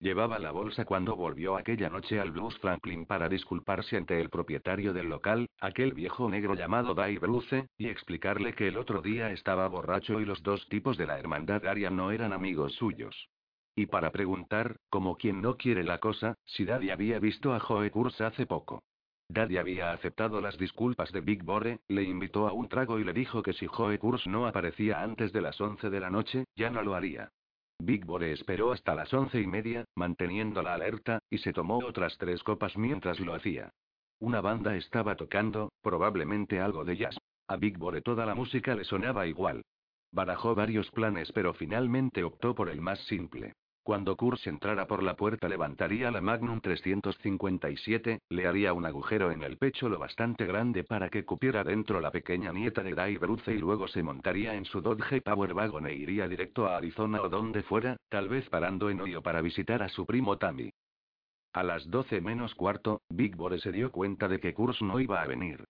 Llevaba 0.00 0.38
la 0.38 0.50
bolsa 0.50 0.84
cuando 0.84 1.16
volvió 1.16 1.56
aquella 1.56 1.88
noche 1.88 2.20
al 2.20 2.30
Blues 2.30 2.58
Franklin 2.58 3.06
para 3.06 3.28
disculparse 3.28 3.96
ante 3.96 4.20
el 4.20 4.28
propietario 4.28 4.92
del 4.92 5.08
local, 5.08 5.48
aquel 5.60 5.94
viejo 5.94 6.28
negro 6.28 6.54
llamado 6.54 6.94
Dave 6.94 7.18
Bruce, 7.18 7.68
y 7.78 7.88
explicarle 7.88 8.54
que 8.54 8.68
el 8.68 8.76
otro 8.76 9.00
día 9.00 9.30
estaba 9.30 9.66
borracho 9.68 10.20
y 10.20 10.24
los 10.24 10.42
dos 10.42 10.68
tipos 10.68 10.98
de 10.98 11.06
la 11.06 11.18
hermandad 11.18 11.64
aria 11.66 11.90
no 11.90 12.10
eran 12.10 12.32
amigos 12.32 12.74
suyos. 12.74 13.28
Y 13.76 13.86
para 13.86 14.12
preguntar, 14.12 14.76
como 14.88 15.16
quien 15.16 15.40
no 15.40 15.56
quiere 15.56 15.84
la 15.84 15.98
cosa, 15.98 16.34
si 16.44 16.64
Daddy 16.64 16.90
había 16.90 17.18
visto 17.18 17.54
a 17.54 17.60
Joe 17.60 17.90
Kurz 17.90 18.20
hace 18.20 18.46
poco. 18.46 18.82
Daddy 19.28 19.56
había 19.56 19.92
aceptado 19.92 20.40
las 20.40 20.58
disculpas 20.58 21.10
de 21.12 21.20
Big 21.22 21.42
Bore, 21.42 21.80
le 21.88 22.02
invitó 22.02 22.46
a 22.46 22.52
un 22.52 22.68
trago 22.68 22.98
y 22.98 23.04
le 23.04 23.12
dijo 23.12 23.42
que 23.42 23.54
si 23.54 23.66
Joe 23.66 23.98
Kurz 23.98 24.26
no 24.26 24.46
aparecía 24.46 25.02
antes 25.02 25.32
de 25.32 25.40
las 25.40 25.60
11 25.60 25.88
de 25.88 26.00
la 26.00 26.10
noche, 26.10 26.44
ya 26.54 26.70
no 26.70 26.82
lo 26.82 26.94
haría. 26.94 27.30
Big 27.84 28.06
Bore 28.06 28.32
esperó 28.32 28.72
hasta 28.72 28.94
las 28.94 29.12
once 29.12 29.38
y 29.40 29.46
media, 29.46 29.84
manteniendo 29.94 30.62
la 30.62 30.74
alerta, 30.74 31.18
y 31.28 31.38
se 31.38 31.52
tomó 31.52 31.78
otras 31.78 32.16
tres 32.16 32.42
copas 32.42 32.78
mientras 32.78 33.20
lo 33.20 33.34
hacía. 33.34 33.70
Una 34.20 34.40
banda 34.40 34.74
estaba 34.76 35.16
tocando, 35.16 35.70
probablemente 35.82 36.60
algo 36.60 36.84
de 36.86 36.96
jazz. 36.96 37.18
A 37.46 37.56
Big 37.56 37.76
Bore 37.76 38.00
toda 38.00 38.24
la 38.24 38.34
música 38.34 38.74
le 38.74 38.84
sonaba 38.84 39.26
igual. 39.26 39.62
Barajó 40.12 40.54
varios 40.54 40.90
planes 40.92 41.30
pero 41.32 41.52
finalmente 41.52 42.24
optó 42.24 42.54
por 42.54 42.70
el 42.70 42.80
más 42.80 43.00
simple. 43.00 43.52
Cuando 43.84 44.16
Kurz 44.16 44.46
entrara 44.46 44.86
por 44.86 45.02
la 45.02 45.14
puerta 45.14 45.46
levantaría 45.46 46.10
la 46.10 46.22
Magnum 46.22 46.62
357, 46.62 48.22
le 48.30 48.46
haría 48.46 48.72
un 48.72 48.86
agujero 48.86 49.30
en 49.30 49.42
el 49.42 49.58
pecho 49.58 49.90
lo 49.90 49.98
bastante 49.98 50.46
grande 50.46 50.84
para 50.84 51.10
que 51.10 51.26
cupiera 51.26 51.62
dentro 51.62 52.00
la 52.00 52.10
pequeña 52.10 52.50
nieta 52.50 52.82
de 52.82 52.94
Dave 52.94 53.18
Bruce 53.18 53.52
y 53.52 53.58
luego 53.58 53.86
se 53.86 54.02
montaría 54.02 54.54
en 54.54 54.64
su 54.64 54.80
Dodge 54.80 55.20
Power 55.20 55.52
Wagon 55.52 55.86
e 55.86 55.92
iría 55.92 56.26
directo 56.26 56.66
a 56.66 56.78
Arizona 56.78 57.20
o 57.20 57.28
donde 57.28 57.62
fuera, 57.62 57.98
tal 58.08 58.30
vez 58.30 58.48
parando 58.48 58.88
en 58.88 59.02
Ohio 59.02 59.22
para 59.22 59.42
visitar 59.42 59.82
a 59.82 59.90
su 59.90 60.06
primo 60.06 60.38
Tammy. 60.38 60.70
A 61.52 61.62
las 61.62 61.90
12 61.90 62.22
menos 62.22 62.54
cuarto, 62.54 63.02
Big 63.10 63.36
Bore 63.36 63.58
se 63.58 63.70
dio 63.70 63.92
cuenta 63.92 64.28
de 64.28 64.40
que 64.40 64.54
Kurz 64.54 64.80
no 64.80 64.98
iba 64.98 65.20
a 65.20 65.26
venir. 65.26 65.62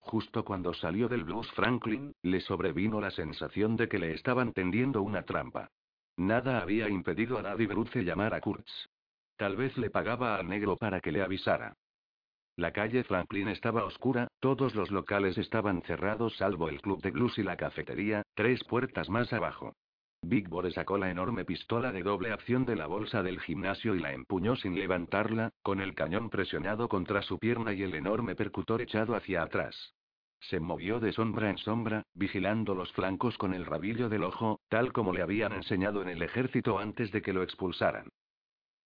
Justo 0.00 0.44
cuando 0.44 0.74
salió 0.74 1.08
del 1.08 1.22
Blues 1.22 1.48
Franklin, 1.52 2.14
le 2.22 2.40
sobrevino 2.40 3.00
la 3.00 3.12
sensación 3.12 3.76
de 3.76 3.88
que 3.88 4.00
le 4.00 4.12
estaban 4.14 4.52
tendiendo 4.54 5.02
una 5.02 5.22
trampa. 5.22 5.70
Nada 6.20 6.60
había 6.60 6.86
impedido 6.90 7.38
a 7.38 7.42
Daddy 7.42 7.64
Bruce 7.64 8.02
llamar 8.02 8.34
a 8.34 8.42
Kurtz. 8.42 8.70
Tal 9.38 9.56
vez 9.56 9.78
le 9.78 9.88
pagaba 9.88 10.36
al 10.36 10.46
negro 10.46 10.76
para 10.76 11.00
que 11.00 11.12
le 11.12 11.22
avisara. 11.22 11.72
La 12.56 12.72
calle 12.72 13.04
Franklin 13.04 13.48
estaba 13.48 13.86
oscura, 13.86 14.28
todos 14.38 14.74
los 14.74 14.90
locales 14.90 15.38
estaban 15.38 15.80
cerrados 15.80 16.36
salvo 16.36 16.68
el 16.68 16.82
club 16.82 17.00
de 17.00 17.10
blues 17.10 17.38
y 17.38 17.42
la 17.42 17.56
cafetería, 17.56 18.22
tres 18.34 18.62
puertas 18.64 19.08
más 19.08 19.32
abajo. 19.32 19.72
Big 20.20 20.46
Bore 20.46 20.70
sacó 20.72 20.98
la 20.98 21.10
enorme 21.10 21.46
pistola 21.46 21.90
de 21.90 22.02
doble 22.02 22.32
acción 22.32 22.66
de 22.66 22.76
la 22.76 22.86
bolsa 22.86 23.22
del 23.22 23.40
gimnasio 23.40 23.94
y 23.94 24.00
la 24.00 24.12
empuñó 24.12 24.56
sin 24.56 24.74
levantarla, 24.74 25.48
con 25.62 25.80
el 25.80 25.94
cañón 25.94 26.28
presionado 26.28 26.90
contra 26.90 27.22
su 27.22 27.38
pierna 27.38 27.72
y 27.72 27.82
el 27.82 27.94
enorme 27.94 28.34
percutor 28.34 28.82
echado 28.82 29.16
hacia 29.16 29.42
atrás. 29.42 29.94
Se 30.40 30.58
movió 30.58 31.00
de 31.00 31.12
sombra 31.12 31.50
en 31.50 31.58
sombra, 31.58 32.04
vigilando 32.14 32.74
los 32.74 32.92
flancos 32.92 33.36
con 33.36 33.54
el 33.54 33.66
rabillo 33.66 34.08
del 34.08 34.24
ojo, 34.24 34.60
tal 34.68 34.92
como 34.92 35.12
le 35.12 35.22
habían 35.22 35.52
enseñado 35.52 36.02
en 36.02 36.08
el 36.08 36.22
ejército 36.22 36.78
antes 36.78 37.12
de 37.12 37.22
que 37.22 37.32
lo 37.32 37.42
expulsaran. 37.42 38.08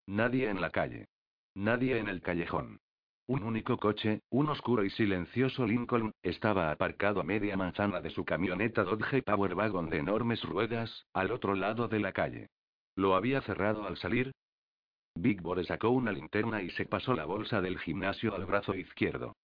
Nadie 0.06 0.50
en 0.50 0.60
la 0.60 0.70
calle. 0.70 1.06
Nadie 1.54 1.98
en 1.98 2.08
el 2.08 2.20
callejón. 2.20 2.80
Un 3.26 3.42
único 3.42 3.78
coche, 3.78 4.20
un 4.28 4.50
oscuro 4.50 4.84
y 4.84 4.90
silencioso 4.90 5.66
Lincoln, 5.66 6.12
estaba 6.22 6.70
aparcado 6.70 7.20
a 7.20 7.24
media 7.24 7.56
manzana 7.56 8.02
de 8.02 8.10
su 8.10 8.24
camioneta 8.24 8.84
Dodge 8.84 9.22
Power 9.22 9.54
Wagon 9.54 9.88
de 9.88 9.98
enormes 9.98 10.42
ruedas, 10.42 11.06
al 11.14 11.30
otro 11.30 11.54
lado 11.54 11.88
de 11.88 12.00
la 12.00 12.12
calle. 12.12 12.48
¿Lo 12.96 13.14
había 13.14 13.40
cerrado 13.40 13.86
al 13.86 13.96
salir? 13.96 14.32
Big 15.14 15.40
Bore 15.40 15.64
sacó 15.64 15.90
una 15.90 16.12
linterna 16.12 16.60
y 16.60 16.70
se 16.70 16.84
pasó 16.84 17.14
la 17.14 17.24
bolsa 17.24 17.62
del 17.62 17.78
gimnasio 17.78 18.34
al 18.34 18.44
brazo 18.44 18.74
izquierdo. 18.74 19.34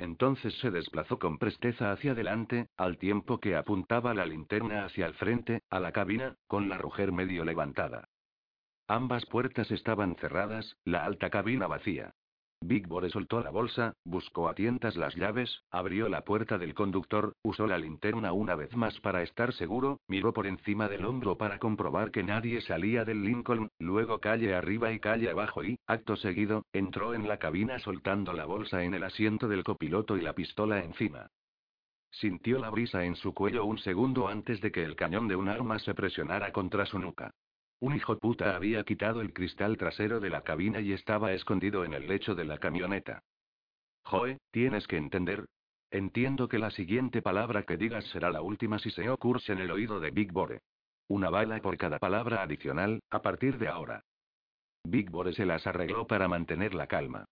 Entonces 0.00 0.58
se 0.60 0.70
desplazó 0.70 1.18
con 1.18 1.36
presteza 1.36 1.92
hacia 1.92 2.12
adelante, 2.12 2.68
al 2.78 2.96
tiempo 2.96 3.38
que 3.38 3.54
apuntaba 3.54 4.14
la 4.14 4.24
linterna 4.24 4.86
hacia 4.86 5.04
el 5.04 5.12
frente, 5.12 5.60
a 5.68 5.78
la 5.78 5.92
cabina, 5.92 6.36
con 6.46 6.70
la 6.70 6.78
ruger 6.78 7.12
medio 7.12 7.44
levantada. 7.44 8.08
Ambas 8.88 9.26
puertas 9.26 9.70
estaban 9.70 10.16
cerradas, 10.16 10.74
la 10.84 11.04
alta 11.04 11.28
cabina 11.28 11.66
vacía. 11.66 12.14
Big 12.62 12.86
Bore 12.86 13.08
soltó 13.08 13.40
la 13.40 13.50
bolsa, 13.50 13.94
buscó 14.04 14.48
a 14.48 14.54
tientas 14.54 14.94
las 14.94 15.16
llaves, 15.16 15.64
abrió 15.70 16.10
la 16.10 16.24
puerta 16.24 16.58
del 16.58 16.74
conductor, 16.74 17.34
usó 17.42 17.66
la 17.66 17.78
linterna 17.78 18.32
una 18.32 18.54
vez 18.54 18.76
más 18.76 19.00
para 19.00 19.22
estar 19.22 19.54
seguro, 19.54 20.00
miró 20.08 20.34
por 20.34 20.46
encima 20.46 20.86
del 20.86 21.06
hombro 21.06 21.38
para 21.38 21.58
comprobar 21.58 22.10
que 22.10 22.22
nadie 22.22 22.60
salía 22.60 23.06
del 23.06 23.24
Lincoln, 23.24 23.70
luego 23.78 24.20
calle 24.20 24.54
arriba 24.54 24.92
y 24.92 25.00
calle 25.00 25.30
abajo 25.30 25.64
y, 25.64 25.78
acto 25.86 26.16
seguido, 26.16 26.66
entró 26.74 27.14
en 27.14 27.26
la 27.26 27.38
cabina 27.38 27.78
soltando 27.78 28.34
la 28.34 28.44
bolsa 28.44 28.84
en 28.84 28.92
el 28.92 29.04
asiento 29.04 29.48
del 29.48 29.64
copiloto 29.64 30.18
y 30.18 30.20
la 30.20 30.34
pistola 30.34 30.84
encima. 30.84 31.30
Sintió 32.10 32.58
la 32.58 32.68
brisa 32.68 33.04
en 33.04 33.16
su 33.16 33.32
cuello 33.32 33.64
un 33.64 33.78
segundo 33.78 34.28
antes 34.28 34.60
de 34.60 34.70
que 34.70 34.84
el 34.84 34.96
cañón 34.96 35.28
de 35.28 35.36
un 35.36 35.48
arma 35.48 35.78
se 35.78 35.94
presionara 35.94 36.52
contra 36.52 36.84
su 36.84 36.98
nuca. 36.98 37.32
Un 37.80 37.96
hijo 37.96 38.18
puta 38.18 38.54
había 38.54 38.84
quitado 38.84 39.22
el 39.22 39.32
cristal 39.32 39.78
trasero 39.78 40.20
de 40.20 40.28
la 40.28 40.42
cabina 40.42 40.80
y 40.80 40.92
estaba 40.92 41.32
escondido 41.32 41.84
en 41.84 41.94
el 41.94 42.06
lecho 42.06 42.34
de 42.34 42.44
la 42.44 42.58
camioneta. 42.58 43.22
Joe, 44.04 44.38
tienes 44.50 44.86
que 44.86 44.98
entender. 44.98 45.46
Entiendo 45.90 46.46
que 46.46 46.58
la 46.58 46.70
siguiente 46.70 47.22
palabra 47.22 47.62
que 47.64 47.78
digas 47.78 48.04
será 48.08 48.30
la 48.30 48.42
última 48.42 48.78
si 48.78 48.90
se 48.90 49.08
ocurre 49.08 49.40
en 49.48 49.58
el 49.58 49.70
oído 49.70 49.98
de 49.98 50.10
Big 50.10 50.30
Bore. 50.30 50.60
Una 51.08 51.30
bala 51.30 51.60
por 51.60 51.76
cada 51.78 51.98
palabra 51.98 52.42
adicional, 52.42 53.00
a 53.10 53.22
partir 53.22 53.58
de 53.58 53.68
ahora. 53.68 54.04
Big 54.84 55.10
Bore 55.10 55.32
se 55.32 55.46
las 55.46 55.66
arregló 55.66 56.06
para 56.06 56.28
mantener 56.28 56.74
la 56.74 56.86
calma. 56.86 57.24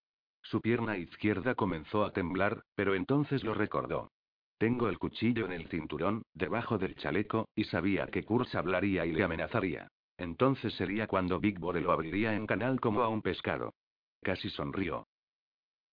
Su 0.43 0.63
pierna 0.63 0.97
izquierda 0.97 1.55
comenzó 1.55 2.05
a 2.05 2.13
temblar, 2.13 2.63
pero 2.75 2.95
entonces 2.95 3.45
lo 3.45 3.53
recordó. 3.53 4.11
Tengo 4.57 4.89
el 4.89 4.99
cuchillo 4.99 5.45
en 5.45 5.53
el 5.53 5.69
cinturón, 5.69 6.23
debajo 6.33 6.79
del 6.79 6.97
chaleco, 6.97 7.49
y 7.55 7.65
sabía 7.65 8.07
que 8.07 8.25
Kurz 8.25 8.55
hablaría 8.55 9.05
y 9.05 9.13
le 9.13 9.23
amenazaría. 9.23 9.89
Entonces 10.19 10.75
sería 10.75 11.07
cuando 11.07 11.39
Big 11.39 11.59
Bore 11.59 11.81
lo 11.81 11.93
abriría 11.93 12.35
en 12.35 12.47
canal 12.47 12.81
como 12.81 13.03
a 13.03 13.09
un 13.09 13.23
pescado. 13.23 13.75
Casi 14.23 14.51
sonrió. 14.51 15.07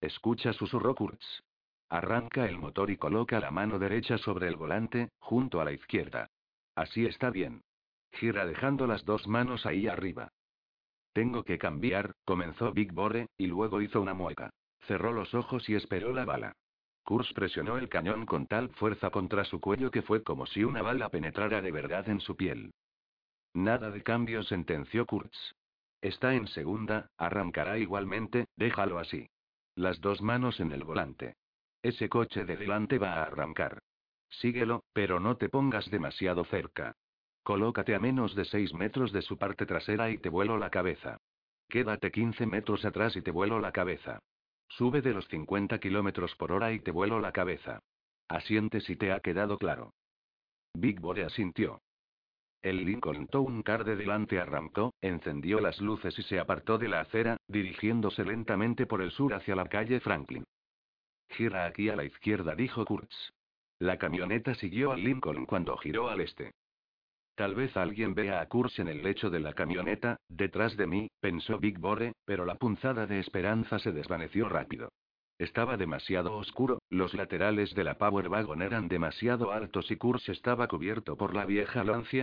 Escucha, 0.00 0.52
susurró 0.54 0.94
Kurtz. 0.94 1.42
Arranca 1.90 2.46
el 2.46 2.58
motor 2.58 2.90
y 2.90 2.96
coloca 2.96 3.38
la 3.38 3.50
mano 3.50 3.78
derecha 3.78 4.16
sobre 4.18 4.48
el 4.48 4.56
volante, 4.56 5.10
junto 5.18 5.60
a 5.60 5.64
la 5.64 5.72
izquierda. 5.72 6.28
Así 6.74 7.04
está 7.04 7.30
bien. 7.30 7.62
Gira 8.12 8.46
dejando 8.46 8.86
las 8.86 9.04
dos 9.04 9.28
manos 9.28 9.66
ahí 9.66 9.86
arriba. 9.86 10.28
Tengo 11.12 11.44
que 11.44 11.58
cambiar, 11.58 12.12
comenzó 12.24 12.72
Big 12.72 12.92
Bore, 12.92 13.28
y 13.36 13.46
luego 13.46 13.80
hizo 13.80 14.00
una 14.00 14.14
mueca. 14.14 14.50
Cerró 14.86 15.12
los 15.12 15.34
ojos 15.34 15.68
y 15.68 15.74
esperó 15.74 16.12
la 16.12 16.24
bala. 16.24 16.52
Kurtz 17.04 17.32
presionó 17.34 17.76
el 17.76 17.90
cañón 17.90 18.24
con 18.24 18.46
tal 18.46 18.70
fuerza 18.70 19.10
contra 19.10 19.44
su 19.44 19.60
cuello 19.60 19.90
que 19.90 20.02
fue 20.02 20.22
como 20.22 20.46
si 20.46 20.64
una 20.64 20.80
bala 20.80 21.10
penetrara 21.10 21.60
de 21.60 21.70
verdad 21.70 22.08
en 22.08 22.20
su 22.20 22.34
piel. 22.34 22.72
Nada 23.54 23.90
de 23.90 24.02
cambio, 24.02 24.42
sentenció 24.42 25.06
Kurtz. 25.06 25.54
Está 26.02 26.34
en 26.34 26.48
segunda, 26.48 27.08
arrancará 27.16 27.78
igualmente, 27.78 28.46
déjalo 28.56 28.98
así. 28.98 29.28
Las 29.76 30.00
dos 30.00 30.20
manos 30.20 30.60
en 30.60 30.72
el 30.72 30.84
volante. 30.84 31.36
Ese 31.82 32.08
coche 32.08 32.44
de 32.44 32.56
delante 32.56 32.98
va 32.98 33.14
a 33.14 33.22
arrancar. 33.22 33.78
Síguelo, 34.28 34.84
pero 34.92 35.20
no 35.20 35.36
te 35.36 35.48
pongas 35.48 35.90
demasiado 35.90 36.44
cerca. 36.44 36.94
Colócate 37.42 37.94
a 37.94 38.00
menos 38.00 38.34
de 38.34 38.44
seis 38.44 38.74
metros 38.74 39.12
de 39.12 39.22
su 39.22 39.38
parte 39.38 39.66
trasera 39.66 40.10
y 40.10 40.18
te 40.18 40.28
vuelo 40.28 40.58
la 40.58 40.70
cabeza. 40.70 41.18
Quédate 41.68 42.10
15 42.10 42.46
metros 42.46 42.84
atrás 42.84 43.16
y 43.16 43.22
te 43.22 43.30
vuelo 43.30 43.60
la 43.60 43.72
cabeza. 43.72 44.18
Sube 44.68 45.02
de 45.02 45.12
los 45.12 45.28
50 45.28 45.78
kilómetros 45.78 46.34
por 46.36 46.52
hora 46.52 46.72
y 46.72 46.80
te 46.80 46.90
vuelo 46.90 47.20
la 47.20 47.32
cabeza. 47.32 47.80
Asiente 48.28 48.80
si 48.80 48.96
te 48.96 49.12
ha 49.12 49.20
quedado 49.20 49.58
claro. 49.58 49.92
Big 50.74 51.00
Boy 51.00 51.20
asintió. 51.20 51.80
El 52.64 52.86
Lincoln 52.86 53.26
Town 53.26 53.62
Car 53.62 53.84
de 53.84 53.94
delante 53.94 54.40
arrancó, 54.40 54.94
encendió 55.02 55.60
las 55.60 55.82
luces 55.82 56.18
y 56.18 56.22
se 56.22 56.40
apartó 56.40 56.78
de 56.78 56.88
la 56.88 57.00
acera, 57.00 57.36
dirigiéndose 57.46 58.24
lentamente 58.24 58.86
por 58.86 59.02
el 59.02 59.10
sur 59.10 59.34
hacia 59.34 59.54
la 59.54 59.66
calle 59.68 60.00
Franklin. 60.00 60.44
Gira 61.28 61.66
aquí 61.66 61.90
a 61.90 61.96
la 61.96 62.04
izquierda, 62.04 62.54
dijo 62.54 62.86
Kurtz. 62.86 63.34
La 63.80 63.98
camioneta 63.98 64.54
siguió 64.54 64.92
al 64.92 65.04
Lincoln 65.04 65.44
cuando 65.44 65.76
giró 65.76 66.08
al 66.08 66.22
este. 66.22 66.52
Tal 67.34 67.54
vez 67.54 67.76
alguien 67.76 68.14
vea 68.14 68.40
a 68.40 68.48
Kurtz 68.48 68.78
en 68.78 68.88
el 68.88 69.02
lecho 69.02 69.28
de 69.28 69.40
la 69.40 69.52
camioneta, 69.52 70.16
detrás 70.30 70.74
de 70.78 70.86
mí, 70.86 71.10
pensó 71.20 71.58
Big 71.58 71.78
Bore, 71.78 72.14
pero 72.24 72.46
la 72.46 72.54
punzada 72.54 73.06
de 73.06 73.20
esperanza 73.20 73.78
se 73.78 73.92
desvaneció 73.92 74.48
rápido. 74.48 74.88
Estaba 75.38 75.76
demasiado 75.76 76.36
oscuro, 76.36 76.78
los 76.88 77.12
laterales 77.12 77.74
de 77.74 77.84
la 77.84 77.98
Power 77.98 78.28
Wagon 78.28 78.62
eran 78.62 78.88
demasiado 78.88 79.52
altos 79.52 79.90
y 79.90 79.96
Kurtz 79.96 80.28
estaba 80.30 80.66
cubierto 80.68 81.16
por 81.16 81.34
la 81.34 81.44
vieja 81.44 81.82
lancia, 81.82 82.22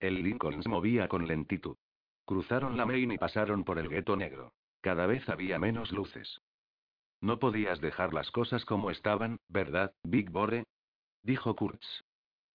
el 0.00 0.22
Lincoln 0.22 0.62
se 0.62 0.68
movía 0.68 1.08
con 1.08 1.26
lentitud. 1.26 1.76
Cruzaron 2.24 2.76
la 2.76 2.86
Main 2.86 3.12
y 3.12 3.18
pasaron 3.18 3.64
por 3.64 3.78
el 3.78 3.88
gueto 3.88 4.16
negro. 4.16 4.52
Cada 4.80 5.06
vez 5.06 5.28
había 5.28 5.58
menos 5.58 5.92
luces. 5.92 6.40
No 7.20 7.38
podías 7.38 7.80
dejar 7.80 8.14
las 8.14 8.30
cosas 8.30 8.64
como 8.64 8.90
estaban, 8.90 9.38
¿verdad, 9.48 9.94
Big 10.04 10.30
Bore? 10.30 10.64
Dijo 11.22 11.56
Kurtz. 11.56 12.04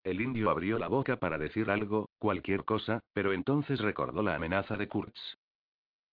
El 0.03 0.21
indio 0.21 0.49
abrió 0.49 0.79
la 0.79 0.87
boca 0.87 1.17
para 1.17 1.37
decir 1.37 1.69
algo, 1.69 2.09
cualquier 2.17 2.65
cosa, 2.65 3.01
pero 3.13 3.33
entonces 3.33 3.79
recordó 3.79 4.21
la 4.21 4.35
amenaza 4.35 4.77
de 4.77 4.87
Kurtz. 4.87 5.37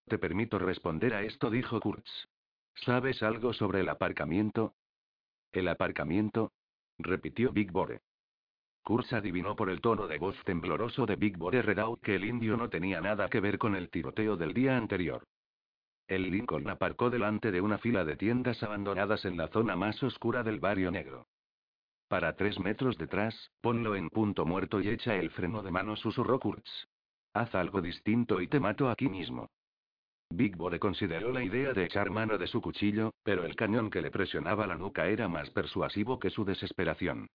Te 0.06 0.18
permito 0.18 0.58
responder 0.58 1.14
a 1.14 1.22
esto, 1.22 1.50
dijo 1.50 1.80
Kurtz. 1.80 2.28
¿Sabes 2.74 3.22
algo 3.22 3.52
sobre 3.52 3.80
el 3.80 3.88
aparcamiento? 3.88 4.74
¿El 5.52 5.68
aparcamiento? 5.68 6.52
repitió 6.98 7.52
Big 7.52 7.72
Bore. 7.72 8.00
Kurz 8.90 9.12
adivinó 9.12 9.54
por 9.54 9.70
el 9.70 9.80
tono 9.80 10.08
de 10.08 10.18
voz 10.18 10.34
tembloroso 10.42 11.06
de 11.06 11.14
Big 11.14 11.38
Bore 11.38 11.62
Redout 11.62 12.00
que 12.00 12.16
el 12.16 12.24
indio 12.24 12.56
no 12.56 12.68
tenía 12.68 13.00
nada 13.00 13.28
que 13.28 13.38
ver 13.38 13.56
con 13.56 13.76
el 13.76 13.88
tiroteo 13.88 14.36
del 14.36 14.52
día 14.52 14.76
anterior. 14.76 15.22
El 16.08 16.28
Lincoln 16.28 16.68
aparcó 16.68 17.08
delante 17.08 17.52
de 17.52 17.60
una 17.60 17.78
fila 17.78 18.04
de 18.04 18.16
tiendas 18.16 18.60
abandonadas 18.64 19.24
en 19.26 19.36
la 19.36 19.46
zona 19.46 19.76
más 19.76 20.02
oscura 20.02 20.42
del 20.42 20.58
barrio 20.58 20.90
negro. 20.90 21.28
Para 22.08 22.34
tres 22.34 22.58
metros 22.58 22.98
detrás, 22.98 23.52
ponlo 23.60 23.94
en 23.94 24.10
punto 24.10 24.44
muerto 24.44 24.80
y 24.80 24.88
echa 24.88 25.14
el 25.14 25.30
freno 25.30 25.62
de 25.62 25.70
mano, 25.70 25.94
susurró 25.94 26.40
Kurtz. 26.40 26.88
Haz 27.32 27.54
algo 27.54 27.80
distinto 27.80 28.40
y 28.40 28.48
te 28.48 28.58
mato 28.58 28.90
aquí 28.90 29.08
mismo. 29.08 29.50
Big 30.30 30.56
Bore 30.56 30.80
consideró 30.80 31.30
la 31.30 31.44
idea 31.44 31.72
de 31.74 31.84
echar 31.84 32.10
mano 32.10 32.38
de 32.38 32.48
su 32.48 32.60
cuchillo, 32.60 33.12
pero 33.22 33.44
el 33.44 33.54
cañón 33.54 33.88
que 33.88 34.02
le 34.02 34.10
presionaba 34.10 34.66
la 34.66 34.74
nuca 34.74 35.06
era 35.06 35.28
más 35.28 35.48
persuasivo 35.50 36.18
que 36.18 36.30
su 36.30 36.44
desesperación. 36.44 37.28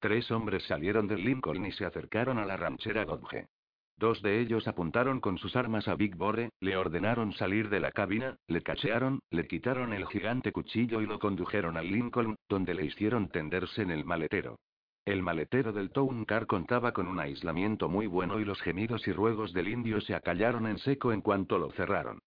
Tres 0.00 0.30
hombres 0.30 0.62
salieron 0.64 1.08
del 1.08 1.24
Lincoln 1.24 1.66
y 1.66 1.72
se 1.72 1.84
acercaron 1.84 2.38
a 2.38 2.46
la 2.46 2.56
ranchera 2.56 3.04
Dodge. 3.04 3.48
Dos 3.96 4.22
de 4.22 4.40
ellos 4.40 4.68
apuntaron 4.68 5.18
con 5.18 5.38
sus 5.38 5.56
armas 5.56 5.88
a 5.88 5.96
Big 5.96 6.14
Bore, 6.14 6.50
le 6.60 6.76
ordenaron 6.76 7.32
salir 7.32 7.68
de 7.68 7.80
la 7.80 7.90
cabina, 7.90 8.36
le 8.46 8.62
cachearon, 8.62 9.18
le 9.30 9.48
quitaron 9.48 9.92
el 9.92 10.06
gigante 10.06 10.52
cuchillo 10.52 11.00
y 11.00 11.06
lo 11.06 11.18
condujeron 11.18 11.76
al 11.76 11.90
Lincoln, 11.90 12.36
donde 12.48 12.74
le 12.74 12.84
hicieron 12.84 13.28
tenderse 13.28 13.82
en 13.82 13.90
el 13.90 14.04
maletero. 14.04 14.60
El 15.04 15.22
maletero 15.22 15.72
del 15.72 15.90
Town 15.90 16.24
Car 16.26 16.46
contaba 16.46 16.92
con 16.92 17.08
un 17.08 17.18
aislamiento 17.18 17.88
muy 17.88 18.06
bueno 18.06 18.38
y 18.38 18.44
los 18.44 18.60
gemidos 18.60 19.08
y 19.08 19.12
ruegos 19.12 19.52
del 19.52 19.66
indio 19.66 20.00
se 20.00 20.14
acallaron 20.14 20.68
en 20.68 20.78
seco 20.78 21.12
en 21.12 21.22
cuanto 21.22 21.58
lo 21.58 21.72
cerraron. 21.72 22.20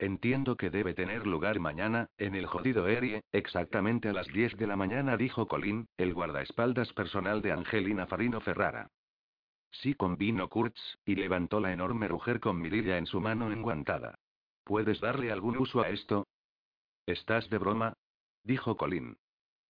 Entiendo 0.00 0.56
que 0.56 0.70
debe 0.70 0.94
tener 0.94 1.26
lugar 1.26 1.58
mañana, 1.58 2.06
en 2.18 2.36
el 2.36 2.46
jodido 2.46 2.86
Erie, 2.86 3.22
exactamente 3.32 4.08
a 4.08 4.12
las 4.12 4.28
10 4.28 4.56
de 4.56 4.68
la 4.68 4.76
mañana, 4.76 5.16
dijo 5.16 5.48
Colin, 5.48 5.88
el 5.96 6.14
guardaespaldas 6.14 6.92
personal 6.92 7.42
de 7.42 7.50
Angelina 7.50 8.06
Farino 8.06 8.40
Ferrara. 8.40 8.90
Sí, 9.72 9.94
convino 9.94 10.48
Kurtz, 10.48 10.80
y 11.04 11.16
levantó 11.16 11.58
la 11.58 11.72
enorme 11.72 12.06
ruger 12.06 12.38
con 12.38 12.60
mirilla 12.60 12.96
en 12.96 13.06
su 13.06 13.20
mano 13.20 13.50
enguantada. 13.50 14.14
¿Puedes 14.62 15.00
darle 15.00 15.32
algún 15.32 15.56
uso 15.58 15.80
a 15.80 15.88
esto? 15.88 16.28
¿Estás 17.04 17.50
de 17.50 17.58
broma? 17.58 17.94
dijo 18.44 18.76
Colin. 18.76 19.16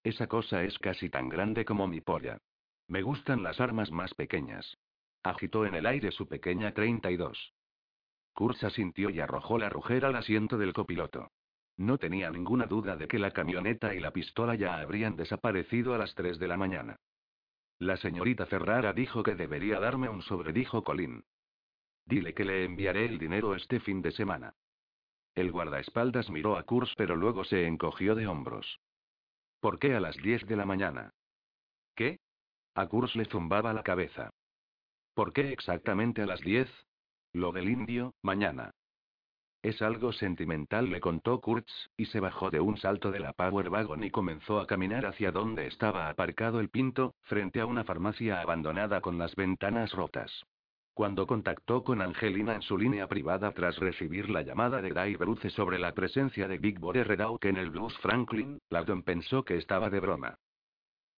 Esa 0.05 0.27
cosa 0.27 0.63
es 0.63 0.79
casi 0.79 1.09
tan 1.09 1.31
grande 1.31 1.65
como 1.65 1.87
mi 1.87 2.03
polla. 2.03 2.39
Me 2.87 3.01
gustan 3.01 3.43
las 3.43 3.61
armas 3.61 3.91
más 3.91 4.13
pequeñas. 4.15 4.77
Agitó 5.23 5.65
en 5.65 5.75
el 5.75 5.87
aire 5.87 6.13
su 6.13 6.29
pequeña 6.29 6.73
32. 6.75 7.55
Kurz 8.39 8.63
asintió 8.63 9.11
y 9.11 9.19
arrojó 9.19 9.59
la 9.59 9.69
rujera 9.69 10.07
al 10.07 10.15
asiento 10.15 10.59
del 10.59 10.73
copiloto. 10.73 11.33
No 11.77 11.99
tenía 11.99 12.31
ninguna 12.31 12.67
duda 12.67 12.95
de 12.95 13.09
que 13.09 13.19
la 13.19 13.33
camioneta 13.33 13.97
y 13.97 13.99
la 13.99 14.13
pistola 14.13 14.55
ya 14.55 14.79
habrían 14.79 15.17
desaparecido 15.17 15.93
a 15.93 15.99
las 15.99 16.15
3 16.15 16.39
de 16.39 16.47
la 16.47 16.57
mañana. 16.57 17.01
La 17.81 17.97
señorita 17.97 18.47
Ferrara 18.47 18.93
dijo 18.93 19.25
que 19.25 19.35
debería 19.35 19.81
darme 19.81 20.09
un 20.09 20.23
sobre, 20.23 20.53
dijo 20.53 20.85
Colin. 20.85 21.25
Dile 22.07 22.33
que 22.33 22.45
le 22.45 22.65
enviaré 22.65 23.07
el 23.07 23.19
dinero 23.19 23.57
este 23.57 23.81
fin 23.81 24.03
de 24.03 24.13
semana. 24.13 24.55
El 25.35 25.51
guardaespaldas 25.51 26.31
miró 26.31 26.57
a 26.57 26.63
Kurz 26.63 26.95
pero 26.97 27.17
luego 27.17 27.43
se 27.43 27.67
encogió 27.67 28.15
de 28.15 28.29
hombros. 28.29 28.79
¿Por 29.59 29.81
qué 29.81 29.97
a 29.97 30.01
las 30.01 30.17
10 30.17 30.47
de 30.47 30.55
la 30.55 30.65
mañana? 30.65 31.11
¿Qué? 31.97 32.21
A 32.77 32.87
Kurz 32.87 33.17
le 33.17 33.25
zumbaba 33.25 33.73
la 33.73 33.83
cabeza. 33.83 34.31
¿Por 35.15 35.33
qué 35.33 35.51
exactamente 35.51 36.23
a 36.23 36.27
las 36.27 36.41
10? 36.43 36.69
Lo 37.33 37.53
del 37.53 37.69
indio, 37.69 38.15
mañana. 38.23 38.73
Es 39.63 39.83
algo 39.83 40.13
sentimental, 40.13 40.89
le 40.89 41.01
contó 41.01 41.41
Kurtz, 41.41 41.91
y 41.97 42.07
se 42.07 42.21
bajó 42.21 42.51
de 42.51 42.61
un 42.61 42.79
salto 42.79 43.11
de 43.11 43.19
la 43.19 43.33
Power 43.33 43.69
Wagon 43.69 44.05
y 44.05 44.11
comenzó 44.11 44.61
a 44.61 44.67
caminar 44.67 45.05
hacia 45.05 45.33
donde 45.33 45.67
estaba 45.67 46.09
aparcado 46.09 46.61
el 46.61 46.71
Pinto, 46.71 47.15
frente 47.23 47.61
a 47.61 47.67
una 47.67 47.85
farmacia 47.85 48.41
abandonada 48.41 49.01
con 49.01 49.19
las 49.19 49.35
ventanas 49.35 49.93
rotas. 49.93 50.47
Cuando 50.95 51.27
contactó 51.27 51.85
con 51.85 52.01
Angelina 52.01 52.55
en 52.55 52.63
su 52.63 52.79
línea 52.79 53.09
privada 53.09 53.53
tras 53.53 53.77
recibir 53.79 54.31
la 54.31 54.43
llamada 54.43 54.81
de 54.81 54.91
Dave 54.91 55.17
Bruce 55.17 55.51
sobre 55.51 55.79
la 55.79 55.93
presencia 55.93 56.49
de 56.49 56.59
Big 56.59 56.79
Boy 56.79 57.03
Redawk 57.03 57.45
en 57.45 57.57
el 57.57 57.71
Blues 57.71 57.97
Franklin, 57.99 58.59
Langdon 58.71 59.03
pensó 59.03 59.45
que 59.45 59.57
estaba 59.57 59.91
de 59.91 60.01
broma. 60.01 60.39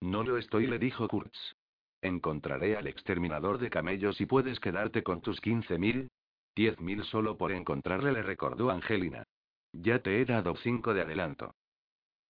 No 0.01 0.23
lo 0.23 0.39
estoy, 0.39 0.67
le 0.67 0.79
dijo 0.79 1.07
Kurtz. 1.09 1.55
Encontraré 2.03 2.77
al 2.77 2.87
exterminador 2.87 3.59
de 3.59 3.71
camellos 3.71 4.21
y 4.21 4.27
puedes 4.27 4.59
quedarte 4.61 5.03
con 5.03 5.21
tus 5.21 5.41
15.000, 5.43 6.09
Diez 6.57 6.81
mil 6.81 7.05
solo 7.05 7.37
por 7.37 7.53
encontrarle, 7.53 8.13
le 8.13 8.23
recordó 8.23 8.71
Angelina. 8.71 9.25
Ya 9.73 10.01
te 10.01 10.21
he 10.21 10.25
dado 10.25 10.57
cinco 10.57 10.95
de 10.95 11.03
adelanto. 11.03 11.55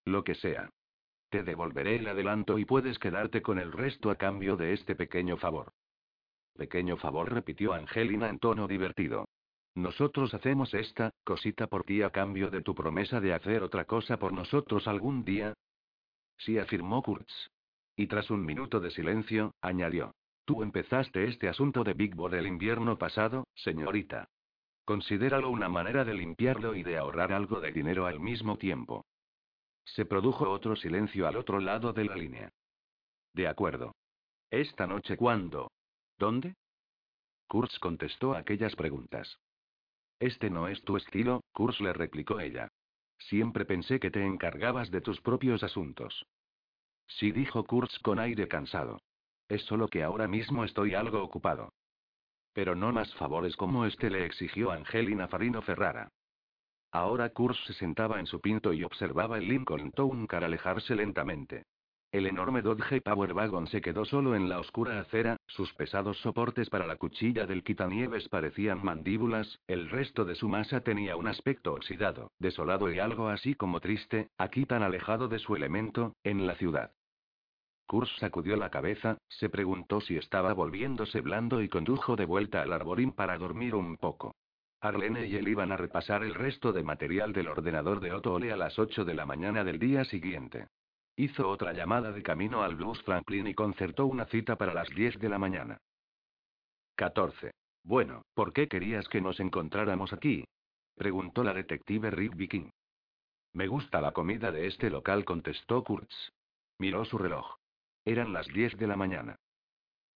Lo 0.05 0.23
que 0.23 0.35
sea. 0.35 0.69
Te 1.29 1.43
devolveré 1.43 1.95
el 1.95 2.07
adelanto 2.07 2.59
y 2.59 2.65
puedes 2.65 2.99
quedarte 2.99 3.41
con 3.41 3.57
el 3.57 3.71
resto 3.71 4.11
a 4.11 4.15
cambio 4.15 4.57
de 4.57 4.73
este 4.73 4.95
pequeño 4.95 5.37
favor. 5.37 5.71
Pequeño 6.55 6.97
favor, 6.97 7.31
repitió 7.31 7.73
Angelina 7.73 8.29
en 8.29 8.39
tono 8.39 8.67
divertido. 8.67 9.27
Nosotros 9.75 10.33
hacemos 10.33 10.73
esta 10.73 11.11
cosita 11.23 11.67
por 11.67 11.85
ti 11.85 12.01
a 12.01 12.09
cambio 12.09 12.49
de 12.49 12.61
tu 12.61 12.75
promesa 12.75 13.21
de 13.21 13.33
hacer 13.33 13.63
otra 13.63 13.85
cosa 13.85 14.17
por 14.17 14.33
nosotros 14.33 14.87
algún 14.87 15.23
día. 15.23 15.53
Sí, 16.37 16.57
afirmó 16.57 17.01
Kurtz. 17.01 17.49
Y 18.01 18.07
tras 18.07 18.31
un 18.31 18.43
minuto 18.43 18.79
de 18.79 18.89
silencio, 18.89 19.53
añadió. 19.61 20.15
Tú 20.45 20.63
empezaste 20.63 21.25
este 21.25 21.47
asunto 21.47 21.83
de 21.83 21.93
Big 21.93 22.15
Boy 22.15 22.33
el 22.33 22.47
invierno 22.47 22.97
pasado, 22.97 23.45
señorita. 23.53 24.27
Considéralo 24.85 25.51
una 25.51 25.69
manera 25.69 26.03
de 26.03 26.15
limpiarlo 26.15 26.73
y 26.73 26.81
de 26.81 26.97
ahorrar 26.97 27.31
algo 27.31 27.59
de 27.59 27.71
dinero 27.71 28.07
al 28.07 28.19
mismo 28.19 28.57
tiempo. 28.57 29.05
Se 29.85 30.07
produjo 30.07 30.49
otro 30.49 30.75
silencio 30.75 31.27
al 31.27 31.37
otro 31.37 31.59
lado 31.59 31.93
de 31.93 32.05
la 32.05 32.15
línea. 32.15 32.49
De 33.35 33.47
acuerdo. 33.47 33.93
¿Esta 34.49 34.87
noche 34.87 35.15
cuándo? 35.15 35.69
¿Dónde? 36.17 36.55
Kurz 37.47 37.77
contestó 37.77 38.33
aquellas 38.33 38.75
preguntas. 38.75 39.37
Este 40.19 40.49
no 40.49 40.69
es 40.69 40.81
tu 40.81 40.97
estilo, 40.97 41.41
Kurz 41.53 41.79
le 41.79 41.93
replicó 41.93 42.39
ella. 42.39 42.67
Siempre 43.19 43.63
pensé 43.63 43.99
que 43.99 44.09
te 44.09 44.25
encargabas 44.25 44.89
de 44.89 45.01
tus 45.01 45.21
propios 45.21 45.61
asuntos. 45.61 46.25
Sí, 47.17 47.31
dijo 47.31 47.63
Kurz 47.65 47.99
con 47.99 48.19
aire 48.19 48.47
cansado. 48.47 49.01
Es 49.47 49.63
solo 49.63 49.87
que 49.87 50.03
ahora 50.03 50.27
mismo 50.27 50.63
estoy 50.63 50.95
algo 50.95 51.21
ocupado. 51.21 51.73
Pero 52.53 52.75
no 52.75 52.91
más 52.91 53.13
favores 53.15 53.55
como 53.55 53.85
este 53.85 54.09
le 54.09 54.25
exigió 54.25 54.71
Angelina 54.71 55.27
Farino 55.27 55.61
Ferrara. 55.61 56.09
Ahora 56.91 57.29
Kurz 57.29 57.57
se 57.65 57.73
sentaba 57.73 58.19
en 58.19 58.25
su 58.25 58.41
pinto 58.41 58.73
y 58.73 58.83
observaba 58.83 59.37
el 59.37 59.47
Lincoln 59.47 59.91
Town 59.91 60.27
Car 60.27 60.43
alejarse 60.43 60.95
lentamente. 60.95 61.63
El 62.11 62.25
enorme 62.27 62.61
Dodge 62.61 62.99
Power 63.01 63.31
Wagon 63.31 63.67
se 63.67 63.79
quedó 63.79 64.03
solo 64.03 64.35
en 64.35 64.49
la 64.49 64.59
oscura 64.59 64.99
acera, 64.99 65.37
sus 65.47 65.73
pesados 65.75 66.17
soportes 66.17 66.69
para 66.69 66.85
la 66.85 66.97
cuchilla 66.97 67.45
del 67.45 67.63
quitanieves 67.63 68.27
parecían 68.27 68.83
mandíbulas, 68.83 69.61
el 69.67 69.89
resto 69.89 70.25
de 70.25 70.35
su 70.35 70.49
masa 70.49 70.81
tenía 70.81 71.15
un 71.15 71.27
aspecto 71.27 71.73
oxidado, 71.73 72.31
desolado 72.37 72.91
y 72.91 72.99
algo 72.99 73.29
así 73.29 73.55
como 73.55 73.79
triste, 73.79 74.29
aquí 74.37 74.65
tan 74.65 74.83
alejado 74.83 75.29
de 75.29 75.39
su 75.39 75.55
elemento, 75.55 76.17
en 76.23 76.45
la 76.45 76.55
ciudad. 76.55 76.91
Kurz 77.91 78.09
sacudió 78.19 78.55
la 78.55 78.69
cabeza, 78.69 79.17
se 79.27 79.49
preguntó 79.49 79.99
si 79.99 80.15
estaba 80.15 80.53
volviéndose 80.53 81.19
blando 81.19 81.61
y 81.61 81.67
condujo 81.67 82.15
de 82.15 82.23
vuelta 82.23 82.61
al 82.61 82.71
arborín 82.71 83.11
para 83.11 83.37
dormir 83.37 83.75
un 83.75 83.97
poco. 83.97 84.33
Arlene 84.79 85.27
y 85.27 85.35
él 85.35 85.49
iban 85.49 85.73
a 85.73 85.75
repasar 85.75 86.23
el 86.23 86.33
resto 86.33 86.71
de 86.71 86.83
material 86.83 87.33
del 87.33 87.49
ordenador 87.49 87.99
de 87.99 88.13
Otto 88.13 88.31
Ole 88.31 88.53
a 88.53 88.55
las 88.55 88.79
8 88.79 89.03
de 89.03 89.13
la 89.13 89.25
mañana 89.25 89.65
del 89.65 89.77
día 89.77 90.05
siguiente. 90.05 90.69
Hizo 91.17 91.49
otra 91.49 91.73
llamada 91.73 92.13
de 92.13 92.23
camino 92.23 92.63
al 92.63 92.77
Blues 92.77 93.03
Franklin 93.03 93.47
y 93.47 93.53
concertó 93.53 94.05
una 94.05 94.25
cita 94.27 94.55
para 94.55 94.73
las 94.73 94.87
10 94.87 95.19
de 95.19 95.27
la 95.27 95.37
mañana. 95.37 95.77
14. 96.95 97.51
Bueno, 97.83 98.21
¿por 98.33 98.53
qué 98.53 98.69
querías 98.69 99.09
que 99.09 99.19
nos 99.19 99.41
encontráramos 99.41 100.13
aquí? 100.13 100.45
preguntó 100.95 101.43
la 101.43 101.53
detective 101.53 102.09
Rick 102.09 102.49
King. 102.49 102.69
Me 103.51 103.67
gusta 103.67 103.99
la 103.99 104.13
comida 104.13 104.49
de 104.49 104.67
este 104.67 104.89
local, 104.89 105.25
contestó 105.25 105.83
Kurtz. 105.83 106.31
Miró 106.79 107.03
su 107.03 107.17
reloj. 107.17 107.60
Eran 108.05 108.33
las 108.33 108.47
10 108.47 108.77
de 108.77 108.87
la 108.87 108.95
mañana. 108.95 109.35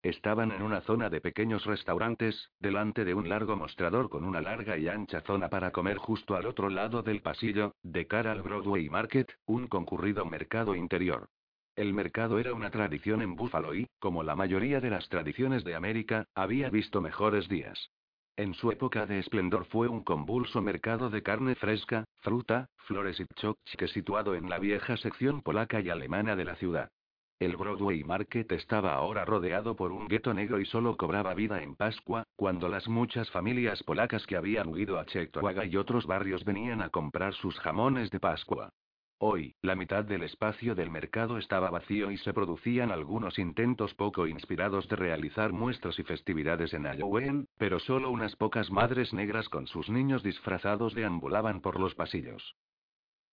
Estaban 0.01 0.51
en 0.51 0.63
una 0.63 0.81
zona 0.81 1.09
de 1.09 1.21
pequeños 1.21 1.65
restaurantes, 1.65 2.51
delante 2.59 3.05
de 3.05 3.13
un 3.13 3.29
largo 3.29 3.55
mostrador 3.55 4.09
con 4.09 4.23
una 4.23 4.41
larga 4.41 4.77
y 4.77 4.87
ancha 4.87 5.21
zona 5.21 5.49
para 5.49 5.71
comer 5.71 5.97
justo 5.97 6.35
al 6.35 6.47
otro 6.47 6.69
lado 6.69 7.03
del 7.03 7.21
pasillo, 7.21 7.75
de 7.83 8.07
cara 8.07 8.31
al 8.31 8.41
Broadway 8.41 8.89
Market, 8.89 9.31
un 9.45 9.67
concurrido 9.67 10.25
mercado 10.25 10.75
interior. 10.75 11.29
El 11.75 11.93
mercado 11.93 12.39
era 12.39 12.53
una 12.53 12.71
tradición 12.71 13.21
en 13.21 13.35
Buffalo 13.35 13.75
y, 13.75 13.87
como 13.99 14.23
la 14.23 14.35
mayoría 14.35 14.79
de 14.79 14.89
las 14.89 15.07
tradiciones 15.09 15.63
de 15.63 15.75
América, 15.75 16.25
había 16.33 16.69
visto 16.69 17.01
mejores 17.01 17.47
días. 17.49 17.91
En 18.37 18.53
su 18.53 18.71
época 18.71 19.05
de 19.05 19.19
esplendor 19.19 19.65
fue 19.65 19.87
un 19.87 20.03
convulso 20.03 20.61
mercado 20.61 21.09
de 21.09 21.21
carne 21.21 21.55
fresca, 21.55 22.05
fruta, 22.21 22.67
flores 22.77 23.19
y 23.19 23.77
que 23.77 23.87
situado 23.87 24.35
en 24.35 24.49
la 24.49 24.59
vieja 24.59 24.97
sección 24.97 25.41
polaca 25.41 25.81
y 25.81 25.89
alemana 25.89 26.35
de 26.35 26.45
la 26.45 26.55
ciudad. 26.55 26.89
El 27.37 27.57
Broadway 27.57 28.01
Market 28.05 28.49
estaba 28.53 28.93
ahora 28.93 29.25
rodeado 29.25 29.75
por 29.75 29.91
un 29.91 30.07
gueto 30.07 30.33
negro 30.33 30.61
y 30.61 30.65
solo 30.65 30.95
cobraba 30.95 31.33
vida 31.33 31.61
en 31.61 31.75
Pascua, 31.75 32.23
cuando 32.37 32.69
las 32.69 32.87
muchas 32.87 33.29
familias 33.29 33.83
polacas 33.83 34.25
que 34.25 34.37
habían 34.37 34.69
huido 34.69 34.97
a 34.97 35.05
Cheektowaga 35.05 35.65
y 35.65 35.75
otros 35.75 36.05
barrios 36.05 36.45
venían 36.45 36.81
a 36.81 36.89
comprar 36.89 37.33
sus 37.33 37.59
jamones 37.59 38.09
de 38.09 38.21
Pascua. 38.21 38.69
Hoy, 39.17 39.53
la 39.61 39.75
mitad 39.75 40.05
del 40.05 40.23
espacio 40.23 40.75
del 40.75 40.89
mercado 40.89 41.37
estaba 41.37 41.69
vacío 41.69 42.09
y 42.09 42.17
se 42.17 42.33
producían 42.33 42.91
algunos 42.91 43.37
intentos 43.37 43.93
poco 43.95 44.27
inspirados 44.27 44.87
de 44.87 44.95
realizar 44.95 45.51
muestras 45.51 45.99
y 45.99 46.03
festividades 46.03 46.73
en 46.73 46.83
Halloween, 46.83 47.47
pero 47.57 47.79
solo 47.79 48.11
unas 48.11 48.37
pocas 48.37 48.71
madres 48.71 49.13
negras 49.13 49.49
con 49.49 49.67
sus 49.67 49.89
niños 49.89 50.23
disfrazados 50.23 50.93
deambulaban 50.93 51.59
por 51.59 51.81
los 51.81 51.95
pasillos. 51.95 52.55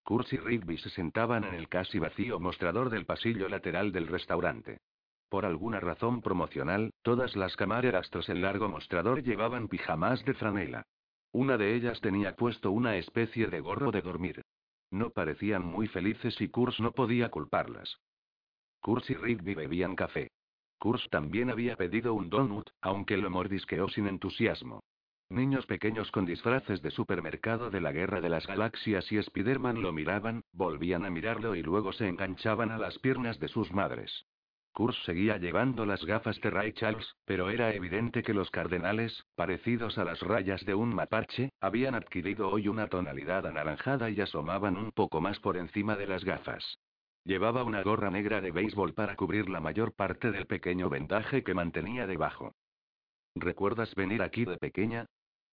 Kurz 0.04 0.32
y 0.32 0.36
Rigby 0.36 0.78
se 0.78 0.90
sentaban 0.90 1.44
en 1.44 1.54
el 1.54 1.68
casi 1.68 1.98
vacío 1.98 2.40
mostrador 2.40 2.90
del 2.90 3.06
pasillo 3.06 3.48
lateral 3.48 3.92
del 3.92 4.08
restaurante. 4.08 4.78
Por 5.28 5.46
alguna 5.46 5.80
razón 5.80 6.20
promocional, 6.20 6.92
todas 7.02 7.36
las 7.36 7.56
camareras 7.56 8.10
tras 8.10 8.28
el 8.28 8.42
largo 8.42 8.68
mostrador 8.68 9.22
llevaban 9.22 9.68
pijamas 9.68 10.24
de 10.24 10.34
franela. 10.34 10.82
Una 11.32 11.56
de 11.56 11.74
ellas 11.74 12.00
tenía 12.00 12.36
puesto 12.36 12.70
una 12.70 12.96
especie 12.96 13.46
de 13.46 13.60
gorro 13.60 13.90
de 13.90 14.02
dormir. 14.02 14.42
No 14.90 15.10
parecían 15.10 15.64
muy 15.64 15.88
felices 15.88 16.38
y 16.40 16.48
Kurz 16.48 16.78
no 16.80 16.92
podía 16.92 17.30
culparlas. 17.30 17.96
Kurz 18.80 19.08
y 19.08 19.14
Rigby 19.14 19.54
bebían 19.54 19.96
café. 19.96 20.30
Kurz 20.78 21.08
también 21.08 21.48
había 21.48 21.76
pedido 21.76 22.12
un 22.12 22.28
donut, 22.28 22.68
aunque 22.80 23.16
lo 23.16 23.30
mordisqueó 23.30 23.88
sin 23.88 24.08
entusiasmo. 24.08 24.82
Niños 25.32 25.64
pequeños 25.64 26.10
con 26.10 26.26
disfraces 26.26 26.82
de 26.82 26.90
supermercado 26.90 27.70
de 27.70 27.80
la 27.80 27.90
Guerra 27.90 28.20
de 28.20 28.28
las 28.28 28.46
Galaxias 28.46 29.10
y 29.10 29.22
Spiderman 29.22 29.80
lo 29.80 29.90
miraban, 29.90 30.44
volvían 30.52 31.06
a 31.06 31.10
mirarlo 31.10 31.54
y 31.54 31.62
luego 31.62 31.94
se 31.94 32.06
enganchaban 32.06 32.70
a 32.70 32.76
las 32.76 32.98
piernas 32.98 33.40
de 33.40 33.48
sus 33.48 33.72
madres. 33.72 34.26
Kurz 34.72 34.94
seguía 35.06 35.38
llevando 35.38 35.86
las 35.86 36.04
gafas 36.04 36.38
de 36.42 36.50
Ray 36.50 36.74
Charles, 36.74 37.16
pero 37.24 37.48
era 37.48 37.72
evidente 37.72 38.22
que 38.22 38.34
los 38.34 38.50
cardenales, 38.50 39.24
parecidos 39.34 39.96
a 39.96 40.04
las 40.04 40.20
rayas 40.20 40.66
de 40.66 40.74
un 40.74 40.94
mapache, 40.94 41.48
habían 41.62 41.94
adquirido 41.94 42.50
hoy 42.50 42.68
una 42.68 42.88
tonalidad 42.88 43.46
anaranjada 43.46 44.10
y 44.10 44.20
asomaban 44.20 44.76
un 44.76 44.92
poco 44.92 45.22
más 45.22 45.40
por 45.40 45.56
encima 45.56 45.96
de 45.96 46.08
las 46.08 46.24
gafas. 46.26 46.78
Llevaba 47.24 47.64
una 47.64 47.82
gorra 47.82 48.10
negra 48.10 48.42
de 48.42 48.50
béisbol 48.50 48.92
para 48.92 49.16
cubrir 49.16 49.48
la 49.48 49.60
mayor 49.60 49.94
parte 49.94 50.30
del 50.30 50.44
pequeño 50.44 50.90
vendaje 50.90 51.42
que 51.42 51.54
mantenía 51.54 52.06
debajo. 52.06 52.54
¿Recuerdas 53.34 53.94
venir 53.94 54.20
aquí 54.20 54.44
de 54.44 54.58
pequeña? 54.58 55.06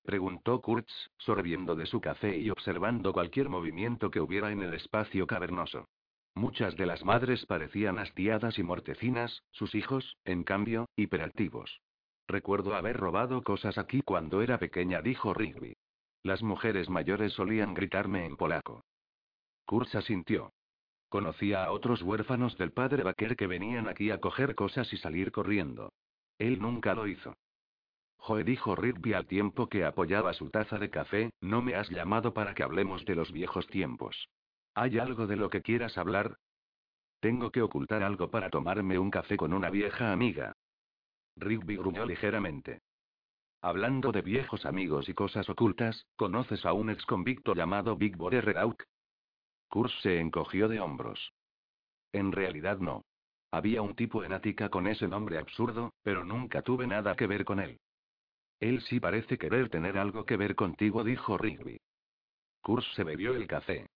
Preguntó 0.04 0.62
Kurtz, 0.62 0.91
sorbiendo 1.18 1.76
de 1.76 1.86
su 1.86 2.02
café 2.02 2.38
y 2.38 2.50
observando 2.50 3.14
cualquier 3.14 3.50
movimiento 3.50 4.10
que 4.12 4.22
hubiera 4.22 4.52
en 4.52 4.62
el 4.62 4.74
espacio 4.74 5.28
cavernoso. 5.28 5.88
Muchas 6.36 6.76
de 6.78 6.86
las 6.86 7.04
madres 7.04 7.45
parecían 7.45 8.00
hastiadas 8.00 8.58
y 8.60 8.64
mortecinas, 8.64 9.43
sus 9.52 9.76
hijos, 9.76 10.18
en 10.26 10.43
cambio, 10.43 10.88
hiperactivos. 10.95 11.82
Recuerdo 12.28 12.76
haber 12.76 12.97
robado 12.97 13.43
cosas 13.43 13.78
aquí 13.78 14.02
cuando 14.02 14.41
era 14.41 14.60
pequeña, 14.60 15.02
dijo 15.02 15.34
Rigby. 15.34 15.76
Las 16.24 16.43
mujeres 16.43 16.89
mayores 16.89 17.34
solían 17.34 17.74
gritarme 17.74 18.26
en 18.26 18.38
polaco. 18.38 18.84
Kurtz 19.66 19.95
asintió. 19.95 20.54
Conocía 21.10 21.64
a 21.64 21.72
otros 21.72 22.04
huérfanos 22.04 22.58
del 22.58 22.72
padre 22.72 23.04
Baker 23.04 23.36
que 23.36 23.47
venían 23.47 23.88
aquí 23.88 24.12
a 24.12 24.20
coger 24.20 24.54
cosas 24.54 24.93
y 24.93 24.97
salir 24.97 25.32
corriendo. 25.32 25.91
Él 26.38 26.62
nunca 26.62 26.93
lo 26.93 27.08
hizo. 27.08 27.36
Joe 28.20 28.43
dijo 28.43 28.76
Rigby 28.76 29.13
al 29.13 29.26
tiempo 29.26 29.70
que 29.70 29.86
apoyaba 29.86 30.34
su 30.34 30.49
taza 30.49 30.78
de 30.78 30.89
café, 30.89 31.32
no 31.41 31.61
me 31.61 31.76
has 31.76 31.89
llamado 31.89 32.34
para 32.34 32.53
que 32.53 32.63
hablemos 32.63 33.05
de 33.05 33.15
los 33.15 33.32
viejos 33.32 33.65
tiempos. 33.67 34.30
¿Hay 34.76 34.99
algo 34.99 35.26
de 35.26 35.38
lo 35.38 35.49
que 35.49 35.61
quieras 35.61 35.97
hablar? 35.97 36.38
Tengo 37.22 37.51
que 37.51 37.61
ocultar 37.61 38.03
algo 38.03 38.30
para 38.30 38.49
tomarme 38.49 38.99
un 38.99 39.09
café 39.09 39.36
con 39.36 39.53
una 39.53 39.70
vieja 39.70 40.11
amiga. 40.11 40.53
Rigby 41.38 41.78
gruñó 41.78 42.05
ligeramente. 42.05 42.82
Hablando 43.61 44.11
de 44.11 44.22
viejos 44.22 44.65
amigos 44.65 45.09
y 45.09 45.13
cosas 45.13 45.49
ocultas, 45.49 46.05
¿conoces 46.15 46.65
a 46.65 46.74
un 46.74 46.89
ex 46.89 47.05
convicto 47.05 47.55
llamado 47.55 47.95
Big 47.97 48.15
Borerauk? 48.15 48.84
Kurs 49.70 49.93
se 50.01 50.20
encogió 50.20 50.67
de 50.67 50.80
hombros. 50.80 51.34
En 52.11 52.32
realidad 52.32 52.80
no. 52.80 53.03
Había 53.51 53.82
un 53.82 53.95
tipo 53.95 54.24
en 54.24 54.34
Ática 54.34 54.70
con 54.70 54.88
ese 54.88 55.07
nombre 55.07 55.38
absurdo, 55.38 55.93
pero 56.03 56.24
nunca 56.24 56.61
tuve 56.61 56.86
nada 56.88 57.15
que 57.15 57.28
ver 57.28 57.43
con 57.43 57.59
él. 57.59 57.80
Él 58.60 58.82
sí 58.82 58.99
parece 58.99 59.38
querer 59.38 59.70
tener 59.70 59.97
algo 59.97 60.26
que 60.26 60.38
ver 60.38 60.55
contigo, 60.55 61.03
dijo 61.03 61.38
Rigby. 61.38 61.80
Kurs 62.62 62.86
se 62.95 63.03
bebió 63.03 63.34
el 63.34 63.47
café. 63.47 63.88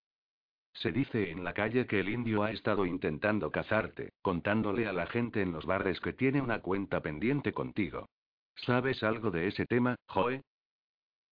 Se 0.73 0.91
dice 0.91 1.29
en 1.29 1.43
la 1.43 1.53
calle 1.53 1.85
que 1.85 1.99
el 1.99 2.09
indio 2.09 2.43
ha 2.43 2.51
estado 2.51 2.85
intentando 2.85 3.51
cazarte, 3.51 4.13
contándole 4.21 4.87
a 4.87 4.93
la 4.93 5.05
gente 5.05 5.41
en 5.41 5.51
los 5.51 5.65
bares 5.65 5.99
que 5.99 6.13
tiene 6.13 6.41
una 6.41 6.61
cuenta 6.61 7.01
pendiente 7.01 7.53
contigo. 7.53 8.07
¿Sabes 8.55 9.03
algo 9.03 9.29
de 9.31 9.47
ese 9.47 9.65
tema, 9.65 9.95
Joe? 10.07 10.41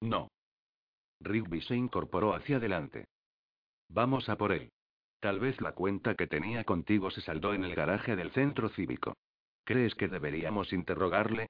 No. 0.00 0.28
Rigby 1.20 1.60
se 1.62 1.76
incorporó 1.76 2.34
hacia 2.34 2.56
adelante. 2.56 3.06
Vamos 3.88 4.28
a 4.28 4.36
por 4.36 4.52
él. 4.52 4.70
Tal 5.20 5.38
vez 5.38 5.60
la 5.60 5.72
cuenta 5.72 6.14
que 6.14 6.26
tenía 6.26 6.64
contigo 6.64 7.10
se 7.10 7.20
saldó 7.20 7.52
en 7.52 7.64
el 7.64 7.74
garaje 7.74 8.16
del 8.16 8.30
centro 8.32 8.70
cívico. 8.70 9.14
¿Crees 9.64 9.94
que 9.94 10.08
deberíamos 10.08 10.72
interrogarle? 10.72 11.48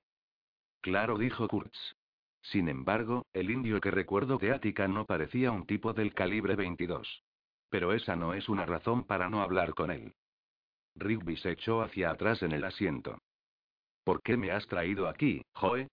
Claro, 0.81 1.19
dijo 1.19 1.47
Kurtz. 1.49 1.95
Sin 2.43 2.69
embargo, 2.69 3.27
el 3.33 3.51
indio 3.51 3.81
que 3.81 3.91
recuerdo 3.91 4.39
de 4.39 4.53
Ática 4.53 4.89
no 4.89 5.05
parecía 5.05 5.53
un 5.53 5.67
tipo 5.67 5.93
del 5.93 6.15
calibre 6.15 6.57
22. 6.57 7.23
Pero 7.69 7.93
esa 7.93 8.17
no 8.17 8.35
es 8.35 8.49
una 8.49 8.67
razón 8.67 9.05
para 9.05 9.29
no 9.29 9.43
hablar 9.43 9.75
con 9.75 9.91
él. 9.91 10.15
Rigby 10.97 11.37
se 11.37 11.53
echó 11.53 11.83
hacia 11.83 12.11
atrás 12.11 12.43
en 12.43 12.53
el 12.53 12.65
asiento. 12.65 13.19
¿Por 14.05 14.23
qué 14.23 14.37
me 14.37 14.51
has 14.51 14.67
traído 14.67 15.09
aquí, 15.09 15.43
Joe? 15.55 15.89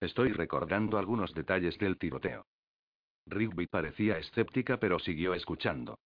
Estoy 0.00 0.32
recordando 0.32 0.98
algunos 0.98 1.34
detalles 1.34 1.78
del 1.78 1.98
tiroteo. 1.98 2.46
Rigby 3.26 3.66
parecía 3.66 4.18
escéptica 4.18 4.78
pero 4.78 4.98
siguió 4.98 5.34
escuchando. 5.34 5.98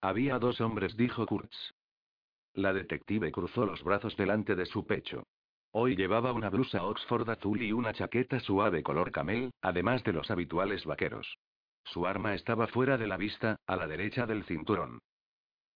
Había 0.00 0.38
dos 0.40 0.60
hombres, 0.60 0.96
dijo 0.96 1.24
Kurtz. 1.26 1.72
La 2.54 2.72
detective 2.72 3.30
cruzó 3.30 3.64
los 3.64 3.82
brazos 3.82 4.16
delante 4.16 4.56
de 4.56 4.66
su 4.66 4.84
pecho. 4.84 5.24
Hoy 5.74 5.96
llevaba 5.96 6.32
una 6.32 6.50
blusa 6.50 6.84
Oxford 6.84 7.28
azul 7.30 7.62
y 7.62 7.72
una 7.72 7.94
chaqueta 7.94 8.40
suave 8.40 8.82
color 8.82 9.10
camel, 9.10 9.50
además 9.62 10.04
de 10.04 10.12
los 10.12 10.30
habituales 10.30 10.84
vaqueros. 10.84 11.38
Su 11.84 12.06
arma 12.06 12.34
estaba 12.34 12.66
fuera 12.66 12.98
de 12.98 13.06
la 13.06 13.16
vista, 13.16 13.56
a 13.66 13.76
la 13.76 13.86
derecha 13.86 14.26
del 14.26 14.44
cinturón. 14.44 14.98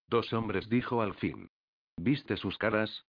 Dos 0.06 0.32
hombres 0.34 0.68
dijo 0.68 1.00
al 1.00 1.14
fin. 1.14 1.48
¿Viste 1.96 2.36
sus 2.36 2.58
caras? 2.58 3.06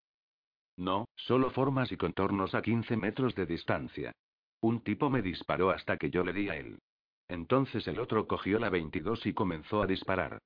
No, 0.78 1.10
solo 1.16 1.52
formas 1.52 1.92
y 1.92 1.98
contornos 1.98 2.56
a 2.56 2.62
15 2.62 2.96
metros 2.96 3.36
de 3.36 3.46
distancia. 3.46 4.14
Un 4.62 4.82
tipo 4.82 5.10
me 5.10 5.22
disparó 5.22 5.72
hasta 5.72 5.98
que 5.98 6.10
yo 6.10 6.24
le 6.24 6.32
di 6.32 6.48
a 6.48 6.56
él. 6.56 6.80
Entonces 7.28 7.86
el 7.90 8.00
otro 8.00 8.28
cogió 8.28 8.60
la 8.60 8.70
22 8.70 9.26
y 9.26 9.34
comenzó 9.34 9.82
a 9.82 9.88
disparar. 9.88 10.40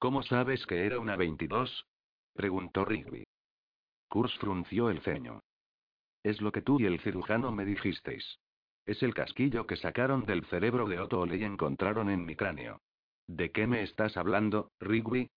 ¿Cómo 0.00 0.24
sabes 0.24 0.66
que 0.66 0.84
era 0.84 0.98
una 0.98 1.14
22? 1.14 1.86
preguntó 2.34 2.84
Rigby. 2.84 3.22
Kurs 4.08 4.36
frunció 4.38 4.90
el 4.90 5.00
ceño. 5.02 5.40
Es 6.22 6.40
lo 6.40 6.52
que 6.52 6.62
tú 6.62 6.80
y 6.80 6.86
el 6.86 7.00
cirujano 7.00 7.52
me 7.52 7.64
dijisteis. 7.64 8.38
Es 8.86 9.02
el 9.02 9.14
casquillo 9.14 9.66
que 9.66 9.76
sacaron 9.76 10.24
del 10.24 10.44
cerebro 10.46 10.88
de 10.88 10.98
Otto 10.98 11.24
y 11.26 11.44
encontraron 11.44 12.10
en 12.10 12.24
mi 12.24 12.36
cráneo. 12.36 12.80
¿De 13.26 13.52
qué 13.52 13.66
me 13.66 13.82
estás 13.82 14.16
hablando, 14.16 14.72
Rigby? 14.80 15.30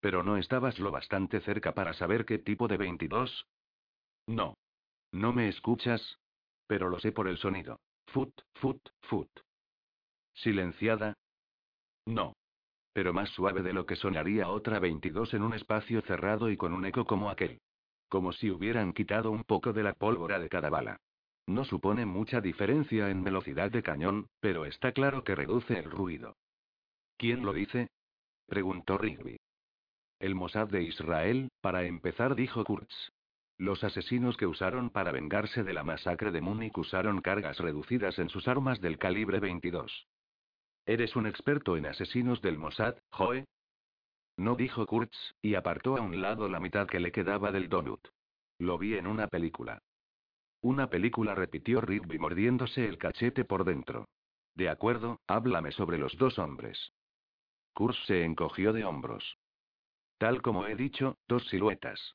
¿Pero 0.00 0.22
no 0.22 0.36
estabas 0.36 0.78
lo 0.78 0.90
bastante 0.90 1.40
cerca 1.40 1.74
para 1.74 1.92
saber 1.94 2.24
qué 2.24 2.38
tipo 2.38 2.68
de 2.68 2.76
22? 2.76 3.46
No. 4.26 4.54
¿No 5.12 5.32
me 5.32 5.48
escuchas? 5.48 6.18
Pero 6.66 6.88
lo 6.88 6.98
sé 7.00 7.12
por 7.12 7.28
el 7.28 7.38
sonido. 7.38 7.78
Fut, 8.08 8.32
fut, 8.54 8.80
fut. 9.02 9.28
¿Silenciada? 10.34 11.14
No. 12.06 12.34
Pero 12.92 13.12
más 13.12 13.30
suave 13.30 13.62
de 13.62 13.72
lo 13.72 13.86
que 13.86 13.96
sonaría 13.96 14.48
otra 14.48 14.78
22 14.78 15.34
en 15.34 15.42
un 15.42 15.54
espacio 15.54 16.02
cerrado 16.02 16.50
y 16.50 16.56
con 16.56 16.72
un 16.72 16.84
eco 16.84 17.04
como 17.04 17.30
aquel. 17.30 17.60
Como 18.12 18.34
si 18.34 18.50
hubieran 18.50 18.92
quitado 18.92 19.30
un 19.30 19.42
poco 19.42 19.72
de 19.72 19.82
la 19.82 19.94
pólvora 19.94 20.38
de 20.38 20.50
cada 20.50 20.68
bala. 20.68 21.00
No 21.46 21.64
supone 21.64 22.04
mucha 22.04 22.42
diferencia 22.42 23.08
en 23.08 23.24
velocidad 23.24 23.70
de 23.70 23.82
cañón, 23.82 24.28
pero 24.38 24.66
está 24.66 24.92
claro 24.92 25.24
que 25.24 25.34
reduce 25.34 25.78
el 25.78 25.90
ruido. 25.90 26.36
¿Quién 27.16 27.42
lo 27.42 27.54
dice? 27.54 27.88
preguntó 28.46 28.98
Rigby. 28.98 29.38
El 30.20 30.34
Mossad 30.34 30.68
de 30.68 30.82
Israel, 30.82 31.48
para 31.62 31.84
empezar, 31.84 32.34
dijo 32.34 32.62
Kurtz. 32.64 32.94
Los 33.56 33.82
asesinos 33.82 34.36
que 34.36 34.46
usaron 34.46 34.90
para 34.90 35.10
vengarse 35.10 35.64
de 35.64 35.72
la 35.72 35.82
masacre 35.82 36.32
de 36.32 36.42
Múnich 36.42 36.76
usaron 36.76 37.22
cargas 37.22 37.60
reducidas 37.60 38.18
en 38.18 38.28
sus 38.28 38.46
armas 38.46 38.82
del 38.82 38.98
calibre 38.98 39.40
22. 39.40 40.06
¿Eres 40.84 41.16
un 41.16 41.26
experto 41.26 41.78
en 41.78 41.86
asesinos 41.86 42.42
del 42.42 42.58
Mossad, 42.58 42.94
Joe? 43.08 43.46
No 44.36 44.54
dijo 44.56 44.86
Kurtz, 44.86 45.34
y 45.42 45.54
apartó 45.54 45.96
a 45.96 46.00
un 46.00 46.20
lado 46.20 46.48
la 46.48 46.60
mitad 46.60 46.86
que 46.86 47.00
le 47.00 47.12
quedaba 47.12 47.52
del 47.52 47.68
donut. 47.68 48.08
Lo 48.58 48.78
vi 48.78 48.96
en 48.96 49.06
una 49.06 49.28
película. 49.28 49.82
Una 50.60 50.88
película 50.88 51.34
repitió 51.34 51.80
Rigby 51.80 52.18
mordiéndose 52.18 52.86
el 52.86 52.98
cachete 52.98 53.44
por 53.44 53.64
dentro. 53.64 54.08
De 54.54 54.68
acuerdo, 54.68 55.20
háblame 55.26 55.72
sobre 55.72 55.98
los 55.98 56.16
dos 56.16 56.38
hombres. 56.38 56.92
Kurtz 57.74 57.98
se 58.06 58.24
encogió 58.24 58.72
de 58.72 58.84
hombros. 58.84 59.38
Tal 60.18 60.40
como 60.40 60.66
he 60.66 60.76
dicho, 60.76 61.18
dos 61.26 61.46
siluetas. 61.48 62.14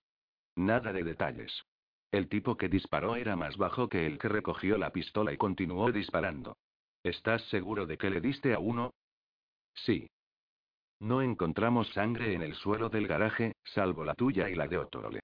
Nada 0.56 0.94
de 0.94 1.04
detalles. 1.04 1.66
El 2.12 2.30
tipo 2.30 2.56
que 2.56 2.70
disparó 2.70 3.16
era 3.16 3.36
más 3.36 3.58
bajo 3.58 3.90
que 3.90 4.06
el 4.06 4.18
que 4.18 4.30
recogió 4.30 4.78
la 4.78 4.92
pistola 4.92 5.34
y 5.34 5.38
continuó 5.38 5.92
disparando. 5.92 6.58
¿Estás 7.04 7.44
seguro 7.50 7.86
de 7.86 7.98
que 7.98 8.10
le 8.10 8.22
diste 8.22 8.54
a 8.54 8.60
uno? 8.60 8.94
Sí. 9.74 10.10
No 11.00 11.22
encontramos 11.22 11.88
sangre 11.90 12.34
en 12.34 12.42
el 12.42 12.56
suelo 12.56 12.90
del 12.90 13.08
garaje, 13.08 13.54
salvo 13.64 14.04
la 14.04 14.16
tuya 14.16 14.50
y 14.50 14.56
la 14.56 14.68
de 14.68 14.80
Otole. 14.80 15.20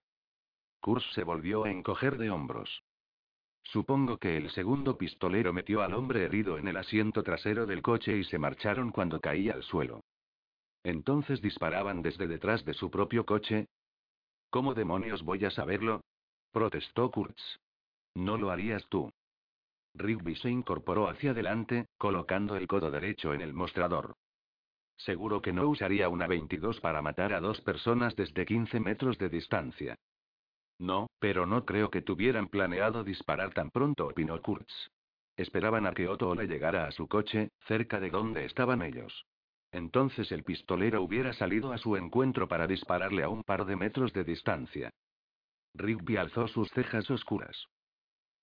Kurs 0.80 1.04
se 1.14 1.24
volvió 1.24 1.64
a 1.64 1.72
encoger 1.72 2.18
de 2.18 2.30
hombros. 2.30 2.84
Supongo 3.64 4.18
que 4.18 4.38
el 4.38 4.52
segundo 4.52 4.98
pistolero 4.98 5.54
metió 5.54 5.82
al 5.82 5.94
hombre 5.94 6.26
herido 6.26 6.58
en 6.58 6.68
el 6.68 6.78
asiento 6.78 7.24
trasero 7.24 7.66
del 7.66 7.82
coche 7.82 8.18
y 8.18 8.24
se 8.26 8.38
marcharon 8.38 8.92
cuando 8.92 9.20
caía 9.20 9.54
al 9.54 9.64
suelo. 9.64 10.02
Entonces 10.84 11.42
disparaban 11.42 12.02
desde 12.02 12.28
detrás 12.28 12.66
de 12.66 12.74
su 12.74 12.92
propio 12.92 13.26
coche. 13.26 13.68
¿Cómo 14.50 14.74
demonios 14.74 15.24
voy 15.24 15.46
a 15.46 15.52
saberlo? 15.52 16.02
protestó 16.52 17.10
Kurtz. 17.10 17.60
No 18.14 18.38
lo 18.38 18.52
harías 18.52 18.86
tú. 18.90 19.12
Rigby 19.96 20.36
se 20.36 20.50
incorporó 20.50 21.08
hacia 21.08 21.32
adelante, 21.32 21.88
colocando 21.98 22.56
el 22.58 22.68
codo 22.68 22.92
derecho 22.92 23.34
en 23.34 23.42
el 23.42 23.54
mostrador. 23.54 24.16
Seguro 24.98 25.42
que 25.42 25.54
no 25.54 25.68
usaría 25.68 26.10
una 26.10 26.28
22 26.28 26.80
para 26.80 27.02
matar 27.02 27.34
a 27.34 27.40
dos 27.40 27.62
personas 27.62 28.16
desde 28.16 28.46
15 28.46 28.80
metros 28.80 29.18
de 29.18 29.30
distancia. 29.30 29.98
No, 30.80 31.08
pero 31.20 31.46
no 31.46 31.66
creo 31.66 31.90
que 31.90 32.02
tuvieran 32.02 32.48
planeado 32.48 33.04
disparar 33.04 33.54
tan 33.54 33.70
pronto, 33.70 34.08
opinó 34.08 34.42
Kurtz. 34.42 34.92
Esperaban 35.36 35.88
a 35.88 35.94
que 35.94 36.08
Otto 36.08 36.36
le 36.36 36.48
llegara 36.48 36.86
a 36.86 36.92
su 36.92 37.08
coche, 37.08 37.50
cerca 37.68 38.00
de 38.00 38.10
donde 38.10 38.46
estaban 38.46 38.82
ellos. 38.82 39.26
Entonces 39.72 40.32
el 40.32 40.44
pistolero 40.44 41.02
hubiera 41.02 41.34
salido 41.34 41.74
a 41.74 41.80
su 41.80 41.98
encuentro 41.98 42.48
para 42.48 42.68
dispararle 42.68 43.24
a 43.24 43.30
un 43.30 43.44
par 43.44 43.66
de 43.66 43.76
metros 43.76 44.14
de 44.14 44.24
distancia. 44.24 44.92
Rigby 45.74 46.18
alzó 46.18 46.48
sus 46.48 46.70
cejas 46.70 47.10
oscuras. 47.10 47.66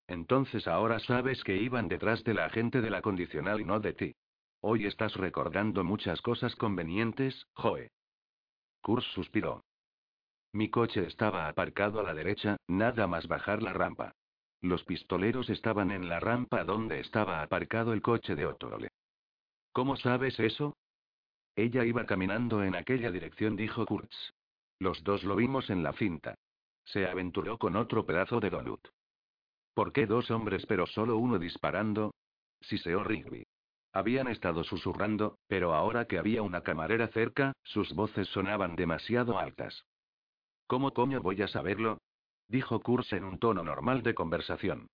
Entonces 0.07 0.67
ahora 0.67 0.99
sabes 0.99 1.41
que 1.45 1.55
iban 1.55 1.87
detrás 1.87 2.25
de 2.25 2.33
la 2.33 2.45
agente 2.45 2.81
de 2.81 2.89
la 2.89 3.01
condicional 3.01 3.61
y 3.61 3.65
no 3.65 3.79
de 3.79 3.93
ti. 3.93 4.15
Hoy 4.63 4.85
estás 4.85 5.15
recordando 5.15 5.83
muchas 5.83 6.21
cosas 6.21 6.55
convenientes, 6.55 7.47
Joe. 7.55 7.89
Kurs 8.83 9.05
suspiró. 9.15 9.63
Mi 10.53 10.69
coche 10.69 11.03
estaba 11.07 11.47
aparcado 11.47 11.99
a 11.99 12.03
la 12.03 12.13
derecha, 12.13 12.57
nada 12.67 13.07
más 13.07 13.27
bajar 13.27 13.63
la 13.63 13.73
rampa. 13.73 14.13
Los 14.61 14.83
pistoleros 14.83 15.49
estaban 15.49 15.89
en 15.89 16.07
la 16.07 16.19
rampa 16.19 16.63
donde 16.63 16.99
estaba 16.99 17.41
aparcado 17.41 17.91
el 17.93 18.03
coche 18.03 18.35
de 18.35 18.45
Otole. 18.45 18.89
¿Cómo 19.73 19.95
sabes 19.95 20.39
eso? 20.39 20.75
Ella 21.55 21.83
iba 21.83 22.05
caminando 22.05 22.63
en 22.63 22.75
aquella 22.75 23.09
dirección, 23.09 23.55
dijo 23.55 23.87
Kurtz. 23.87 24.33
Los 24.77 25.03
dos 25.03 25.23
lo 25.23 25.35
vimos 25.35 25.71
en 25.71 25.81
la 25.81 25.93
cinta. 25.93 26.35
Se 26.85 27.07
aventuró 27.07 27.57
con 27.57 27.75
otro 27.75 28.05
pedazo 28.05 28.39
de 28.39 28.51
donut. 28.51 28.87
¿Por 29.73 29.91
qué 29.91 30.05
dos 30.05 30.29
hombres 30.29 30.67
pero 30.67 30.85
solo 30.85 31.17
uno 31.17 31.39
disparando? 31.39 32.13
Siseó 32.61 33.03
Rigby. 33.03 33.43
Habían 33.93 34.27
estado 34.27 34.63
susurrando, 34.63 35.37
pero 35.47 35.73
ahora 35.73 36.05
que 36.05 36.17
había 36.17 36.41
una 36.41 36.61
camarera 36.61 37.07
cerca, 37.09 37.53
sus 37.63 37.93
voces 37.93 38.27
sonaban 38.29 38.75
demasiado 38.75 39.37
altas. 39.37 39.85
¿Cómo 40.67 40.93
coño 40.93 41.21
voy 41.21 41.41
a 41.41 41.47
saberlo? 41.47 41.99
dijo 42.47 42.79
Kurz 42.81 43.11
en 43.13 43.25
un 43.25 43.39
tono 43.39 43.63
normal 43.63 44.03
de 44.03 44.13
conversación. 44.13 44.87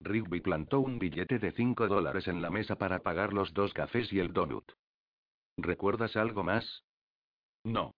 Rigby 0.00 0.40
plantó 0.40 0.80
un 0.80 0.98
billete 0.98 1.38
de 1.38 1.52
5 1.52 1.88
dólares 1.88 2.26
en 2.28 2.42
la 2.42 2.50
mesa 2.50 2.76
para 2.76 3.00
pagar 3.00 3.32
los 3.32 3.52
dos 3.52 3.72
cafés 3.74 4.12
y 4.12 4.18
el 4.18 4.32
donut. 4.32 4.64
¿Recuerdas 5.56 6.16
algo 6.16 6.42
más? 6.42 6.84
No. 7.64 7.92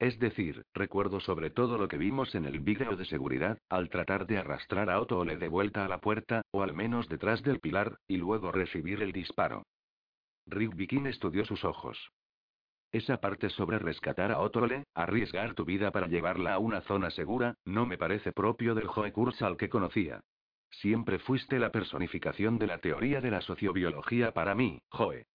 Es 0.00 0.18
decir, 0.18 0.64
recuerdo 0.72 1.20
sobre 1.20 1.50
todo 1.50 1.76
lo 1.76 1.86
que 1.86 1.98
vimos 1.98 2.34
en 2.34 2.46
el 2.46 2.60
vídeo 2.60 2.96
de 2.96 3.04
seguridad, 3.04 3.58
al 3.68 3.90
tratar 3.90 4.26
de 4.26 4.38
arrastrar 4.38 4.88
a 4.88 4.98
Otto 4.98 5.18
Ole 5.18 5.36
de 5.36 5.48
vuelta 5.48 5.84
a 5.84 5.88
la 5.88 6.00
puerta, 6.00 6.40
o 6.52 6.62
al 6.62 6.72
menos 6.72 7.06
detrás 7.10 7.42
del 7.42 7.60
pilar, 7.60 7.98
y 8.08 8.16
luego 8.16 8.50
recibir 8.50 9.02
el 9.02 9.12
disparo. 9.12 9.62
King 10.88 11.04
estudió 11.04 11.44
sus 11.44 11.66
ojos. 11.66 12.10
Esa 12.92 13.18
parte 13.20 13.50
sobre 13.50 13.78
rescatar 13.78 14.32
a 14.32 14.40
Otole, 14.40 14.84
arriesgar 14.94 15.54
tu 15.54 15.66
vida 15.66 15.92
para 15.92 16.08
llevarla 16.08 16.54
a 16.54 16.58
una 16.58 16.80
zona 16.80 17.10
segura, 17.10 17.54
no 17.66 17.84
me 17.84 17.98
parece 17.98 18.32
propio 18.32 18.74
del 18.74 18.88
Joe 18.88 19.12
al 19.40 19.56
que 19.58 19.68
conocía. 19.68 20.22
Siempre 20.70 21.18
fuiste 21.18 21.58
la 21.58 21.70
personificación 21.70 22.58
de 22.58 22.66
la 22.68 22.78
teoría 22.78 23.20
de 23.20 23.30
la 23.30 23.42
sociobiología 23.42 24.32
para 24.32 24.54
mí, 24.54 24.80
Joe. 24.88 25.26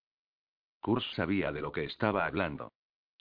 Kurz 0.81 1.05
sabía 1.15 1.53
de 1.53 1.61
lo 1.61 1.71
que 1.71 1.85
estaba 1.85 2.25
hablando. 2.25 2.73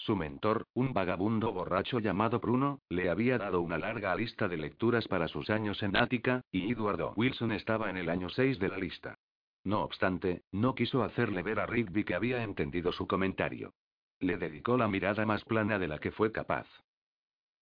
Su 0.06 0.18
mentor, 0.18 0.68
un 0.74 0.92
vagabundo 0.92 1.54
borracho 1.54 2.00
llamado 2.00 2.42
Bruno, 2.42 2.82
le 2.90 3.10
había 3.10 3.38
dado 3.38 3.62
una 3.62 3.78
larga 3.78 4.14
lista 4.18 4.50
de 4.50 4.58
lecturas 4.58 5.08
para 5.08 5.30
sus 5.30 5.50
años 5.50 5.82
en 5.82 5.96
Ática, 5.96 6.42
y 6.52 6.70
Eduardo 6.70 7.14
Wilson 7.16 7.54
estaba 7.54 7.90
en 7.90 7.96
el 7.96 8.10
año 8.10 8.28
6 8.28 8.60
de 8.60 8.68
la 8.68 8.78
lista. 8.78 9.18
No 9.64 9.82
obstante, 9.82 10.44
no 10.52 10.76
quiso 10.76 11.04
hacerle 11.04 11.42
ver 11.42 11.62
a 11.62 11.68
Rigby 11.68 12.04
que 12.04 12.16
había 12.16 12.44
entendido 12.44 12.92
su 12.92 13.08
comentario. 13.08 13.76
Le 14.20 14.36
dedicó 14.36 14.76
la 14.76 14.90
mirada 14.90 15.26
más 15.26 15.46
plana 15.46 15.80
de 15.80 15.88
la 15.88 16.00
que 16.00 16.12
fue 16.12 16.34
capaz. 16.34 16.68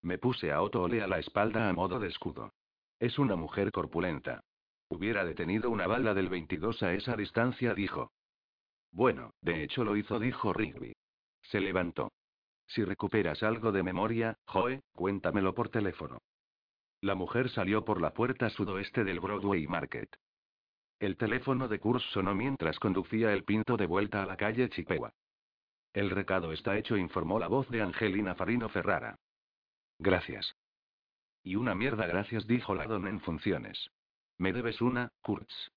Me 0.02 0.18
puse 0.18 0.52
a 0.52 0.64
Otto 0.64 0.82
Ole 0.82 1.04
a 1.04 1.08
la 1.08 1.20
espalda 1.20 1.70
a 1.70 1.74
modo 1.74 2.00
de 2.00 2.08
escudo. 2.08 2.54
Es 2.98 3.20
una 3.20 3.36
mujer 3.36 3.72
corpulenta. 3.72 4.42
Hubiera 4.90 5.26
detenido 5.26 5.70
una 5.70 5.86
bala 5.86 6.16
del 6.16 6.30
22 6.30 6.82
a 6.82 6.94
esa 6.94 7.16
distancia, 7.16 7.76
dijo. 7.76 8.12
Bueno, 8.90 9.36
de 9.42 9.64
hecho 9.64 9.84
lo 9.84 9.96
hizo, 9.96 10.18
dijo 10.18 10.54
Rigby. 10.54 10.94
Se 11.44 11.60
levantó. 11.60 12.12
Si 12.74 12.86
recuperas 12.86 13.44
algo 13.44 13.74
de 13.74 13.84
memoria, 13.84 14.38
Joe, 14.46 14.82
cuéntamelo 14.94 15.54
por 15.54 15.68
teléfono. 15.68 16.22
La 17.02 17.16
mujer 17.16 17.50
salió 17.50 17.84
por 17.84 18.00
la 18.00 18.14
puerta 18.14 18.50
sudoeste 18.50 19.04
del 19.04 19.20
Broadway 19.20 19.68
Market. 19.68 20.10
El 20.98 21.18
teléfono 21.18 21.68
de 21.68 21.80
Kurs 21.80 22.04
sonó 22.14 22.34
mientras 22.34 22.80
conducía 22.80 23.34
el 23.34 23.44
pinto 23.44 23.76
de 23.76 23.88
vuelta 23.88 24.24
a 24.24 24.26
la 24.26 24.38
calle 24.38 24.70
Chippewa. 24.70 25.12
El 25.94 26.12
recado 26.12 26.54
está 26.54 26.78
hecho, 26.78 26.96
informó 26.96 27.40
la 27.40 27.48
voz 27.48 27.68
de 27.70 27.82
Angelina 27.82 28.36
Farino 28.36 28.70
Ferrara. 28.70 29.18
Gracias. 30.00 30.56
Y 31.44 31.56
una 31.56 31.76
mierda 31.76 32.06
gracias, 32.06 32.48
dijo 32.48 32.74
la 32.74 32.86
don 32.86 33.06
en 33.06 33.20
funciones. 33.20 33.90
Me 34.38 34.54
debes 34.54 34.80
una, 34.80 35.10
Kurtz. 35.22 35.72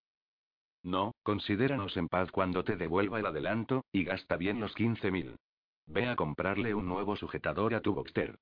No, 0.84 1.12
considéranos 1.24 1.96
en 1.96 2.06
paz 2.06 2.30
cuando 2.30 2.62
te 2.62 2.76
devuelva 2.76 3.18
el 3.18 3.26
adelanto, 3.26 3.84
y 3.90 4.04
gasta 4.04 4.36
bien 4.36 4.60
los 4.60 4.74
15 4.74 5.10
mil. 5.10 5.36
Ve 5.86 6.08
a 6.08 6.16
comprarle 6.16 6.74
un 6.74 6.86
nuevo 6.86 7.16
sujetador 7.16 7.74
a 7.74 7.80
tu 7.80 7.94
Boxster. 7.94 8.38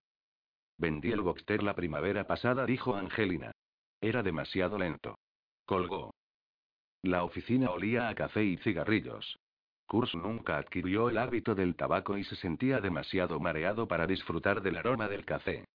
Vendí 0.78 1.12
el 1.12 1.20
Boxster 1.20 1.62
la 1.62 1.74
primavera 1.74 2.26
pasada, 2.26 2.66
dijo 2.66 2.95
Angelina. 2.95 3.53
Era 4.01 4.22
demasiado 4.22 4.78
lento. 4.78 5.18
Colgó. 5.64 6.14
La 7.03 7.24
oficina 7.24 7.70
olía 7.70 8.09
a 8.09 8.14
café 8.14 8.45
y 8.45 8.57
cigarrillos. 8.59 9.38
Kurs 9.86 10.14
nunca 10.14 10.57
adquirió 10.57 11.11
el 11.11 11.18
hábito 11.18 11.55
del 11.55 11.76
tabaco 11.76 12.16
y 12.16 12.24
se 12.24 12.36
sentía 12.36 12.80
demasiado 12.80 13.38
mareado 13.40 13.86
para 13.88 14.07
disfrutar 14.07 14.62
del 14.62 14.76
aroma 14.76 15.09
del 15.09 15.24
café. 15.24 15.66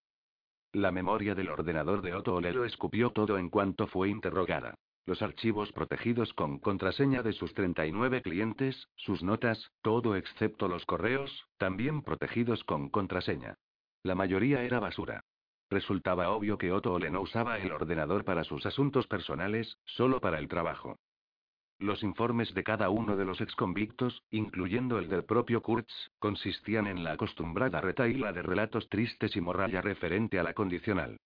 La 0.74 0.92
memoria 0.92 1.36
del 1.36 1.50
ordenador 1.50 2.02
de 2.02 2.14
Otto 2.14 2.36
Ole 2.36 2.52
lo 2.54 2.66
escupió 2.66 3.12
todo 3.12 3.38
en 3.38 3.50
cuanto 3.50 3.88
fue 3.88 4.10
interrogada. 4.10 4.76
Los 5.08 5.22
archivos 5.22 5.72
protegidos 5.72 6.34
con 6.34 6.60
contraseña 6.60 7.24
de 7.24 7.32
sus 7.32 7.54
39 7.54 8.22
clientes, 8.22 8.90
sus 8.98 9.24
notas, 9.24 9.72
todo 9.82 10.18
excepto 10.18 10.68
los 10.68 10.86
correos, 10.86 11.48
también 11.58 12.02
protegidos 12.02 12.62
con 12.66 12.90
contraseña. 12.90 13.56
La 14.04 14.16
mayoría 14.16 14.64
era 14.64 14.82
basura. 14.82 15.24
Resultaba 15.70 16.32
obvio 16.32 16.58
que 16.58 16.74
Otto 16.74 16.92
Ole 16.92 17.10
no 17.10 17.22
usaba 17.22 17.58
el 17.58 17.72
ordenador 17.72 18.26
para 18.26 18.44
sus 18.44 18.66
asuntos 18.66 19.08
personales, 19.08 19.78
solo 19.86 20.20
para 20.20 20.40
el 20.40 20.50
trabajo. 20.50 21.00
Los 21.80 22.04
informes 22.04 22.54
de 22.54 22.66
cada 22.66 22.90
uno 22.90 23.16
de 23.16 23.24
los 23.24 23.40
exconvictos, 23.40 24.24
incluyendo 24.30 25.00
el 25.00 25.08
del 25.08 25.24
propio 25.24 25.62
Kurtz, 25.62 26.12
consistían 26.20 26.86
en 26.86 27.06
la 27.06 27.14
acostumbrada 27.14 27.80
retaíla 27.80 28.34
de 28.34 28.42
relatos 28.42 28.90
tristes 28.90 29.38
y 29.38 29.40
morralla 29.40 29.80
referente 29.80 30.38
a 30.38 30.44
la 30.44 30.54
condicional. 30.54 31.18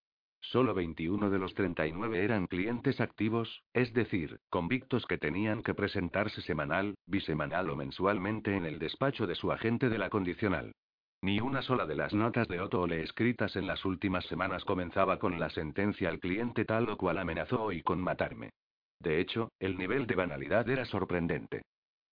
Solo 0.41 0.73
21 0.73 1.29
de 1.29 1.37
los 1.37 1.53
39 1.53 2.23
eran 2.23 2.47
clientes 2.47 2.99
activos, 2.99 3.63
es 3.73 3.93
decir, 3.93 4.39
convictos 4.49 5.05
que 5.05 5.19
tenían 5.19 5.61
que 5.61 5.75
presentarse 5.75 6.41
semanal, 6.41 6.95
bisemanal 7.05 7.69
o 7.69 7.75
mensualmente 7.75 8.55
en 8.55 8.65
el 8.65 8.79
despacho 8.79 9.27
de 9.27 9.35
su 9.35 9.51
agente 9.51 9.87
de 9.87 9.99
la 9.99 10.09
condicional. 10.09 10.73
Ni 11.21 11.39
una 11.39 11.61
sola 11.61 11.85
de 11.85 11.95
las 11.95 12.15
notas 12.15 12.47
de 12.47 12.59
Otto 12.59 12.81
Ole 12.81 13.03
escritas 13.03 13.55
en 13.55 13.67
las 13.67 13.85
últimas 13.85 14.25
semanas 14.25 14.65
comenzaba 14.65 15.19
con 15.19 15.39
la 15.39 15.51
sentencia 15.51 16.09
al 16.09 16.19
cliente 16.19 16.65
tal 16.65 16.89
o 16.89 16.97
cual 16.97 17.19
amenazó 17.19 17.61
hoy 17.61 17.83
con 17.83 18.01
matarme. 18.01 18.49
De 18.99 19.19
hecho, 19.19 19.51
el 19.59 19.77
nivel 19.77 20.07
de 20.07 20.15
banalidad 20.15 20.67
era 20.67 20.85
sorprendente. 20.85 21.61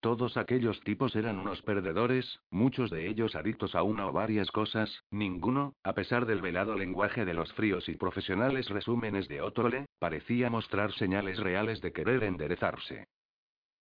Todos 0.02 0.38
aquellos 0.38 0.80
tipos 0.82 1.14
eran 1.18 1.40
unos 1.40 1.62
perdedores, 1.62 2.40
muchos 2.50 2.90
de 2.90 3.08
ellos 3.10 3.36
adictos 3.36 3.76
a 3.76 3.84
una 3.84 4.08
o 4.08 4.14
varias 4.14 4.50
cosas, 4.50 5.04
ninguno, 5.12 5.74
a 5.84 5.94
pesar 5.94 6.26
del 6.26 6.42
velado 6.42 6.76
lenguaje 6.76 7.26
de 7.26 7.34
los 7.34 7.52
fríos 7.54 7.90
y 7.90 7.96
profesionales 7.96 8.70
resúmenes 8.70 9.28
de 9.28 9.42
Otole, 9.42 9.88
parecía 10.00 10.50
mostrar 10.50 10.94
señales 10.94 11.38
reales 11.40 11.82
de 11.82 11.92
querer 11.92 12.24
enderezarse. 12.24 13.08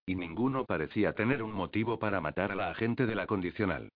Y 0.07 0.17
ninguno 0.17 0.65
parecía 0.65 1.13
tener 1.13 1.41
un 1.41 1.53
motivo 1.53 2.01
para 2.01 2.21
matar 2.21 2.51
a 2.51 2.57
la 2.57 2.71
agente 2.71 3.07
de 3.07 3.15
la 3.15 3.29
condicional. 3.29 3.91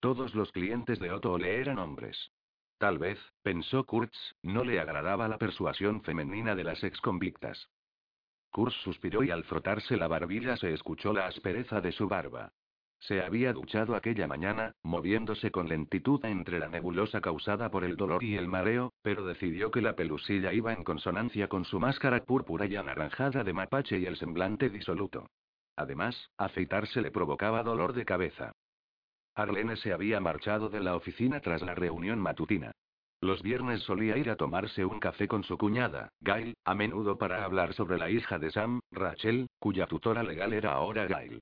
Todos 0.00 0.34
los 0.34 0.50
clientes 0.50 0.98
de 0.98 1.12
Otole 1.12 1.60
eran 1.60 1.78
hombres. 1.78 2.32
Tal 2.78 2.98
vez, 2.98 3.20
pensó 3.42 3.84
Kurtz, 3.84 4.16
no 4.42 4.64
le 4.64 4.80
agradaba 4.80 5.28
la 5.28 5.38
persuasión 5.38 6.02
femenina 6.02 6.56
de 6.56 6.64
las 6.64 6.82
exconvictas. 6.82 7.68
Kurs 8.50 8.74
suspiró 8.82 9.22
y 9.22 9.30
al 9.30 9.44
frotarse 9.44 9.96
la 9.96 10.08
barbilla 10.08 10.56
se 10.56 10.72
escuchó 10.72 11.12
la 11.12 11.26
aspereza 11.26 11.80
de 11.80 11.92
su 11.92 12.08
barba. 12.08 12.52
Se 13.00 13.22
había 13.22 13.52
duchado 13.52 13.94
aquella 13.94 14.26
mañana, 14.26 14.74
moviéndose 14.82 15.52
con 15.52 15.68
lentitud 15.68 16.24
entre 16.24 16.58
la 16.58 16.68
nebulosa 16.68 17.20
causada 17.20 17.70
por 17.70 17.84
el 17.84 17.96
dolor 17.96 18.24
y 18.24 18.36
el 18.36 18.48
mareo, 18.48 18.92
pero 19.02 19.24
decidió 19.24 19.70
que 19.70 19.82
la 19.82 19.94
pelusilla 19.94 20.52
iba 20.52 20.72
en 20.72 20.82
consonancia 20.82 21.48
con 21.48 21.64
su 21.64 21.78
máscara 21.78 22.24
púrpura 22.24 22.66
y 22.66 22.74
anaranjada 22.74 23.44
de 23.44 23.52
mapache 23.52 23.98
y 23.98 24.06
el 24.06 24.16
semblante 24.16 24.68
disoluto. 24.68 25.28
Además, 25.76 26.30
afeitarse 26.36 27.00
le 27.00 27.12
provocaba 27.12 27.62
dolor 27.62 27.92
de 27.92 28.04
cabeza. 28.04 28.52
Arlene 29.36 29.76
se 29.76 29.92
había 29.92 30.18
marchado 30.18 30.68
de 30.68 30.80
la 30.80 30.96
oficina 30.96 31.40
tras 31.40 31.62
la 31.62 31.76
reunión 31.76 32.18
matutina. 32.18 32.72
Los 33.20 33.42
viernes 33.42 33.82
solía 33.82 34.16
ir 34.16 34.30
a 34.30 34.36
tomarse 34.36 34.84
un 34.84 35.00
café 35.00 35.26
con 35.26 35.42
su 35.42 35.58
cuñada, 35.58 36.12
Gail, 36.20 36.54
a 36.64 36.74
menudo 36.74 37.18
para 37.18 37.44
hablar 37.44 37.74
sobre 37.74 37.98
la 37.98 38.10
hija 38.10 38.38
de 38.38 38.52
Sam, 38.52 38.78
Rachel, 38.92 39.48
cuya 39.58 39.86
tutora 39.86 40.22
legal 40.22 40.52
era 40.52 40.72
ahora 40.72 41.06
Gail. 41.06 41.40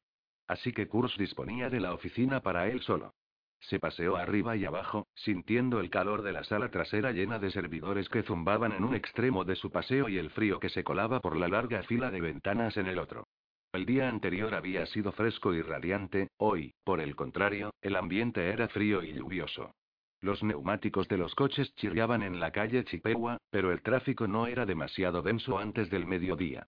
Así 0.49 0.73
que 0.73 0.89
Kurz 0.89 1.17
disponía 1.19 1.69
de 1.69 1.81
la 1.81 1.93
oficina 1.93 2.41
para 2.41 2.69
él 2.69 2.81
solo. 2.81 3.13
Se 3.61 3.79
paseó 3.79 4.17
arriba 4.17 4.57
y 4.57 4.65
abajo, 4.65 5.07
sintiendo 5.15 5.81
el 5.81 5.91
calor 5.91 6.23
de 6.23 6.33
la 6.33 6.45
sala 6.45 6.71
trasera 6.71 7.13
llena 7.13 7.39
de 7.39 7.51
servidores 7.51 8.09
que 8.09 8.23
zumbaban 8.23 8.73
en 8.73 8.85
un 8.85 8.95
extremo 8.95 9.45
de 9.45 9.57
su 9.57 9.71
paseo 9.71 10.09
y 10.09 10.17
el 10.17 10.31
frío 10.31 10.61
que 10.61 10.71
se 10.71 10.85
colaba 10.85 11.21
por 11.21 11.37
la 11.37 11.49
larga 11.49 11.83
fila 11.83 12.11
de 12.11 12.23
ventanas 12.23 12.79
en 12.79 12.87
el 12.87 12.99
otro. 12.99 13.27
El 13.73 13.85
día 13.85 14.09
anterior 14.09 14.55
había 14.55 14.87
sido 14.87 15.13
fresco 15.13 15.53
y 15.53 15.61
radiante, 15.61 16.29
hoy, 16.39 16.73
por 16.85 17.01
el 17.01 17.17
contrario, 17.17 17.75
el 17.83 17.97
ambiente 17.97 18.49
era 18.49 18.69
frío 18.69 19.03
y 19.03 19.13
lluvioso. 19.13 19.73
Los 20.21 20.43
neumáticos 20.43 21.09
de 21.09 21.19
los 21.19 21.35
coches 21.35 21.75
chirriaban 21.75 22.23
en 22.23 22.41
la 22.41 22.51
calle 22.51 22.85
Chippewa, 22.85 23.39
pero 23.51 23.73
el 23.73 23.83
tráfico 23.83 24.27
no 24.27 24.47
era 24.47 24.67
demasiado 24.67 25.23
denso 25.23 25.59
antes 25.59 25.91
del 25.91 26.07
mediodía. 26.07 26.67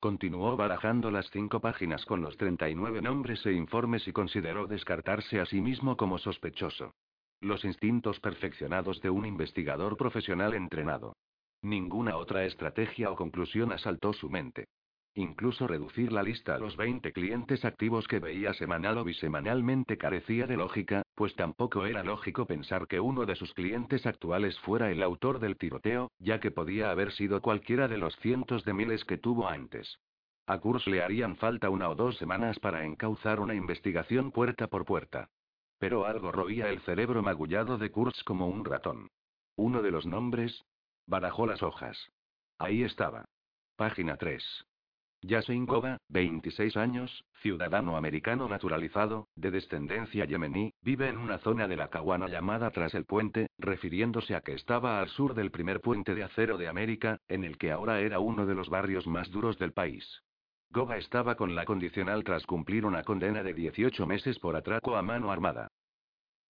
Continuó 0.00 0.56
barajando 0.56 1.10
las 1.10 1.30
cinco 1.30 1.60
páginas 1.60 2.04
con 2.04 2.20
los 2.20 2.36
39 2.36 3.00
nombres 3.00 3.44
e 3.46 3.52
informes 3.52 4.06
y 4.06 4.12
consideró 4.12 4.66
descartarse 4.66 5.40
a 5.40 5.46
sí 5.46 5.60
mismo 5.60 5.96
como 5.96 6.18
sospechoso. 6.18 6.92
Los 7.40 7.64
instintos 7.64 8.20
perfeccionados 8.20 9.00
de 9.00 9.10
un 9.10 9.26
investigador 9.26 9.96
profesional 9.96 10.54
entrenado. 10.54 11.16
Ninguna 11.62 12.16
otra 12.16 12.44
estrategia 12.44 13.10
o 13.10 13.16
conclusión 13.16 13.72
asaltó 13.72 14.12
su 14.12 14.28
mente. 14.28 14.66
Incluso 15.18 15.66
reducir 15.66 16.12
la 16.12 16.22
lista 16.22 16.54
a 16.54 16.58
los 16.58 16.76
20 16.76 17.10
clientes 17.14 17.64
activos 17.64 18.06
que 18.06 18.18
veía 18.18 18.52
semanal 18.52 18.98
o 18.98 19.04
bisemanalmente 19.04 19.96
carecía 19.96 20.46
de 20.46 20.58
lógica, 20.58 21.04
pues 21.14 21.34
tampoco 21.36 21.86
era 21.86 22.04
lógico 22.04 22.44
pensar 22.44 22.86
que 22.86 23.00
uno 23.00 23.24
de 23.24 23.34
sus 23.34 23.54
clientes 23.54 24.04
actuales 24.04 24.58
fuera 24.60 24.90
el 24.90 25.02
autor 25.02 25.38
del 25.38 25.56
tiroteo, 25.56 26.10
ya 26.18 26.38
que 26.38 26.50
podía 26.50 26.90
haber 26.90 27.12
sido 27.12 27.40
cualquiera 27.40 27.88
de 27.88 27.96
los 27.96 28.14
cientos 28.16 28.62
de 28.66 28.74
miles 28.74 29.06
que 29.06 29.16
tuvo 29.16 29.48
antes. 29.48 30.00
A 30.46 30.58
Kurz 30.58 30.86
le 30.86 31.02
harían 31.02 31.36
falta 31.36 31.70
una 31.70 31.88
o 31.88 31.94
dos 31.94 32.18
semanas 32.18 32.58
para 32.58 32.84
encauzar 32.84 33.40
una 33.40 33.54
investigación 33.54 34.32
puerta 34.32 34.66
por 34.66 34.84
puerta. 34.84 35.30
Pero 35.78 36.04
algo 36.04 36.30
roía 36.30 36.68
el 36.68 36.80
cerebro 36.80 37.22
magullado 37.22 37.78
de 37.78 37.90
Kurz 37.90 38.22
como 38.22 38.48
un 38.48 38.66
ratón. 38.66 39.08
Uno 39.56 39.80
de 39.80 39.92
los 39.92 40.04
nombres. 40.04 40.66
Barajó 41.06 41.46
las 41.46 41.62
hojas. 41.62 42.12
Ahí 42.58 42.82
estaba. 42.82 43.24
Página 43.76 44.18
3. 44.18 44.66
Yasin 45.26 45.66
Goba, 45.66 45.98
26 46.08 46.76
años, 46.76 47.24
ciudadano 47.42 47.96
americano 47.96 48.48
naturalizado, 48.48 49.26
de 49.34 49.50
descendencia 49.50 50.24
yemení, 50.24 50.72
vive 50.82 51.08
en 51.08 51.18
una 51.18 51.38
zona 51.38 51.66
de 51.66 51.74
la 51.74 51.88
Caguana 51.88 52.28
llamada 52.28 52.70
Tras 52.70 52.94
el 52.94 53.06
Puente, 53.06 53.48
refiriéndose 53.58 54.36
a 54.36 54.40
que 54.40 54.54
estaba 54.54 55.00
al 55.00 55.08
sur 55.08 55.34
del 55.34 55.50
primer 55.50 55.80
puente 55.80 56.14
de 56.14 56.22
acero 56.22 56.58
de 56.58 56.68
América, 56.68 57.18
en 57.28 57.42
el 57.42 57.58
que 57.58 57.72
ahora 57.72 58.00
era 58.00 58.20
uno 58.20 58.46
de 58.46 58.54
los 58.54 58.68
barrios 58.68 59.08
más 59.08 59.28
duros 59.32 59.58
del 59.58 59.72
país. 59.72 60.22
Goba 60.70 60.96
estaba 60.96 61.34
con 61.34 61.56
la 61.56 61.64
condicional 61.64 62.22
tras 62.22 62.46
cumplir 62.46 62.86
una 62.86 63.02
condena 63.02 63.42
de 63.42 63.52
18 63.52 64.06
meses 64.06 64.38
por 64.38 64.54
atraco 64.54 64.94
a 64.94 65.02
mano 65.02 65.32
armada. 65.32 65.68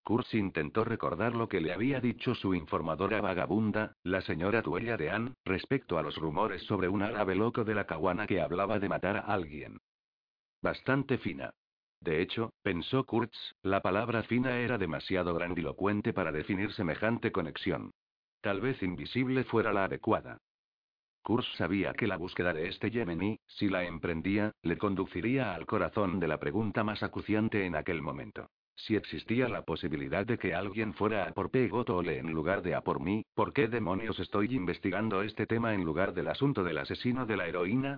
Kurz 0.07 0.33
intentó 0.35 0.85
recordar 0.85 1.35
lo 1.35 1.49
que 1.49 1.59
le 1.59 1.73
había 1.73 1.99
dicho 1.99 2.33
su 2.33 2.55
informadora 2.55 3.19
vagabunda, 3.19 3.97
la 4.03 4.21
señora 4.21 4.61
Tuella 4.61 4.95
de 4.95 5.09
Ann, 5.09 5.33
respecto 5.43 5.97
a 5.97 6.01
los 6.01 6.15
rumores 6.15 6.63
sobre 6.63 6.87
un 6.87 7.01
árabe 7.01 7.35
loco 7.35 7.65
de 7.65 7.75
la 7.75 7.85
caguana 7.85 8.25
que 8.25 8.39
hablaba 8.39 8.79
de 8.79 8.87
matar 8.87 9.17
a 9.17 9.23
alguien. 9.23 9.79
Bastante 10.61 11.17
fina. 11.17 11.51
De 11.99 12.21
hecho, 12.21 12.53
pensó 12.61 13.03
Kurtz, 13.03 13.35
la 13.63 13.81
palabra 13.81 14.23
fina 14.23 14.57
era 14.59 14.77
demasiado 14.77 15.33
grandilocuente 15.33 16.13
para 16.13 16.31
definir 16.31 16.71
semejante 16.71 17.33
conexión. 17.33 17.91
Tal 18.39 18.61
vez 18.61 18.81
invisible 18.81 19.43
fuera 19.43 19.73
la 19.73 19.83
adecuada. 19.83 20.37
Kurtz 21.21 21.53
sabía 21.57 21.91
que 21.91 22.07
la 22.07 22.15
búsqueda 22.15 22.53
de 22.53 22.69
este 22.69 22.91
yemení, 22.91 23.41
si 23.45 23.67
la 23.67 23.83
emprendía, 23.83 24.53
le 24.61 24.77
conduciría 24.77 25.53
al 25.53 25.65
corazón 25.65 26.21
de 26.21 26.29
la 26.29 26.39
pregunta 26.39 26.85
más 26.85 27.03
acuciante 27.03 27.65
en 27.65 27.75
aquel 27.75 28.01
momento. 28.01 28.47
Si 28.77 28.95
existía 28.95 29.49
la 29.49 29.63
posibilidad 29.63 30.23
de 30.23 30.37
que 30.37 30.53
alguien 30.53 30.93
fuera 30.93 31.25
a 31.25 31.31
por 31.33 31.49
Pegotole 31.49 32.19
en 32.19 32.31
lugar 32.31 32.61
de 32.61 32.75
a 32.75 32.81
por 32.81 32.99
mí, 32.99 33.25
¿por 33.33 33.51
qué 33.51 33.67
demonios 33.67 34.19
estoy 34.19 34.55
investigando 34.55 35.23
este 35.23 35.47
tema 35.47 35.73
en 35.73 35.83
lugar 35.83 36.13
del 36.13 36.27
asunto 36.27 36.63
del 36.63 36.77
asesino 36.77 37.25
de 37.25 37.37
la 37.37 37.47
heroína? 37.47 37.97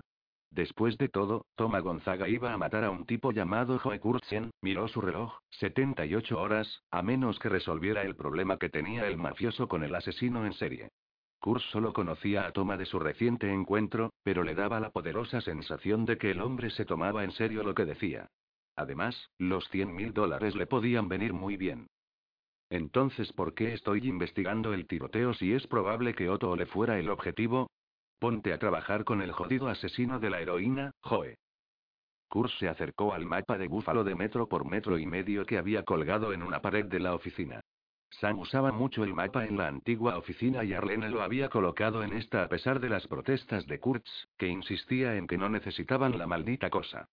Después 0.50 0.96
de 0.96 1.10
todo, 1.10 1.44
Toma 1.54 1.80
Gonzaga 1.80 2.28
iba 2.28 2.54
a 2.54 2.56
matar 2.56 2.84
a 2.84 2.90
un 2.90 3.04
tipo 3.04 3.30
llamado 3.30 3.78
Joe 3.78 4.00
Kurtzen, 4.00 4.52
miró 4.62 4.88
su 4.88 5.02
reloj, 5.02 5.38
78 5.50 6.40
horas, 6.40 6.82
a 6.90 7.02
menos 7.02 7.38
que 7.38 7.50
resolviera 7.50 8.02
el 8.02 8.16
problema 8.16 8.56
que 8.56 8.70
tenía 8.70 9.06
el 9.06 9.18
mafioso 9.18 9.68
con 9.68 9.84
el 9.84 9.94
asesino 9.94 10.46
en 10.46 10.54
serie. 10.54 10.88
Kurz 11.40 11.62
solo 11.70 11.92
conocía 11.92 12.46
a 12.46 12.52
Toma 12.52 12.78
de 12.78 12.86
su 12.86 12.98
reciente 12.98 13.52
encuentro, 13.52 14.14
pero 14.22 14.44
le 14.44 14.54
daba 14.54 14.80
la 14.80 14.90
poderosa 14.90 15.42
sensación 15.42 16.06
de 16.06 16.16
que 16.16 16.30
el 16.30 16.40
hombre 16.40 16.70
se 16.70 16.86
tomaba 16.86 17.22
en 17.22 17.32
serio 17.32 17.62
lo 17.62 17.74
que 17.74 17.84
decía. 17.84 18.30
Además, 18.80 19.28
los 19.36 19.68
100 19.68 19.94
mil 19.94 20.14
dólares 20.14 20.56
le 20.56 20.66
podían 20.66 21.06
venir 21.06 21.34
muy 21.34 21.58
bien. 21.58 21.86
Entonces, 22.70 23.30
¿por 23.34 23.52
qué 23.52 23.74
estoy 23.74 24.08
investigando 24.08 24.72
el 24.72 24.86
tiroteo 24.86 25.34
si 25.34 25.52
es 25.52 25.66
probable 25.66 26.14
que 26.14 26.30
Otto 26.30 26.56
le 26.56 26.64
fuera 26.64 26.98
el 26.98 27.10
objetivo? 27.10 27.68
Ponte 28.18 28.54
a 28.54 28.58
trabajar 28.58 29.04
con 29.04 29.20
el 29.20 29.32
jodido 29.32 29.68
asesino 29.68 30.18
de 30.18 30.30
la 30.30 30.40
heroína, 30.40 30.92
Joe. 31.02 31.36
Kurz 32.30 32.56
se 32.58 32.70
acercó 32.70 33.12
al 33.12 33.26
mapa 33.26 33.58
de 33.58 33.68
búfalo 33.68 34.02
de 34.02 34.14
metro 34.14 34.48
por 34.48 34.64
metro 34.64 34.98
y 34.98 35.04
medio 35.04 35.44
que 35.44 35.58
había 35.58 35.82
colgado 35.82 36.32
en 36.32 36.42
una 36.42 36.62
pared 36.62 36.86
de 36.86 37.00
la 37.00 37.14
oficina. 37.14 37.60
Sam 38.08 38.38
usaba 38.38 38.72
mucho 38.72 39.04
el 39.04 39.12
mapa 39.12 39.44
en 39.44 39.58
la 39.58 39.68
antigua 39.68 40.16
oficina 40.16 40.64
y 40.64 40.72
Arlene 40.72 41.10
lo 41.10 41.20
había 41.20 41.50
colocado 41.50 42.02
en 42.02 42.14
esta 42.14 42.44
a 42.44 42.48
pesar 42.48 42.80
de 42.80 42.88
las 42.88 43.06
protestas 43.06 43.66
de 43.66 43.78
Kurtz, 43.78 44.28
que 44.38 44.48
insistía 44.48 45.16
en 45.16 45.26
que 45.26 45.36
no 45.36 45.50
necesitaban 45.50 46.16
la 46.16 46.26
maldita 46.26 46.70
cosa. 46.70 47.08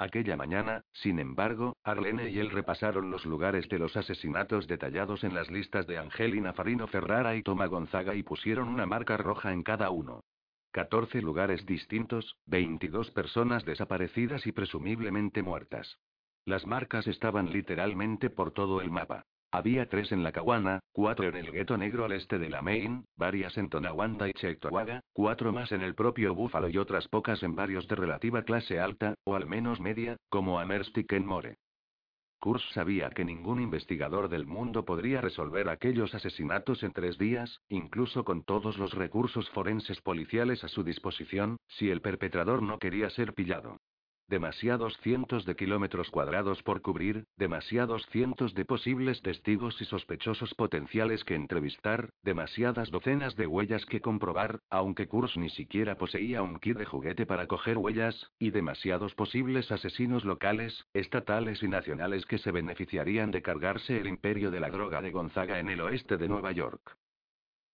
Aquella 0.00 0.34
mañana, 0.34 0.82
sin 0.94 1.18
embargo, 1.18 1.76
Arlene 1.84 2.30
y 2.30 2.38
él 2.38 2.50
repasaron 2.50 3.10
los 3.10 3.26
lugares 3.26 3.68
de 3.68 3.78
los 3.78 3.98
asesinatos 3.98 4.66
detallados 4.66 5.24
en 5.24 5.34
las 5.34 5.50
listas 5.50 5.86
de 5.86 5.98
Angelina 5.98 6.54
Farino 6.54 6.86
Ferrara 6.86 7.36
y 7.36 7.42
Toma 7.42 7.66
Gonzaga 7.66 8.14
y 8.14 8.22
pusieron 8.22 8.68
una 8.68 8.86
marca 8.86 9.18
roja 9.18 9.52
en 9.52 9.62
cada 9.62 9.90
uno. 9.90 10.24
14 10.72 11.20
lugares 11.20 11.66
distintos, 11.66 12.38
22 12.46 13.10
personas 13.10 13.66
desaparecidas 13.66 14.46
y 14.46 14.52
presumiblemente 14.52 15.42
muertas. 15.42 15.98
Las 16.46 16.66
marcas 16.66 17.06
estaban 17.06 17.52
literalmente 17.52 18.30
por 18.30 18.52
todo 18.52 18.80
el 18.80 18.90
mapa. 18.90 19.26
Había 19.52 19.88
tres 19.88 20.12
en 20.12 20.22
la 20.22 20.30
Caguana, 20.30 20.78
cuatro 20.92 21.26
en 21.26 21.34
el 21.34 21.50
gueto 21.50 21.76
negro 21.76 22.04
al 22.04 22.12
este 22.12 22.38
de 22.38 22.48
la 22.48 22.62
Main, 22.62 23.04
varias 23.16 23.58
en 23.58 23.68
Tonawanda 23.68 24.28
y 24.28 24.32
Cheektowaga, 24.32 25.00
cuatro 25.12 25.52
más 25.52 25.72
en 25.72 25.82
el 25.82 25.96
propio 25.96 26.36
Búfalo 26.36 26.68
y 26.68 26.78
otras 26.78 27.08
pocas 27.08 27.42
en 27.42 27.56
barrios 27.56 27.88
de 27.88 27.96
relativa 27.96 28.44
clase 28.44 28.78
alta, 28.78 29.14
o 29.24 29.34
al 29.34 29.46
menos 29.46 29.80
media, 29.80 30.16
como 30.28 30.60
Amerst 30.60 30.96
y 30.98 31.04
Kenmore. 31.04 31.56
Kurz 32.38 32.62
sabía 32.72 33.10
que 33.10 33.24
ningún 33.24 33.60
investigador 33.60 34.28
del 34.28 34.46
mundo 34.46 34.84
podría 34.84 35.20
resolver 35.20 35.68
aquellos 35.68 36.14
asesinatos 36.14 36.84
en 36.84 36.92
tres 36.92 37.18
días, 37.18 37.60
incluso 37.68 38.24
con 38.24 38.44
todos 38.44 38.78
los 38.78 38.94
recursos 38.94 39.50
forenses 39.50 40.00
policiales 40.00 40.62
a 40.62 40.68
su 40.68 40.84
disposición, 40.84 41.56
si 41.66 41.90
el 41.90 42.00
perpetrador 42.00 42.62
no 42.62 42.78
quería 42.78 43.10
ser 43.10 43.34
pillado. 43.34 43.78
Demasiados 44.30 44.96
cientos 44.98 45.44
de 45.44 45.56
kilómetros 45.56 46.08
cuadrados 46.08 46.62
por 46.62 46.82
cubrir, 46.82 47.24
demasiados 47.36 48.06
cientos 48.12 48.54
de 48.54 48.64
posibles 48.64 49.20
testigos 49.22 49.82
y 49.82 49.84
sospechosos 49.86 50.54
potenciales 50.54 51.24
que 51.24 51.34
entrevistar, 51.34 52.10
demasiadas 52.22 52.92
docenas 52.92 53.34
de 53.34 53.48
huellas 53.48 53.84
que 53.86 54.00
comprobar, 54.00 54.60
aunque 54.70 55.08
Kurz 55.08 55.36
ni 55.36 55.50
siquiera 55.50 55.98
poseía 55.98 56.42
un 56.42 56.60
kit 56.60 56.78
de 56.78 56.84
juguete 56.84 57.26
para 57.26 57.48
coger 57.48 57.76
huellas, 57.76 58.30
y 58.38 58.52
demasiados 58.52 59.16
posibles 59.16 59.72
asesinos 59.72 60.24
locales, 60.24 60.86
estatales 60.94 61.64
y 61.64 61.66
nacionales 61.66 62.24
que 62.24 62.38
se 62.38 62.52
beneficiarían 62.52 63.32
de 63.32 63.42
cargarse 63.42 63.98
el 63.98 64.06
imperio 64.06 64.52
de 64.52 64.60
la 64.60 64.70
droga 64.70 65.02
de 65.02 65.10
Gonzaga 65.10 65.58
en 65.58 65.70
el 65.70 65.80
oeste 65.80 66.16
de 66.18 66.28
Nueva 66.28 66.52
York. 66.52 66.96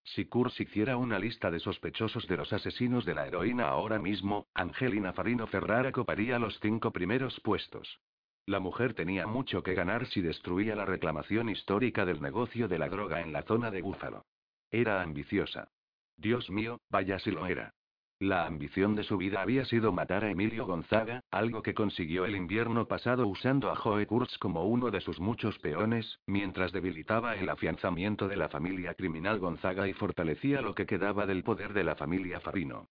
Si 0.07 0.25
Kurz 0.27 0.61
hiciera 0.61 0.97
una 0.97 1.19
lista 1.19 1.51
de 1.51 1.59
sospechosos 1.59 2.29
de 2.29 2.37
los 2.37 2.53
asesinos 2.53 3.05
de 3.05 3.15
la 3.15 3.27
heroína 3.27 3.69
ahora 3.69 3.99
mismo, 3.99 4.47
Angelina 4.55 5.13
Farino 5.13 5.49
Ferrara 5.49 5.91
coparía 5.91 6.39
los 6.39 6.59
cinco 6.61 6.93
primeros 6.93 7.41
puestos. 7.41 8.01
La 8.47 8.61
mujer 8.61 8.95
tenía 8.95 9.27
mucho 9.27 9.65
que 9.65 9.75
ganar 9.75 10.07
si 10.07 10.21
destruía 10.21 10.77
la 10.77 10.85
reclamación 10.85 11.49
histórica 11.49 12.05
del 12.05 12.23
negocio 12.23 12.69
de 12.69 12.79
la 12.79 12.89
droga 12.89 13.21
en 13.21 13.33
la 13.33 13.43
zona 13.43 13.73
de 13.73 13.83
Búfalo. 13.83 14.25
Era 14.71 15.03
ambiciosa. 15.03 15.73
Dios 16.17 16.49
mío, 16.51 16.81
vaya 16.89 17.19
si 17.19 17.33
lo 17.33 17.47
era. 17.47 17.75
La 18.19 18.47
ambición 18.47 18.97
de 18.97 19.03
su 19.03 19.19
vida 19.19 19.43
había 19.43 19.67
sido 19.67 19.93
matar 19.93 20.25
a 20.25 20.31
Emilio 20.31 20.65
Gonzaga, 20.65 21.21
algo 21.31 21.63
que 21.63 21.75
consiguió 21.75 22.25
el 22.25 22.35
invierno 22.35 22.89
pasado 22.89 23.27
usando 23.27 23.71
a 23.71 23.77
Joe 23.77 24.07
Kurtz 24.07 24.39
como 24.39 24.65
uno 24.65 24.91
de 24.91 25.03
sus 25.03 25.21
muchos 25.21 25.59
peones, 25.59 26.19
mientras 26.27 26.73
debilitaba 26.73 27.37
el 27.37 27.51
afianzamiento 27.51 28.27
de 28.27 28.37
la 28.37 28.49
familia 28.49 28.95
criminal 28.95 29.39
Gonzaga 29.39 29.87
y 29.87 29.93
fortalecía 29.93 30.63
lo 30.63 30.75
que 30.75 30.87
quedaba 30.87 31.27
del 31.27 31.45
poder 31.45 31.75
de 31.75 31.85
la 31.85 31.95
familia 31.95 32.41
Farino. 32.41 32.89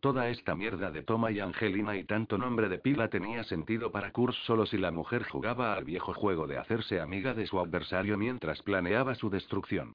Toda 0.00 0.28
esta 0.28 0.54
mierda 0.54 0.90
de 0.90 1.02
Toma 1.02 1.30
y 1.30 1.40
Angelina 1.40 1.96
y 1.96 2.04
tanto 2.04 2.36
nombre 2.36 2.68
de 2.68 2.78
pila 2.78 3.08
tenía 3.08 3.44
sentido 3.44 3.92
para 3.92 4.12
Kurtz 4.12 4.36
solo 4.44 4.66
si 4.66 4.76
la 4.76 4.90
mujer 4.90 5.22
jugaba 5.22 5.72
al 5.72 5.84
viejo 5.84 6.12
juego 6.12 6.46
de 6.46 6.58
hacerse 6.58 7.00
amiga 7.00 7.32
de 7.32 7.46
su 7.46 7.58
adversario 7.58 8.18
mientras 8.18 8.60
planeaba 8.60 9.14
su 9.14 9.30
destrucción. 9.30 9.94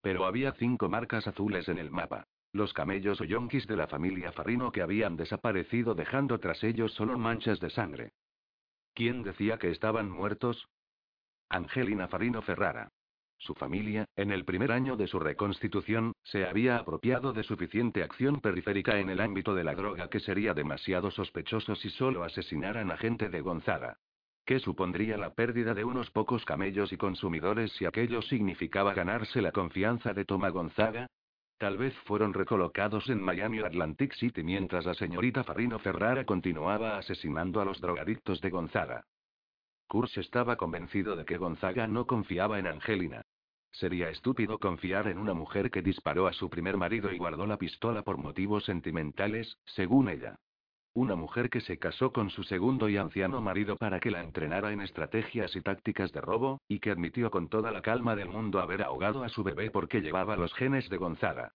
Pero 0.00 0.24
había 0.24 0.52
cinco 0.52 0.88
marcas 0.88 1.26
azules 1.26 1.68
en 1.68 1.76
el 1.76 1.90
mapa. 1.90 2.24
Los 2.58 2.72
camellos 2.72 3.20
o 3.20 3.24
yonkis 3.24 3.68
de 3.68 3.76
la 3.76 3.86
familia 3.86 4.32
Farino 4.32 4.72
que 4.72 4.82
habían 4.82 5.16
desaparecido 5.16 5.94
dejando 5.94 6.40
tras 6.40 6.64
ellos 6.64 6.92
solo 6.92 7.16
manchas 7.16 7.60
de 7.60 7.70
sangre. 7.70 8.10
¿Quién 8.94 9.22
decía 9.22 9.58
que 9.58 9.70
estaban 9.70 10.10
muertos? 10.10 10.66
Angelina 11.48 12.08
Farino 12.08 12.42
Ferrara. 12.42 12.88
Su 13.36 13.54
familia, 13.54 14.06
en 14.16 14.32
el 14.32 14.44
primer 14.44 14.72
año 14.72 14.96
de 14.96 15.06
su 15.06 15.20
reconstitución, 15.20 16.14
se 16.24 16.46
había 16.46 16.78
apropiado 16.78 17.32
de 17.32 17.44
suficiente 17.44 18.02
acción 18.02 18.40
periférica 18.40 18.98
en 18.98 19.10
el 19.10 19.20
ámbito 19.20 19.54
de 19.54 19.62
la 19.62 19.76
droga 19.76 20.10
que 20.10 20.18
sería 20.18 20.52
demasiado 20.52 21.12
sospechoso 21.12 21.76
si 21.76 21.90
solo 21.90 22.24
asesinaran 22.24 22.90
a 22.90 22.96
gente 22.96 23.28
de 23.28 23.40
Gonzaga. 23.40 23.98
¿Qué 24.44 24.58
supondría 24.58 25.16
la 25.16 25.32
pérdida 25.32 25.74
de 25.74 25.84
unos 25.84 26.10
pocos 26.10 26.44
camellos 26.44 26.92
y 26.92 26.96
consumidores 26.96 27.70
si 27.74 27.84
aquello 27.84 28.20
significaba 28.20 28.94
ganarse 28.94 29.40
la 29.42 29.52
confianza 29.52 30.12
de 30.12 30.24
Toma 30.24 30.48
Gonzaga? 30.48 31.06
Tal 31.58 31.76
vez 31.76 31.92
fueron 32.04 32.34
recolocados 32.34 33.08
en 33.08 33.20
Miami 33.20 33.58
Atlantic 33.58 34.14
City 34.14 34.44
mientras 34.44 34.86
la 34.86 34.94
señorita 34.94 35.42
Farino 35.42 35.80
Ferrara 35.80 36.24
continuaba 36.24 36.98
asesinando 36.98 37.60
a 37.60 37.64
los 37.64 37.80
drogadictos 37.80 38.40
de 38.40 38.50
Gonzaga. 38.50 39.04
Kurz 39.88 40.16
estaba 40.18 40.56
convencido 40.56 41.16
de 41.16 41.24
que 41.24 41.36
Gonzaga 41.36 41.88
no 41.88 42.06
confiaba 42.06 42.60
en 42.60 42.68
Angelina. 42.68 43.22
Sería 43.72 44.08
estúpido 44.08 44.58
confiar 44.58 45.08
en 45.08 45.18
una 45.18 45.34
mujer 45.34 45.72
que 45.72 45.82
disparó 45.82 46.28
a 46.28 46.32
su 46.32 46.48
primer 46.48 46.76
marido 46.76 47.12
y 47.12 47.18
guardó 47.18 47.44
la 47.44 47.58
pistola 47.58 48.02
por 48.02 48.18
motivos 48.18 48.64
sentimentales, 48.64 49.58
según 49.64 50.08
ella. 50.08 50.38
Una 50.98 51.14
mujer 51.14 51.48
que 51.48 51.60
se 51.60 51.78
casó 51.78 52.12
con 52.12 52.28
su 52.28 52.42
segundo 52.42 52.88
y 52.88 52.96
anciano 52.96 53.40
marido 53.40 53.76
para 53.76 54.00
que 54.00 54.10
la 54.10 54.20
entrenara 54.20 54.72
en 54.72 54.80
estrategias 54.80 55.54
y 55.54 55.60
tácticas 55.60 56.10
de 56.10 56.20
robo, 56.20 56.60
y 56.66 56.80
que 56.80 56.90
admitió 56.90 57.30
con 57.30 57.48
toda 57.48 57.70
la 57.70 57.82
calma 57.82 58.16
del 58.16 58.28
mundo 58.28 58.58
haber 58.58 58.82
ahogado 58.82 59.22
a 59.22 59.28
su 59.28 59.44
bebé 59.44 59.70
porque 59.70 60.00
llevaba 60.00 60.34
los 60.34 60.52
genes 60.54 60.88
de 60.88 60.96
Gonzaga. 60.96 61.52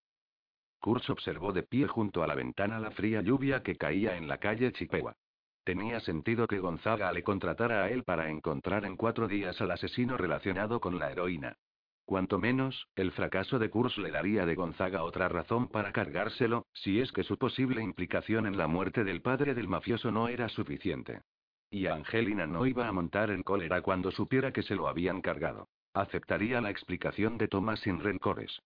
Kurz 0.79 1.09
observó 1.09 1.51
de 1.51 1.63
pie 1.63 1.87
junto 1.87 2.23
a 2.23 2.27
la 2.27 2.35
ventana 2.35 2.79
la 2.79 2.91
fría 2.91 3.19
lluvia 3.21 3.63
que 3.63 3.75
caía 3.75 4.15
en 4.15 4.29
la 4.29 4.37
calle 4.37 4.71
Chippewa. 4.71 5.17
Tenía 5.65 5.99
sentido 5.99 6.47
que 6.47 6.59
Gonzaga 6.59 7.11
le 7.11 7.23
contratara 7.23 7.83
a 7.83 7.89
él 7.89 8.05
para 8.05 8.29
encontrar 8.29 8.85
en 8.85 8.95
cuatro 8.95 9.27
días 9.27 9.59
al 9.59 9.71
asesino 9.71 10.15
relacionado 10.15 10.79
con 10.79 10.97
la 10.97 11.11
heroína. 11.11 11.57
Cuanto 12.05 12.37
menos, 12.37 12.87
el 12.95 13.11
fracaso 13.11 13.59
de 13.59 13.69
Kurz 13.69 13.97
le 13.97 14.11
daría 14.11 14.45
de 14.45 14.55
Gonzaga 14.55 15.03
otra 15.03 15.29
razón 15.29 15.69
para 15.69 15.93
cargárselo, 15.93 16.65
si 16.73 16.99
es 16.99 17.11
que 17.11 17.23
su 17.23 17.37
posible 17.37 17.81
implicación 17.81 18.45
en 18.45 18.57
la 18.57 18.67
muerte 18.67 19.03
del 19.03 19.21
padre 19.21 19.53
del 19.53 19.69
mafioso 19.69 20.11
no 20.11 20.27
era 20.27 20.49
suficiente. 20.49 21.21
Y 21.69 21.87
Angelina 21.87 22.45
no 22.45 22.65
iba 22.65 22.87
a 22.87 22.91
montar 22.91 23.31
en 23.31 23.41
cólera 23.41 23.81
cuando 23.81 24.11
supiera 24.11 24.51
que 24.51 24.63
se 24.63 24.75
lo 24.75 24.87
habían 24.87 25.21
cargado. 25.21 25.69
Aceptaría 25.93 26.59
la 26.59 26.69
explicación 26.69 27.37
de 27.37 27.47
Thomas 27.47 27.79
sin 27.79 27.99
rencores. 27.99 28.61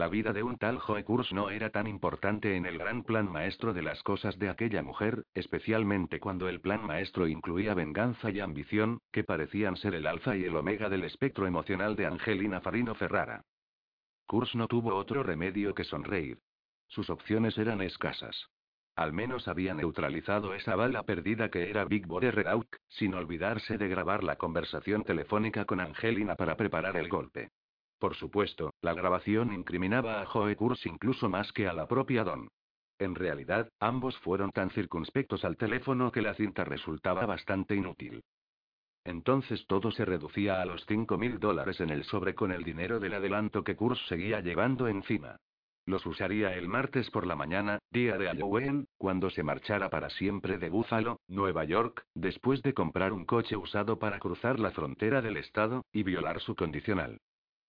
La 0.00 0.08
vida 0.08 0.32
de 0.32 0.42
un 0.42 0.56
tal 0.56 0.78
Joe 0.78 1.04
Kurz 1.04 1.30
no 1.30 1.50
era 1.50 1.68
tan 1.68 1.86
importante 1.86 2.56
en 2.56 2.64
el 2.64 2.78
gran 2.78 3.02
plan 3.02 3.30
maestro 3.30 3.74
de 3.74 3.82
las 3.82 4.02
cosas 4.02 4.38
de 4.38 4.48
aquella 4.48 4.82
mujer, 4.82 5.26
especialmente 5.34 6.20
cuando 6.20 6.48
el 6.48 6.62
plan 6.62 6.86
maestro 6.86 7.28
incluía 7.28 7.74
venganza 7.74 8.30
y 8.30 8.40
ambición, 8.40 9.02
que 9.12 9.24
parecían 9.24 9.76
ser 9.76 9.94
el 9.94 10.06
alfa 10.06 10.38
y 10.38 10.44
el 10.44 10.56
omega 10.56 10.88
del 10.88 11.04
espectro 11.04 11.46
emocional 11.46 11.96
de 11.96 12.06
Angelina 12.06 12.62
Farino 12.62 12.94
Ferrara. 12.94 13.44
Kurz 14.26 14.54
no 14.54 14.68
tuvo 14.68 14.94
otro 14.94 15.22
remedio 15.22 15.74
que 15.74 15.84
sonreír. 15.84 16.38
Sus 16.88 17.10
opciones 17.10 17.58
eran 17.58 17.82
escasas. 17.82 18.48
Al 18.96 19.12
menos 19.12 19.48
había 19.48 19.74
neutralizado 19.74 20.54
esa 20.54 20.76
bala 20.76 21.02
perdida 21.02 21.50
que 21.50 21.68
era 21.68 21.84
Big 21.84 22.06
Brother 22.06 22.48
Out, 22.48 22.74
sin 22.88 23.12
olvidarse 23.12 23.76
de 23.76 23.88
grabar 23.88 24.24
la 24.24 24.36
conversación 24.36 25.04
telefónica 25.04 25.66
con 25.66 25.78
Angelina 25.78 26.36
para 26.36 26.56
preparar 26.56 26.96
el 26.96 27.10
golpe. 27.10 27.50
Por 28.00 28.16
supuesto, 28.16 28.72
la 28.80 28.94
grabación 28.94 29.52
incriminaba 29.52 30.22
a 30.22 30.26
Joe 30.26 30.56
Kurz 30.56 30.86
incluso 30.86 31.28
más 31.28 31.52
que 31.52 31.68
a 31.68 31.74
la 31.74 31.86
propia 31.86 32.24
Don. 32.24 32.48
En 32.98 33.14
realidad, 33.14 33.68
ambos 33.78 34.16
fueron 34.20 34.52
tan 34.52 34.70
circunspectos 34.70 35.44
al 35.44 35.58
teléfono 35.58 36.10
que 36.10 36.22
la 36.22 36.32
cinta 36.32 36.64
resultaba 36.64 37.26
bastante 37.26 37.76
inútil. 37.76 38.22
Entonces 39.04 39.66
todo 39.66 39.90
se 39.90 40.06
reducía 40.06 40.62
a 40.62 40.64
los 40.64 40.84
5 40.86 41.18
mil 41.18 41.38
dólares 41.38 41.78
en 41.80 41.90
el 41.90 42.04
sobre 42.04 42.34
con 42.34 42.52
el 42.52 42.64
dinero 42.64 43.00
del 43.00 43.14
adelanto 43.14 43.64
que 43.64 43.76
Kurz 43.76 43.98
seguía 44.08 44.40
llevando 44.40 44.88
encima. 44.88 45.36
Los 45.84 46.06
usaría 46.06 46.54
el 46.54 46.68
martes 46.68 47.10
por 47.10 47.26
la 47.26 47.36
mañana, 47.36 47.80
día 47.90 48.16
de 48.16 48.28
Halloween, 48.28 48.86
cuando 48.96 49.28
se 49.28 49.42
marchara 49.42 49.90
para 49.90 50.08
siempre 50.08 50.56
de 50.56 50.70
Buffalo, 50.70 51.20
Nueva 51.28 51.64
York, 51.64 52.04
después 52.14 52.62
de 52.62 52.72
comprar 52.72 53.12
un 53.12 53.26
coche 53.26 53.56
usado 53.56 53.98
para 53.98 54.18
cruzar 54.20 54.58
la 54.58 54.70
frontera 54.70 55.20
del 55.20 55.36
estado, 55.36 55.84
y 55.92 56.02
violar 56.02 56.40
su 56.40 56.54
condicional. 56.54 57.20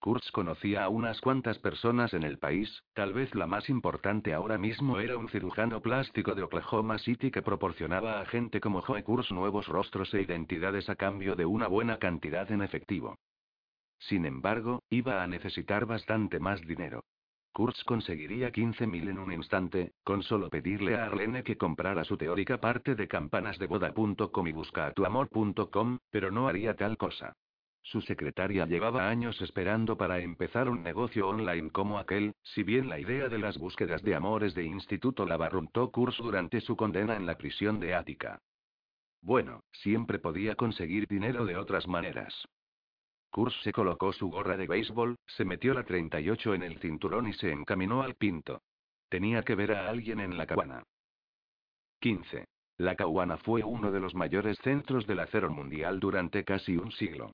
Kurtz 0.01 0.31
conocía 0.31 0.83
a 0.83 0.89
unas 0.89 1.21
cuantas 1.21 1.59
personas 1.59 2.15
en 2.15 2.23
el 2.23 2.39
país, 2.39 2.83
tal 2.95 3.13
vez 3.13 3.35
la 3.35 3.45
más 3.45 3.69
importante 3.69 4.33
ahora 4.33 4.57
mismo 4.57 4.99
era 4.99 5.15
un 5.15 5.29
cirujano 5.29 5.79
plástico 5.79 6.33
de 6.33 6.41
Oklahoma 6.41 6.97
City 6.97 7.29
que 7.29 7.43
proporcionaba 7.43 8.19
a 8.19 8.25
gente 8.25 8.59
como 8.59 8.81
Joe 8.81 9.03
Kurtz 9.03 9.31
nuevos 9.31 9.67
rostros 9.67 10.11
e 10.15 10.21
identidades 10.23 10.89
a 10.89 10.95
cambio 10.95 11.35
de 11.35 11.45
una 11.45 11.67
buena 11.67 11.99
cantidad 11.99 12.51
en 12.51 12.63
efectivo. 12.63 13.19
Sin 13.99 14.25
embargo, 14.25 14.81
iba 14.89 15.21
a 15.21 15.27
necesitar 15.27 15.85
bastante 15.85 16.39
más 16.39 16.59
dinero. 16.61 17.03
Kurtz 17.53 17.83
conseguiría 17.83 18.51
15.000 18.51 19.07
en 19.07 19.19
un 19.19 19.31
instante, 19.31 19.91
con 20.03 20.23
solo 20.23 20.49
pedirle 20.49 20.95
a 20.95 21.05
Arlene 21.05 21.43
que 21.43 21.57
comprara 21.57 22.03
su 22.05 22.17
teórica 22.17 22.59
parte 22.59 22.95
de 22.95 23.07
campanasdeboda.com 23.07 24.47
y 24.47 24.51
buscatuamor.com, 24.51 25.99
pero 26.09 26.31
no 26.31 26.47
haría 26.47 26.75
tal 26.75 26.97
cosa. 26.97 27.35
Su 27.83 28.01
secretaria 28.01 28.65
llevaba 28.65 29.09
años 29.09 29.41
esperando 29.41 29.97
para 29.97 30.19
empezar 30.19 30.69
un 30.69 30.83
negocio 30.83 31.27
online 31.27 31.71
como 31.71 31.97
aquel, 31.97 32.33
si 32.43 32.63
bien 32.63 32.87
la 32.87 32.99
idea 32.99 33.27
de 33.27 33.39
las 33.39 33.57
búsquedas 33.57 34.03
de 34.03 34.15
amores 34.15 34.53
de 34.53 34.63
instituto 34.63 35.25
la 35.25 35.37
barruntó 35.37 35.91
Kurz 35.91 36.17
durante 36.17 36.61
su 36.61 36.75
condena 36.75 37.15
en 37.15 37.25
la 37.25 37.37
prisión 37.37 37.79
de 37.79 37.95
Ática. 37.95 38.39
Bueno, 39.21 39.63
siempre 39.71 40.19
podía 40.19 40.55
conseguir 40.55 41.07
dinero 41.07 41.45
de 41.45 41.57
otras 41.57 41.87
maneras. 41.87 42.47
Kurz 43.31 43.55
se 43.61 43.71
colocó 43.71 44.13
su 44.13 44.29
gorra 44.29 44.57
de 44.57 44.67
béisbol, 44.67 45.15
se 45.25 45.45
metió 45.45 45.73
la 45.73 45.83
38 45.83 46.53
en 46.53 46.63
el 46.63 46.79
cinturón 46.79 47.27
y 47.27 47.33
se 47.33 47.51
encaminó 47.51 48.03
al 48.03 48.15
pinto. 48.15 48.61
Tenía 49.09 49.43
que 49.43 49.55
ver 49.55 49.73
a 49.73 49.89
alguien 49.89 50.19
en 50.19 50.37
la 50.37 50.45
cabana. 50.45 50.83
15. 51.99 52.45
La 52.77 52.95
Caguana 52.95 53.37
fue 53.37 53.63
uno 53.63 53.91
de 53.91 53.99
los 53.99 54.15
mayores 54.15 54.57
centros 54.59 55.05
del 55.07 55.19
acero 55.19 55.49
mundial 55.49 55.99
durante 55.99 56.43
casi 56.43 56.77
un 56.77 56.91
siglo. 56.91 57.31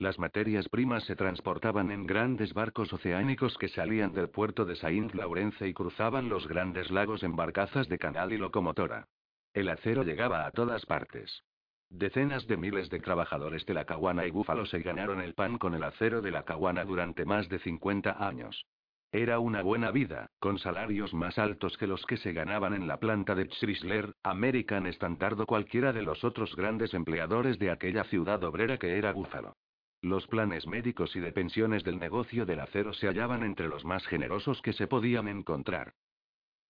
Las 0.00 0.16
materias 0.16 0.68
primas 0.68 1.02
se 1.06 1.16
transportaban 1.16 1.90
en 1.90 2.06
grandes 2.06 2.54
barcos 2.54 2.92
oceánicos 2.92 3.58
que 3.58 3.66
salían 3.66 4.12
del 4.12 4.30
puerto 4.30 4.64
de 4.64 4.76
Saint 4.76 5.12
Laurence 5.12 5.66
y 5.66 5.74
cruzaban 5.74 6.28
los 6.28 6.46
grandes 6.46 6.92
lagos 6.92 7.24
en 7.24 7.34
barcazas 7.34 7.88
de 7.88 7.98
canal 7.98 8.32
y 8.32 8.36
locomotora. 8.36 9.08
El 9.52 9.68
acero 9.68 10.04
llegaba 10.04 10.46
a 10.46 10.52
todas 10.52 10.86
partes. 10.86 11.42
Decenas 11.90 12.46
de 12.46 12.56
miles 12.56 12.90
de 12.90 13.00
trabajadores 13.00 13.66
de 13.66 13.74
la 13.74 13.86
Caguana 13.86 14.24
y 14.24 14.30
Búfalo 14.30 14.66
se 14.66 14.78
ganaron 14.82 15.20
el 15.20 15.34
pan 15.34 15.58
con 15.58 15.74
el 15.74 15.82
acero 15.82 16.22
de 16.22 16.30
la 16.30 16.44
Caguana 16.44 16.84
durante 16.84 17.24
más 17.24 17.48
de 17.48 17.58
50 17.58 18.24
años. 18.24 18.66
Era 19.10 19.40
una 19.40 19.62
buena 19.62 19.90
vida, 19.90 20.30
con 20.38 20.60
salarios 20.60 21.12
más 21.12 21.40
altos 21.40 21.76
que 21.76 21.88
los 21.88 22.06
que 22.06 22.18
se 22.18 22.32
ganaban 22.32 22.72
en 22.72 22.86
la 22.86 23.00
planta 23.00 23.34
de 23.34 23.48
Chrysler, 23.48 24.14
American 24.22 24.86
Standard 24.86 25.40
o 25.40 25.46
cualquiera 25.46 25.92
de 25.92 26.02
los 26.02 26.22
otros 26.22 26.54
grandes 26.54 26.94
empleadores 26.94 27.58
de 27.58 27.72
aquella 27.72 28.04
ciudad 28.04 28.44
obrera 28.44 28.78
que 28.78 28.96
era 28.96 29.12
Búfalo. 29.12 29.56
Los 30.00 30.28
planes 30.28 30.66
médicos 30.66 31.16
y 31.16 31.20
de 31.20 31.32
pensiones 31.32 31.82
del 31.82 31.98
negocio 31.98 32.46
del 32.46 32.60
acero 32.60 32.92
se 32.92 33.08
hallaban 33.08 33.42
entre 33.42 33.66
los 33.66 33.84
más 33.84 34.06
generosos 34.06 34.62
que 34.62 34.72
se 34.72 34.86
podían 34.86 35.26
encontrar. 35.26 35.94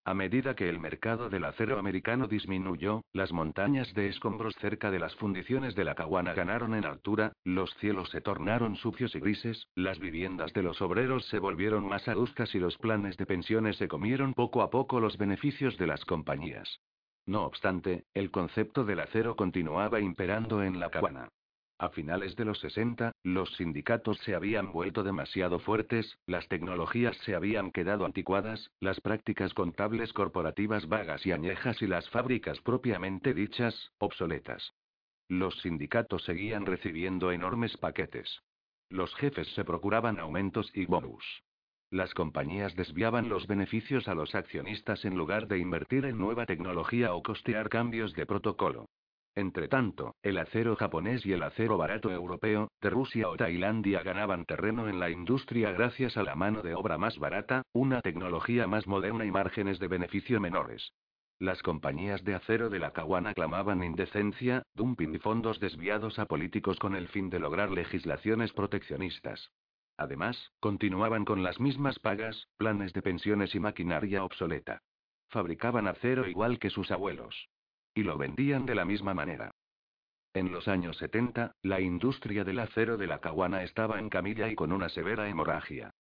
A 0.09 0.14
medida 0.14 0.57
que 0.57 0.70
el 0.70 0.81
mercado 0.81 1.29
del 1.29 1.45
acero 1.45 1.79
americano 1.79 2.26
disminuyó, 2.26 3.03
las 3.12 3.31
montañas 3.31 3.93
de 3.93 4.09
escombros 4.09 4.55
cerca 4.55 4.91
de 4.91 4.99
las 4.99 5.14
fundiciones 5.16 5.74
de 5.74 5.85
la 5.85 5.95
Caguana 5.95 6.33
ganaron 6.33 6.74
en 6.74 6.87
altura, 6.87 7.35
los 7.45 7.74
cielos 7.74 8.09
se 8.09 8.22
tornaron 8.22 8.76
sucios 8.76 9.14
y 9.14 9.20
grises, 9.20 9.68
las 9.74 9.99
viviendas 9.99 10.55
de 10.55 10.62
los 10.62 10.81
obreros 10.81 11.26
se 11.26 11.39
volvieron 11.39 11.87
más 11.87 12.09
adustas 12.09 12.55
y 12.55 12.59
los 12.59 12.79
planes 12.79 13.18
de 13.18 13.26
pensiones 13.26 13.76
se 13.76 13.89
comieron 13.89 14.33
poco 14.33 14.62
a 14.62 14.70
poco 14.70 15.01
los 15.01 15.18
beneficios 15.18 15.76
de 15.76 15.89
las 15.89 16.03
compañías. 16.07 16.81
No 17.26 17.45
obstante, 17.45 18.07
el 18.14 18.31
concepto 18.31 18.87
del 18.87 19.01
acero 19.01 19.37
continuaba 19.37 20.01
imperando 20.01 20.62
en 20.62 20.81
la 20.81 20.89
Caguana. 20.89 21.29
A 21.81 21.91
finales 21.91 22.35
de 22.35 22.45
los 22.45 22.59
60, 22.59 23.12
los 23.22 23.55
sindicatos 23.55 24.18
se 24.24 24.35
habían 24.35 24.72
vuelto 24.72 25.05
demasiado 25.05 25.61
fuertes, 25.61 26.18
las 26.26 26.49
tecnologías 26.49 27.16
se 27.18 27.37
habían 27.37 27.70
quedado 27.70 28.05
anticuadas, 28.05 28.72
las 28.81 29.01
prácticas 29.01 29.55
contables 29.55 30.12
corporativas 30.12 30.89
vagas 30.89 31.24
y 31.24 31.31
añejas 31.31 31.81
y 31.81 31.87
las 31.87 32.11
fábricas 32.11 32.61
propiamente 32.62 33.33
dichas, 33.33 33.93
obsoletas. 33.99 34.74
Los 35.29 35.61
sindicatos 35.61 36.24
seguían 36.24 36.66
recibiendo 36.66 37.31
enormes 37.31 37.76
paquetes. 37.76 38.41
Los 38.91 39.14
jefes 39.14 39.47
se 39.55 39.64
procuraban 39.64 40.18
aumentos 40.18 40.72
y 40.74 40.87
bonus. 40.87 41.24
Las 41.91 42.12
compañías 42.12 42.74
desviaban 42.74 43.29
los 43.29 43.47
beneficios 43.47 44.09
a 44.09 44.14
los 44.14 44.35
accionistas 44.35 45.05
en 45.05 45.16
lugar 45.16 45.47
de 45.47 45.59
invertir 45.59 46.07
en 46.07 46.18
nueva 46.18 46.45
tecnología 46.45 47.14
o 47.14 47.22
costear 47.22 47.68
cambios 47.68 48.14
de 48.14 48.26
protocolo. 48.26 48.89
Entretanto, 49.39 50.16
el 50.20 50.36
acero 50.36 50.74
japonés 50.74 51.24
y 51.24 51.32
el 51.32 51.45
acero 51.45 51.78
barato 51.78 52.11
europeo, 52.11 52.72
de 52.80 52.91
Rusia 52.91 53.28
o 53.28 53.36
Tailandia 53.36 54.03
ganaban 54.03 54.45
terreno 54.45 54.89
en 54.89 54.99
la 54.99 55.11
industria 55.11 55.70
gracias 55.70 56.16
a 56.16 56.24
la 56.24 56.34
mano 56.34 56.61
de 56.61 56.74
obra 56.74 56.99
más 56.99 57.20
barata, 57.20 57.62
una 57.72 58.03
tecnología 58.03 58.66
más 58.66 58.89
moderna 58.89 59.24
y 59.24 59.30
márgenes 59.30 59.78
de 59.78 59.86
beneficio 59.86 60.41
menores. 60.41 60.93
Las 61.39 61.62
compañías 61.62 62.24
de 62.24 62.34
acero 62.34 62.68
de 62.68 62.80
la 62.80 62.91
Caguana 62.91 63.32
clamaban 63.32 63.84
indecencia, 63.84 64.64
dumping 64.74 65.14
y 65.14 65.18
fondos 65.20 65.61
desviados 65.61 66.18
a 66.18 66.26
políticos 66.26 66.80
con 66.80 66.97
el 66.97 67.07
fin 67.07 67.30
de 67.30 67.39
lograr 67.39 67.70
legislaciones 67.70 68.53
proteccionistas. 68.53 69.53
Además, 69.97 70.51
continuaban 70.59 71.24
con 71.24 71.45
las 71.45 71.61
mismas 71.61 72.01
pagas, 72.01 72.49
planes 72.57 72.93
de 72.93 73.03
pensiones 73.03 73.55
y 73.55 73.61
maquinaria 73.61 74.24
obsoleta. 74.24 74.82
Fabricaban 75.28 75.86
acero 75.86 76.26
igual 76.26 76.59
que 76.59 76.70
sus 76.70 76.91
abuelos. 76.91 77.49
Y 77.99 78.05
lo 78.05 78.17
vendían 78.17 78.65
de 78.65 78.77
la 78.77 78.85
misma 78.85 79.13
manera. 79.13 79.51
En 80.33 80.53
los 80.53 80.69
años 80.69 80.97
70, 80.99 81.57
la 81.63 81.81
industria 81.81 82.45
del 82.45 82.61
acero 82.61 82.97
de 82.97 83.09
la 83.09 83.19
Caguana 83.19 83.65
estaba 83.65 83.99
en 83.99 84.09
camilla 84.09 84.49
y 84.49 84.55
con 84.55 84.71
una 84.71 84.89
severa 84.89 85.29
hemorragia. 85.29 85.91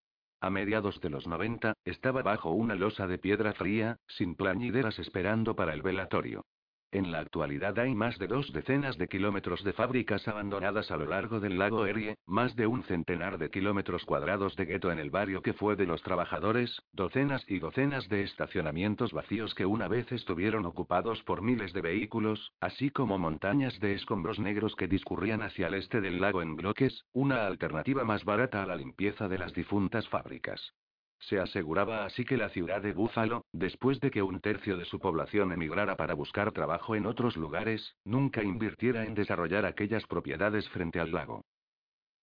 A 0.40 0.48
mediados 0.48 1.00
de 1.00 1.10
los 1.10 1.26
90, 1.26 1.74
estaba 1.84 2.22
bajo 2.22 2.52
una 2.52 2.76
losa 2.76 3.08
de 3.08 3.18
piedra 3.18 3.52
fría, 3.52 3.96
sin 4.06 4.36
plañideras 4.36 5.00
esperando 5.00 5.56
para 5.56 5.74
el 5.74 5.82
velatorio. 5.82 6.44
En 6.90 7.12
la 7.12 7.18
actualidad 7.18 7.78
hay 7.78 7.94
más 7.94 8.18
de 8.18 8.26
dos 8.26 8.50
decenas 8.50 8.96
de 8.96 9.08
kilómetros 9.08 9.62
de 9.62 9.74
fábricas 9.74 10.26
abandonadas 10.26 10.90
a 10.90 10.96
lo 10.96 11.04
largo 11.04 11.38
del 11.38 11.58
lago 11.58 11.84
Erie, 11.84 12.16
más 12.24 12.56
de 12.56 12.66
un 12.66 12.82
centenar 12.84 13.36
de 13.36 13.50
kilómetros 13.50 14.06
cuadrados 14.06 14.56
de 14.56 14.64
gueto 14.64 14.90
en 14.90 14.98
el 14.98 15.10
barrio 15.10 15.42
que 15.42 15.52
fue 15.52 15.76
de 15.76 15.84
los 15.84 16.02
trabajadores, 16.02 16.82
docenas 16.94 17.44
y 17.46 17.58
docenas 17.58 18.08
de 18.08 18.22
estacionamientos 18.22 19.12
vacíos 19.12 19.54
que 19.54 19.66
una 19.66 19.86
vez 19.86 20.10
estuvieron 20.12 20.64
ocupados 20.64 21.22
por 21.24 21.42
miles 21.42 21.74
de 21.74 21.82
vehículos, 21.82 22.54
así 22.58 22.88
como 22.88 23.18
montañas 23.18 23.78
de 23.80 23.92
escombros 23.92 24.38
negros 24.38 24.74
que 24.74 24.88
discurrían 24.88 25.42
hacia 25.42 25.66
el 25.66 25.74
este 25.74 26.00
del 26.00 26.22
lago 26.22 26.40
en 26.40 26.56
bloques, 26.56 27.04
una 27.12 27.46
alternativa 27.46 28.04
más 28.04 28.24
barata 28.24 28.62
a 28.62 28.66
la 28.66 28.76
limpieza 28.76 29.28
de 29.28 29.36
las 29.36 29.52
difuntas 29.52 30.08
fábricas. 30.08 30.72
Se 31.20 31.40
aseguraba 31.40 32.04
así 32.04 32.24
que 32.24 32.36
la 32.36 32.48
ciudad 32.48 32.80
de 32.80 32.92
Búfalo, 32.92 33.44
después 33.52 34.00
de 34.00 34.10
que 34.10 34.22
un 34.22 34.40
tercio 34.40 34.76
de 34.76 34.84
su 34.84 34.98
población 35.00 35.52
emigrara 35.52 35.96
para 35.96 36.14
buscar 36.14 36.52
trabajo 36.52 36.94
en 36.94 37.06
otros 37.06 37.36
lugares, 37.36 37.96
nunca 38.04 38.42
invirtiera 38.42 39.04
en 39.04 39.14
desarrollar 39.14 39.66
aquellas 39.66 40.06
propiedades 40.06 40.68
frente 40.68 41.00
al 41.00 41.12
lago. 41.12 41.44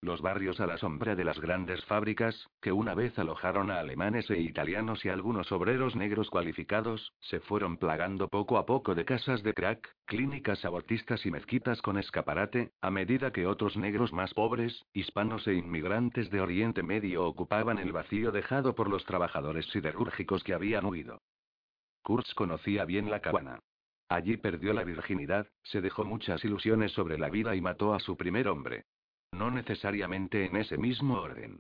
Los 0.06 0.22
barrios 0.22 0.60
a 0.60 0.68
la 0.68 0.78
sombra 0.78 1.16
de 1.16 1.24
las 1.24 1.40
grandes 1.40 1.84
fábricas, 1.86 2.48
que 2.62 2.72
una 2.72 2.94
vez 2.94 3.18
alojaron 3.18 3.72
a 3.72 3.80
alemanes 3.80 4.30
e 4.30 4.40
italianos 4.40 5.04
y 5.04 5.10
algunos 5.10 5.52
obreros 5.52 5.96
negros 5.96 6.30
cualificados, 6.30 7.16
se 7.22 7.40
fueron 7.40 7.78
plagando 7.78 8.28
poco 8.28 8.60
a 8.60 8.68
poco 8.68 8.94
de 8.94 9.04
casas 9.04 9.42
de 9.42 9.56
crack, 9.56 9.96
clínicas 10.06 10.64
abortistas 10.64 11.26
y 11.26 11.32
mezquitas 11.32 11.82
con 11.82 11.98
escaparate, 11.98 12.70
a 12.82 12.92
medida 12.92 13.32
que 13.32 13.48
otros 13.48 13.78
negros 13.78 14.14
más 14.14 14.32
pobres, 14.36 14.86
hispanos 14.94 15.48
e 15.48 15.56
inmigrantes 15.56 16.30
de 16.30 16.40
Oriente 16.40 16.84
Medio 16.84 17.26
ocupaban 17.26 17.80
el 17.80 17.92
vacío 17.92 18.32
dejado 18.32 18.76
por 18.76 18.92
los 18.92 19.06
trabajadores 19.06 19.66
siderúrgicos 19.72 20.44
que 20.44 20.54
habían 20.54 20.86
huido. 20.86 21.24
Kurtz 22.04 22.32
conocía 22.36 22.86
bien 22.86 23.10
la 23.10 23.22
cabana. 23.22 23.60
Allí 24.08 24.38
perdió 24.38 24.72
la 24.74 24.84
virginidad, 24.84 25.48
se 25.64 25.82
dejó 25.82 26.06
muchas 26.06 26.46
ilusiones 26.46 26.92
sobre 26.92 27.18
la 27.18 27.32
vida 27.32 27.56
y 27.56 27.62
mató 27.62 27.96
a 27.96 28.00
su 28.00 28.16
primer 28.16 28.48
hombre. 28.48 28.86
No 29.36 29.52
necesariamente 29.52 30.46
en 30.46 30.56
ese 30.56 30.78
mismo 30.78 31.16
orden. 31.16 31.60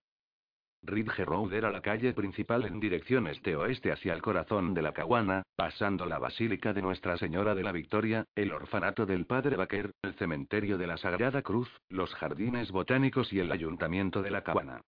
Ridge 0.82 1.26
Road 1.26 1.52
era 1.52 1.72
la 1.72 1.82
calle 1.82 2.14
principal 2.14 2.64
en 2.64 2.80
dirección 2.80 3.28
este-oeste 3.28 3.92
hacia 3.92 4.14
el 4.14 4.22
corazón 4.22 4.74
de 4.74 4.82
la 4.82 4.94
Caguana, 4.94 5.44
pasando 5.58 6.06
la 6.06 6.18
Basílica 6.18 6.72
de 6.72 6.82
Nuestra 6.82 7.18
Señora 7.18 7.54
de 7.54 7.64
la 7.64 7.74
Victoria, 7.74 8.24
el 8.34 8.54
orfanato 8.54 9.06
del 9.06 9.26
Padre 9.26 9.58
Baker, 9.58 9.92
el 10.04 10.14
cementerio 10.14 10.78
de 10.78 10.88
la 10.88 10.98
Sagrada 10.98 11.42
Cruz, 11.42 11.70
los 11.90 12.14
jardines 12.16 12.72
botánicos 12.72 13.34
y 13.34 13.40
el 13.40 13.52
ayuntamiento 13.52 14.22
de 14.22 14.32
la 14.32 14.44
Caguana. 14.44 14.82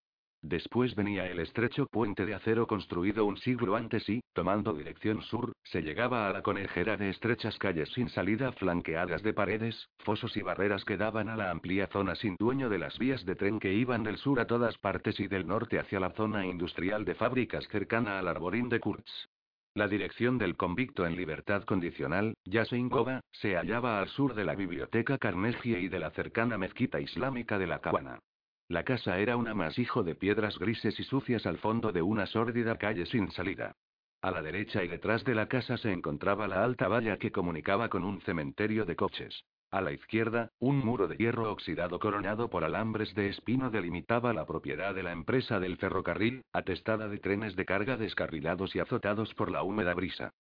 Después 0.43 0.95
venía 0.95 1.27
el 1.27 1.41
estrecho 1.41 1.87
puente 1.87 2.27
de 2.27 2.35
acero 2.35 2.67
construido 2.67 3.25
un 3.25 3.37
siglo 3.39 3.75
antes 3.75 4.09
y, 4.09 4.21
tomando 4.33 4.75
dirección 4.75 5.23
sur, 5.23 5.53
se 5.65 5.83
llegaba 5.83 6.29
a 6.29 6.33
la 6.33 6.43
conejera 6.43 6.97
de 6.97 7.11
estrechas 7.11 7.59
calles 7.59 7.89
sin 7.95 8.09
salida 8.11 8.53
flanqueadas 8.53 9.23
de 9.23 9.33
paredes, 9.33 9.89
fosos 9.99 10.37
y 10.37 10.43
barreras 10.43 10.85
que 10.85 10.97
daban 10.97 11.29
a 11.29 11.37
la 11.37 11.51
amplia 11.51 11.89
zona 11.89 12.15
sin 12.15 12.37
dueño 12.39 12.69
de 12.69 12.79
las 12.79 12.99
vías 12.99 13.25
de 13.25 13.35
tren 13.35 13.59
que 13.59 13.73
iban 13.73 14.05
del 14.05 14.19
sur 14.19 14.39
a 14.39 14.47
todas 14.47 14.79
partes 14.79 15.19
y 15.21 15.27
del 15.27 15.47
norte 15.47 15.79
hacia 15.79 16.01
la 16.01 16.11
zona 16.11 16.47
industrial 16.47 17.05
de 17.05 17.15
fábricas 17.15 17.67
cercana 17.69 18.19
al 18.19 18.29
arborín 18.29 18.69
de 18.69 18.81
Kurtz. 18.81 19.29
La 19.75 19.89
dirección 19.89 20.39
del 20.39 20.57
convicto 20.57 21.07
en 21.07 21.17
libertad 21.17 21.65
condicional, 21.65 22.35
Yasin 22.45 22.91
se 23.33 23.57
hallaba 23.57 23.99
al 24.01 24.09
sur 24.09 24.35
de 24.35 24.45
la 24.45 24.55
biblioteca 24.55 25.19
Carnegie 25.19 25.81
y 25.81 25.89
de 25.89 25.99
la 25.99 26.11
cercana 26.13 26.57
mezquita 26.57 26.99
islámica 26.99 27.59
de 27.59 27.67
la 27.67 27.81
Cabana. 27.81 28.21
La 28.69 28.83
casa 28.83 29.19
era 29.19 29.37
un 29.37 29.47
amasijo 29.47 30.03
de 30.03 30.17
piedras 30.17 30.59
grises 30.59 30.99
y 30.99 31.05
sucias 31.05 31.47
al 31.47 31.59
fondo 31.59 31.93
de 31.93 32.03
una 32.03 32.27
sórdida 32.27 32.77
calle 32.77 33.07
sin 33.07 33.31
salida. 33.31 33.77
A 34.23 34.33
la 34.33 34.43
derecha 34.43 34.83
y 34.83 34.89
detrás 34.89 35.23
de 35.25 35.37
la 35.37 35.47
casa 35.47 35.77
se 35.77 35.93
encontraba 35.93 36.49
la 36.49 36.65
alta 36.65 36.89
valla 36.89 37.17
que 37.17 37.31
comunicaba 37.31 37.89
con 37.89 38.03
un 38.03 38.21
cementerio 38.23 38.85
de 38.85 38.97
coches. 38.97 39.45
A 39.71 39.81
la 39.81 39.93
izquierda, 39.93 40.51
un 40.59 40.79
muro 40.79 41.07
de 41.07 41.17
hierro 41.17 41.53
oxidado 41.53 42.01
coronado 42.01 42.51
por 42.51 42.65
alambres 42.65 43.15
de 43.15 43.29
espino 43.29 43.71
delimitaba 43.71 44.33
la 44.33 44.47
propiedad 44.47 44.95
de 44.97 45.05
la 45.05 45.13
empresa 45.13 45.61
del 45.61 45.77
ferrocarril, 45.77 46.43
atestada 46.53 47.09
de 47.09 47.19
trenes 47.19 47.55
de 47.55 47.67
carga 47.67 47.97
descarrilados 47.97 48.75
y 48.75 48.81
azotados 48.81 49.33
por 49.35 49.51
la 49.51 49.63
húmeda 49.63 49.95
brisa. 49.95 50.35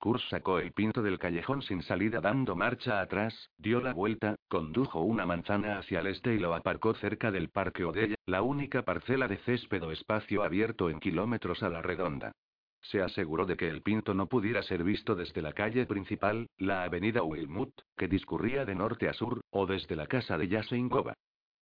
Kurs 0.00 0.26
sacó 0.30 0.58
el 0.58 0.72
pinto 0.72 1.02
del 1.02 1.18
callejón 1.18 1.60
sin 1.60 1.82
salida 1.82 2.22
dando 2.22 2.56
marcha 2.56 3.02
atrás, 3.02 3.50
dio 3.58 3.82
la 3.82 3.92
vuelta, 3.92 4.34
condujo 4.48 5.02
una 5.02 5.26
manzana 5.26 5.78
hacia 5.78 6.00
el 6.00 6.06
este 6.06 6.34
y 6.34 6.38
lo 6.38 6.54
aparcó 6.54 6.94
cerca 6.94 7.30
del 7.30 7.50
Parque 7.50 7.84
Odella, 7.84 8.16
la 8.24 8.40
única 8.40 8.82
parcela 8.82 9.28
de 9.28 9.36
césped 9.36 9.82
o 9.82 9.92
espacio 9.92 10.42
abierto 10.42 10.88
en 10.88 11.00
kilómetros 11.00 11.62
a 11.62 11.68
la 11.68 11.82
redonda. 11.82 12.32
Se 12.80 13.02
aseguró 13.02 13.44
de 13.44 13.58
que 13.58 13.68
el 13.68 13.82
pinto 13.82 14.14
no 14.14 14.26
pudiera 14.26 14.62
ser 14.62 14.84
visto 14.84 15.14
desde 15.14 15.42
la 15.42 15.52
calle 15.52 15.84
principal, 15.84 16.46
la 16.56 16.84
avenida 16.84 17.22
Wilmut, 17.22 17.78
que 17.94 18.08
discurría 18.08 18.64
de 18.64 18.74
norte 18.74 19.06
a 19.06 19.12
sur, 19.12 19.42
o 19.50 19.66
desde 19.66 19.96
la 19.96 20.06
casa 20.06 20.38
de 20.38 20.48
Yasenkova. 20.48 21.12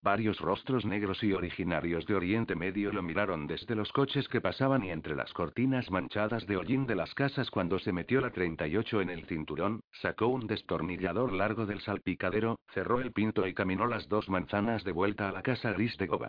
Varios 0.00 0.38
rostros 0.38 0.84
negros 0.84 1.24
y 1.24 1.32
originarios 1.32 2.06
de 2.06 2.14
Oriente 2.14 2.54
Medio 2.54 2.92
lo 2.92 3.02
miraron 3.02 3.48
desde 3.48 3.74
los 3.74 3.92
coches 3.92 4.28
que 4.28 4.40
pasaban 4.40 4.84
y 4.84 4.90
entre 4.90 5.16
las 5.16 5.32
cortinas 5.32 5.90
manchadas 5.90 6.46
de 6.46 6.56
hollín 6.56 6.86
de 6.86 6.94
las 6.94 7.12
casas 7.14 7.50
cuando 7.50 7.80
se 7.80 7.92
metió 7.92 8.20
la 8.20 8.30
38 8.30 9.00
en 9.00 9.10
el 9.10 9.26
cinturón, 9.26 9.80
sacó 9.90 10.28
un 10.28 10.46
destornillador 10.46 11.32
largo 11.32 11.66
del 11.66 11.80
salpicadero, 11.80 12.60
cerró 12.72 13.00
el 13.00 13.12
pinto 13.12 13.44
y 13.48 13.54
caminó 13.54 13.88
las 13.88 14.08
dos 14.08 14.28
manzanas 14.28 14.84
de 14.84 14.92
vuelta 14.92 15.28
a 15.28 15.32
la 15.32 15.42
casa 15.42 15.72
gris 15.72 15.96
de 15.96 16.06
Goba. 16.06 16.28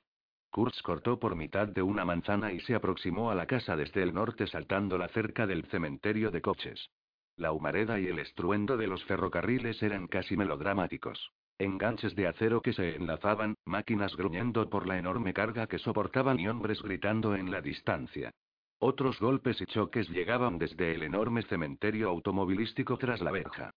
Kurz 0.49 0.81
cortó 0.81 1.19
por 1.19 1.35
mitad 1.35 1.67
de 1.67 1.83
una 1.83 2.05
manzana 2.05 2.51
y 2.51 2.59
se 2.61 2.73
aproximó 2.73 3.29
a 3.29 3.35
la 3.35 3.45
casa 3.45 3.75
desde 3.75 4.01
el 4.01 4.15
norte 4.15 4.47
saltándola 4.47 5.07
cerca 5.09 5.45
del 5.45 5.65
cementerio 5.65 6.31
de 6.31 6.41
coches. 6.41 6.89
La 7.35 7.51
humareda 7.51 7.99
y 7.99 8.07
el 8.07 8.17
estruendo 8.17 8.77
de 8.77 8.87
los 8.87 9.03
ferrocarriles 9.05 9.83
eran 9.83 10.07
casi 10.07 10.35
melodramáticos. 10.35 11.31
Enganches 11.59 12.15
de 12.15 12.25
acero 12.25 12.61
que 12.61 12.71
se 12.71 12.95
enlazaban, 12.95 13.55
máquinas 13.65 14.15
gruñendo 14.15 14.69
por 14.69 14.87
la 14.87 14.97
enorme 14.97 15.33
carga 15.33 15.67
que 15.67 15.77
soportaban 15.77 16.39
y 16.39 16.47
hombres 16.47 16.81
gritando 16.81 17.35
en 17.35 17.51
la 17.51 17.61
distancia. 17.61 18.31
Otros 18.79 19.19
golpes 19.19 19.59
y 19.59 19.65
choques 19.65 20.07
llegaban 20.07 20.57
desde 20.57 20.95
el 20.95 21.03
enorme 21.03 21.41
cementerio 21.41 22.07
automovilístico 22.07 22.97
tras 22.97 23.19
la 23.19 23.31
verja. 23.31 23.71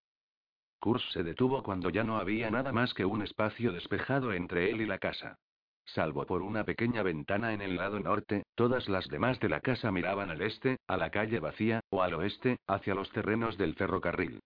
Kurz 0.79 1.03
se 1.11 1.23
detuvo 1.23 1.61
cuando 1.61 1.89
ya 1.89 2.05
no 2.05 2.17
había 2.17 2.49
nada 2.49 2.71
más 2.71 2.93
que 2.93 3.03
un 3.03 3.21
espacio 3.21 3.73
despejado 3.73 4.31
entre 4.31 4.71
él 4.71 4.79
y 4.79 4.85
la 4.85 4.99
casa. 4.99 5.37
Salvo 5.83 6.25
por 6.25 6.41
una 6.41 6.63
pequeña 6.63 7.03
ventana 7.03 7.51
en 7.51 7.61
el 7.61 7.75
lado 7.75 7.99
norte, 7.99 8.43
todas 8.55 8.87
las 8.87 9.09
demás 9.09 9.41
de 9.41 9.49
la 9.49 9.59
casa 9.59 9.91
miraban 9.91 10.29
al 10.29 10.41
este, 10.41 10.77
a 10.87 10.95
la 10.95 11.09
calle 11.09 11.41
vacía, 11.41 11.81
o 11.89 12.01
al 12.01 12.13
oeste, 12.13 12.59
hacia 12.65 12.95
los 12.95 13.11
terrenos 13.11 13.57
del 13.57 13.75
ferrocarril. 13.75 14.39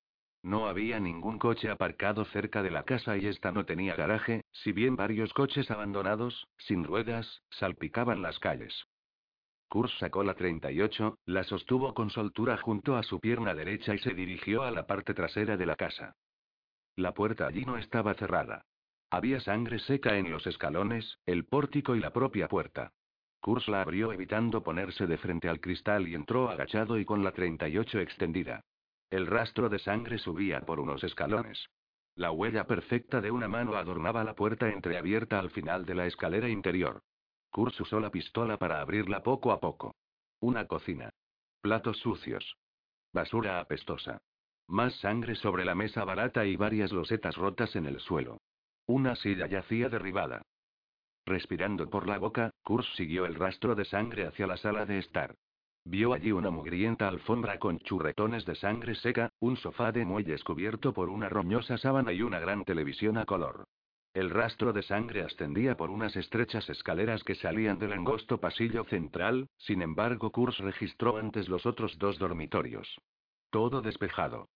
No 0.43 0.67
había 0.67 0.99
ningún 0.99 1.39
coche 1.39 1.69
aparcado 1.69 2.25
cerca 2.25 2.63
de 2.63 2.71
la 2.71 2.83
casa 2.83 3.17
y 3.17 3.25
esta 3.25 3.51
no 3.51 3.65
tenía 3.65 3.95
garaje, 3.95 4.43
si 4.51 4.71
bien 4.71 4.95
varios 4.95 5.33
coches 5.33 5.69
abandonados, 5.71 6.47
sin 6.57 6.83
ruedas, 6.83 7.41
salpicaban 7.49 8.21
las 8.21 8.39
calles. 8.39 8.87
Kurs 9.67 9.91
sacó 9.99 10.23
la 10.23 10.35
38, 10.35 11.19
la 11.25 11.43
sostuvo 11.43 11.93
con 11.93 12.09
soltura 12.09 12.57
junto 12.57 12.95
a 12.95 13.03
su 13.03 13.19
pierna 13.19 13.53
derecha 13.53 13.93
y 13.93 13.99
se 13.99 14.13
dirigió 14.13 14.63
a 14.63 14.71
la 14.71 14.87
parte 14.87 15.13
trasera 15.13 15.57
de 15.57 15.65
la 15.65 15.75
casa. 15.75 16.15
La 16.95 17.13
puerta 17.13 17.47
allí 17.47 17.65
no 17.65 17.77
estaba 17.77 18.13
cerrada. 18.13 18.65
Había 19.09 19.39
sangre 19.39 19.79
seca 19.79 20.17
en 20.17 20.31
los 20.31 20.47
escalones, 20.47 21.19
el 21.25 21.45
pórtico 21.45 21.95
y 21.95 21.99
la 21.99 22.11
propia 22.11 22.47
puerta. 22.47 22.93
Kurs 23.41 23.67
la 23.67 23.81
abrió 23.81 24.11
evitando 24.13 24.63
ponerse 24.63 25.05
de 25.05 25.17
frente 25.17 25.49
al 25.49 25.59
cristal 25.59 26.07
y 26.07 26.15
entró 26.15 26.49
agachado 26.49 26.97
y 26.97 27.05
con 27.05 27.23
la 27.23 27.31
38 27.31 27.99
extendida. 27.99 28.63
El 29.09 29.25
rastro 29.25 29.69
de 29.69 29.79
sangre 29.79 30.17
subía 30.17 30.61
por 30.61 30.79
unos 30.79 31.03
escalones. 31.03 31.69
La 32.15 32.31
huella 32.31 32.65
perfecta 32.65 33.21
de 33.21 33.31
una 33.31 33.47
mano 33.47 33.75
adornaba 33.75 34.23
la 34.23 34.35
puerta 34.35 34.69
entreabierta 34.69 35.39
al 35.39 35.51
final 35.51 35.85
de 35.85 35.95
la 35.95 36.07
escalera 36.07 36.49
interior. 36.49 37.03
Kurz 37.51 37.79
usó 37.79 37.99
la 37.99 38.11
pistola 38.11 38.57
para 38.57 38.81
abrirla 38.81 39.23
poco 39.23 39.51
a 39.51 39.59
poco. 39.59 39.95
Una 40.39 40.67
cocina. 40.67 41.09
Platos 41.61 41.97
sucios. 41.99 42.57
Basura 43.13 43.59
apestosa. 43.59 44.19
Más 44.67 44.93
sangre 44.99 45.35
sobre 45.35 45.63
la 45.63 45.75
mesa 45.75 46.03
barata 46.03 46.45
y 46.45 46.57
varias 46.57 46.91
losetas 46.91 47.37
rotas 47.37 47.75
en 47.75 47.85
el 47.85 47.99
suelo. 47.99 48.41
Una 48.87 49.15
silla 49.15 49.47
yacía 49.47 49.87
derribada. 49.87 50.41
Respirando 51.25 51.89
por 51.89 52.07
la 52.07 52.17
boca, 52.17 52.51
Kurz 52.63 52.87
siguió 52.95 53.25
el 53.25 53.35
rastro 53.35 53.75
de 53.75 53.85
sangre 53.85 54.25
hacia 54.27 54.47
la 54.47 54.57
sala 54.57 54.85
de 54.85 54.99
estar. 54.99 55.35
Vio 55.89 56.11
allí 56.11 56.33
una 56.33 56.49
mugrienta 56.49 57.07
alfombra 57.07 57.59
con 57.59 57.79
churretones 57.79 58.45
de 58.45 58.55
sangre 58.55 58.93
seca, 58.95 59.31
un 59.39 59.55
sofá 59.55 59.93
de 59.93 60.03
muelles 60.03 60.43
cubierto 60.43 60.91
por 60.91 61.07
una 61.07 61.29
roñosa 61.29 61.77
sábana 61.77 62.11
y 62.11 62.21
una 62.23 62.39
gran 62.39 62.65
televisión 62.65 63.17
a 63.17 63.23
color. 63.23 63.63
El 64.13 64.29
rastro 64.29 64.73
de 64.73 64.83
sangre 64.83 65.21
ascendía 65.21 65.77
por 65.77 65.89
unas 65.89 66.17
estrechas 66.17 66.69
escaleras 66.69 67.23
que 67.23 67.35
salían 67.35 67.79
del 67.79 67.93
angosto 67.93 68.37
pasillo 68.37 68.83
central, 68.83 69.47
sin 69.55 69.81
embargo 69.81 70.29
Kurz 70.29 70.57
registró 70.57 71.15
antes 71.15 71.47
los 71.47 71.65
otros 71.65 71.97
dos 71.97 72.19
dormitorios. 72.19 72.99
Todo 73.49 73.81
despejado. 73.81 74.49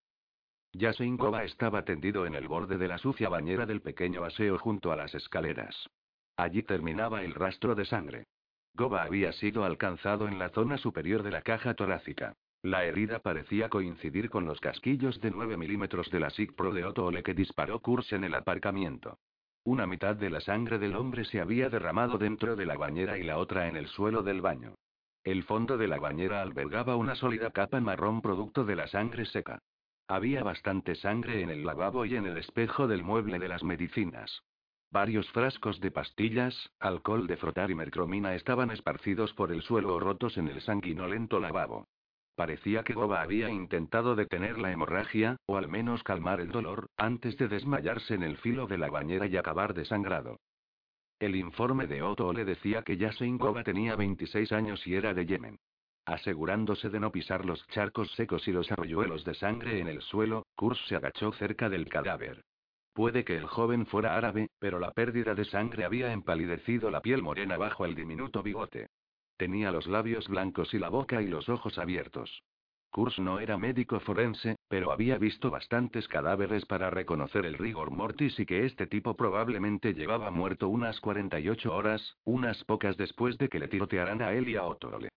Yasinkova 0.74 1.46
estaba 1.46 1.86
tendido 1.86 2.26
en 2.26 2.36
el 2.36 2.50
borde 2.50 2.78
de 2.78 2.90
la 2.90 2.98
sucia 2.98 3.30
bañera 3.30 3.66
del 3.66 3.82
pequeño 3.82 4.26
aseo 4.26 4.58
junto 4.58 4.92
a 4.92 4.98
las 4.98 5.16
escaleras. 5.16 5.90
Allí 6.36 6.62
terminaba 6.62 7.24
el 7.24 7.34
rastro 7.34 7.74
de 7.74 7.86
sangre. 7.86 8.26
Goba 8.74 9.04
había 9.04 9.34
sido 9.34 9.64
alcanzado 9.66 10.28
en 10.28 10.40
la 10.40 10.50
zona 10.50 10.78
superior 10.78 11.24
de 11.24 11.32
la 11.32 11.42
caja 11.42 11.74
torácica. 11.74 12.36
La 12.64 12.86
herida 12.86 13.20
parecía 13.20 13.70
coincidir 13.70 14.30
con 14.30 14.46
los 14.46 14.60
casquillos 14.60 15.20
de 15.20 15.32
9 15.32 15.58
milímetros 15.58 16.10
de 16.12 16.20
la 16.20 16.30
SIG 16.30 16.56
Pro 16.56 16.72
de 16.72 16.86
Otto 16.86 17.10
que 17.24 17.34
disparó 17.34 17.80
Kurz 17.80 18.14
en 18.14 18.24
el 18.24 18.36
aparcamiento. 18.36 19.18
Una 19.64 19.86
mitad 19.88 20.16
de 20.16 20.30
la 20.30 20.42
sangre 20.42 20.80
del 20.80 20.96
hombre 20.96 21.26
se 21.26 21.42
había 21.42 21.70
derramado 21.70 22.18
dentro 22.18 22.56
de 22.56 22.66
la 22.66 22.78
bañera 22.78 23.18
y 23.18 23.24
la 23.24 23.38
otra 23.38 23.68
en 23.68 23.78
el 23.78 23.88
suelo 23.88 24.24
del 24.24 24.42
baño. 24.42 24.76
El 25.24 25.44
fondo 25.44 25.78
de 25.78 25.88
la 25.88 26.00
bañera 26.00 26.42
albergaba 26.42 26.96
una 26.96 27.16
sólida 27.16 27.52
capa 27.52 27.80
marrón 27.80 28.22
producto 28.22 28.64
de 28.64 28.76
la 28.76 28.88
sangre 28.88 29.26
seca. 29.26 29.60
Había 30.08 30.44
bastante 30.44 30.96
sangre 30.96 31.42
en 31.42 31.50
el 31.50 31.64
lavabo 31.64 32.06
y 32.06 32.16
en 32.16 32.26
el 32.26 32.38
espejo 32.38 32.88
del 32.88 33.04
mueble 33.04 33.38
de 33.38 33.48
las 33.48 33.64
medicinas. 33.64 34.44
Varios 34.92 35.30
frascos 35.32 35.80
de 35.80 35.90
pastillas, 35.90 36.70
alcohol 36.82 37.26
de 37.26 37.38
frotar 37.38 37.72
y 37.72 37.76
mercromina 37.76 38.36
estaban 38.36 38.72
esparcidos 38.72 39.32
por 39.34 39.54
el 39.54 39.62
suelo 39.62 39.96
o 39.96 40.00
rotos 40.02 40.38
en 40.38 40.50
el 40.50 40.60
sanguinolento 40.62 41.40
lavabo. 41.40 41.88
Parecía 42.36 42.84
que 42.84 42.94
Goba 42.94 43.22
había 43.22 43.50
intentado 43.50 44.18
detener 44.18 44.58
la 44.58 44.74
hemorragia, 44.74 45.38
o 45.46 45.56
al 45.56 45.70
menos 45.70 46.04
calmar 46.04 46.42
el 46.42 46.52
dolor, 46.52 46.90
antes 46.98 47.38
de 47.38 47.48
desmayarse 47.48 48.16
en 48.16 48.24
el 48.24 48.36
filo 48.38 48.68
de 48.68 48.78
la 48.78 48.90
bañera 48.90 49.28
y 49.28 49.38
acabar 49.38 49.74
desangrado. 49.74 50.42
El 51.20 51.38
informe 51.38 51.88
de 51.88 52.02
Otto 52.02 52.34
le 52.34 52.44
decía 52.44 52.82
que 52.82 52.98
Yasenkova 52.98 53.64
tenía 53.64 53.96
26 53.96 54.52
años 54.52 54.86
y 54.86 54.96
era 54.96 55.14
de 55.14 55.26
Yemen. 55.26 55.60
Asegurándose 56.06 56.90
de 56.90 57.00
no 57.00 57.14
pisar 57.14 57.46
los 57.46 57.66
charcos 57.68 58.12
secos 58.16 58.46
y 58.48 58.52
los 58.52 58.70
arroyuelos 58.70 59.24
de 59.24 59.36
sangre 59.36 59.80
en 59.80 59.88
el 59.88 60.02
suelo, 60.02 60.48
Kurz 60.56 60.80
se 60.88 60.98
agachó 60.98 61.32
cerca 61.32 61.70
del 61.70 61.88
cadáver. 61.88 62.44
Puede 62.94 63.24
que 63.24 63.38
el 63.38 63.46
joven 63.46 63.86
fuera 63.86 64.18
árabe, 64.18 64.50
pero 64.60 64.80
la 64.80 64.92
pérdida 64.92 65.34
de 65.34 65.46
sangre 65.46 65.86
había 65.86 66.12
empalidecido 66.12 66.92
la 66.92 67.02
piel 67.02 67.22
morena 67.22 67.58
bajo 67.58 67.86
el 67.86 67.96
diminuto 67.96 68.44
bigote. 68.44 68.88
Tenía 69.38 69.72
los 69.72 69.88
labios 69.88 70.28
blancos 70.28 70.74
y 70.74 70.80
la 70.80 70.90
boca 70.90 71.22
y 71.22 71.28
los 71.28 71.48
ojos 71.48 71.78
abiertos. 71.78 72.44
Kurz 72.92 73.18
no 73.20 73.40
era 73.40 73.58
médico 73.58 74.02
forense, 74.02 74.58
pero 74.68 74.92
había 74.92 75.18
visto 75.18 75.50
bastantes 75.50 76.10
cadáveres 76.10 76.66
para 76.66 76.90
reconocer 76.90 77.46
el 77.46 77.58
rigor 77.58 77.90
mortis 77.90 78.38
y 78.38 78.46
que 78.46 78.66
este 78.66 78.86
tipo 78.86 79.16
probablemente 79.16 79.94
llevaba 79.94 80.30
muerto 80.30 80.68
unas 80.68 81.00
48 81.00 81.74
horas, 81.74 82.18
unas 82.26 82.62
pocas 82.66 82.98
después 82.98 83.38
de 83.38 83.48
que 83.48 83.60
le 83.60 83.70
tirotearan 83.70 84.22
a 84.22 84.34
él 84.34 84.50
y 84.50 84.58
a 84.58 84.64
Otole. 84.64 85.08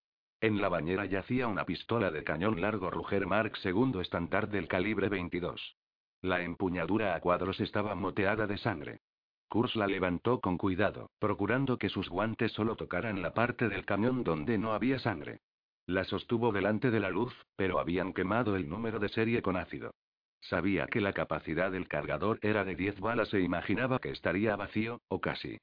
En 0.41 0.61
la 0.61 0.69
bañera 0.69 1.07
yacía 1.07 1.49
una 1.49 1.65
pistola 1.65 2.13
de 2.13 2.23
cañón 2.23 2.61
largo 2.61 2.91
Ruger 2.91 3.27
Mark 3.27 3.55
II 3.65 4.01
estándar 4.01 4.49
del 4.49 4.69
calibre 4.69 5.09
22. 5.09 5.77
La 6.25 6.41
empuñadura 6.41 7.15
a 7.15 7.21
cuadros 7.21 7.61
estaba 7.61 7.95
moteada 7.95 8.47
de 8.47 8.57
sangre. 8.57 9.01
Kurz 9.47 9.77
la 9.77 9.87
levantó 9.87 10.41
con 10.41 10.57
cuidado, 10.57 11.11
procurando 11.19 11.77
que 11.77 11.91
sus 11.91 12.09
guantes 12.09 12.51
solo 12.53 12.77
tocaran 12.77 13.21
la 13.21 13.35
parte 13.35 13.69
del 13.69 13.85
cañón 13.85 14.25
donde 14.25 14.57
no 14.57 14.73
había 14.73 14.99
sangre. 14.99 15.41
La 15.85 16.03
sostuvo 16.05 16.51
delante 16.51 16.91
de 16.91 16.99
la 16.99 17.11
luz, 17.11 17.35
pero 17.57 17.79
habían 17.79 18.15
quemado 18.15 18.57
el 18.57 18.71
número 18.71 19.01
de 19.01 19.11
serie 19.11 19.43
con 19.43 19.59
ácido. 19.59 19.93
Sabía 20.41 20.87
que 20.87 21.03
la 21.03 21.13
capacidad 21.13 21.71
del 21.71 21.89
cargador 21.89 22.39
era 22.41 22.65
de 22.65 22.75
10 22.75 23.01
balas 23.01 23.35
e 23.35 23.43
imaginaba 23.43 23.99
que 23.99 24.09
estaría 24.09 24.57
vacío, 24.57 25.03
o 25.09 25.21
casi. 25.21 25.59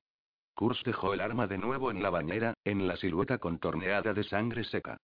Kurz 0.54 0.84
dejó 0.84 1.16
el 1.16 1.22
arma 1.22 1.48
de 1.48 1.58
nuevo 1.58 1.90
en 1.90 2.04
la 2.04 2.12
bañera, 2.12 2.54
en 2.66 2.88
la 2.88 2.98
silueta 2.98 3.40
contorneada 3.40 4.14
de 4.14 4.24
sangre 4.26 4.64
seca. 4.64 4.98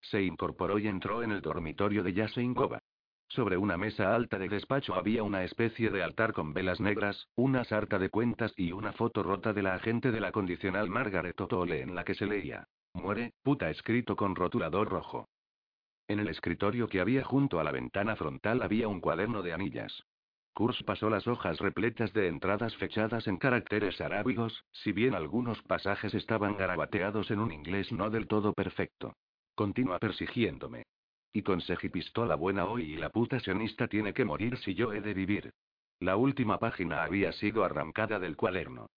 Se 0.00 0.24
incorporó 0.24 0.80
y 0.80 0.88
entró 0.88 1.22
en 1.22 1.30
el 1.30 1.40
dormitorio 1.40 2.02
de 2.02 2.14
Yaseinkova. 2.14 2.80
Sobre 3.34 3.56
una 3.56 3.78
mesa 3.78 4.14
alta 4.14 4.38
de 4.38 4.46
despacho 4.46 4.94
había 4.94 5.22
una 5.22 5.42
especie 5.42 5.88
de 5.88 6.02
altar 6.02 6.34
con 6.34 6.52
velas 6.52 6.80
negras, 6.80 7.30
una 7.34 7.64
sarta 7.64 7.98
de 7.98 8.10
cuentas 8.10 8.52
y 8.58 8.72
una 8.72 8.92
foto 8.92 9.22
rota 9.22 9.54
de 9.54 9.62
la 9.62 9.72
agente 9.72 10.10
de 10.10 10.20
la 10.20 10.32
condicional 10.32 10.90
Margaret 10.90 11.40
O'Toole 11.40 11.80
en 11.80 11.94
la 11.94 12.04
que 12.04 12.14
se 12.14 12.26
leía: 12.26 12.68
Muere, 12.92 13.32
puta 13.42 13.70
escrito 13.70 14.16
con 14.16 14.36
rotulador 14.36 14.90
rojo. 14.90 15.30
En 16.08 16.20
el 16.20 16.28
escritorio 16.28 16.88
que 16.88 17.00
había 17.00 17.24
junto 17.24 17.58
a 17.58 17.64
la 17.64 17.72
ventana 17.72 18.16
frontal 18.16 18.60
había 18.60 18.86
un 18.88 19.00
cuaderno 19.00 19.40
de 19.40 19.54
anillas. 19.54 20.04
Kurz 20.52 20.82
pasó 20.82 21.08
las 21.08 21.26
hojas 21.26 21.58
repletas 21.58 22.12
de 22.12 22.28
entradas 22.28 22.76
fechadas 22.76 23.26
en 23.28 23.38
caracteres 23.38 23.98
arábigos, 24.02 24.62
si 24.72 24.92
bien 24.92 25.14
algunos 25.14 25.62
pasajes 25.62 26.12
estaban 26.12 26.58
garabateados 26.58 27.30
en 27.30 27.38
un 27.38 27.50
inglés 27.50 27.92
no 27.92 28.10
del 28.10 28.26
todo 28.26 28.52
perfecto. 28.52 29.14
Continúa 29.54 29.98
persiguiéndome. 29.98 30.82
Y 31.32 31.42
conseguí 31.42 31.88
pistola 31.88 32.34
buena 32.34 32.66
hoy 32.66 32.92
y 32.92 32.96
la 32.96 33.10
puta 33.10 33.40
sionista 33.40 33.88
tiene 33.88 34.12
que 34.12 34.24
morir 34.24 34.58
si 34.58 34.74
yo 34.74 34.92
he 34.92 35.00
de 35.00 35.14
vivir. 35.14 35.52
La 36.00 36.16
última 36.16 36.58
página 36.58 37.04
había 37.04 37.32
sido 37.32 37.64
arrancada 37.64 38.18
del 38.18 38.36
cuaderno. 38.36 38.88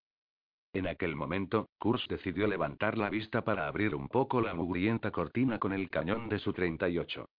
En 0.74 0.88
aquel 0.88 1.16
momento, 1.16 1.70
Kurz 1.78 2.06
decidió 2.10 2.48
levantar 2.48 2.98
la 2.98 3.10
vista 3.10 3.44
para 3.44 3.68
abrir 3.68 3.96
un 3.96 4.10
poco 4.10 4.42
la 4.42 4.54
mugrienta 4.54 5.12
cortina 5.12 5.58
con 5.58 5.72
el 5.72 5.90
cañón 5.90 6.28
de 6.28 6.40
su 6.40 6.52
38. 6.52 7.30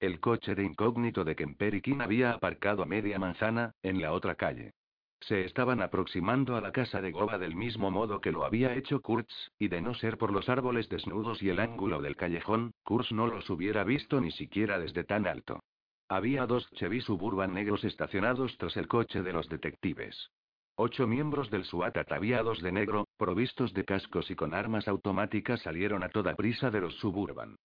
El 0.00 0.18
coche 0.18 0.54
de 0.54 0.64
incógnito 0.64 1.24
de 1.24 1.36
Kemperikin 1.36 2.02
había 2.02 2.32
aparcado 2.32 2.82
a 2.82 2.86
media 2.86 3.18
manzana, 3.20 3.72
en 3.82 4.00
la 4.00 4.12
otra 4.12 4.34
calle. 4.34 4.72
Se 5.20 5.44
estaban 5.44 5.80
aproximando 5.80 6.56
a 6.56 6.60
la 6.60 6.72
casa 6.72 7.00
de 7.00 7.10
Goba 7.10 7.38
del 7.38 7.56
mismo 7.56 7.90
modo 7.90 8.20
que 8.20 8.32
lo 8.32 8.44
había 8.44 8.74
hecho 8.74 9.00
Kurtz, 9.00 9.50
y 9.58 9.68
de 9.68 9.80
no 9.80 9.94
ser 9.94 10.18
por 10.18 10.30
los 10.30 10.48
árboles 10.48 10.88
desnudos 10.88 11.42
y 11.42 11.48
el 11.48 11.58
ángulo 11.58 12.00
del 12.00 12.16
callejón, 12.16 12.72
Kurtz 12.84 13.12
no 13.12 13.26
los 13.26 13.48
hubiera 13.50 13.82
visto 13.84 14.20
ni 14.20 14.30
siquiera 14.30 14.78
desde 14.78 15.04
tan 15.04 15.26
alto. 15.26 15.62
Había 16.08 16.46
dos 16.46 16.70
Chevy 16.72 17.00
Suburban 17.00 17.52
negros 17.54 17.82
estacionados 17.82 18.56
tras 18.58 18.76
el 18.76 18.86
coche 18.86 19.22
de 19.22 19.32
los 19.32 19.48
detectives. 19.48 20.30
Ocho 20.76 21.06
miembros 21.06 21.50
del 21.50 21.64
SWAT 21.64 21.96
ataviados 21.96 22.60
de 22.60 22.70
negro, 22.70 23.08
provistos 23.16 23.72
de 23.72 23.84
cascos 23.84 24.30
y 24.30 24.36
con 24.36 24.52
armas 24.52 24.86
automáticas 24.86 25.62
salieron 25.62 26.04
a 26.04 26.10
toda 26.10 26.36
prisa 26.36 26.70
de 26.70 26.82
los 26.82 26.94
Suburban. 26.98 27.56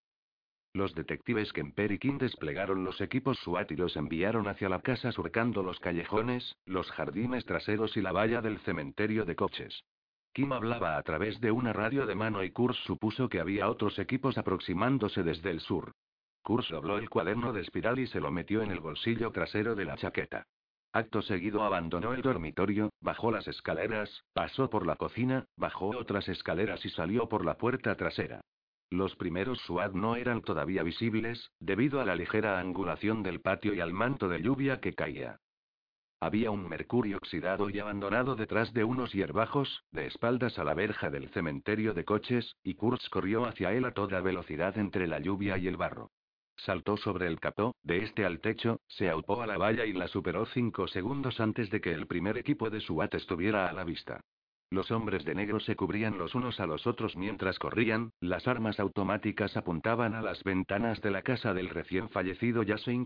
Los 0.73 0.95
detectives 0.95 1.51
Kemper 1.51 1.91
y 1.91 1.99
King 1.99 2.17
desplegaron 2.17 2.85
los 2.85 3.01
equipos 3.01 3.37
SWAT 3.39 3.71
y 3.71 3.75
los 3.75 3.97
enviaron 3.97 4.47
hacia 4.47 4.69
la 4.69 4.79
casa 4.79 5.11
surcando 5.11 5.63
los 5.63 5.79
callejones, 5.81 6.55
los 6.65 6.89
jardines 6.91 7.45
traseros 7.45 7.97
y 7.97 8.01
la 8.01 8.13
valla 8.13 8.41
del 8.41 8.57
cementerio 8.59 9.25
de 9.25 9.35
coches. 9.35 9.83
Kim 10.33 10.53
hablaba 10.53 10.95
a 10.95 11.03
través 11.03 11.41
de 11.41 11.51
una 11.51 11.73
radio 11.73 12.05
de 12.05 12.15
mano 12.15 12.41
y 12.41 12.51
Kurz 12.51 12.77
supuso 12.85 13.27
que 13.27 13.41
había 13.41 13.69
otros 13.69 13.99
equipos 13.99 14.37
aproximándose 14.37 15.23
desde 15.23 15.51
el 15.51 15.59
sur. 15.59 15.91
Kurz 16.41 16.69
dobló 16.69 16.97
el 16.97 17.09
cuaderno 17.09 17.51
de 17.51 17.61
espiral 17.61 17.99
y 17.99 18.07
se 18.07 18.21
lo 18.21 18.31
metió 18.31 18.61
en 18.61 18.71
el 18.71 18.79
bolsillo 18.79 19.29
trasero 19.31 19.75
de 19.75 19.83
la 19.83 19.97
chaqueta. 19.97 20.47
Acto 20.93 21.21
seguido 21.21 21.63
abandonó 21.63 22.13
el 22.13 22.21
dormitorio, 22.21 22.91
bajó 23.01 23.29
las 23.29 23.47
escaleras, 23.47 24.23
pasó 24.33 24.69
por 24.69 24.85
la 24.85 24.95
cocina, 24.95 25.45
bajó 25.57 25.89
otras 25.89 26.29
escaleras 26.29 26.85
y 26.85 26.89
salió 26.89 27.27
por 27.27 27.43
la 27.43 27.57
puerta 27.57 27.95
trasera. 27.95 28.41
Los 28.91 29.15
primeros 29.15 29.57
SWAT 29.61 29.93
no 29.93 30.17
eran 30.17 30.41
todavía 30.41 30.83
visibles, 30.83 31.49
debido 31.61 32.01
a 32.01 32.05
la 32.05 32.13
ligera 32.13 32.59
angulación 32.59 33.23
del 33.23 33.39
patio 33.39 33.73
y 33.73 33.79
al 33.79 33.93
manto 33.93 34.27
de 34.27 34.41
lluvia 34.41 34.81
que 34.81 34.93
caía. 34.93 35.39
Había 36.19 36.51
un 36.51 36.67
mercurio 36.67 37.15
oxidado 37.15 37.69
y 37.69 37.79
abandonado 37.79 38.35
detrás 38.35 38.73
de 38.73 38.83
unos 38.83 39.13
hierbajos, 39.13 39.85
de 39.91 40.07
espaldas 40.07 40.59
a 40.59 40.65
la 40.65 40.73
verja 40.73 41.09
del 41.09 41.29
cementerio 41.29 41.93
de 41.93 42.03
coches, 42.03 42.57
y 42.63 42.75
Kurtz 42.75 43.07
corrió 43.07 43.45
hacia 43.45 43.71
él 43.71 43.85
a 43.85 43.93
toda 43.93 44.19
velocidad 44.19 44.77
entre 44.77 45.07
la 45.07 45.19
lluvia 45.19 45.57
y 45.57 45.67
el 45.67 45.77
barro. 45.77 46.11
Saltó 46.57 46.97
sobre 46.97 47.27
el 47.27 47.39
capó, 47.39 47.77
de 47.83 48.03
este 48.03 48.25
al 48.25 48.41
techo, 48.41 48.81
se 48.87 49.09
aupó 49.09 49.41
a 49.41 49.47
la 49.47 49.57
valla 49.57 49.85
y 49.85 49.93
la 49.93 50.09
superó 50.09 50.45
cinco 50.47 50.87
segundos 50.89 51.39
antes 51.39 51.69
de 51.69 51.79
que 51.79 51.93
el 51.93 52.07
primer 52.07 52.37
equipo 52.37 52.69
de 52.69 52.81
SWAT 52.81 53.15
estuviera 53.15 53.69
a 53.69 53.73
la 53.73 53.85
vista. 53.85 54.19
Los 54.71 54.89
hombres 54.89 55.25
de 55.25 55.35
negro 55.35 55.59
se 55.59 55.75
cubrían 55.75 56.17
los 56.17 56.33
unos 56.33 56.61
a 56.61 56.65
los 56.65 56.87
otros 56.87 57.17
mientras 57.17 57.59
corrían, 57.59 58.13
las 58.21 58.47
armas 58.47 58.79
automáticas 58.79 59.57
apuntaban 59.57 60.15
a 60.15 60.21
las 60.21 60.45
ventanas 60.45 61.01
de 61.01 61.11
la 61.11 61.23
casa 61.23 61.53
del 61.53 61.67
recién 61.67 62.09
fallecido 62.09 62.63
Yasin 62.63 63.03